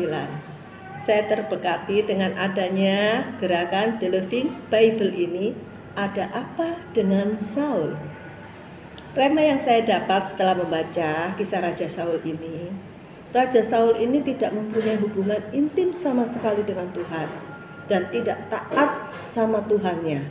Saya 1.01 1.23
terberkati 1.33 2.05
dengan 2.05 2.37
adanya 2.37 3.33
gerakan 3.41 3.97
The 3.99 4.13
Living 4.13 4.53
Bible 4.69 5.17
ini. 5.17 5.57
Ada 5.97 6.31
apa 6.31 6.79
dengan 6.95 7.35
Saul? 7.41 8.10
Rema 9.11 9.43
yang 9.43 9.59
saya 9.59 9.83
dapat 9.83 10.23
setelah 10.23 10.55
membaca 10.55 11.35
kisah 11.35 11.59
Raja 11.59 11.91
Saul 11.91 12.23
ini, 12.23 12.71
Raja 13.35 13.59
Saul 13.59 13.99
ini 13.99 14.23
tidak 14.23 14.55
mempunyai 14.55 15.03
hubungan 15.03 15.43
intim 15.51 15.91
sama 15.91 16.23
sekali 16.31 16.63
dengan 16.63 16.95
Tuhan 16.95 17.27
dan 17.91 18.07
tidak 18.15 18.47
taat 18.47 19.11
sama 19.35 19.67
Tuhannya. 19.67 20.31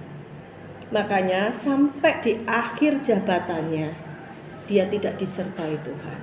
Makanya 0.95 1.51
sampai 1.59 2.23
di 2.23 2.39
akhir 2.47 3.03
jabatannya, 3.03 3.99
dia 4.63 4.87
tidak 4.87 5.19
disertai 5.19 5.75
Tuhan. 5.83 6.19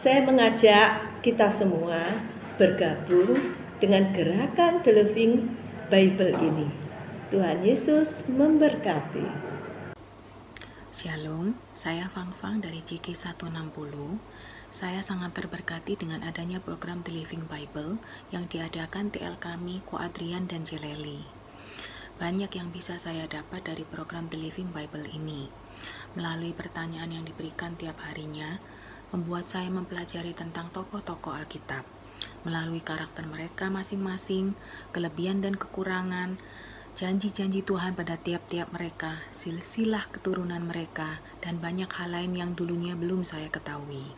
Saya 0.00 0.24
mengajak 0.24 1.20
kita 1.20 1.52
semua 1.52 2.24
bergabung 2.56 3.52
dengan 3.84 4.16
gerakan 4.16 4.80
The 4.80 4.92
Living 4.96 5.52
Bible 5.92 6.40
ini. 6.40 6.68
Tuhan 7.28 7.60
Yesus 7.60 8.24
memberkati. 8.32 9.43
Shalom, 10.94 11.58
saya 11.74 12.06
Fang 12.06 12.30
Fang 12.30 12.62
dari 12.62 12.78
JG 12.78 13.18
160. 13.18 13.50
Saya 14.70 15.02
sangat 15.02 15.34
terberkati 15.34 15.98
dengan 15.98 16.22
adanya 16.22 16.62
program 16.62 17.02
The 17.02 17.10
Living 17.10 17.50
Bible 17.50 17.98
yang 18.30 18.46
diadakan 18.46 19.10
TL 19.10 19.42
kami, 19.42 19.82
Ko 19.82 19.98
Adrian 19.98 20.46
dan 20.46 20.62
Jeleli. 20.62 21.26
Banyak 22.22 22.46
yang 22.54 22.70
bisa 22.70 22.94
saya 22.94 23.26
dapat 23.26 23.66
dari 23.66 23.82
program 23.82 24.30
The 24.30 24.38
Living 24.38 24.70
Bible 24.70 25.10
ini. 25.10 25.50
Melalui 26.14 26.54
pertanyaan 26.54 27.10
yang 27.10 27.26
diberikan 27.26 27.74
tiap 27.74 27.98
harinya, 28.06 28.62
membuat 29.10 29.50
saya 29.50 29.66
mempelajari 29.74 30.30
tentang 30.30 30.70
tokoh-tokoh 30.70 31.34
Alkitab. 31.34 31.82
Melalui 32.46 32.78
karakter 32.78 33.26
mereka 33.26 33.66
masing-masing, 33.66 34.54
kelebihan 34.94 35.42
dan 35.42 35.58
kekurangan, 35.58 36.38
janji-janji 36.94 37.66
Tuhan 37.66 37.98
pada 37.98 38.14
tiap-tiap 38.14 38.70
mereka, 38.70 39.18
silsilah 39.34 40.06
keturunan 40.14 40.62
mereka, 40.62 41.18
dan 41.42 41.58
banyak 41.58 41.90
hal 41.90 42.14
lain 42.14 42.38
yang 42.38 42.50
dulunya 42.54 42.94
belum 42.94 43.26
saya 43.26 43.50
ketahui. 43.50 44.14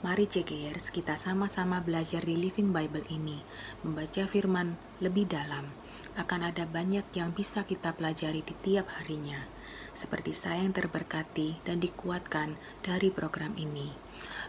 Mari 0.00 0.30
CGers, 0.30 0.94
kita 0.94 1.18
sama-sama 1.18 1.82
belajar 1.82 2.24
di 2.24 2.38
Living 2.38 2.70
Bible 2.72 3.04
ini, 3.10 3.42
membaca 3.84 4.24
firman 4.24 4.78
lebih 5.02 5.28
dalam. 5.28 5.68
Akan 6.14 6.46
ada 6.46 6.64
banyak 6.64 7.04
yang 7.12 7.34
bisa 7.34 7.66
kita 7.66 7.92
pelajari 7.92 8.40
di 8.40 8.54
tiap 8.64 8.88
harinya. 9.02 9.44
Seperti 9.92 10.32
saya 10.32 10.62
yang 10.62 10.72
terberkati 10.72 11.60
dan 11.66 11.82
dikuatkan 11.82 12.56
dari 12.80 13.10
program 13.12 13.52
ini. 13.58 13.92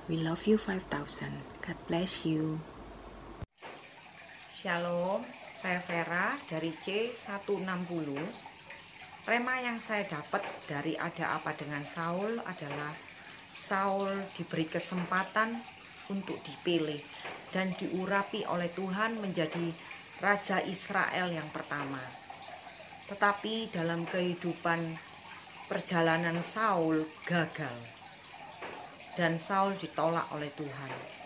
We 0.08 0.22
love 0.22 0.46
you 0.46 0.56
5000. 0.56 1.42
God 1.66 1.80
bless 1.90 2.24
you. 2.24 2.62
Shalom, 4.56 5.26
saya 5.62 5.78
Vera 5.86 6.34
dari 6.50 6.74
C160. 6.74 8.10
Rema 9.30 9.56
yang 9.62 9.78
saya 9.78 10.10
dapat 10.10 10.42
dari 10.66 10.98
ada 10.98 11.38
apa 11.38 11.54
dengan 11.54 11.86
Saul 11.86 12.42
adalah 12.42 12.98
Saul 13.62 14.10
diberi 14.34 14.66
kesempatan 14.66 15.62
untuk 16.10 16.42
dipilih 16.42 16.98
dan 17.54 17.70
diurapi 17.78 18.42
oleh 18.50 18.74
Tuhan 18.74 19.22
menjadi 19.22 19.70
Raja 20.18 20.66
Israel 20.66 21.30
yang 21.30 21.46
pertama. 21.54 22.02
Tetapi 23.06 23.70
dalam 23.70 24.02
kehidupan 24.10 24.98
perjalanan 25.70 26.42
Saul 26.42 27.06
gagal 27.30 27.78
dan 29.14 29.38
Saul 29.38 29.78
ditolak 29.78 30.26
oleh 30.34 30.50
Tuhan. 30.58 31.21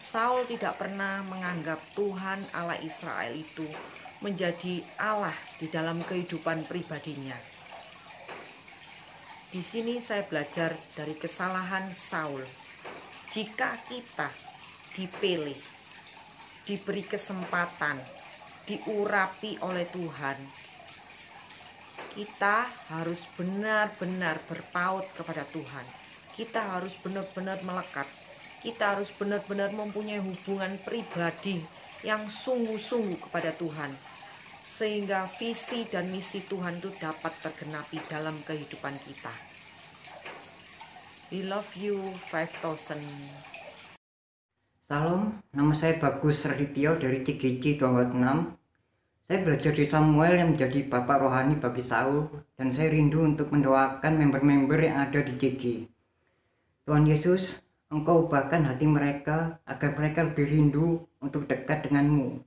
Saul 0.00 0.48
tidak 0.48 0.80
pernah 0.80 1.20
menganggap 1.28 1.76
Tuhan 1.92 2.40
Allah 2.56 2.80
Israel 2.80 3.36
itu 3.36 3.68
menjadi 4.24 4.80
Allah 4.96 5.36
di 5.60 5.68
dalam 5.68 6.00
kehidupan 6.00 6.64
pribadinya. 6.64 7.36
Di 9.52 9.60
sini 9.60 10.00
saya 10.00 10.24
belajar 10.24 10.72
dari 10.96 11.12
kesalahan 11.16 11.92
Saul. 11.92 12.40
Jika 13.28 13.76
kita 13.86 14.32
dipilih, 14.96 15.58
diberi 16.64 17.04
kesempatan, 17.04 18.00
diurapi 18.64 19.60
oleh 19.60 19.84
Tuhan, 19.90 20.38
kita 22.16 22.66
harus 22.90 23.22
benar-benar 23.36 24.40
berpaut 24.48 25.06
kepada 25.14 25.46
Tuhan. 25.50 25.86
Kita 26.34 26.78
harus 26.78 26.94
benar-benar 26.98 27.60
melekat. 27.66 28.19
Kita 28.60 28.92
harus 28.92 29.08
benar-benar 29.16 29.72
mempunyai 29.72 30.20
hubungan 30.20 30.76
pribadi 30.84 31.64
yang 32.04 32.28
sungguh-sungguh 32.28 33.16
kepada 33.28 33.56
Tuhan. 33.56 33.88
Sehingga 34.68 35.26
visi 35.40 35.88
dan 35.88 36.12
misi 36.12 36.44
Tuhan 36.44 36.76
itu 36.76 36.92
dapat 37.00 37.32
tergenapi 37.40 37.98
dalam 38.12 38.36
kehidupan 38.44 39.00
kita. 39.00 39.32
We 41.32 41.48
love 41.48 41.72
you 41.72 41.96
5000. 42.28 43.00
Salam, 44.90 45.38
nama 45.54 45.72
saya 45.72 46.02
Bagus 46.02 46.42
Radityo 46.42 46.98
dari 46.98 47.22
CGC 47.22 47.78
246. 47.78 48.58
Saya 49.30 49.38
belajar 49.46 49.70
di 49.70 49.86
Samuel 49.86 50.34
yang 50.42 50.58
menjadi 50.58 50.90
bapak 50.90 51.22
rohani 51.22 51.54
bagi 51.62 51.86
Saul 51.86 52.26
dan 52.58 52.74
saya 52.74 52.90
rindu 52.90 53.22
untuk 53.22 53.54
mendoakan 53.54 54.18
member-member 54.18 54.82
yang 54.82 55.06
ada 55.06 55.22
di 55.22 55.38
CG. 55.38 55.86
Tuhan 56.82 57.06
Yesus, 57.06 57.54
Engkau 57.90 58.30
ubahkan 58.30 58.62
hati 58.70 58.86
mereka 58.86 59.58
agar 59.66 59.98
mereka 59.98 60.22
lebih 60.22 60.46
rindu 60.46 61.02
untuk 61.18 61.50
dekat 61.50 61.90
denganmu, 61.90 62.38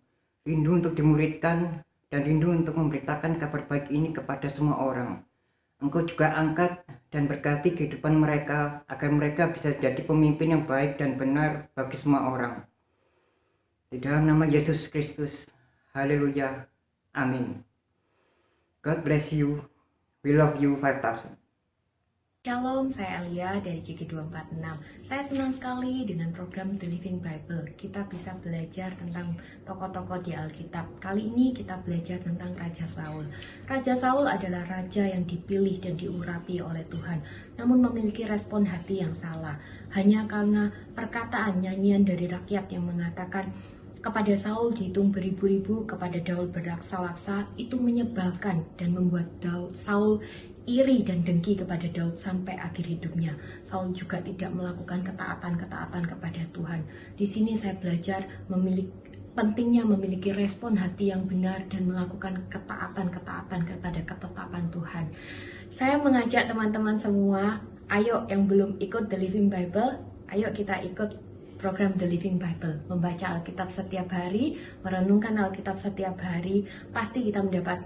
rindu 0.48 0.80
untuk 0.80 0.96
dimuridkan, 0.96 1.84
dan 2.08 2.24
rindu 2.24 2.56
untuk 2.56 2.80
memberitakan 2.80 3.44
kabar 3.44 3.68
baik 3.68 3.92
ini 3.92 4.16
kepada 4.16 4.48
semua 4.48 4.80
orang. 4.80 5.20
Engkau 5.84 6.08
juga 6.08 6.32
angkat 6.32 6.88
dan 7.12 7.28
berkati 7.28 7.76
kehidupan 7.76 8.16
mereka 8.16 8.88
agar 8.88 9.12
mereka 9.12 9.52
bisa 9.52 9.76
jadi 9.76 10.00
pemimpin 10.08 10.56
yang 10.56 10.64
baik 10.64 10.96
dan 10.96 11.20
benar 11.20 11.68
bagi 11.76 12.00
semua 12.00 12.32
orang. 12.32 12.64
Di 13.92 14.00
dalam 14.00 14.24
nama 14.24 14.48
Yesus 14.48 14.88
Kristus, 14.88 15.44
haleluya, 15.92 16.72
amin. 17.12 17.60
God 18.80 19.04
bless 19.04 19.36
you, 19.36 19.60
we 20.24 20.32
love 20.32 20.56
you 20.56 20.80
5000. 20.80 21.43
Shalom, 22.44 22.92
saya 22.92 23.24
Alia 23.24 23.56
dari 23.64 23.80
JG246. 23.80 24.68
Saya 25.00 25.24
senang 25.24 25.56
sekali 25.56 26.04
dengan 26.04 26.28
program 26.36 26.76
The 26.76 26.92
Living 26.92 27.24
Bible. 27.24 27.72
Kita 27.80 28.04
bisa 28.12 28.36
belajar 28.36 28.92
tentang 29.00 29.40
tokoh-tokoh 29.64 30.20
di 30.28 30.36
Alkitab. 30.36 31.00
Kali 31.00 31.32
ini 31.32 31.56
kita 31.56 31.80
belajar 31.88 32.20
tentang 32.20 32.52
Raja 32.60 32.84
Saul. 32.84 33.32
Raja 33.64 33.96
Saul 33.96 34.28
adalah 34.28 34.68
raja 34.68 35.08
yang 35.08 35.24
dipilih 35.24 35.80
dan 35.80 35.96
diurapi 35.96 36.60
oleh 36.60 36.84
Tuhan, 36.92 37.24
namun 37.56 37.80
memiliki 37.80 38.28
respon 38.28 38.68
hati 38.68 39.00
yang 39.00 39.16
salah. 39.16 39.56
Hanya 39.96 40.28
karena 40.28 40.68
perkataan 41.00 41.64
nyanyian 41.64 42.04
dari 42.04 42.28
rakyat 42.28 42.68
yang 42.68 42.84
mengatakan 42.84 43.56
kepada 44.04 44.36
Saul 44.36 44.76
dihitung 44.76 45.16
beribu-ribu, 45.16 45.88
kepada 45.88 46.20
Daud 46.20 46.52
beraksa-laksa, 46.52 47.48
itu 47.56 47.80
menyebalkan 47.80 48.68
dan 48.76 48.92
membuat 48.92 49.32
Daud 49.40 49.80
Saul 49.80 50.20
iri 50.64 51.04
dan 51.04 51.28
dengki 51.28 51.60
kepada 51.60 51.88
Daud 51.92 52.16
sampai 52.16 52.56
akhir 52.56 52.88
hidupnya. 52.88 53.36
Saul 53.60 53.92
juga 53.92 54.24
tidak 54.24 54.52
melakukan 54.56 55.04
ketaatan-ketaatan 55.04 56.04
kepada 56.08 56.42
Tuhan. 56.56 56.82
Di 57.20 57.26
sini 57.28 57.60
saya 57.60 57.76
belajar 57.76 58.24
memiliki 58.48 59.04
pentingnya 59.34 59.82
memiliki 59.82 60.30
respon 60.30 60.78
hati 60.78 61.10
yang 61.10 61.26
benar 61.26 61.66
dan 61.66 61.90
melakukan 61.90 62.46
ketaatan-ketaatan 62.54 63.66
kepada 63.66 64.00
ketetapan 64.06 64.64
Tuhan. 64.70 65.06
Saya 65.74 65.98
mengajak 65.98 66.46
teman-teman 66.46 67.02
semua, 67.02 67.66
ayo 67.90 68.30
yang 68.30 68.46
belum 68.46 68.78
ikut 68.78 69.10
The 69.10 69.18
Living 69.18 69.50
Bible, 69.50 70.06
ayo 70.30 70.54
kita 70.54 70.86
ikut 70.86 71.18
program 71.58 71.98
The 71.98 72.06
Living 72.06 72.38
Bible, 72.38 72.86
membaca 72.86 73.40
Alkitab 73.40 73.74
setiap 73.74 74.14
hari, 74.14 74.62
merenungkan 74.86 75.34
Alkitab 75.34 75.82
setiap 75.82 76.22
hari, 76.22 76.70
pasti 76.94 77.26
kita 77.26 77.42
mendapat 77.42 77.82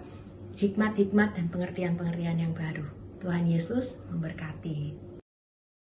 hikmat-hikmat 0.57 1.37
dan 1.37 1.53
pengertian-pengertian 1.53 2.41
yang 2.41 2.53
baru. 2.57 2.81
Tuhan 3.21 3.45
Yesus 3.45 3.93
memberkati. 4.09 4.97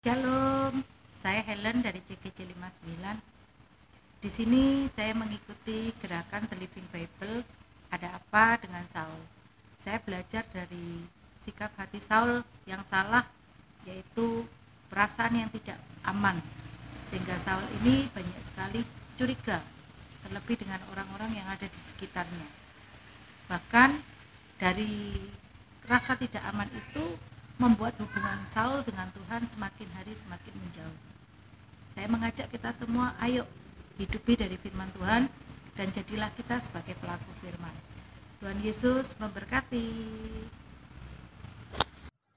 Shalom, 0.07 0.88
saya 1.11 1.44
Helen 1.44 1.84
dari 1.84 1.99
CGC 1.99 2.48
59. 2.48 4.23
Di 4.23 4.30
sini 4.31 4.88
saya 4.95 5.11
mengikuti 5.19 5.91
gerakan 5.99 6.48
The 6.48 6.56
Living 6.56 6.88
Bible, 6.95 7.44
ada 7.91 8.15
apa 8.15 8.56
dengan 8.64 8.88
Saul. 8.88 9.19
Saya 9.76 9.99
belajar 9.99 10.48
dari 10.56 11.03
sikap 11.35 11.76
hati 11.76 11.99
Saul 11.99 12.40
yang 12.64 12.80
salah, 12.88 13.27
yaitu 13.84 14.48
perasaan 14.88 15.44
yang 15.44 15.52
tidak 15.52 15.76
aman. 16.07 16.40
Sehingga 17.11 17.35
Saul 17.35 17.68
ini 17.84 18.07
banyak 18.15 18.44
sekali 18.48 18.80
curiga, 19.19 19.60
terlebih 20.23 20.56
dengan 20.56 20.80
orang-orang 20.95 21.35
yang 21.35 21.48
ada 21.52 21.68
di 21.68 21.80
sekitarnya. 21.84 22.48
Bahkan 23.52 24.14
dari 24.64 25.19
rasa 25.91 26.15
tidak 26.15 26.40
aman 26.56 26.72
itu 26.72 27.03
membuat 27.60 27.99
hubungan 27.99 28.40
Saul 28.48 28.80
dengan 28.88 29.11
Tuhan 29.11 29.44
semakin 29.44 29.91
hari 29.91 30.15
semakin 30.15 30.56
menjauh. 30.56 30.99
Saya 31.91 32.07
mengajak 32.07 32.48
kita 32.48 32.72
semua, 32.72 33.11
ayo 33.19 33.44
hidupi 33.99 34.40
dari 34.40 34.56
firman 34.56 34.88
Tuhan 34.95 35.27
dan 35.76 35.88
jadilah 35.91 36.31
kita 36.40 36.64
sebagai 36.64 36.95
pelaku 37.03 37.27
firman. 37.44 37.76
Tuhan 38.40 38.64
Yesus 38.64 39.19
memberkati. 39.19 39.84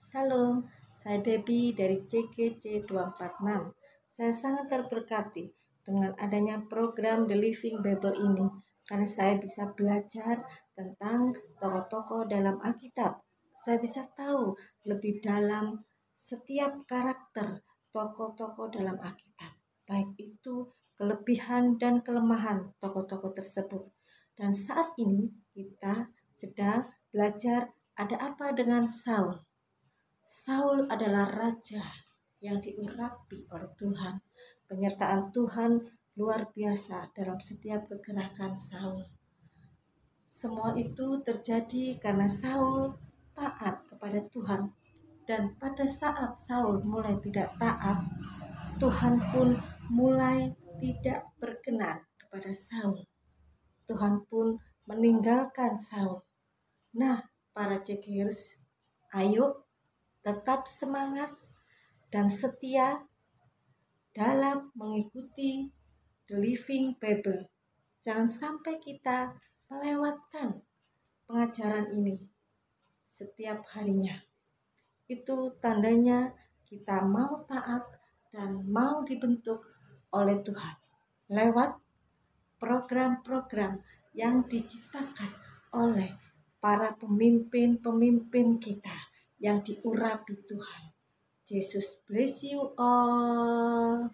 Salam, 0.02 0.66
saya 0.98 1.22
Debbie 1.22 1.78
dari 1.78 2.10
CGC 2.10 2.90
246. 2.90 3.70
Saya 4.10 4.32
sangat 4.34 4.66
terberkati 4.66 5.54
dengan 5.86 6.10
adanya 6.18 6.58
program 6.66 7.30
The 7.30 7.38
Living 7.38 7.86
Bible 7.86 8.18
ini 8.18 8.50
karena 8.90 9.06
saya 9.06 9.38
bisa 9.38 9.70
belajar 9.78 10.42
tentang 10.76 11.32
tokoh-tokoh 11.56 12.28
dalam 12.28 12.60
Alkitab. 12.60 13.24
Saya 13.56 13.80
bisa 13.80 14.04
tahu 14.12 14.52
lebih 14.84 15.24
dalam 15.24 15.80
setiap 16.12 16.84
karakter 16.84 17.64
tokoh-tokoh 17.90 18.68
dalam 18.68 19.00
Alkitab, 19.00 19.56
baik 19.88 20.12
itu 20.20 20.68
kelebihan 20.96 21.80
dan 21.80 22.04
kelemahan 22.04 22.76
tokoh-tokoh 22.76 23.32
tersebut. 23.32 23.88
Dan 24.36 24.52
saat 24.52 24.92
ini 25.00 25.32
kita 25.56 26.12
sedang 26.36 26.92
belajar 27.08 27.72
ada 27.96 28.16
apa 28.20 28.52
dengan 28.52 28.84
Saul. 28.84 29.40
Saul 30.20 30.84
adalah 30.92 31.32
raja 31.32 31.80
yang 32.44 32.60
diurapi 32.60 33.48
oleh 33.48 33.72
Tuhan. 33.80 34.20
Penyertaan 34.68 35.32
Tuhan 35.32 35.80
luar 36.20 36.52
biasa 36.52 37.16
dalam 37.16 37.40
setiap 37.40 37.88
kegerakan 37.88 38.52
Saul. 38.52 39.15
Semua 40.36 40.76
itu 40.76 41.16
terjadi 41.24 41.96
karena 41.96 42.28
Saul 42.28 42.92
taat 43.32 43.88
kepada 43.88 44.20
Tuhan. 44.28 44.68
Dan 45.24 45.56
pada 45.56 45.88
saat 45.88 46.36
Saul 46.36 46.84
mulai 46.84 47.16
tidak 47.24 47.56
taat, 47.56 48.04
Tuhan 48.76 49.16
pun 49.32 49.56
mulai 49.88 50.52
tidak 50.76 51.24
berkenan 51.40 52.04
kepada 52.20 52.52
Saul. 52.52 53.08
Tuhan 53.88 54.28
pun 54.28 54.60
meninggalkan 54.84 55.72
Saul. 55.72 56.20
Nah, 56.92 57.24
para 57.56 57.80
cekers, 57.80 58.60
ayo 59.16 59.64
tetap 60.20 60.68
semangat 60.68 61.32
dan 62.12 62.28
setia 62.28 63.08
dalam 64.12 64.68
mengikuti 64.76 65.72
The 66.28 66.36
Living 66.36 67.00
Bible. 67.00 67.48
Jangan 68.04 68.28
sampai 68.28 68.76
kita 68.84 69.32
melewatkan 69.70 70.62
pengajaran 71.26 71.90
ini 71.94 72.26
setiap 73.10 73.64
harinya. 73.74 74.22
Itu 75.06 75.56
tandanya 75.62 76.34
kita 76.66 77.06
mau 77.06 77.47
taat 77.47 77.82
dan 78.30 78.66
mau 78.66 79.06
dibentuk 79.06 79.62
oleh 80.12 80.43
Tuhan 80.43 80.76
lewat 81.30 81.78
program-program 82.60 83.82
yang 84.16 84.47
diciptakan 84.47 85.32
oleh 85.76 86.14
para 86.62 86.94
pemimpin-pemimpin 86.97 88.59
kita 88.59 88.97
yang 89.38 89.60
diurapi 89.60 90.34
Tuhan. 90.48 90.82
Jesus 91.47 92.02
bless 92.09 92.43
you 92.43 92.74
all. 92.74 94.10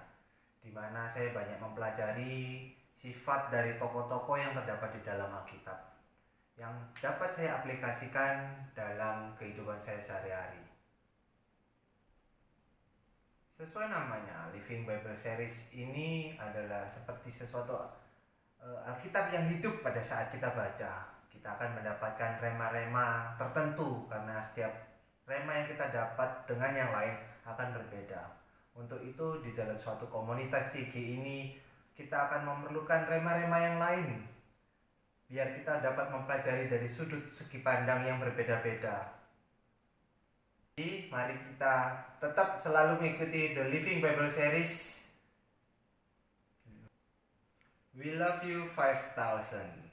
di 0.63 0.71
mana 0.71 1.11
saya 1.11 1.35
banyak 1.35 1.59
mempelajari 1.59 2.71
sifat 2.95 3.51
dari 3.51 3.75
tokoh-tokoh 3.75 4.39
yang 4.39 4.55
terdapat 4.55 4.95
di 4.95 5.01
dalam 5.03 5.27
Alkitab, 5.27 5.79
yang 6.55 6.71
dapat 7.03 7.35
saya 7.35 7.59
aplikasikan 7.59 8.55
dalam 8.79 9.35
kehidupan 9.35 9.77
saya 9.77 9.99
sehari-hari. 9.99 10.63
Sesuai 13.59 13.91
namanya, 13.91 14.53
Living 14.55 14.87
Bible 14.87 15.17
Series 15.17 15.75
ini 15.75 16.39
adalah 16.39 16.87
seperti 16.87 17.33
sesuatu 17.33 17.75
Alkitab 18.63 19.35
yang 19.35 19.45
hidup 19.51 19.83
pada 19.83 20.01
saat 20.01 20.31
kita 20.31 20.53
baca. 20.55 21.09
Kita 21.27 21.49
akan 21.59 21.79
mendapatkan 21.79 22.39
rema-rema 22.43 23.37
tertentu 23.37 24.07
karena 24.09 24.41
setiap 24.43 24.73
rema 25.27 25.63
yang 25.63 25.69
kita 25.69 25.91
dapat 25.91 26.49
dengan 26.49 26.73
yang 26.75 26.91
lain 26.95 27.15
akan 27.45 27.75
berbeda. 27.77 28.23
Untuk 28.77 29.01
itu 29.03 29.41
di 29.41 29.57
dalam 29.57 29.75
suatu 29.75 30.07
komunitas 30.07 30.71
CG 30.73 30.95
ini 30.95 31.57
kita 31.97 32.29
akan 32.29 32.45
memerlukan 32.45 33.09
rema-rema 33.09 33.59
yang 33.59 33.79
lain 33.81 34.37
biar 35.27 35.51
kita 35.59 35.83
dapat 35.83 36.07
mempelajari 36.15 36.71
dari 36.71 36.87
sudut 36.87 37.35
segi 37.35 37.59
pandang 37.59 38.07
yang 38.07 38.23
berbeda-beda 38.23 39.11
Jadi 40.77 41.09
mari 41.09 41.35
kita 41.35 42.05
tetap 42.21 42.55
selalu 42.55 43.01
mengikuti 43.01 43.57
The 43.57 43.65
Living 43.73 44.05
Bible 44.05 44.29
Series. 44.29 44.96
We 47.99 48.13
love 48.13 48.45
you 48.45 48.69
5000. 48.77 49.86